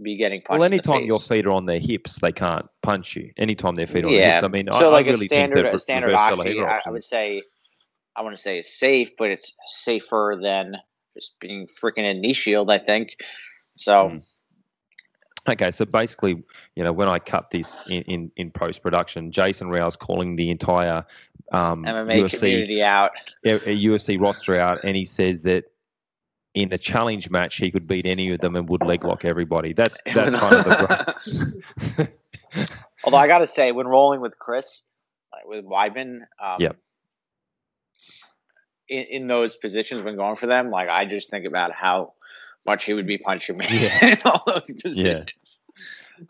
be 0.00 0.16
getting 0.16 0.42
punched. 0.42 0.60
Well, 0.60 0.64
anytime 0.64 1.04
your 1.04 1.18
feet 1.18 1.46
are 1.46 1.52
on 1.52 1.66
their 1.66 1.78
hips, 1.78 2.18
they 2.20 2.32
can't 2.32 2.66
punch 2.82 3.16
you. 3.16 3.32
Anytime 3.36 3.74
their 3.74 3.86
feet 3.86 4.04
are 4.04 4.08
on 4.08 4.12
yeah. 4.12 4.20
their 4.20 4.32
hips, 4.34 4.44
I 4.44 4.48
mean, 4.48 4.68
so 4.70 4.88
I, 4.88 4.92
like 4.92 5.06
I 5.06 5.10
really 5.10 5.26
a 5.26 5.28
standard, 5.28 5.66
a 5.66 5.78
standard 5.78 6.14
ashi, 6.14 6.64
I, 6.64 6.80
I 6.86 6.90
would 6.90 7.02
say, 7.02 7.42
I 8.14 8.22
want 8.22 8.36
to 8.36 8.40
say 8.42 8.58
it's 8.58 8.78
safe, 8.78 9.10
but 9.18 9.30
it's 9.30 9.54
safer 9.66 10.38
than 10.42 10.76
just 11.14 11.38
being 11.40 11.66
freaking 11.66 12.10
a 12.10 12.14
knee 12.14 12.32
shield. 12.32 12.70
I 12.70 12.78
think 12.78 13.16
so. 13.74 14.10
Mm. 14.10 14.28
Okay, 15.48 15.72
so 15.72 15.84
basically, 15.84 16.40
you 16.76 16.84
know, 16.84 16.92
when 16.92 17.08
I 17.08 17.18
cut 17.18 17.50
this 17.50 17.82
in, 17.88 18.02
in, 18.02 18.32
in 18.36 18.50
post 18.52 18.80
production, 18.80 19.32
Jason 19.32 19.70
Rau's 19.70 19.96
calling 19.96 20.36
the 20.36 20.50
entire 20.50 21.04
um, 21.52 21.84
MMA 21.84 22.22
UFC, 22.24 22.38
community 22.40 22.82
out. 22.82 23.12
a, 23.44 23.50
a 23.54 23.76
UFC 23.84 24.20
roster 24.20 24.56
out, 24.56 24.80
and 24.84 24.96
he 24.96 25.04
says 25.04 25.42
that 25.42 25.64
in 26.54 26.72
a 26.72 26.78
challenge 26.78 27.30
match 27.30 27.56
he 27.56 27.70
could 27.70 27.86
beat 27.86 28.04
any 28.06 28.30
of 28.32 28.40
them 28.40 28.56
and 28.56 28.68
would 28.68 28.82
leg 28.84 29.04
lock 29.04 29.24
everybody. 29.24 29.72
That's 29.72 30.00
that's 30.06 30.40
kind 30.40 30.54
of 30.54 30.64
the. 30.64 32.12
Although 33.04 33.16
I 33.18 33.26
got 33.26 33.38
to 33.38 33.46
say, 33.46 33.72
when 33.72 33.86
rolling 33.86 34.20
with 34.20 34.38
Chris, 34.38 34.82
like 35.32 35.46
with 35.46 35.64
Weidman, 35.64 36.20
um, 36.40 36.56
Yep. 36.60 36.76
in, 38.88 39.04
in 39.04 39.26
those 39.26 39.56
positions 39.56 40.02
when 40.02 40.16
going 40.16 40.36
for 40.36 40.46
them, 40.46 40.70
like 40.70 40.88
I 40.88 41.04
just 41.06 41.30
think 41.30 41.46
about 41.46 41.72
how 41.72 42.12
much 42.66 42.84
he 42.84 42.94
would 42.94 43.06
be 43.06 43.18
punching 43.18 43.56
me 43.56 43.66
Yeah. 43.70 44.06
in 44.12 44.18
all 44.24 44.42
those 44.46 44.70
positions, 44.82 45.62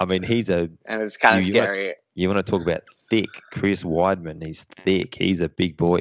I 0.01 0.05
mean, 0.07 0.23
he's 0.23 0.49
a 0.49 0.71
and 0.87 1.03
it's 1.03 1.17
kind 1.17 1.39
of 1.41 1.43
You- 1.45 1.49
you 1.55 1.61
got- 1.61 1.65
scary. 1.65 1.95
You 2.15 2.29
want 2.29 2.45
to 2.45 2.51
talk 2.51 2.63
about 2.63 2.83
thick. 3.09 3.29
Chris 3.53 3.85
Weidman, 3.85 4.45
he's 4.45 4.65
thick. 4.65 5.15
He's 5.15 5.41
a 5.41 5.49
big 5.49 5.77
boy. 5.77 6.01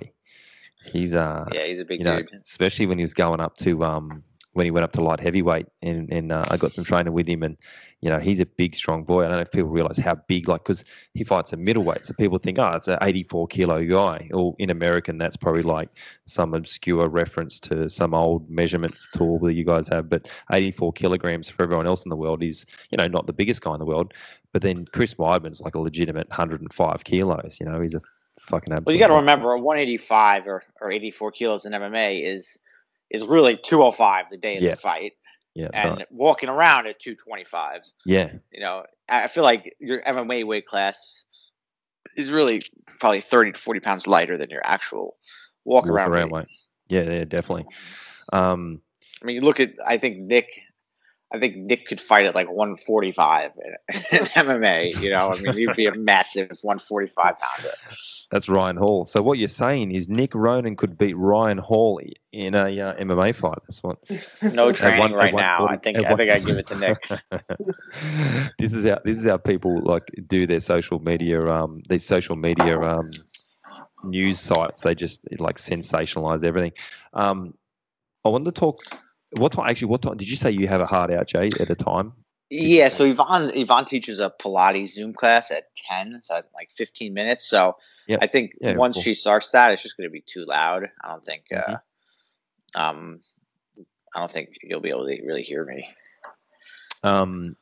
He's 0.91 1.14
uh, 1.14 1.45
yeah, 1.53 1.66
he's 1.66 1.80
a 1.80 1.86
big 1.86 1.99
you 1.99 2.05
know, 2.05 2.18
dude. 2.18 2.41
especially 2.41 2.88
when 2.88 2.97
he 2.97 3.03
was 3.03 3.14
going 3.14 3.39
up 3.39 3.55
to 3.57 3.84
um 3.84 4.24
when 4.54 4.66
he 4.66 4.72
went 4.72 4.84
up 4.84 4.91
to 4.91 5.02
light 5.02 5.20
heavyweight 5.20 5.68
and 5.82 6.12
and 6.12 6.32
uh, 6.32 6.45
I 6.49 6.58
got 6.58 6.74
some 6.74 6.84
training 6.84 7.14
with 7.14 7.28
him 7.28 7.43
and 7.43 7.58
you 8.02 8.10
know 8.10 8.20
he's 8.20 8.39
a 8.39 8.45
big 8.45 8.76
strong 8.76 9.04
boy. 9.04 9.24
I 9.24 9.28
don't 9.28 9.38
know 9.38 9.41
if 9.41 9.52
people 9.52 9.70
realize 9.70 9.97
how 9.97 10.16
big 10.28 10.47
like 10.47 10.64
because 10.64 10.84
he 11.14 11.24
fights 11.24 11.54
a 11.54 11.58
middleweight, 11.58 12.06
so 12.06 12.14
people 12.14 12.38
think 12.38 12.60
oh 12.60 12.72
it's 12.72 12.88
an 12.88 12.97
84 13.02 13.47
kilo 13.47 13.86
guy. 13.86 14.30
Or 14.34 14.56
in 14.60 14.70
American 14.70 15.18
that's 15.18 15.38
probably 15.38 15.62
like 15.62 15.89
some 16.26 16.54
obscure 16.54 17.08
reference 17.08 17.60
to 17.62 17.89
some 17.89 18.14
old 18.14 18.49
measurements 18.49 19.08
tool 19.16 19.39
that 19.39 19.54
you 19.54 19.64
guys 19.64 19.88
have. 19.89 20.10
But 20.10 20.30
84 20.52 20.93
kilograms 20.93 21.49
for 21.49 21.64
everyone 21.64 21.88
else 21.88 22.04
in 22.04 22.10
the 22.10 22.18
world 22.18 22.43
is 22.43 22.66
you 22.89 22.97
know 22.97 23.08
not 23.08 23.28
the 23.28 23.34
biggest 23.34 23.62
guy 23.62 23.74
in 23.74 23.80
the 23.80 23.86
world. 23.86 24.14
But 24.52 24.62
then 24.62 24.86
Chris 24.91 25.14
Weidman's 25.14 25.62
like 25.62 25.76
a 25.76 25.80
legitimate 25.80 26.30
105 26.30 27.04
kilos. 27.04 27.58
You 27.60 27.68
know 27.68 27.80
he's 27.80 27.95
a 27.95 28.02
fucking 28.39 28.74
absolute. 28.74 28.88
Well, 28.88 28.93
you 28.95 28.99
got 28.99 29.08
to 29.08 29.16
remember, 29.16 29.52
a 29.52 29.60
185 29.60 30.47
or, 30.47 30.64
or 30.82 30.91
84 30.91 31.32
kilos 31.32 31.66
in 31.66 31.74
MMA 31.74 32.24
is 32.24 32.60
is 33.12 33.28
really 33.28 33.57
205 33.57 34.30
the 34.30 34.38
day 34.38 34.57
of 34.57 34.64
Yeah. 34.64 34.72
the 34.72 34.78
fight, 34.78 35.14
Yeah, 35.53 35.70
and 35.74 35.97
right. 35.97 36.12
walking 36.12 36.49
around 36.49 36.88
at 36.88 36.99
225. 36.99 37.84
yeah. 38.05 38.34
You 38.51 38.62
know, 38.62 38.86
I 39.09 39.28
feel 39.28 39.43
like 39.43 39.76
your 39.80 40.01
MMA 40.01 40.45
weight 40.45 40.66
class 40.66 41.26
is 42.16 42.32
really 42.32 42.62
probably 42.99 43.22
30 43.22 43.53
to 43.53 43.59
40 43.59 43.80
pounds 43.80 44.07
lighter 44.07 44.38
than 44.38 44.49
your 44.49 44.62
actual 44.64 45.18
walk, 45.66 45.86
walk 45.86 45.88
around, 45.88 46.12
around 46.12 46.32
weight. 46.32 46.34
weight. 46.34 46.47
Yeah, 46.89 47.03
yeah, 47.03 47.26
definitely. 47.26 47.66
Um, 48.34 48.82
I 49.22 49.26
mean, 49.26 49.36
you 49.36 49.41
look 49.41 49.59
at, 49.59 49.74
I 49.86 49.97
think 49.97 50.18
Nick, 50.18 50.62
I 51.34 51.39
think 51.39 51.55
Nick 51.55 51.88
could 51.88 52.01
fight 52.01 52.25
at 52.25 52.36
like 52.36 52.49
145 52.49 53.51
in, 53.55 53.95
in 54.19 54.25
MMA. 54.25 55.01
You 55.01 55.11
know, 55.11 55.29
I 55.29 55.39
mean, 55.39 55.55
he'd 55.55 55.75
be 55.75 55.86
a 55.86 55.95
massive 55.95 56.49
145 56.61 57.39
pounder. 57.39 57.73
that's 58.29 58.49
Ryan 58.49 58.75
Hall. 58.75 59.05
So 59.05 59.21
what 59.21 59.39
you're 59.39 59.47
saying 59.47 59.91
is 59.91 60.09
Nick 60.09 60.36
Ronan 60.36 60.75
could 60.75 60.97
beat 60.97 61.15
Ryan 61.15 61.57
Hall 61.57 62.01
in 62.34 62.53
a 62.53 62.65
uh, 62.79 62.95
MMA 62.95 63.34
fight. 63.34 63.59
That's 63.63 63.82
what. 63.82 63.97
No 64.53 64.71
training 64.73 64.99
one- 64.99 65.13
right 65.13 65.34
now. 65.34 65.65
140 65.65 65.73
I 65.73 65.77
think 65.77 66.05
I 66.05 66.15
think 66.15 66.32
I 66.32 66.39
give 66.39 66.57
it 66.57 66.67
to 66.67 66.75
Nick. 66.77 67.07
this 68.59 68.73
is 68.73 68.86
how 68.86 68.99
this 69.05 69.17
is 69.17 69.25
how 69.25 69.38
people 69.38 69.82
like 69.82 70.11
do 70.27 70.45
their 70.45 70.59
social 70.59 70.99
media. 70.99 71.39
Um, 71.45 71.82
these 71.88 72.05
social 72.05 72.36
media 72.36 72.77
um, 72.79 73.11
news 74.03 74.39
sites. 74.39 74.82
They 74.82 74.95
just 74.95 75.27
like 75.39 75.57
sensationalize 75.57 76.43
everything. 76.43 76.73
Um, 77.13 77.53
I 78.25 78.29
wanted 78.29 78.53
to 78.53 78.59
talk. 78.59 78.79
What 79.32 79.53
time? 79.53 79.69
Actually, 79.69 79.89
what 79.89 80.01
time 80.01 80.17
did 80.17 80.29
you 80.29 80.36
say 80.36 80.51
you 80.51 80.67
have 80.67 80.82
a 80.82 80.86
hard 80.86 81.11
out, 81.11 81.27
Jay? 81.27 81.49
At 81.59 81.69
a 81.69 81.75
time? 81.75 82.13
Yeah, 82.49 82.89
so 82.89 83.05
Yvonne 83.05 83.51
Yvonne 83.55 83.86
teaches 83.86 84.19
a 84.19 84.29
Pilates 84.29 84.89
Zoom 84.89 85.13
class 85.13 85.51
at 85.51 85.73
ten, 85.75 86.19
so 86.21 86.41
like 86.53 86.69
fifteen 86.71 87.13
minutes. 87.13 87.45
So 87.45 87.77
Yep. 88.07 88.19
I 88.21 88.27
think 88.27 88.51
Yeah, 88.59 88.75
once 88.75 88.97
cool. 88.97 89.03
she 89.03 89.13
starts 89.13 89.51
that, 89.51 89.71
it's 89.71 89.84
just 89.84 89.95
going 89.95 90.09
to 90.09 90.11
be 90.11 90.21
too 90.21 90.43
loud. 90.45 90.89
I 91.01 91.07
don't 91.07 91.23
think. 91.23 91.45
Uh, 91.55 91.77
um, 92.75 93.21
I 94.13 94.19
don't 94.19 94.32
think 94.32 94.49
you'll 94.63 94.82
be 94.82 94.89
able 94.89 95.07
to 95.07 95.25
really 95.25 95.43
hear 95.43 95.63
me. 95.63 95.88
Um, 97.03 97.55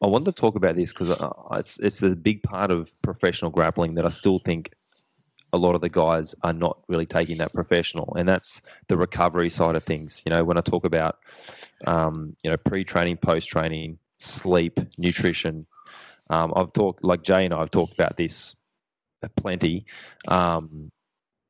I 0.00 0.06
wanted 0.06 0.34
to 0.36 0.40
talk 0.40 0.54
about 0.56 0.76
this 0.76 0.92
because 0.92 1.10
it's 1.52 1.78
it's 1.78 2.02
a 2.02 2.16
big 2.16 2.42
part 2.42 2.70
of 2.70 2.90
professional 3.02 3.50
grappling 3.50 3.92
that 3.92 4.06
I 4.06 4.10
still 4.10 4.38
think 4.38 4.72
a 5.52 5.58
lot 5.58 5.74
of 5.74 5.80
the 5.80 5.88
guys 5.88 6.34
are 6.42 6.52
not 6.52 6.78
really 6.88 7.06
taking 7.06 7.38
that 7.38 7.52
professional, 7.52 8.14
and 8.16 8.28
that's 8.28 8.62
the 8.88 8.96
recovery 8.96 9.50
side 9.50 9.76
of 9.76 9.84
things. 9.84 10.22
You 10.26 10.30
know, 10.30 10.44
when 10.44 10.58
I 10.58 10.60
talk 10.60 10.84
about 10.84 11.18
um, 11.86 12.36
you 12.42 12.50
know 12.50 12.56
pre-training, 12.56 13.18
post-training, 13.18 13.98
sleep, 14.18 14.80
nutrition, 14.98 15.66
um, 16.30 16.52
I've 16.54 16.72
talked 16.72 17.04
like 17.04 17.22
Jay 17.22 17.44
and 17.44 17.54
I 17.54 17.60
have 17.60 17.70
talked 17.70 17.94
about 17.94 18.16
this 18.16 18.56
plenty. 19.36 19.86
Um, 20.26 20.90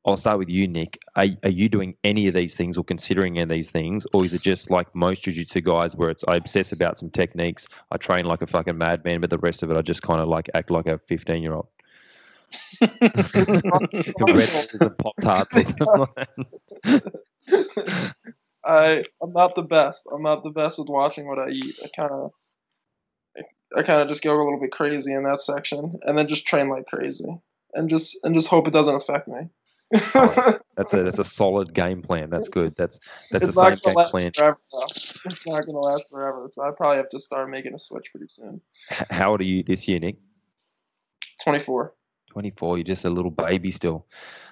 I'll 0.05 0.17
start 0.17 0.39
with 0.39 0.49
you, 0.49 0.67
Nick. 0.67 0.97
Are, 1.15 1.27
are 1.43 1.49
you 1.49 1.67
doing 1.67 1.95
any 2.03 2.27
of 2.27 2.33
these 2.33 2.55
things 2.55 2.77
or 2.77 2.83
considering 2.83 3.35
any 3.35 3.43
of 3.43 3.49
these 3.49 3.69
things? 3.69 4.07
Or 4.13 4.23
is 4.23 4.33
it 4.33 4.41
just 4.41 4.71
like 4.71 4.95
most 4.95 5.23
jiu-jitsu 5.23 5.61
guys 5.61 5.95
where 5.95 6.09
it's 6.09 6.23
I 6.27 6.37
obsess 6.37 6.71
about 6.71 6.97
some 6.97 7.09
techniques, 7.09 7.67
I 7.91 7.97
train 7.97 8.25
like 8.25 8.41
a 8.41 8.47
fucking 8.47 8.77
madman, 8.77 9.21
but 9.21 9.29
the 9.29 9.37
rest 9.37 9.61
of 9.61 9.69
it 9.69 9.77
I 9.77 9.81
just 9.81 10.01
kind 10.01 10.21
of 10.21 10.27
like 10.27 10.49
act 10.53 10.71
like 10.71 10.87
a 10.87 10.99
15 10.99 11.43
year 11.43 11.53
old? 11.53 11.67
Red 12.81 14.49
and 14.81 14.97
Pop 14.97 15.15
Tarts 15.21 15.55
or 15.55 15.63
something. 15.63 17.01
I 18.65 19.03
I'm 19.21 19.33
not 19.33 19.55
the 19.55 19.61
best. 19.61 20.07
I'm 20.11 20.21
not 20.21 20.43
the 20.43 20.49
best 20.49 20.79
with 20.79 20.89
watching 20.89 21.27
what 21.27 21.39
I 21.39 21.49
eat. 21.49 21.75
I 21.83 21.87
kind 21.95 22.11
of 22.11 22.31
I 23.75 23.83
kind 23.83 24.01
of 24.01 24.07
just 24.07 24.23
go 24.23 24.35
a 24.35 24.37
little 24.37 24.59
bit 24.59 24.71
crazy 24.71 25.13
in 25.13 25.23
that 25.23 25.41
section, 25.41 25.99
and 26.03 26.17
then 26.17 26.27
just 26.27 26.45
train 26.45 26.69
like 26.69 26.87
crazy, 26.87 27.37
and 27.73 27.89
just 27.89 28.17
and 28.23 28.35
just 28.35 28.47
hope 28.47 28.67
it 28.67 28.73
doesn't 28.73 28.95
affect 28.95 29.27
me. 29.27 29.49
That's 29.91 30.93
a 30.93 31.03
that's 31.03 31.19
a 31.19 31.23
solid 31.23 31.73
game 31.73 32.03
plan. 32.03 32.29
That's 32.29 32.47
good. 32.47 32.75
That's 32.77 32.99
that's 33.31 33.43
it's 33.43 33.55
the 33.55 33.61
same 33.61 33.95
game 33.95 34.05
plan. 34.05 34.31
forever. 34.33 34.59
It's 35.25 35.47
not 35.47 35.65
gonna 35.65 35.79
last 35.79 36.03
forever. 36.11 36.49
So 36.53 36.61
I 36.61 36.71
probably 36.71 36.97
have 36.97 37.09
to 37.09 37.19
start 37.19 37.49
making 37.49 37.73
a 37.73 37.79
switch 37.79 38.05
pretty 38.11 38.27
soon. 38.29 38.61
How 39.09 39.31
old 39.31 39.41
are 39.41 39.45
you 39.45 39.63
this 39.63 39.87
year, 39.87 39.99
Nick? 39.99 40.17
Twenty 41.43 41.59
four. 41.59 41.95
24. 42.29 42.77
You're 42.77 42.83
just 42.83 43.05
a 43.05 43.09
little 43.09 43.31
baby 43.31 43.71
still. 43.71 44.05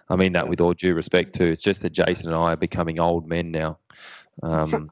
I 0.09 0.15
mean 0.15 0.33
that 0.33 0.47
with 0.49 0.61
all 0.61 0.73
due 0.73 0.93
respect 0.93 1.35
too. 1.35 1.45
It's 1.45 1.61
just 1.61 1.81
that 1.81 1.91
Jason 1.91 2.27
and 2.27 2.35
I 2.35 2.53
are 2.53 2.57
becoming 2.57 2.99
old 2.99 3.27
men 3.27 3.51
now. 3.51 3.79
Um, 4.43 4.91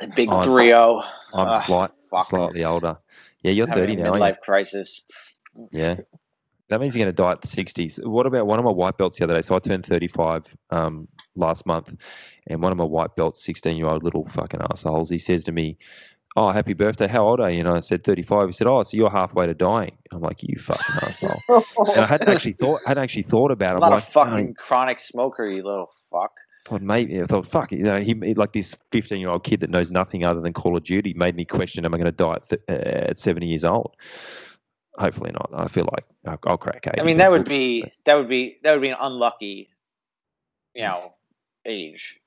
The 0.00 0.06
big 0.16 0.28
I'm- 0.30 0.42
three 0.44 0.66
zero. 0.66 1.02
I'm 1.32 1.48
Ah, 1.48 1.60
slight, 1.60 1.90
fuck. 2.10 2.26
slightly 2.26 2.64
older. 2.64 2.98
Yeah, 3.42 3.52
you're 3.52 3.66
Having 3.66 3.86
30 3.86 3.92
a 4.00 4.04
now. 4.04 4.12
Midlife 4.12 4.40
crisis. 4.40 5.04
Yeah. 5.72 5.96
That 6.68 6.80
means 6.80 6.96
you're 6.96 7.04
going 7.04 7.14
to 7.14 7.22
die 7.22 7.32
at 7.32 7.42
the 7.42 7.48
60s. 7.48 8.02
What 8.06 8.24
about 8.26 8.46
one 8.46 8.58
of 8.58 8.64
my 8.64 8.70
white 8.70 8.96
belts 8.96 9.18
the 9.18 9.24
other 9.24 9.34
day? 9.34 9.42
So 9.42 9.54
I 9.54 9.58
turned 9.58 9.84
35 9.84 10.56
um, 10.70 11.06
last 11.36 11.66
month, 11.66 11.92
and 12.46 12.62
one 12.62 12.72
of 12.72 12.78
my 12.78 12.84
white 12.84 13.14
belts, 13.14 13.44
sixteen 13.44 13.76
year 13.76 13.86
old 13.88 14.02
little 14.04 14.24
fucking 14.26 14.60
assholes, 14.70 15.10
he 15.10 15.18
says 15.18 15.44
to 15.44 15.52
me, 15.52 15.76
"Oh, 16.36 16.50
happy 16.50 16.74
birthday! 16.74 17.06
How 17.06 17.26
old 17.26 17.40
are 17.40 17.50
you?" 17.50 17.60
And 17.60 17.68
I 17.68 17.80
said, 17.80 18.04
"35." 18.04 18.48
He 18.48 18.52
said, 18.52 18.66
"Oh, 18.66 18.82
so 18.82 18.96
you're 18.96 19.10
halfway 19.10 19.46
to 19.46 19.54
dying." 19.54 19.96
I'm 20.10 20.20
like, 20.20 20.42
"You 20.42 20.56
fucking 20.58 20.96
asshole!" 21.02 21.42
And 21.48 22.00
I 22.00 22.06
hadn't 22.06 22.28
actually 22.28 22.52
thought, 22.54 22.80
hadn't 22.86 23.02
actually 23.02 23.22
thought 23.22 23.50
about 23.50 23.76
it. 23.76 23.82
I'm 23.82 23.90
like, 23.90 24.02
a 24.02 24.06
fucking 24.06 24.54
chronic 24.54 25.00
smoker, 25.00 25.48
you 25.48 25.62
little 25.62 25.90
fuck. 26.10 26.32
thought 26.64 26.82
maybe 26.82 27.20
I 27.20 27.24
thought 27.24 27.46
fuck 27.46 27.72
you 27.72 27.82
know 27.82 28.00
he 28.00 28.14
like 28.34 28.52
this 28.52 28.76
15 28.92 29.20
year 29.20 29.30
old 29.30 29.44
kid 29.44 29.60
that 29.60 29.70
knows 29.70 29.90
nothing 29.90 30.24
other 30.24 30.40
than 30.40 30.52
Call 30.52 30.76
of 30.76 30.84
Duty 30.84 31.12
made 31.14 31.34
me 31.34 31.44
question 31.44 31.84
am 31.84 31.92
I 31.92 31.98
going 31.98 32.06
to 32.06 32.12
die 32.12 32.34
at, 32.34 32.48
th- 32.48 32.62
uh, 32.68 33.10
at 33.10 33.18
70 33.18 33.46
years 33.46 33.64
old 33.64 33.96
hopefully 34.96 35.32
not 35.32 35.50
I 35.52 35.66
feel 35.66 35.88
like 35.90 36.04
I'll, 36.26 36.38
I'll 36.46 36.58
crack 36.58 36.86
80 36.86 37.00
I 37.00 37.04
mean, 37.04 37.16
that 37.18 37.30
would 37.30 37.44
be 37.44 37.84
that 38.04 38.14
would 38.14 38.28
be 38.28 38.58
that 38.62 38.72
would 38.72 38.82
be 38.82 38.90
an 38.90 38.96
unlucky, 39.00 39.70
you 40.74 40.82
know, 40.82 41.14
age. 41.64 42.21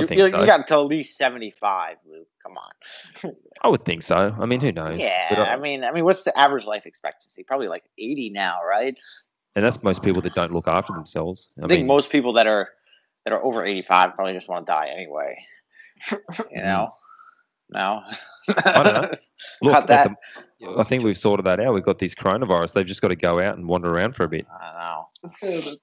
You, 0.00 0.06
think 0.06 0.18
you, 0.20 0.28
so 0.28 0.40
you 0.40 0.46
got 0.46 0.60
until 0.60 0.80
at 0.80 0.86
least 0.86 1.16
seventy 1.16 1.50
five, 1.50 1.96
Luke. 2.06 2.28
Come 2.42 2.56
on. 2.56 3.32
I 3.62 3.68
would 3.68 3.84
think 3.84 4.02
so 4.02 4.16
I 4.16 4.46
mean 4.46 4.60
who 4.60 4.72
knows 4.72 4.98
Yeah, 4.98 5.28
I- 5.30 5.34
uh, 5.34 5.44
I 5.44 5.56
mean, 5.56 5.84
I 5.84 5.92
mean, 5.92 6.04
what's 6.04 6.24
the 6.24 6.36
average 6.38 6.66
life 6.66 6.86
expectancy? 6.86 7.42
Probably 7.42 7.68
like 7.68 7.84
eighty 7.98 8.30
now, 8.30 8.60
right? 8.64 8.98
and 9.56 9.64
that's 9.64 9.82
most 9.82 10.02
people 10.02 10.22
that 10.22 10.34
don't 10.34 10.52
look 10.52 10.68
after 10.68 10.92
themselves 10.92 11.52
I, 11.60 11.64
I, 11.64 11.68
think 11.68 11.80
mean 11.80 11.86
most 11.88 12.10
people 12.10 12.34
that 12.34 12.46
are 12.46 12.68
that 13.24 13.32
are 13.32 13.44
over 13.44 13.64
eighty 13.64 13.82
five 13.82 14.14
probably 14.14 14.32
just 14.32 14.48
want 14.48 14.66
to 14.66 14.72
die 14.72 14.88
anyway. 14.92 15.44
You 16.10 16.16
hmm. 16.54 16.62
know. 16.62 16.88
No. 17.72 18.02
I 18.64 18.82
don't 18.82 19.02
know. 19.02 19.14
look, 19.62 19.72
Got 19.72 19.82
at 19.82 19.86
that. 19.88 20.08
the- 20.08 20.16
I 20.78 20.82
think 20.82 21.04
we've 21.04 21.16
sorted 21.16 21.46
that 21.46 21.58
out 21.60 21.72
we've 21.72 21.82
got 21.84 21.98
this 21.98 22.14
coronavirus 22.14 22.74
they've 22.74 22.86
just 22.86 23.00
got 23.00 23.08
to 23.08 23.16
go 23.16 23.40
out 23.40 23.56
and 23.56 23.66
wander 23.66 23.88
around 23.90 24.14
for 24.14 24.24
a 24.24 24.28
bit 24.28 24.46
I 24.60 24.72
know. 24.74 25.08
That's 25.22 25.76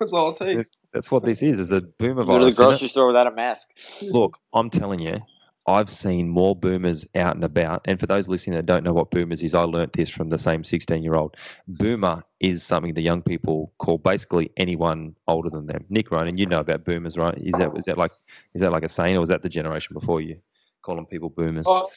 that's 0.00 0.12
all 0.14 0.30
it 0.30 0.36
takes. 0.38 0.56
that's, 0.56 0.78
that's 0.92 1.10
what 1.10 1.22
this 1.24 1.42
is 1.42 1.58
is 1.58 1.72
a 1.72 1.80
boomer 1.82 2.24
virus. 2.24 2.28
Go 2.28 2.38
to 2.38 2.44
the 2.44 2.44
virus 2.44 2.54
isn't 2.54 2.64
it? 2.64 2.68
grocery 2.68 2.88
store 2.88 3.06
without 3.08 3.26
a 3.26 3.30
mask. 3.34 3.68
Look, 4.10 4.38
I'm 4.54 4.70
telling 4.70 5.00
you, 5.00 5.18
I've 5.66 5.88
seen 5.90 6.28
more 6.28 6.56
boomers 6.56 7.06
out 7.14 7.34
and 7.36 7.44
about. 7.44 7.82
And 7.86 8.00
for 8.00 8.06
those 8.06 8.26
listening 8.28 8.56
that 8.56 8.66
don't 8.66 8.84
know 8.84 8.92
what 8.92 9.10
boomers 9.10 9.42
is, 9.42 9.54
I 9.54 9.62
learnt 9.62 9.92
this 9.92 10.10
from 10.10 10.28
the 10.28 10.38
same 10.38 10.64
16 10.64 11.02
year 11.02 11.14
old. 11.14 11.36
Boomer 11.68 12.24
is 12.40 12.62
something 12.62 12.94
the 12.94 13.00
young 13.02 13.22
people 13.22 13.72
call 13.78 13.98
basically 13.98 14.50
anyone 14.56 15.14
older 15.28 15.50
than 15.50 15.66
them. 15.66 15.84
Nick 15.88 16.10
Ronan, 16.10 16.36
you 16.36 16.46
know 16.46 16.60
about 16.60 16.84
boomers, 16.84 17.16
right? 17.16 17.36
Is 17.38 17.52
that 17.52 17.76
is 17.76 17.84
that 17.86 17.96
like 17.98 18.10
is 18.54 18.60
that 18.62 18.72
like 18.72 18.82
a 18.82 18.88
saying, 18.88 19.16
or 19.16 19.20
was 19.20 19.28
that 19.28 19.42
the 19.42 19.48
generation 19.48 19.94
before 19.94 20.20
you 20.20 20.38
calling 20.82 21.06
people 21.06 21.30
boomers? 21.30 21.66
Oh, 21.68 21.88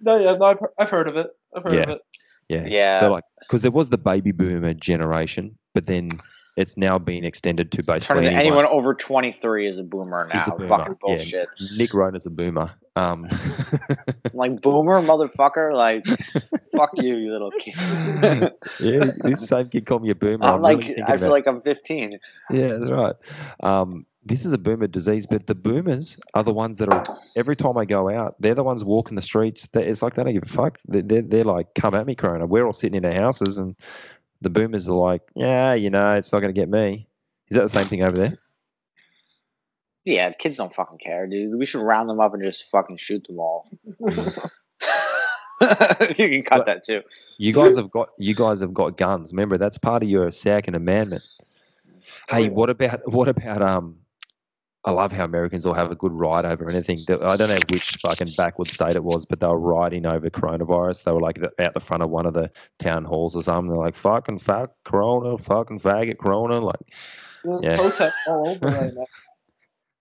no, 0.00 0.18
yeah, 0.18 0.36
no, 0.36 0.44
I've, 0.46 0.58
I've 0.78 0.90
heard 0.90 1.08
of 1.08 1.16
it. 1.16 1.28
I've 1.56 1.62
heard 1.64 1.74
of 1.74 1.88
Yeah. 1.88 1.94
it. 1.94 2.00
Yeah. 2.48 2.64
Yeah. 2.66 3.00
So 3.00 3.10
like, 3.12 3.24
because 3.40 3.62
there 3.62 3.70
was 3.70 3.88
the 3.90 3.98
baby 3.98 4.32
boomer 4.32 4.74
generation, 4.74 5.56
but 5.74 5.86
then 5.86 6.10
it's 6.58 6.76
now 6.76 6.98
been 6.98 7.24
extended 7.24 7.72
to 7.72 7.82
basically 7.82 8.26
anyone. 8.26 8.40
anyone 8.46 8.66
over 8.66 8.92
twenty 8.92 9.32
three 9.32 9.66
is 9.66 9.78
a 9.78 9.82
boomer 9.82 10.28
now. 10.34 10.42
is 10.42 10.48
a 10.48 10.50
boomer. 10.50 10.68
Fucking 10.68 10.92
Yeah. 10.92 10.98
bullshit. 11.00 11.48
Nick 11.78 11.94
Ronan's 11.94 12.26
a 12.26 12.30
boomer. 12.30 12.70
Um, 12.94 13.22
like 14.34 14.60
boomer, 14.60 15.00
motherfucker. 15.00 15.72
Like, 15.72 16.04
fuck 16.76 16.90
you, 16.96 17.16
you 17.16 17.32
little 17.32 17.52
kid. 17.52 17.74
yeah, 18.80 19.00
this 19.24 19.46
same 19.48 19.68
kid 19.70 19.86
called 19.86 20.02
me 20.02 20.10
a 20.10 20.14
boomer. 20.14 20.44
I'm 20.44 20.56
I'm 20.56 20.60
like, 20.62 20.78
really 20.80 21.02
I 21.02 21.06
feel 21.06 21.16
about- 21.16 21.30
like 21.30 21.46
I'm 21.46 21.62
15. 21.62 22.18
Yeah, 22.50 22.68
that's 22.74 22.90
right. 22.90 23.14
Um, 23.62 24.04
this 24.24 24.44
is 24.44 24.52
a 24.52 24.58
boomer 24.58 24.86
disease, 24.86 25.26
but 25.26 25.46
the 25.46 25.54
boomers 25.54 26.18
are 26.34 26.42
the 26.44 26.52
ones 26.52 26.78
that 26.78 26.88
are. 26.88 27.18
Every 27.36 27.56
time 27.56 27.76
I 27.76 27.84
go 27.84 28.08
out, 28.08 28.36
they're 28.38 28.54
the 28.54 28.62
ones 28.64 28.84
walking 28.84 29.16
the 29.16 29.22
streets. 29.22 29.68
It's 29.74 30.02
like 30.02 30.14
they 30.14 30.22
don't 30.22 30.32
give 30.32 30.44
a 30.44 30.46
fuck. 30.46 30.78
They're, 30.86 31.02
they're, 31.02 31.22
they're 31.22 31.44
like, 31.44 31.74
"Come 31.74 31.94
at 31.94 32.06
me, 32.06 32.14
Corona." 32.14 32.46
We're 32.46 32.64
all 32.64 32.72
sitting 32.72 32.96
in 32.96 33.04
our 33.04 33.20
houses, 33.20 33.58
and 33.58 33.76
the 34.40 34.50
boomers 34.50 34.88
are 34.88 34.94
like, 34.94 35.22
"Yeah, 35.34 35.74
you 35.74 35.90
know, 35.90 36.14
it's 36.14 36.32
not 36.32 36.40
going 36.40 36.54
to 36.54 36.60
get 36.60 36.68
me." 36.68 37.08
Is 37.50 37.56
that 37.56 37.62
the 37.62 37.68
same 37.68 37.88
thing 37.88 38.02
over 38.02 38.16
there? 38.16 38.38
Yeah, 40.04 40.28
the 40.30 40.34
kids 40.36 40.56
don't 40.56 40.72
fucking 40.72 40.98
care, 40.98 41.26
dude. 41.26 41.56
We 41.58 41.64
should 41.64 41.82
round 41.82 42.08
them 42.08 42.18
up 42.20 42.34
and 42.34 42.42
just 42.42 42.70
fucking 42.70 42.96
shoot 42.96 43.24
them 43.26 43.38
all. 43.38 43.68
you 44.00 44.06
can 45.60 46.42
cut 46.42 46.58
What? 46.60 46.66
that 46.66 46.84
too. 46.84 47.02
You 47.38 47.52
guys 47.52 47.76
have 47.76 47.90
got 47.90 48.08
you 48.18 48.34
guys 48.34 48.60
have 48.62 48.74
got 48.74 48.96
guns. 48.96 49.32
Remember, 49.32 49.58
that's 49.58 49.78
part 49.78 50.02
of 50.02 50.08
your 50.08 50.30
second 50.30 50.74
amendment. 50.74 51.22
Hey, 52.28 52.48
what 52.48 52.70
about 52.70 53.00
what 53.12 53.28
about 53.28 53.62
um? 53.62 53.98
I 54.84 54.90
love 54.90 55.12
how 55.12 55.24
Americans 55.24 55.64
all 55.64 55.74
have 55.74 55.92
a 55.92 55.94
good 55.94 56.12
ride 56.12 56.44
over 56.44 56.68
anything. 56.68 56.98
I 57.08 57.36
don't 57.36 57.48
know 57.48 57.58
which 57.70 57.98
fucking 58.04 58.28
backward 58.36 58.66
state 58.66 58.96
it 58.96 59.04
was, 59.04 59.26
but 59.26 59.38
they 59.38 59.46
were 59.46 59.58
riding 59.58 60.06
over 60.06 60.28
coronavirus. 60.28 61.04
They 61.04 61.12
were 61.12 61.20
like 61.20 61.36
the- 61.40 61.52
out 61.64 61.74
the 61.74 61.80
front 61.80 62.02
of 62.02 62.10
one 62.10 62.26
of 62.26 62.34
the 62.34 62.50
town 62.80 63.04
halls 63.04 63.36
or 63.36 63.44
something. 63.44 63.68
They're 63.70 63.78
like, 63.78 63.94
"Fucking 63.94 64.40
fuck 64.40 64.72
corona, 64.84 65.38
fucking 65.38 65.78
faggot 65.78 66.18
corona." 66.18 66.58
Like, 66.60 66.80
There's 67.44 67.64
Yeah. 67.64 67.76
protests 67.76 68.26
all 68.28 68.48
over 68.48 68.66
right 68.66 68.92
now. 68.94 69.04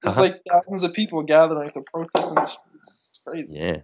It's 0.03 0.07
Uh-huh. 0.17 0.21
like 0.21 0.41
thousands 0.51 0.83
of 0.83 0.93
people 0.93 1.21
gathering 1.21 1.69
to 1.73 1.81
protest. 1.81 2.31
And 2.35 2.39
it's 3.09 3.19
crazy. 3.23 3.53
yeah, 3.53 3.77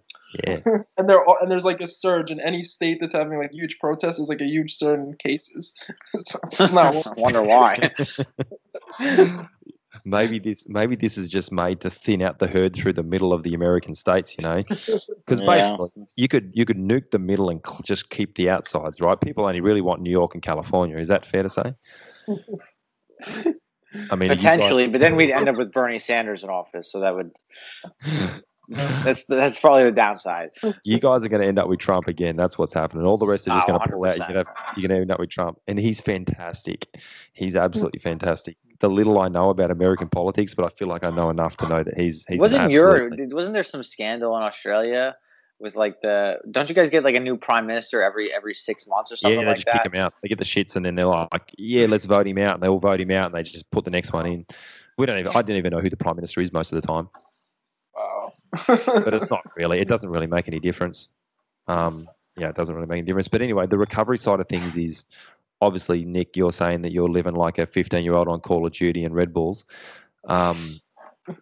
yeah. 0.48 0.60
And 0.98 1.08
there 1.08 1.24
all, 1.24 1.38
and 1.40 1.52
there's 1.52 1.64
like 1.64 1.80
a 1.80 1.86
surge 1.88 2.32
in 2.32 2.40
any 2.40 2.64
state 2.64 2.98
that's 3.02 3.14
having 3.14 3.38
like 3.38 3.52
huge 3.52 3.78
protests. 3.80 4.18
There's 4.18 4.28
like 4.30 4.42
a 4.42 4.46
huge 4.48 4.74
surge 4.74 4.98
in 5.00 5.14
cases. 5.14 5.76
it's, 6.16 6.36
it's 6.60 6.72
not. 6.74 6.96
I 6.96 7.14
wonder 7.22 7.44
why. 7.44 7.92
Maybe 10.10 10.40
this 10.40 10.68
maybe 10.68 10.96
this 10.96 11.18
is 11.18 11.30
just 11.30 11.52
made 11.52 11.82
to 11.82 11.90
thin 11.90 12.22
out 12.22 12.40
the 12.40 12.48
herd 12.48 12.76
through 12.76 12.94
the 12.94 13.04
middle 13.04 13.34
of 13.34 13.44
the 13.44 13.54
American 13.54 13.94
states. 13.96 14.36
You 14.38 14.48
know, 14.48 14.56
because 14.68 15.42
Yeah. 15.42 15.46
basically 15.46 16.08
you 16.16 16.28
could 16.28 16.52
you 16.54 16.66
could 16.66 16.78
nuke 16.78 17.12
the 17.12 17.20
middle 17.20 17.50
and 17.50 17.62
cl- 17.66 17.82
just 17.84 18.10
keep 18.10 18.36
the 18.36 18.50
outsides, 18.50 19.02
right? 19.02 19.20
People 19.20 19.46
only 19.46 19.62
really 19.62 19.82
want 19.82 20.02
New 20.02 20.12
York 20.12 20.34
and 20.34 20.42
California. 20.44 20.98
Is 20.98 21.10
that 21.10 21.26
fair 21.26 21.44
to 21.44 21.50
say? 21.50 21.74
I 24.12 24.16
mean, 24.16 24.30
Potentially, 24.30 24.84
guys- 24.84 24.92
but 24.92 25.00
then 25.02 25.16
we'd 25.16 25.32
end 25.32 25.50
up 25.50 25.56
with 25.58 25.72
Bernie 25.72 26.00
Sanders 26.00 26.44
in 26.44 26.50
office, 26.50 26.92
so 26.92 27.00
that 27.02 27.16
would 27.16 27.32
that's 29.04 29.24
that's 29.24 29.60
probably 29.60 29.86
the 29.86 29.94
downside. 29.94 30.50
you 30.84 31.00
guys 31.00 31.24
are 31.24 31.30
going 31.30 31.42
to 31.42 31.48
end 31.48 31.58
up 31.58 31.70
with 31.70 31.80
Trump 31.80 32.08
again. 32.08 32.36
That's 32.36 32.58
what's 32.58 32.74
happening. 32.74 33.06
All 33.06 33.18
the 33.18 33.26
rest 33.26 33.48
are 33.48 33.52
just 33.52 33.68
Oh, 33.70 33.78
going 33.78 33.80
to 33.80 33.94
pull 33.94 34.06
out. 34.06 34.18
You're 34.18 34.28
going 34.28 34.46
to 34.46 34.52
ah, 34.56 34.74
going 34.76 34.90
to 34.90 34.96
end 34.98 35.12
up 35.12 35.20
with 35.20 35.30
Trump, 35.30 35.60
and 35.68 35.80
he's 35.80 36.02
fantastic. 36.02 36.88
He's 37.32 37.56
mm-hmm. 37.56 37.64
absolutely 37.64 38.00
fantastic. 38.00 38.58
The 38.80 38.90
little 38.90 39.20
I 39.20 39.30
know 39.30 39.50
about 39.50 39.72
American 39.72 40.10
politics, 40.10 40.54
but 40.54 40.66
I 40.66 40.70
feel 40.76 40.90
like 40.90 41.06
I 41.06 41.12
know 41.12 41.30
enough 41.30 41.58
to 41.58 41.70
know 41.70 41.82
that 41.82 41.98
he's 41.98 42.26
he's 42.28 42.40
wasn't 42.40 42.70
your 42.72 43.10
wasn't 43.32 43.54
there 43.54 43.64
some 43.64 43.84
scandal 43.84 44.36
in 44.36 44.44
Australia 44.44 45.16
with 45.60 45.76
like 45.76 46.02
the 46.02 46.40
don't 46.50 46.70
you 46.70 46.76
guys 46.76 46.90
get 46.90 47.04
like 47.04 47.16
a 47.16 47.20
new 47.20 47.38
prime 47.38 47.68
minister 47.68 48.04
every 48.04 48.34
every 48.34 48.54
six 48.54 48.86
months 48.88 49.12
or 49.12 49.16
something 49.16 49.40
yeah, 49.40 49.46
they 49.46 49.50
like 49.50 49.56
just 49.56 49.66
that? 49.68 49.84
pick 49.84 49.94
him 49.94 50.00
out. 50.00 50.14
They 50.22 50.28
get 50.28 50.38
the 50.38 50.44
shits, 50.44 50.76
and 50.76 50.86
then 50.86 50.96
they're 50.96 51.06
like, 51.06 51.56
"Yeah, 51.58 51.88
let's 51.88 52.06
vote 52.06 52.28
him 52.28 52.38
out." 52.38 52.56
And 52.56 52.64
they 52.64 52.68
all 52.68 52.80
vote 52.80 53.00
him 53.00 53.12
out, 53.12 53.28
and 53.28 53.36
they 53.36 53.44
just 53.44 53.70
put 53.72 53.86
the 53.86 53.92
next 53.92 54.14
one 54.14 54.26
in. 54.28 54.46
We 54.98 55.06
don't 55.06 55.20
even. 55.20 55.32
I 55.36 55.42
didn't 55.42 55.58
even 55.58 55.72
know 55.72 55.80
who 55.80 55.90
the 55.90 55.98
prime 55.98 56.16
minister 56.16 56.42
is 56.42 56.52
most 56.52 56.74
of 56.74 56.82
the 56.82 56.88
time. 56.88 57.10
But 58.68 59.14
it's 59.14 59.30
not 59.30 59.42
really. 59.56 59.80
It 59.80 59.88
doesn't 59.88 60.10
really 60.10 60.28
make 60.28 60.48
any 60.48 60.60
difference. 60.60 61.10
Um, 61.68 62.08
yeah, 62.38 62.50
it 62.50 62.56
doesn't 62.56 62.74
really 62.74 62.88
make 62.88 63.00
any 63.00 63.06
difference. 63.06 63.28
But 63.28 63.42
anyway, 63.42 63.68
the 63.68 63.78
recovery 63.78 64.18
side 64.18 64.40
of 64.40 64.48
things 64.48 64.78
is 64.78 65.06
obviously 65.62 66.06
Nick. 66.06 66.36
You're 66.36 66.52
saying 66.52 66.84
that 66.84 66.92
you're 66.92 67.10
living 67.10 67.36
like 67.36 67.58
a 67.58 67.66
15 67.66 68.04
year 68.04 68.14
old 68.14 68.28
on 68.28 68.40
Call 68.40 68.66
of 68.66 68.74
Duty 68.74 69.04
and 69.04 69.16
Red 69.16 69.34
Bulls. 69.34 69.66
Um, 70.28 70.80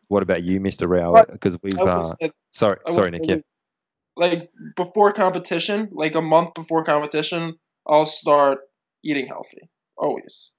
what 0.08 0.24
about 0.24 0.43
you, 0.43 0.60
Mister 0.60 0.88
Rau? 0.88 1.24
Because 1.32 1.58
we've. 1.62 1.78
Uh, 1.78 2.14
sorry, 2.51 2.78
sorry, 2.89 3.12
Nick. 3.12 3.22
Yeah. 3.26 3.36
Like 4.18 4.49
before 4.76 5.12
competition, 5.12 5.89
like 5.91 6.16
a 6.16 6.22
month 6.22 6.53
before 6.53 6.84
competition, 6.86 7.56
I'll 7.86 8.06
start 8.06 8.60
eating 9.03 9.28
healthy. 9.28 9.70
Always. 9.97 10.51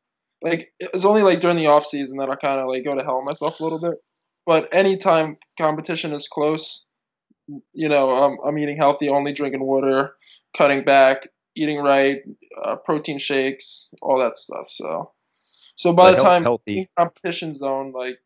Like 0.42 0.72
it's 0.78 1.04
only 1.04 1.22
like 1.22 1.40
during 1.40 1.56
the 1.56 1.68
off 1.68 1.86
season 1.86 2.18
that 2.18 2.30
I 2.30 2.36
kind 2.36 2.60
of 2.60 2.68
like 2.68 2.84
go 2.84 2.94
to 2.94 3.02
hell 3.02 3.22
myself 3.22 3.58
a 3.60 3.62
little 3.62 3.80
bit. 3.80 3.94
But 4.46 4.72
anytime 4.74 5.38
competition 5.58 6.12
is 6.14 6.28
close, 6.28 6.84
you 7.72 7.88
know, 7.88 8.10
I'm 8.10 8.38
I'm 8.44 8.58
eating 8.58 8.76
healthy, 8.76 9.08
only 9.08 9.32
drinking 9.32 9.62
water, 9.64 10.14
cutting 10.56 10.84
back, 10.84 11.28
eating 11.56 11.78
right, 11.80 12.18
uh, 12.64 12.76
protein 12.76 13.18
shakes, 13.18 13.92
all 14.02 14.18
that 14.20 14.38
stuff. 14.38 14.70
So, 14.70 15.12
so 15.76 15.92
by 15.92 16.10
the 16.10 16.16
health- 16.16 16.26
time 16.26 16.42
healthy. 16.42 16.88
competition 16.98 17.54
zone, 17.54 17.92
like 17.92 18.20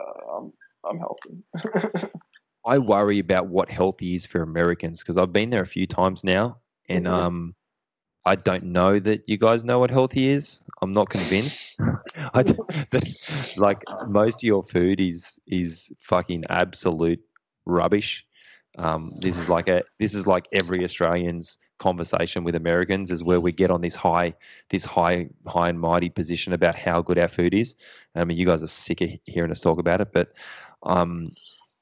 uh, 0.00 0.36
I'm 0.38 0.52
I'm 0.84 0.98
healthy. 0.98 2.10
I 2.66 2.78
worry 2.78 3.18
about 3.18 3.46
what 3.46 3.70
healthy 3.70 4.14
is 4.14 4.26
for 4.26 4.42
Americans 4.42 5.00
because 5.02 5.16
I've 5.16 5.32
been 5.32 5.50
there 5.50 5.62
a 5.62 5.66
few 5.66 5.86
times 5.86 6.24
now, 6.24 6.58
and 6.88 7.06
Mhm. 7.06 7.10
um, 7.12 7.54
I 8.28 8.34
don't 8.34 8.64
know 8.64 8.98
that 8.98 9.26
you 9.26 9.38
guys 9.38 9.64
know 9.64 9.78
what 9.78 9.90
healthy 9.90 10.28
is. 10.28 10.62
I'm 10.82 10.92
not 10.92 11.08
convinced. 11.08 11.80
I, 12.34 12.42
that, 12.42 13.54
like 13.56 13.78
most 14.06 14.36
of 14.36 14.42
your 14.42 14.64
food 14.64 15.00
is 15.00 15.40
is 15.46 15.90
fucking 15.98 16.44
absolute 16.50 17.20
rubbish. 17.64 18.26
Um, 18.76 19.14
this 19.16 19.38
is 19.38 19.48
like 19.48 19.68
a 19.68 19.82
this 19.98 20.12
is 20.12 20.26
like 20.26 20.46
every 20.52 20.84
Australian's 20.84 21.56
conversation 21.78 22.44
with 22.44 22.54
Americans 22.54 23.10
is 23.10 23.24
where 23.24 23.40
we 23.40 23.50
get 23.50 23.70
on 23.70 23.80
this 23.80 23.94
high 23.94 24.34
this 24.68 24.84
high 24.84 25.30
high 25.46 25.70
and 25.70 25.80
mighty 25.80 26.10
position 26.10 26.52
about 26.52 26.78
how 26.78 27.00
good 27.00 27.18
our 27.18 27.28
food 27.28 27.54
is. 27.54 27.76
I 28.14 28.24
mean, 28.24 28.36
you 28.36 28.44
guys 28.44 28.62
are 28.62 28.66
sick 28.66 29.00
of 29.00 29.08
hearing 29.24 29.50
us 29.50 29.62
talk 29.62 29.78
about 29.78 30.02
it, 30.02 30.12
but 30.12 30.34
um, 30.82 31.32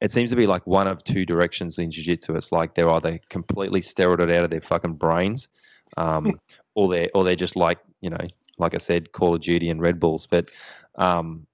it 0.00 0.12
seems 0.12 0.30
to 0.30 0.36
be 0.36 0.46
like 0.46 0.64
one 0.64 0.86
of 0.86 1.02
two 1.02 1.26
directions 1.26 1.78
in 1.80 1.90
jiu-jitsu. 1.90 2.36
It's 2.36 2.52
like 2.52 2.74
they're 2.76 2.90
either 2.90 3.18
completely 3.30 3.80
steroided 3.80 4.32
out 4.32 4.44
of 4.44 4.50
their 4.50 4.60
fucking 4.60 4.94
brains, 4.94 5.48
um, 5.96 6.40
or 6.74 6.88
they're 6.88 7.10
or 7.14 7.24
they're 7.24 7.36
just 7.36 7.56
like 7.56 7.78
you 8.00 8.10
know, 8.10 8.26
like 8.58 8.74
I 8.74 8.78
said, 8.78 9.12
Call 9.12 9.34
of 9.34 9.40
Duty 9.40 9.70
and 9.70 9.80
Red 9.80 10.00
Bulls. 10.00 10.26
But 10.26 10.50
um, 10.96 11.46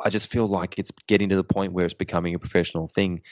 I 0.00 0.10
just 0.10 0.30
feel 0.30 0.46
like 0.46 0.78
it's 0.78 0.92
getting 1.06 1.28
to 1.30 1.36
the 1.36 1.44
point 1.44 1.72
where 1.72 1.84
it's 1.84 1.94
becoming 1.94 2.34
a 2.34 2.38
professional 2.38 2.86
thing. 2.86 3.22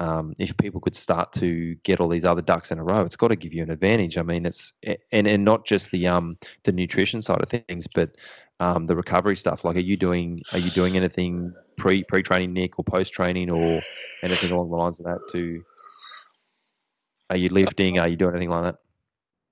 Um, 0.00 0.34
if 0.38 0.56
people 0.56 0.80
could 0.80 0.94
start 0.94 1.32
to 1.34 1.74
get 1.82 1.98
all 1.98 2.08
these 2.08 2.24
other 2.24 2.42
ducks 2.42 2.70
in 2.70 2.78
a 2.78 2.84
row, 2.84 3.02
it's 3.02 3.16
got 3.16 3.28
to 3.28 3.36
give 3.36 3.52
you 3.52 3.64
an 3.64 3.70
advantage. 3.70 4.16
I 4.16 4.22
mean, 4.22 4.46
it's 4.46 4.72
and 5.10 5.26
and 5.26 5.44
not 5.44 5.66
just 5.66 5.90
the 5.90 6.06
um 6.06 6.36
the 6.64 6.72
nutrition 6.72 7.20
side 7.20 7.42
of 7.42 7.48
things, 7.48 7.88
but 7.88 8.16
um, 8.60 8.86
the 8.86 8.96
recovery 8.96 9.36
stuff. 9.36 9.64
Like, 9.64 9.76
are 9.76 9.80
you 9.80 9.96
doing 9.96 10.42
are 10.52 10.58
you 10.58 10.70
doing 10.70 10.96
anything 10.96 11.52
pre 11.76 12.04
pre 12.04 12.22
training, 12.22 12.52
Nick, 12.52 12.78
or 12.78 12.84
post 12.84 13.12
training, 13.12 13.50
or 13.50 13.82
anything 14.22 14.50
along 14.50 14.70
the 14.70 14.76
lines 14.76 15.00
of 15.00 15.06
that? 15.06 15.20
To 15.32 15.64
are 17.30 17.36
you 17.36 17.48
lifting? 17.48 17.98
Are 17.98 18.08
you 18.08 18.16
doing 18.16 18.34
anything 18.34 18.50
like 18.50 18.64
that? 18.64 18.76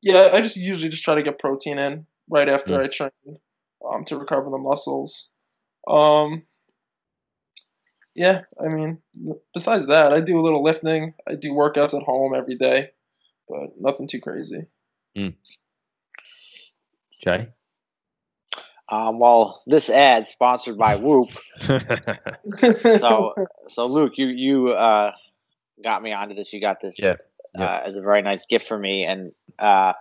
Yeah, 0.02 0.30
I 0.32 0.40
just 0.40 0.56
usually 0.56 0.90
just 0.90 1.04
try 1.04 1.14
to 1.14 1.22
get 1.22 1.38
protein 1.38 1.78
in 1.78 2.06
right 2.28 2.48
after 2.48 2.72
Mm. 2.72 2.84
I 2.84 2.86
train 2.88 3.38
um, 3.84 4.04
to 4.06 4.18
recover 4.18 4.50
the 4.50 4.58
muscles. 4.58 5.30
Um, 5.88 6.42
yeah, 8.14 8.42
I 8.58 8.68
mean, 8.68 8.98
besides 9.52 9.88
that, 9.88 10.12
I 10.12 10.20
do 10.20 10.40
a 10.40 10.42
little 10.42 10.62
lifting. 10.62 11.14
I 11.28 11.34
do 11.34 11.52
workouts 11.52 11.94
at 11.94 12.02
home 12.02 12.34
every 12.34 12.56
day, 12.56 12.90
but 13.48 13.78
nothing 13.78 14.08
too 14.08 14.20
crazy. 14.20 14.66
Jay. 17.22 17.48
Um, 18.88 19.18
well, 19.18 19.62
this 19.66 19.90
ad 19.90 20.26
sponsored 20.26 20.78
by 20.78 20.96
Whoop. 20.96 21.28
So, 22.98 23.34
so 23.66 23.86
Luke, 23.86 24.12
you 24.16 24.28
you 24.28 24.68
uh, 24.70 25.12
got 25.82 26.02
me 26.02 26.12
onto 26.12 26.34
this. 26.34 26.52
You 26.52 26.60
got 26.60 26.80
this 26.80 26.98
Yeah, 26.98 27.16
Uh, 27.62 27.82
as 27.84 27.96
a 27.96 28.02
very 28.02 28.22
nice 28.22 28.46
gift 28.46 28.66
for 28.66 28.78
me, 28.78 29.04
and 29.04 29.32
uh, 29.58 29.92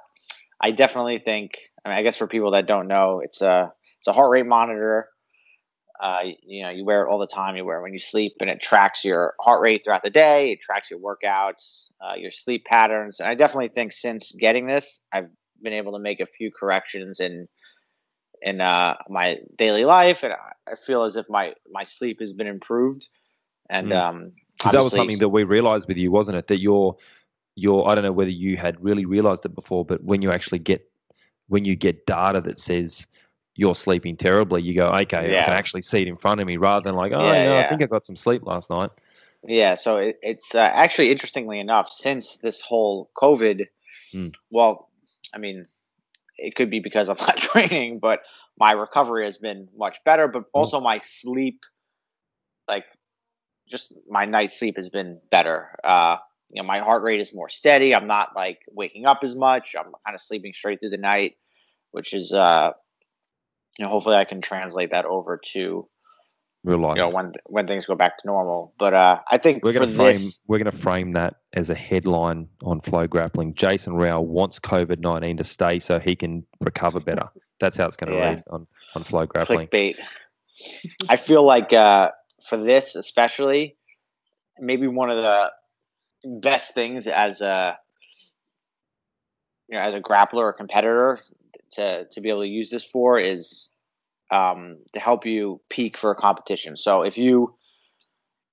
I 0.60 0.72
definitely 0.72 1.20
think. 1.20 1.58
I 1.84 1.90
mean, 1.90 1.98
I 1.98 2.02
guess 2.02 2.18
for 2.18 2.28
people 2.28 2.52
that 2.52 2.68
don't 2.68 2.88
know, 2.88 3.22
it's 3.24 3.42
a 3.42 3.72
it's 4.00 4.08
a 4.08 4.14
heart 4.14 4.32
rate 4.32 4.46
monitor. 4.46 5.10
Uh, 6.00 6.20
you 6.44 6.64
know, 6.64 6.70
you 6.72 6.84
wear 6.86 7.04
it 7.06 7.10
all 7.10 7.20
the 7.20 7.28
time. 7.28 7.56
You 7.56 7.66
wear 7.66 7.80
it 7.80 7.84
when 7.84 7.94
you 7.94 8.00
sleep, 8.00 8.34
and 8.42 8.50
it 8.50 8.62
tracks 8.62 9.06
your 9.06 9.34
heart 9.40 9.62
rate 9.62 9.84
throughout 9.86 10.04
the 10.04 10.10
day. 10.10 10.52
It 10.52 10.62
tracks 10.62 10.92
your 10.92 11.00
workouts, 11.00 11.92
uh, 12.02 12.16
your 12.16 12.32
sleep 12.32 12.66
patterns, 12.66 13.20
and 13.20 13.30
I 13.30 13.36
definitely 13.36 13.70
think 13.70 13.92
since 13.94 14.32
getting 14.34 14.68
this, 14.68 15.00
I've 15.14 15.30
been 15.62 15.74
able 15.74 15.94
to 15.94 16.00
make 16.00 16.20
a 16.20 16.26
few 16.26 16.52
corrections 16.52 17.20
in 17.20 17.48
in 18.42 18.62
uh, 18.62 18.96
my 19.10 19.40
daily 19.56 19.86
life, 19.86 20.24
and 20.24 20.34
I- 20.34 20.38
feel 20.86 21.04
as 21.04 21.16
if 21.16 21.28
my 21.30 21.54
my 21.72 21.84
sleep 21.86 22.20
has 22.20 22.34
been 22.34 22.48
improved. 22.48 23.08
And 23.70 23.92
Mm. 23.92 23.96
um, 23.96 24.32
that 24.72 24.84
was 24.84 24.94
something 24.94 25.18
that 25.20 25.30
we 25.30 25.44
realized 25.44 25.88
with 25.88 25.98
you, 25.98 26.12
wasn't 26.12 26.38
it? 26.38 26.48
That 26.48 26.60
you're, 26.60 26.98
you're. 27.56 27.88
I 27.88 27.96
don't 27.96 28.04
know 28.04 28.12
whether 28.12 28.32
you 28.32 28.58
had 28.58 28.84
really 28.84 29.06
realized 29.06 29.46
it 29.46 29.56
before, 29.56 29.86
but 29.86 30.04
when 30.04 30.22
you 30.22 30.32
actually 30.32 30.60
get, 30.60 30.90
when 31.48 31.66
you 31.66 31.76
get 31.76 32.06
data 32.06 32.42
that 32.42 32.60
says 32.60 33.08
you're 33.56 33.76
sleeping 33.76 34.18
terribly, 34.18 34.62
you 34.62 34.76
go, 34.76 34.88
okay, 34.88 35.40
I 35.40 35.44
can 35.44 35.54
actually 35.54 35.82
see 35.82 36.02
it 36.02 36.08
in 36.08 36.16
front 36.16 36.42
of 36.42 36.48
me, 36.48 36.58
rather 36.58 36.84
than 36.84 36.96
like, 36.96 37.14
oh, 37.14 37.32
Yeah, 37.32 37.44
yeah, 37.46 37.60
I 37.60 37.68
think 37.70 37.82
I 37.82 37.86
got 37.86 38.06
some 38.06 38.18
sleep 38.18 38.46
last 38.46 38.70
night. 38.70 38.90
Yeah, 39.48 39.76
so 39.76 39.98
it, 39.98 40.18
it's 40.22 40.56
uh, 40.56 40.60
actually 40.60 41.12
interestingly 41.12 41.60
enough, 41.60 41.90
since 41.90 42.38
this 42.40 42.62
whole 42.62 43.10
COVID, 43.16 43.68
Mm. 44.14 44.34
well, 44.50 44.90
I 45.34 45.38
mean, 45.38 45.66
it 46.38 46.56
could 46.56 46.70
be 46.70 46.80
because 46.80 47.10
I'm 47.10 47.18
not 47.20 47.38
training, 47.38 48.00
but 48.00 48.22
my 48.58 48.72
recovery 48.72 49.26
has 49.26 49.38
been 49.38 49.68
much 49.78 50.04
better. 50.04 50.28
But 50.28 50.46
also 50.54 50.80
my 50.80 51.00
sleep, 51.00 51.62
like, 52.68 52.86
just 53.68 53.94
my 54.08 54.26
night 54.26 54.52
sleep 54.52 54.78
has 54.78 54.90
been 54.90 55.20
better. 55.32 55.76
Uh, 55.84 56.18
you 56.50 56.62
know, 56.62 56.68
my 56.68 56.80
heart 56.80 57.04
rate 57.04 57.20
is 57.20 57.34
more 57.34 57.50
steady. 57.50 57.94
I'm 57.96 58.08
not 58.08 58.36
like 58.36 58.60
waking 58.72 59.06
up 59.06 59.20
as 59.24 59.36
much. 59.36 59.76
I'm 59.78 59.92
kind 60.06 60.16
of 60.16 60.22
sleeping 60.22 60.54
straight 60.54 60.80
through 60.80 60.92
the 60.92 60.98
night, 60.98 61.34
which 61.92 62.14
is, 62.14 62.34
uh, 62.34 62.72
you 63.78 63.86
know, 63.86 63.90
hopefully 63.92 64.16
I 64.16 64.26
can 64.26 64.42
translate 64.42 64.92
that 64.92 65.06
over 65.06 65.40
to 65.54 65.88
Real 66.64 66.80
life. 66.80 66.96
you 66.98 67.04
know 67.04 67.10
when 67.10 67.34
when 67.46 67.68
things 67.68 67.86
go 67.86 67.94
back 67.96 68.18
to 68.20 68.28
normal. 68.28 68.74
But 68.80 68.94
uh, 68.96 69.20
I 69.30 69.38
think 69.38 69.64
we're 69.64 69.74
going 69.74 69.88
to 69.88 69.96
frame. 69.96 70.08
this, 70.14 70.42
We're 70.48 70.58
going 70.58 70.72
to 70.72 70.78
frame 70.78 71.12
that 71.12 71.36
as 71.54 71.70
a 71.70 71.76
headline 71.76 72.48
on 72.64 72.82
FloGrappling. 72.82 73.54
Jason 73.56 73.94
Rau 73.94 74.22
wants 74.22 74.60
COVID 74.60 75.00
nineteen 75.00 75.38
to 75.38 75.44
stay 75.44 75.78
so 75.80 76.00
he 76.00 76.16
can 76.16 76.44
recover 76.62 77.00
better. 77.00 77.30
That's 77.60 77.78
how 77.78 77.86
it's 77.88 77.98
going 77.98 78.12
to 78.12 78.18
Yeah. 78.18 78.30
read 78.30 78.44
on 78.50 78.66
on 78.96 79.04
FloGrappling. 79.04 79.70
clickbait. 79.70 79.98
I 81.10 81.18
feel 81.18 81.44
like 81.44 81.72
uh, 81.74 82.10
for 82.48 82.58
this 82.58 82.96
especially, 82.96 83.78
maybe 84.58 84.88
one 84.88 85.10
of 85.12 85.18
the 85.18 85.52
best 86.26 86.74
things 86.74 87.08
as 87.08 87.42
a 87.42 87.78
you 89.68 89.78
know 89.78 89.84
as 89.84 89.94
a 89.94 90.02
grappler 90.02 90.44
or 90.44 90.54
competitor 90.54 91.20
to 91.72 92.06
to 92.06 92.22
be 92.22 92.30
able 92.30 92.42
to 92.42 92.48
use 92.48 92.70
this 92.70 92.86
for 92.86 93.20
is 93.20 93.70
um, 94.32 94.78
to 94.94 95.00
help 95.00 95.26
you 95.26 95.62
peak 95.70 95.98
for 95.98 96.12
a 96.12 96.16
competition. 96.16 96.78
So 96.78 97.04
if 97.04 97.18
you 97.18 97.56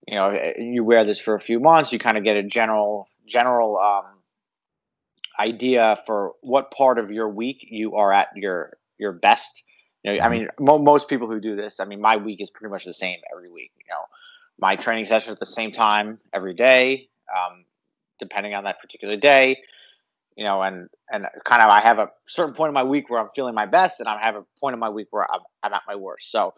you 0.06 0.14
know 0.14 0.36
you 0.58 0.84
wear 0.84 1.04
this 1.04 1.20
for 1.20 1.34
a 1.34 1.40
few 1.40 1.60
months, 1.60 1.92
you 1.92 1.98
kind 1.98 2.18
of 2.18 2.24
get 2.24 2.36
a 2.36 2.42
general 2.42 3.08
general 3.26 3.78
um, 3.78 4.04
idea 5.38 5.96
for 6.06 6.32
what 6.42 6.70
part 6.70 6.98
of 6.98 7.10
your 7.10 7.28
week 7.28 7.66
you 7.68 7.96
are 7.96 8.12
at 8.12 8.28
your 8.36 8.76
your 8.98 9.12
best. 9.12 9.62
You 10.02 10.14
know, 10.14 10.24
I 10.24 10.28
mean, 10.28 10.48
mo- 10.58 10.78
most 10.78 11.08
people 11.08 11.28
who 11.28 11.40
do 11.40 11.54
this, 11.54 11.78
I 11.78 11.84
mean, 11.84 12.00
my 12.00 12.16
week 12.16 12.40
is 12.40 12.50
pretty 12.50 12.72
much 12.72 12.84
the 12.84 12.92
same 12.92 13.20
every 13.32 13.48
week. 13.48 13.70
You 13.78 13.84
know, 13.88 14.04
my 14.58 14.76
training 14.76 15.06
sessions 15.06 15.32
at 15.32 15.38
the 15.38 15.46
same 15.46 15.70
time 15.70 16.18
every 16.32 16.54
day, 16.54 17.08
um, 17.36 17.64
depending 18.18 18.54
on 18.54 18.64
that 18.64 18.80
particular 18.80 19.16
day. 19.16 19.58
You 20.36 20.44
know, 20.44 20.62
and 20.62 20.88
and 21.10 21.26
kind 21.44 21.60
of 21.62 21.68
I 21.68 21.80
have 21.80 21.98
a 21.98 22.08
certain 22.26 22.54
point 22.54 22.68
in 22.68 22.74
my 22.74 22.84
week 22.84 23.10
where 23.10 23.20
I'm 23.20 23.28
feeling 23.34 23.54
my 23.54 23.66
best, 23.66 24.00
and 24.00 24.08
I 24.08 24.18
have 24.18 24.34
a 24.34 24.44
point 24.60 24.72
in 24.72 24.80
my 24.80 24.88
week 24.88 25.08
where 25.10 25.30
I'm, 25.30 25.40
I'm 25.62 25.74
at 25.74 25.82
my 25.86 25.96
worst. 25.96 26.30
So 26.30 26.54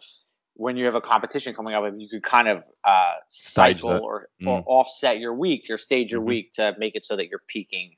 when 0.53 0.77
you 0.77 0.85
have 0.85 0.95
a 0.95 1.01
competition 1.01 1.53
coming 1.53 1.73
up, 1.73 1.83
if 1.83 1.93
you 1.97 2.07
could 2.07 2.23
kind 2.23 2.47
of 2.47 2.63
uh, 2.85 3.15
cycle 3.27 3.91
or, 3.91 4.29
Mm. 4.41 4.47
or 4.47 4.63
offset 4.67 5.19
your 5.19 5.33
week 5.33 5.65
or 5.69 5.77
stage 5.77 6.11
your 6.11 6.21
Mhm. 6.21 6.27
week 6.27 6.53
to 6.53 6.73
make 6.77 6.95
it 6.95 7.03
so 7.03 7.17
that 7.17 7.27
you're 7.27 7.43
peaking 7.47 7.97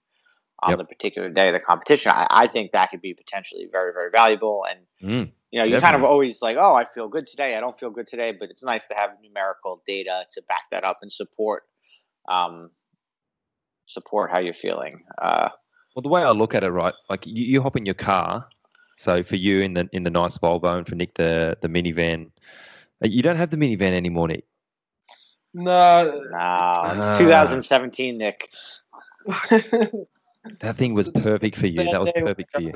on 0.63 0.71
Yep. 0.71 0.79
the 0.79 0.85
particular 0.85 1.29
day 1.29 1.49
of 1.49 1.53
the 1.53 1.59
competition. 1.59 2.11
I, 2.15 2.25
I 2.29 2.47
think 2.47 2.71
that 2.71 2.89
could 2.89 3.01
be 3.01 3.13
potentially 3.13 3.67
very, 3.71 3.93
very 3.93 4.09
valuable. 4.09 4.65
And 4.67 4.79
Mm. 5.01 5.31
you 5.51 5.59
know, 5.59 5.65
you 5.65 5.79
kind 5.79 5.95
of 5.95 6.03
always 6.03 6.41
like, 6.41 6.57
oh, 6.57 6.73
I 6.75 6.83
feel 6.83 7.07
good 7.07 7.27
today. 7.27 7.55
I 7.55 7.59
don't 7.59 7.77
feel 7.77 7.91
good 7.91 8.07
today, 8.07 8.31
but 8.31 8.49
it's 8.49 8.63
nice 8.63 8.85
to 8.87 8.95
have 8.95 9.11
numerical 9.21 9.81
data 9.85 10.25
to 10.31 10.41
back 10.49 10.63
that 10.71 10.83
up 10.83 10.99
and 11.03 11.13
support, 11.13 11.63
um, 12.27 12.69
support 13.85 14.31
how 14.31 14.39
you're 14.39 14.53
feeling. 14.53 15.03
Uh, 15.21 15.49
Well, 15.95 16.03
the 16.03 16.09
way 16.09 16.23
I 16.23 16.31
look 16.31 16.53
at 16.55 16.63
it, 16.63 16.69
right, 16.69 16.93
like 17.09 17.25
you, 17.25 17.43
you 17.45 17.61
hop 17.61 17.75
in 17.75 17.85
your 17.85 17.95
car. 17.95 18.47
So 18.97 19.23
for 19.23 19.35
you 19.35 19.61
in 19.61 19.73
the 19.75 19.87
in 19.91 20.03
the 20.03 20.09
nice 20.09 20.37
Volvo, 20.39 20.77
and 20.77 20.87
for 20.87 20.95
Nick 20.95 21.13
the 21.13 21.57
the 21.61 21.67
minivan, 21.67 22.31
uh, 23.03 23.07
you 23.07 23.21
don't 23.21 23.35
have 23.35 23.51
the 23.51 23.57
minivan 23.57 23.93
anymore, 23.93 24.27
Nick. 24.27 24.45
Nah, 25.53 26.03
no, 26.03 26.11
it's 26.97 27.07
Ah. 27.07 27.17
2017, 27.17 28.17
Nick. 28.17 28.49
That 30.59 30.77
thing 30.77 30.93
was 30.93 31.09
perfect 31.09 31.57
for 31.57 31.67
you. 31.67 31.89
That 31.89 31.99
was 31.99 32.11
perfect 32.15 32.53
for 32.53 32.61
you. 32.61 32.73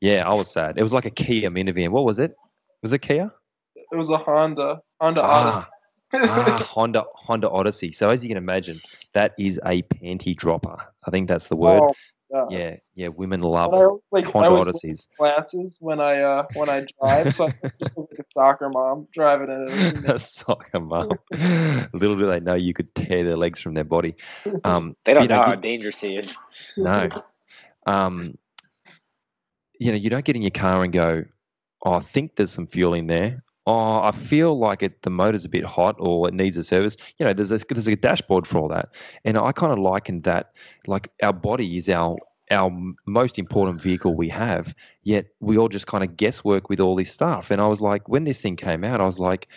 Yeah, 0.00 0.28
I 0.28 0.34
was 0.34 0.50
sad. 0.50 0.78
It 0.78 0.82
was 0.82 0.92
like 0.92 1.06
a 1.06 1.10
Kia 1.10 1.50
minivan. 1.50 1.88
What 1.90 2.04
was 2.04 2.18
it? 2.18 2.36
Was 2.82 2.92
it 2.92 2.98
Kia? 3.00 3.32
It 3.74 3.96
was 3.96 4.10
a 4.10 4.18
Honda, 4.18 4.82
Honda 5.00 5.22
Ah, 5.22 5.48
Odyssey. 5.48 5.66
Ah, 6.12 6.58
Honda 6.68 7.04
Honda 7.14 7.50
Odyssey. 7.50 7.92
So 7.92 8.10
as 8.10 8.22
you 8.22 8.28
can 8.28 8.38
imagine, 8.38 8.78
that 9.14 9.34
is 9.38 9.58
a 9.64 9.82
panty 9.82 10.34
dropper. 10.36 10.76
I 11.06 11.10
think 11.10 11.28
that's 11.28 11.48
the 11.48 11.56
word. 11.56 11.82
Oh, 11.82 11.94
God. 12.32 12.52
Yeah, 12.52 12.76
yeah. 12.94 13.08
Women 13.08 13.40
love 13.40 13.72
I, 13.72 13.86
like, 14.10 14.26
Honda 14.26 14.50
was 14.50 14.66
Odysseys. 14.66 15.06
glasses 15.16 15.78
when 15.80 16.00
I 16.00 16.20
uh 16.22 16.46
when 16.54 16.68
I 16.68 16.84
drive, 17.00 17.34
so 17.34 17.46
I 17.46 17.70
just 17.80 17.96
look 17.96 18.08
like 18.10 18.20
a 18.20 18.24
soccer 18.34 18.68
mom 18.68 19.06
driving 19.14 19.50
in 19.50 20.04
a 20.10 20.18
soccer 20.18 20.80
mum. 20.80 21.10
Little 21.92 22.16
do 22.16 22.26
they 22.30 22.40
know 22.40 22.54
you 22.54 22.74
could 22.74 22.92
tear 22.94 23.22
their 23.22 23.36
legs 23.36 23.60
from 23.60 23.74
their 23.74 23.84
body. 23.84 24.16
Um, 24.64 24.96
They 25.04 25.14
don't 25.14 25.24
you 25.24 25.28
know, 25.28 25.36
know, 25.36 25.42
how 25.42 25.54
dangerous 25.54 26.00
he 26.00 26.16
is. 26.16 26.36
no. 26.76 27.08
Um, 27.86 28.36
you 29.78 29.92
know, 29.92 29.98
you 29.98 30.10
don't 30.10 30.24
get 30.24 30.34
in 30.34 30.42
your 30.42 30.50
car 30.50 30.82
and 30.82 30.92
go, 30.92 31.24
oh, 31.84 31.92
I 31.92 32.00
think 32.00 32.34
there's 32.34 32.50
some 32.50 32.66
fuel 32.66 32.94
in 32.94 33.06
there. 33.06 33.44
Oh, 33.66 34.00
I 34.00 34.12
feel 34.12 34.58
like 34.58 34.82
it. 34.82 35.02
The 35.02 35.10
motor's 35.10 35.44
a 35.44 35.48
bit 35.48 35.64
hot, 35.64 35.96
or 35.98 36.28
it 36.28 36.34
needs 36.34 36.56
a 36.56 36.62
service. 36.62 36.96
You 37.18 37.26
know, 37.26 37.32
there's 37.32 37.50
a, 37.50 37.58
there's 37.68 37.88
a 37.88 37.96
dashboard 37.96 38.46
for 38.46 38.58
all 38.58 38.68
that, 38.68 38.90
and 39.24 39.36
I 39.36 39.52
kind 39.52 39.72
of 39.72 39.78
likened 39.78 40.22
that. 40.24 40.52
Like 40.86 41.10
our 41.22 41.32
body 41.32 41.76
is 41.76 41.88
our 41.88 42.16
our 42.50 42.70
most 43.06 43.38
important 43.38 43.82
vehicle 43.82 44.14
we 44.14 44.28
have. 44.28 44.74
Yet 45.02 45.26
we 45.40 45.58
all 45.58 45.68
just 45.68 45.86
kind 45.86 46.04
of 46.04 46.16
guesswork 46.16 46.68
with 46.68 46.80
all 46.80 46.96
this 46.96 47.12
stuff. 47.12 47.50
And 47.50 47.60
I 47.60 47.66
was 47.66 47.80
like, 47.80 48.08
when 48.08 48.24
this 48.24 48.40
thing 48.40 48.56
came 48.56 48.84
out, 48.84 49.00
I 49.00 49.06
was 49.06 49.18
like, 49.18 49.48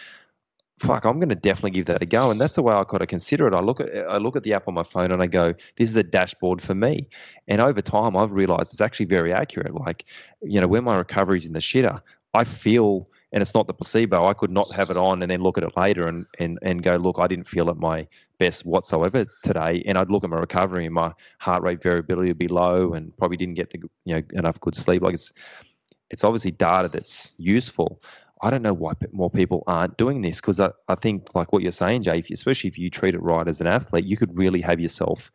fuck, 0.80 1.06
I'm 1.06 1.20
going 1.20 1.30
to 1.30 1.36
definitely 1.36 1.72
give 1.72 1.86
that 1.86 2.02
a 2.02 2.06
go. 2.06 2.32
And 2.32 2.40
that's 2.40 2.56
the 2.56 2.64
way 2.64 2.74
I 2.74 2.84
kind 2.86 3.02
of 3.04 3.08
consider 3.08 3.48
it. 3.48 3.54
I 3.54 3.60
look 3.60 3.80
at 3.80 3.90
I 4.10 4.18
look 4.18 4.36
at 4.36 4.44
the 4.44 4.54
app 4.54 4.68
on 4.68 4.74
my 4.74 4.84
phone 4.84 5.12
and 5.12 5.22
I 5.22 5.28
go, 5.28 5.54
this 5.76 5.90
is 5.90 5.96
a 5.96 6.04
dashboard 6.04 6.62
for 6.62 6.74
me. 6.74 7.08
And 7.48 7.62
over 7.62 7.82
time, 7.82 8.16
I've 8.16 8.32
realized 8.32 8.74
it's 8.74 8.82
actually 8.82 9.06
very 9.08 9.34
accurate. 9.34 9.76
Like, 9.76 10.06
you 10.42 10.60
know, 10.60 10.68
when 10.68 10.84
my 10.84 10.98
recovery's 10.98 11.46
in 11.46 11.54
the 11.54 11.60
shitter, 11.60 12.02
I 12.34 12.44
feel, 12.44 13.10
and 13.32 13.42
it's 13.42 13.54
not 13.54 13.68
the 13.68 13.74
placebo. 13.74 14.26
I 14.26 14.34
could 14.34 14.52
not 14.52 14.72
have 14.74 14.90
it 14.90 14.98
on 14.98 15.22
and 15.22 15.30
then 15.30 15.42
look 15.42 15.58
at 15.58 15.64
it 15.64 15.78
later 15.78 16.08
and 16.08 16.26
and 16.40 16.60
and 16.62 16.82
go, 16.82 16.96
look, 16.96 17.20
I 17.20 17.28
didn't 17.28 17.48
feel 17.48 17.70
at 17.70 17.78
my 17.78 18.08
best 18.40 18.66
whatsoever 18.66 19.26
today. 19.44 19.84
And 19.86 19.98
I'd 19.98 20.10
look 20.10 20.24
at 20.24 20.30
my 20.30 20.40
recovery 20.40 20.86
and 20.86 20.94
my 20.94 21.14
heart 21.40 21.64
rate 21.64 21.84
variability 21.84 22.30
would 22.30 22.38
be 22.38 22.48
low 22.48 22.94
and 22.94 23.16
probably 23.18 23.38
didn't 23.38 23.56
get 23.56 23.70
the 23.72 23.80
you 24.06 24.16
know 24.16 24.22
enough 24.34 24.60
good 24.60 24.76
sleep. 24.76 25.02
Like 25.02 25.14
it's 25.14 25.32
it's 26.10 26.24
obviously 26.24 26.52
data 26.52 26.90
that's 26.92 27.36
useful. 27.38 28.02
I 28.42 28.50
don't 28.50 28.62
know 28.62 28.74
why 28.74 28.94
more 29.12 29.30
people 29.30 29.64
aren't 29.68 29.98
doing 29.98 30.22
this 30.22 30.40
because 30.40 30.60
I, 30.60 30.72
I 30.88 30.96
think 30.96 31.36
like 31.36 31.52
what 31.52 31.62
you're 31.62 31.72
saying, 31.74 32.04
Jay, 32.04 32.20
if 32.20 32.30
you, 32.30 32.36
especially 32.36 32.70
if 32.70 32.78
you 32.78 32.90
treat 32.90 33.14
it 33.14 33.22
right 33.22 33.48
as 33.48 33.60
an 33.60 33.68
athlete, 33.68 34.06
you 34.06 34.16
could 34.16 34.38
really 34.38 34.62
have 34.62 34.80
yourself, 34.80 35.30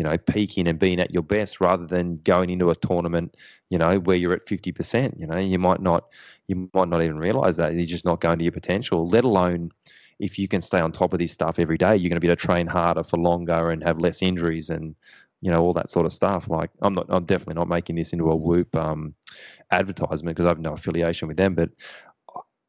you 0.00 0.04
know, 0.04 0.16
peaking 0.16 0.66
and 0.66 0.78
being 0.78 0.98
at 0.98 1.10
your 1.10 1.22
best 1.22 1.60
rather 1.60 1.84
than 1.84 2.22
going 2.24 2.48
into 2.48 2.70
a 2.70 2.74
tournament, 2.74 3.36
you 3.68 3.76
know, 3.76 3.98
where 3.98 4.16
you're 4.16 4.32
at 4.32 4.46
50%. 4.46 5.20
You 5.20 5.26
know, 5.26 5.36
you 5.36 5.58
might 5.58 5.82
not 5.82 6.06
you 6.46 6.70
might 6.72 6.88
not 6.88 7.02
even 7.02 7.18
realize 7.18 7.58
that 7.58 7.74
you're 7.74 7.82
just 7.82 8.06
not 8.06 8.18
going 8.18 8.38
to 8.38 8.44
your 8.44 8.52
potential. 8.52 9.06
Let 9.06 9.24
alone 9.24 9.72
if 10.18 10.38
you 10.38 10.48
can 10.48 10.62
stay 10.62 10.80
on 10.80 10.90
top 10.90 11.12
of 11.12 11.18
this 11.18 11.32
stuff 11.32 11.58
every 11.58 11.76
day, 11.76 11.96
you're 11.96 12.08
going 12.08 12.16
to 12.16 12.20
be 12.20 12.28
able 12.28 12.36
to 12.36 12.46
train 12.46 12.66
harder 12.66 13.02
for 13.02 13.18
longer 13.18 13.68
and 13.72 13.84
have 13.84 13.98
less 13.98 14.22
injuries 14.22 14.70
and 14.70 14.94
you 15.42 15.50
know 15.50 15.60
all 15.60 15.74
that 15.74 15.90
sort 15.90 16.06
of 16.06 16.14
stuff. 16.14 16.48
Like 16.48 16.70
I'm 16.80 16.94
not, 16.94 17.04
I'm 17.10 17.26
definitely 17.26 17.56
not 17.56 17.68
making 17.68 17.96
this 17.96 18.14
into 18.14 18.30
a 18.30 18.36
Whoop 18.36 18.74
um, 18.76 19.14
advertisement 19.70 20.34
because 20.34 20.46
I 20.46 20.48
have 20.48 20.60
no 20.60 20.72
affiliation 20.72 21.28
with 21.28 21.36
them, 21.36 21.54
but 21.54 21.68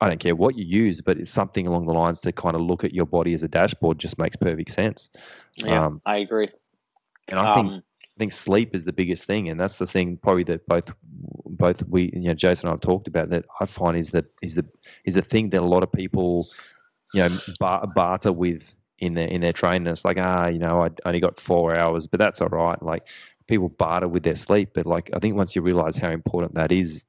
I 0.01 0.09
don't 0.09 0.19
care 0.19 0.35
what 0.35 0.57
you 0.57 0.65
use, 0.65 0.99
but 0.99 1.17
it's 1.17 1.31
something 1.31 1.65
along 1.65 1.85
the 1.85 1.93
lines 1.93 2.19
to 2.21 2.33
kind 2.33 2.55
of 2.55 2.61
look 2.61 2.83
at 2.83 2.93
your 2.93 3.05
body 3.05 3.33
as 3.35 3.43
a 3.43 3.47
dashboard 3.47 3.99
just 3.99 4.17
makes 4.17 4.35
perfect 4.35 4.71
sense. 4.71 5.11
Yeah, 5.55 5.85
Um, 5.85 6.01
I 6.05 6.17
agree. 6.17 6.49
And 7.31 7.39
I 7.39 7.53
think 7.53 7.73
Um, 7.73 7.83
I 8.03 8.19
think 8.19 8.33
sleep 8.33 8.75
is 8.75 8.85
the 8.85 8.93
biggest 8.93 9.25
thing, 9.25 9.49
and 9.49 9.59
that's 9.59 9.77
the 9.77 9.87
thing 9.87 10.17
probably 10.17 10.43
that 10.45 10.67
both 10.67 10.93
both 11.45 11.83
we 11.87 12.11
you 12.13 12.27
know 12.27 12.33
Jason 12.33 12.67
and 12.67 12.73
I've 12.75 12.81
talked 12.81 13.07
about 13.07 13.29
that 13.29 13.45
I 13.59 13.65
find 13.65 13.97
is 13.97 14.11
the 14.11 14.25
is 14.41 14.55
the 14.55 14.65
is 15.05 15.15
the 15.15 15.21
thing 15.21 15.49
that 15.49 15.61
a 15.61 15.65
lot 15.65 15.83
of 15.83 15.91
people 15.91 16.47
you 17.13 17.21
know 17.21 17.39
bar, 17.59 17.87
barter 17.87 18.31
with 18.31 18.75
in 18.99 19.13
their 19.15 19.27
in 19.27 19.41
their 19.41 19.53
training. 19.53 19.87
It's 19.87 20.05
like 20.05 20.17
ah 20.19 20.47
you 20.47 20.59
know 20.59 20.83
I 20.83 20.89
only 21.05 21.19
got 21.19 21.39
four 21.39 21.75
hours, 21.75 22.07
but 22.07 22.19
that's 22.19 22.41
all 22.41 22.49
right. 22.49 22.81
Like 22.81 23.07
people 23.47 23.69
barter 23.69 24.07
with 24.07 24.23
their 24.23 24.35
sleep, 24.35 24.71
but 24.73 24.85
like 24.85 25.09
I 25.13 25.19
think 25.19 25.35
once 25.35 25.55
you 25.55 25.61
realize 25.61 25.97
how 25.97 26.09
important 26.11 26.55
that 26.55 26.71
is, 26.71 27.05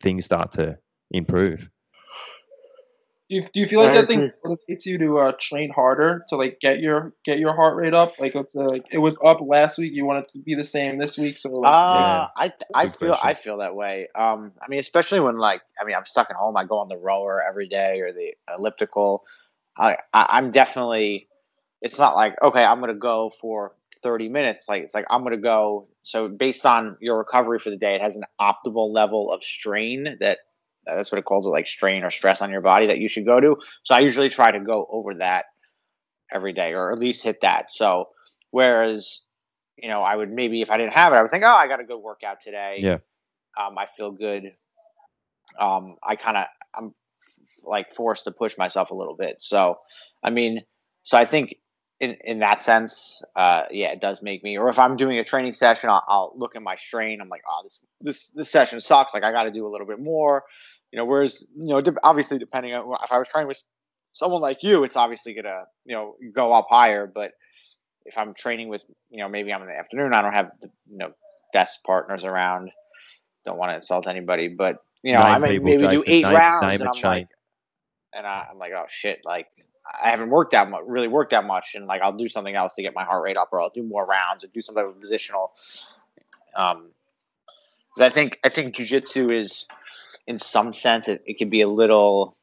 things 0.00 0.24
start 0.24 0.52
to 0.52 0.78
improve. 1.10 1.70
Do 3.28 3.34
you, 3.34 3.42
do 3.52 3.60
you 3.60 3.66
feel 3.66 3.80
like 3.80 3.90
I 3.90 3.94
that 4.02 4.06
thing 4.06 4.30
motivates 4.44 4.86
you 4.86 4.98
to 4.98 5.18
uh, 5.18 5.32
train 5.40 5.70
harder 5.70 6.24
to 6.28 6.36
like 6.36 6.58
get 6.60 6.78
your 6.78 7.12
get 7.24 7.40
your 7.40 7.54
heart 7.54 7.74
rate 7.74 7.92
up? 7.92 8.12
Like 8.20 8.36
let's 8.36 8.52
say 8.52 8.60
like 8.60 8.84
it 8.92 8.98
was 8.98 9.16
up 9.24 9.38
last 9.40 9.78
week, 9.78 9.92
you 9.94 10.04
want 10.04 10.24
it 10.24 10.32
to 10.34 10.40
be 10.42 10.54
the 10.54 10.62
same 10.62 10.98
this 10.98 11.18
week, 11.18 11.36
so 11.38 11.50
like, 11.50 11.72
Uh, 11.72 12.28
I 12.36 12.48
th- 12.48 12.60
I 12.72 12.86
feel 12.86 13.08
question. 13.08 13.28
I 13.28 13.34
feel 13.34 13.56
that 13.58 13.74
way. 13.74 14.06
Um, 14.14 14.52
I 14.62 14.68
mean, 14.68 14.78
especially 14.78 15.18
when 15.18 15.38
like 15.38 15.60
I 15.80 15.84
mean, 15.84 15.96
I'm 15.96 16.04
stuck 16.04 16.30
at 16.30 16.36
home. 16.36 16.56
I 16.56 16.64
go 16.64 16.78
on 16.78 16.88
the 16.88 16.96
rower 16.96 17.42
every 17.42 17.68
day 17.68 18.00
or 18.00 18.12
the 18.12 18.34
elliptical. 18.56 19.24
I, 19.76 19.96
I 20.14 20.26
I'm 20.30 20.52
definitely. 20.52 21.28
It's 21.82 21.98
not 21.98 22.14
like 22.14 22.40
okay, 22.40 22.62
I'm 22.64 22.78
gonna 22.78 22.94
go 22.94 23.28
for 23.30 23.72
30 24.04 24.28
minutes. 24.28 24.68
Like 24.68 24.84
it's 24.84 24.94
like 24.94 25.06
I'm 25.10 25.24
gonna 25.24 25.36
go. 25.36 25.88
So 26.02 26.28
based 26.28 26.64
on 26.64 26.96
your 27.00 27.18
recovery 27.18 27.58
for 27.58 27.70
the 27.70 27.76
day, 27.76 27.96
it 27.96 28.02
has 28.02 28.14
an 28.14 28.24
optimal 28.40 28.94
level 28.94 29.32
of 29.32 29.42
strain 29.42 30.16
that. 30.20 30.38
That's 30.86 31.10
what 31.10 31.18
it 31.18 31.24
calls 31.24 31.46
it, 31.46 31.50
like 31.50 31.68
strain 31.68 32.04
or 32.04 32.10
stress 32.10 32.42
on 32.42 32.50
your 32.50 32.60
body 32.60 32.86
that 32.86 32.98
you 32.98 33.08
should 33.08 33.26
go 33.26 33.40
to. 33.40 33.56
So 33.82 33.94
I 33.94 34.00
usually 34.00 34.28
try 34.28 34.50
to 34.50 34.60
go 34.60 34.86
over 34.90 35.14
that 35.14 35.46
every 36.32 36.52
day, 36.52 36.74
or 36.74 36.92
at 36.92 36.98
least 36.98 37.22
hit 37.22 37.40
that. 37.42 37.70
So 37.70 38.08
whereas 38.50 39.20
you 39.76 39.88
know, 39.88 40.02
I 40.02 40.16
would 40.16 40.30
maybe 40.30 40.62
if 40.62 40.70
I 40.70 40.78
didn't 40.78 40.94
have 40.94 41.12
it, 41.12 41.16
I 41.16 41.22
would 41.22 41.30
think, 41.30 41.44
oh, 41.44 41.54
I 41.54 41.68
got 41.68 41.80
a 41.80 41.84
good 41.84 41.98
workout 41.98 42.40
today. 42.42 42.78
Yeah. 42.80 42.98
Um, 43.58 43.76
I 43.78 43.86
feel 43.86 44.10
good. 44.10 44.54
Um, 45.58 45.96
I 46.02 46.16
kind 46.16 46.36
of 46.36 46.46
I'm 46.74 46.94
f- 47.20 47.64
like 47.64 47.92
forced 47.92 48.24
to 48.24 48.32
push 48.32 48.58
myself 48.58 48.90
a 48.90 48.94
little 48.94 49.16
bit. 49.16 49.36
So, 49.40 49.78
I 50.22 50.30
mean, 50.30 50.62
so 51.02 51.16
I 51.16 51.24
think 51.24 51.56
in 52.00 52.16
in 52.24 52.38
that 52.40 52.62
sense, 52.62 53.22
uh, 53.36 53.64
yeah, 53.70 53.92
it 53.92 54.00
does 54.00 54.22
make 54.22 54.42
me. 54.42 54.58
Or 54.58 54.68
if 54.68 54.78
I'm 54.78 54.96
doing 54.96 55.18
a 55.18 55.24
training 55.24 55.52
session, 55.52 55.90
I'll, 55.90 56.02
I'll 56.08 56.32
look 56.36 56.56
at 56.56 56.62
my 56.62 56.74
strain. 56.76 57.20
I'm 57.20 57.28
like, 57.28 57.42
oh, 57.48 57.60
this 57.62 57.80
this 58.00 58.28
this 58.30 58.50
session 58.50 58.80
sucks. 58.80 59.14
Like 59.14 59.24
I 59.24 59.32
got 59.32 59.44
to 59.44 59.50
do 59.50 59.66
a 59.66 59.70
little 59.70 59.86
bit 59.86 60.00
more. 60.00 60.44
You 60.92 60.98
know, 60.98 61.04
whereas 61.04 61.44
you 61.56 61.66
know, 61.66 61.82
obviously 62.02 62.38
depending 62.38 62.74
on 62.74 62.96
if 63.02 63.12
I 63.12 63.18
was 63.18 63.28
training 63.28 63.48
with 63.48 63.62
someone 64.12 64.40
like 64.40 64.62
you, 64.62 64.84
it's 64.84 64.96
obviously 64.96 65.34
gonna 65.34 65.64
you 65.84 65.94
know 65.94 66.16
go 66.32 66.52
up 66.52 66.66
higher. 66.70 67.06
But 67.06 67.32
if 68.04 68.16
I'm 68.16 68.34
training 68.34 68.68
with 68.68 68.84
you 69.10 69.18
know 69.18 69.28
maybe 69.28 69.52
I'm 69.52 69.62
in 69.62 69.68
the 69.68 69.76
afternoon, 69.76 70.14
I 70.14 70.22
don't 70.22 70.32
have 70.32 70.50
the 70.60 70.68
you 70.90 70.98
know 70.98 71.12
best 71.52 71.84
partners 71.84 72.24
around. 72.24 72.70
Don't 73.44 73.58
want 73.58 73.70
to 73.70 73.76
insult 73.76 74.06
anybody, 74.06 74.48
but 74.48 74.78
you 75.02 75.12
know 75.12 75.20
I 75.20 75.38
may 75.38 75.58
maybe 75.58 75.86
do 75.88 76.02
eight 76.06 76.22
Name- 76.24 76.34
rounds, 76.34 76.62
name 76.62 76.80
and 76.80 76.88
I'm 76.88 77.10
like, 77.10 77.28
and 78.14 78.26
I, 78.26 78.46
I'm 78.50 78.58
like, 78.58 78.72
oh 78.76 78.86
shit, 78.88 79.20
like 79.24 79.48
I 80.02 80.10
haven't 80.10 80.30
worked 80.30 80.52
that 80.52 80.68
much, 80.70 80.82
really 80.86 81.08
worked 81.08 81.30
that 81.30 81.44
much, 81.44 81.74
and 81.74 81.86
like 81.86 82.02
I'll 82.02 82.12
do 82.16 82.28
something 82.28 82.54
else 82.54 82.74
to 82.76 82.82
get 82.82 82.94
my 82.94 83.04
heart 83.04 83.22
rate 83.22 83.36
up, 83.36 83.50
or 83.52 83.60
I'll 83.60 83.70
do 83.70 83.82
more 83.82 84.04
rounds, 84.06 84.44
or 84.44 84.48
do 84.48 84.60
some 84.60 84.74
type 84.74 84.86
of 84.86 84.94
positional. 84.96 85.48
Um, 86.56 86.90
'cause 87.94 88.02
I 88.02 88.08
think 88.08 88.38
I 88.44 88.48
think 88.48 88.74
jujitsu 88.74 89.30
is, 89.32 89.66
in 90.26 90.38
some 90.38 90.72
sense, 90.72 91.08
it, 91.08 91.22
it 91.26 91.38
can 91.38 91.48
be 91.50 91.60
a 91.60 91.68
little 91.68 92.36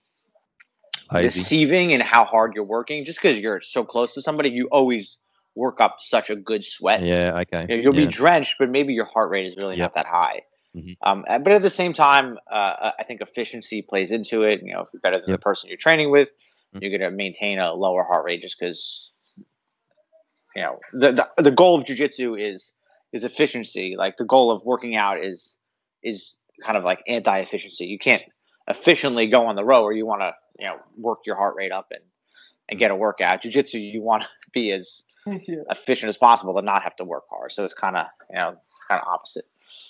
Lazy. 1.12 1.28
deceiving 1.28 1.92
in 1.92 2.02
how 2.02 2.24
hard 2.26 2.54
you're 2.56 2.64
working. 2.64 3.06
Just 3.06 3.22
because 3.22 3.40
you're 3.40 3.62
so 3.62 3.84
close 3.84 4.14
to 4.16 4.22
somebody, 4.22 4.50
you 4.50 4.68
always 4.72 5.20
work 5.56 5.80
up 5.82 5.98
such 6.00 6.30
a 6.30 6.36
good 6.36 6.64
sweat. 6.64 7.04
Yeah. 7.04 7.42
Okay. 7.42 7.82
You'll 7.82 7.96
yeah. 7.96 8.06
be 8.06 8.12
drenched, 8.12 8.56
but 8.58 8.70
maybe 8.70 8.94
your 8.94 9.06
heart 9.06 9.30
rate 9.30 9.46
is 9.46 9.56
really 9.58 9.78
Yep. 9.78 9.96
not 9.96 10.04
that 10.04 10.06
high. 10.08 10.42
Mhm. 10.76 10.98
Um, 11.04 11.24
but 11.28 11.50
at 11.50 11.62
the 11.62 11.70
same 11.70 11.94
time, 11.94 12.40
uh, 12.50 12.92
I 12.98 13.04
think 13.04 13.22
efficiency 13.22 13.84
plays 13.84 14.12
into 14.12 14.44
it. 14.44 14.62
You 14.64 14.74
know, 14.74 14.82
if 14.82 14.88
you're 14.92 15.02
better 15.02 15.20
than 15.20 15.30
Yep. 15.30 15.40
the 15.40 15.44
person 15.44 15.70
you're 15.70 15.78
training 15.78 16.10
with, 16.10 16.32
Mhm. 16.74 16.82
you're 16.82 16.98
going 16.98 17.12
to 17.12 17.16
maintain 17.16 17.60
a 17.60 17.74
lower 17.74 18.04
heart 18.04 18.26
rate 18.26 18.42
just 18.42 18.60
because. 18.60 19.12
You 20.56 20.62
know, 20.62 20.80
the, 20.94 21.12
the 21.14 21.44
the 21.44 21.52
goal 21.52 21.80
of 21.80 21.86
jujitsu 21.86 22.40
is 22.40 22.76
is 23.12 23.24
efficiency. 23.24 23.96
Like 23.98 24.18
the 24.18 24.26
goal 24.26 24.52
of 24.52 24.64
working 24.64 24.96
out 24.96 25.20
is 25.20 25.58
is 26.04 26.38
kind 26.64 26.78
of 26.78 26.84
like 26.84 27.02
anti 27.08 27.40
efficiency. 27.40 27.86
You 27.86 28.00
can't 28.00 28.22
efficiently 28.68 29.28
go 29.28 29.48
on 29.48 29.56
the 29.56 29.64
row, 29.64 29.84
or 29.84 29.94
you 29.94 30.06
want 30.06 30.22
to 30.22 30.34
you 30.60 30.68
know 30.68 30.78
work 30.98 31.20
your 31.26 31.36
heart 31.36 31.56
rate 31.58 31.72
up 31.72 31.88
and 31.92 32.02
and 32.70 32.80
get 32.80 32.92
a 32.92 32.96
workout. 32.96 33.42
Jiu-jitsu, 33.42 33.80
you 33.80 34.02
want 34.02 34.24
to 34.24 34.30
be 34.54 34.72
as 34.72 35.06
yeah. 35.26 35.58
efficient 35.70 36.10
as 36.10 36.18
possible 36.18 36.56
to 36.56 36.62
not 36.62 36.84
have 36.84 36.96
to 36.98 37.04
work 37.04 37.24
hard. 37.30 37.52
So 37.52 37.64
it's 37.64 37.74
kind 37.74 37.98
of 37.98 38.06
you 38.30 38.38
know 38.38 38.56
kind 38.90 39.02
of 39.02 39.08
opposite. 39.08 39.46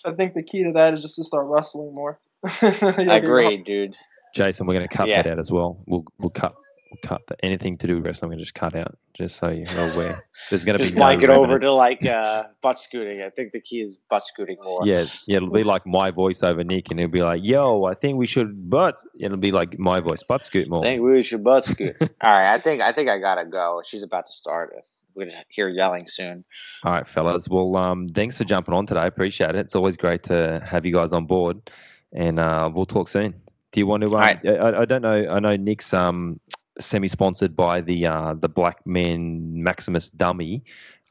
I 0.06 0.12
think 0.12 0.34
the 0.34 0.44
key 0.44 0.64
to 0.64 0.72
that 0.74 0.94
is 0.96 1.02
just 1.02 1.16
to 1.16 1.24
start 1.24 1.48
wrestling 1.48 1.94
more. 1.94 2.20
I 2.44 3.18
agree, 3.18 3.58
dude. 3.58 3.96
Jason, 4.34 4.66
we're 4.66 4.74
going 4.74 4.88
to 4.88 4.96
cut 4.96 5.08
Yeah. 5.08 5.22
that 5.22 5.32
out 5.32 5.40
as 5.40 5.52
well. 5.52 5.82
We'll 5.86 6.06
we'll 6.18 6.30
cut 6.30 6.56
we'll 6.56 6.63
cut 7.02 7.26
the, 7.28 7.44
anything 7.44 7.78
to 7.78 7.88
do 7.88 7.96
with 7.96 8.06
wrestling. 8.06 8.30
Going 8.30 8.40
to 8.40 8.44
just 8.44 8.56
cut 8.56 8.76
out, 8.76 8.98
just 9.14 9.38
so 9.38 9.50
you're 9.50 9.94
aware. 9.94 10.18
There's 10.50 10.66
going 10.66 10.78
to 10.78 10.84
be 10.84 10.90
Just 10.90 10.96
no 10.96 11.02
blanket 11.02 11.30
over 11.30 11.58
to 11.60 11.72
like 11.72 12.06
uh, 12.06 12.44
butt 12.62 12.80
scooting. 12.80 13.22
I 13.22 13.30
think 13.30 13.52
the 13.52 13.62
key 13.62 13.82
is 13.82 13.98
butt 14.10 14.26
scooting 14.26 14.58
more. 14.64 14.82
Yeah, 14.86 15.06
yeah, 15.28 15.38
it'll 15.38 15.50
be 15.50 15.64
like 15.64 15.86
my 15.86 16.12
voice 16.12 16.44
over 16.44 16.64
Nick, 16.64 16.92
and 16.92 17.00
it'll 17.00 17.12
be 17.12 17.22
like, 17.22 17.42
"Yo, 17.44 17.84
I 17.86 17.94
think 17.94 18.18
we 18.18 18.26
should 18.26 18.70
butt." 18.70 19.00
It'll 19.20 19.38
be 19.38 19.52
like 19.52 19.80
my 19.80 20.00
voice, 20.00 20.24
butt 20.24 20.46
scoot 20.46 20.70
more. 20.70 20.82
I 20.82 20.90
think 20.90 21.04
we 21.04 21.22
should 21.22 21.44
butt 21.44 21.66
scoot. 21.66 21.96
All 22.02 22.08
right, 22.32 22.54
I 22.54 22.60
think 22.60 22.82
I 22.82 22.92
think 22.92 23.10
I 23.10 23.20
gotta 23.20 23.46
go. 23.46 23.82
She's 23.86 24.04
about 24.04 24.26
to 24.26 24.32
start. 24.32 24.76
We're 25.16 25.28
gonna 25.28 25.44
hear 25.50 25.70
yelling 25.70 26.08
soon. 26.08 26.44
All 26.84 26.92
right, 26.92 27.06
fellas. 27.06 27.48
Well, 27.48 27.76
um, 27.76 28.10
thanks 28.10 28.38
for 28.38 28.44
jumping 28.44 28.74
on 28.74 28.86
today. 28.86 29.06
Appreciate 29.06 29.52
it. 29.52 29.58
It's 29.58 29.76
always 29.76 29.98
great 29.98 30.24
to 30.24 30.62
have 30.66 30.86
you 30.86 30.94
guys 30.94 31.14
on 31.14 31.26
board, 31.26 31.70
and 32.12 32.40
uh, 32.40 32.70
we'll 32.74 32.86
talk 32.86 33.08
soon. 33.08 33.36
Do 33.72 33.80
you 33.80 33.88
want 33.88 34.02
to? 34.02 34.08
Um, 34.08 34.14
right. 34.14 34.40
I, 34.46 34.82
I 34.82 34.86
don't 34.86 35.02
know. 35.02 35.28
I 35.30 35.40
know 35.40 35.56
Nick's 35.56 35.94
um 35.94 36.40
semi-sponsored 36.80 37.56
by 37.56 37.82
the 37.82 38.06
uh 38.08 38.34
the 38.34 38.50
Black 38.50 38.86
Men 38.86 39.64
Maximus 39.64 40.10
dummy. 40.10 40.64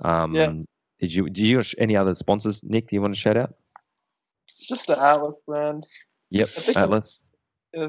Um, 0.02 0.34
Yeah. 0.34 0.52
Did 1.00 1.12
you? 1.14 1.24
Did 1.30 1.38
you 1.44 1.62
any 1.78 1.96
other 1.96 2.14
sponsors, 2.14 2.62
Nick? 2.62 2.86
Do 2.88 2.94
you 2.96 3.02
want 3.02 3.12
to 3.14 3.18
shout 3.20 3.36
out? 3.36 3.54
It's 4.48 4.66
just 4.66 4.86
the 4.86 5.00
Atlas 5.02 5.40
brand. 5.46 5.84
Yep, 6.30 6.48
think- 6.48 6.76
Atlas. 6.76 7.24
Yeah. 7.74 7.88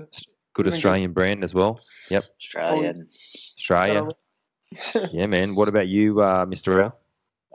Good 0.54 0.64
Doing 0.64 0.74
Australian 0.74 1.14
brand 1.14 1.44
as 1.44 1.54
well. 1.54 1.80
Yep. 2.10 2.24
Australian. 2.40 2.96
Australia. 3.06 4.08
Yeah, 5.12 5.28
man. 5.28 5.50
What 5.56 5.68
about 5.68 5.88
you, 5.88 6.22
uh, 6.22 6.46
Mr. 6.48 6.84
L? 6.84 6.98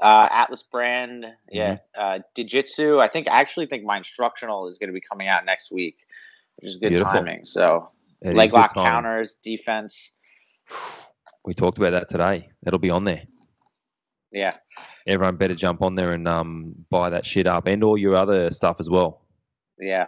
Uh, 0.01 0.28
Atlas 0.31 0.62
brand, 0.62 1.27
yeah. 1.51 1.78
Mm-hmm. 1.99 2.01
Uh, 2.01 2.19
Jiu-Jitsu. 2.36 3.01
I 3.01 3.09
think 3.09 3.28
I 3.28 3.40
actually 3.40 3.66
think 3.66 3.82
my 3.85 3.97
instructional 3.97 4.69
is 4.69 4.78
going 4.78 4.89
to 4.89 4.95
be 4.95 5.01
coming 5.01 5.27
out 5.27 5.45
next 5.45 5.73
week, 5.73 5.97
which 6.57 6.69
is 6.69 6.77
good 6.77 6.90
Beautiful. 6.90 7.12
timing. 7.12 7.45
So 7.45 7.90
It 8.23 8.31
is 8.31 8.35
leg 8.35 8.53
lock 8.53 8.74
counters, 8.74 9.36
defense. 9.43 10.15
We 11.45 11.55
talked 11.55 11.78
about 11.78 11.90
that 11.90 12.09
today. 12.09 12.49
It'll 12.66 12.78
be 12.78 12.90
on 12.90 13.05
there. 13.05 13.23
Yeah, 14.31 14.57
Everyone 15.07 15.36
better 15.36 15.55
jump 15.55 15.81
on 15.81 15.95
there 15.95 16.12
and 16.12 16.28
um, 16.28 16.74
buy 16.90 17.09
that 17.11 17.24
shit 17.24 17.47
up, 17.47 17.66
and 17.66 17.82
all 17.82 17.97
your 17.97 18.15
other 18.15 18.51
stuff 18.51 18.77
as 18.81 18.90
well. 18.90 19.23
yeah. 19.81 20.07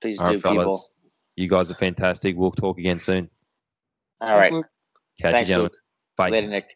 Please 0.00 0.18
All 0.18 0.28
do, 0.28 0.32
right, 0.32 0.42
people. 0.42 0.62
fellas. 0.62 0.92
You 1.36 1.46
guys 1.48 1.70
are 1.70 1.74
fantastic. 1.74 2.34
We'll 2.36 2.50
talk 2.52 2.78
again 2.78 2.98
soon. 2.98 3.28
All 4.20 4.36
right. 4.36 4.50
Catch 5.20 5.32
Thanks, 5.32 5.50
you, 5.50 5.54
gentlemen. 5.54 5.72
Luke. 5.72 5.78
Bye. 6.16 6.28
Later, 6.30 6.48
Nick. 6.48 6.66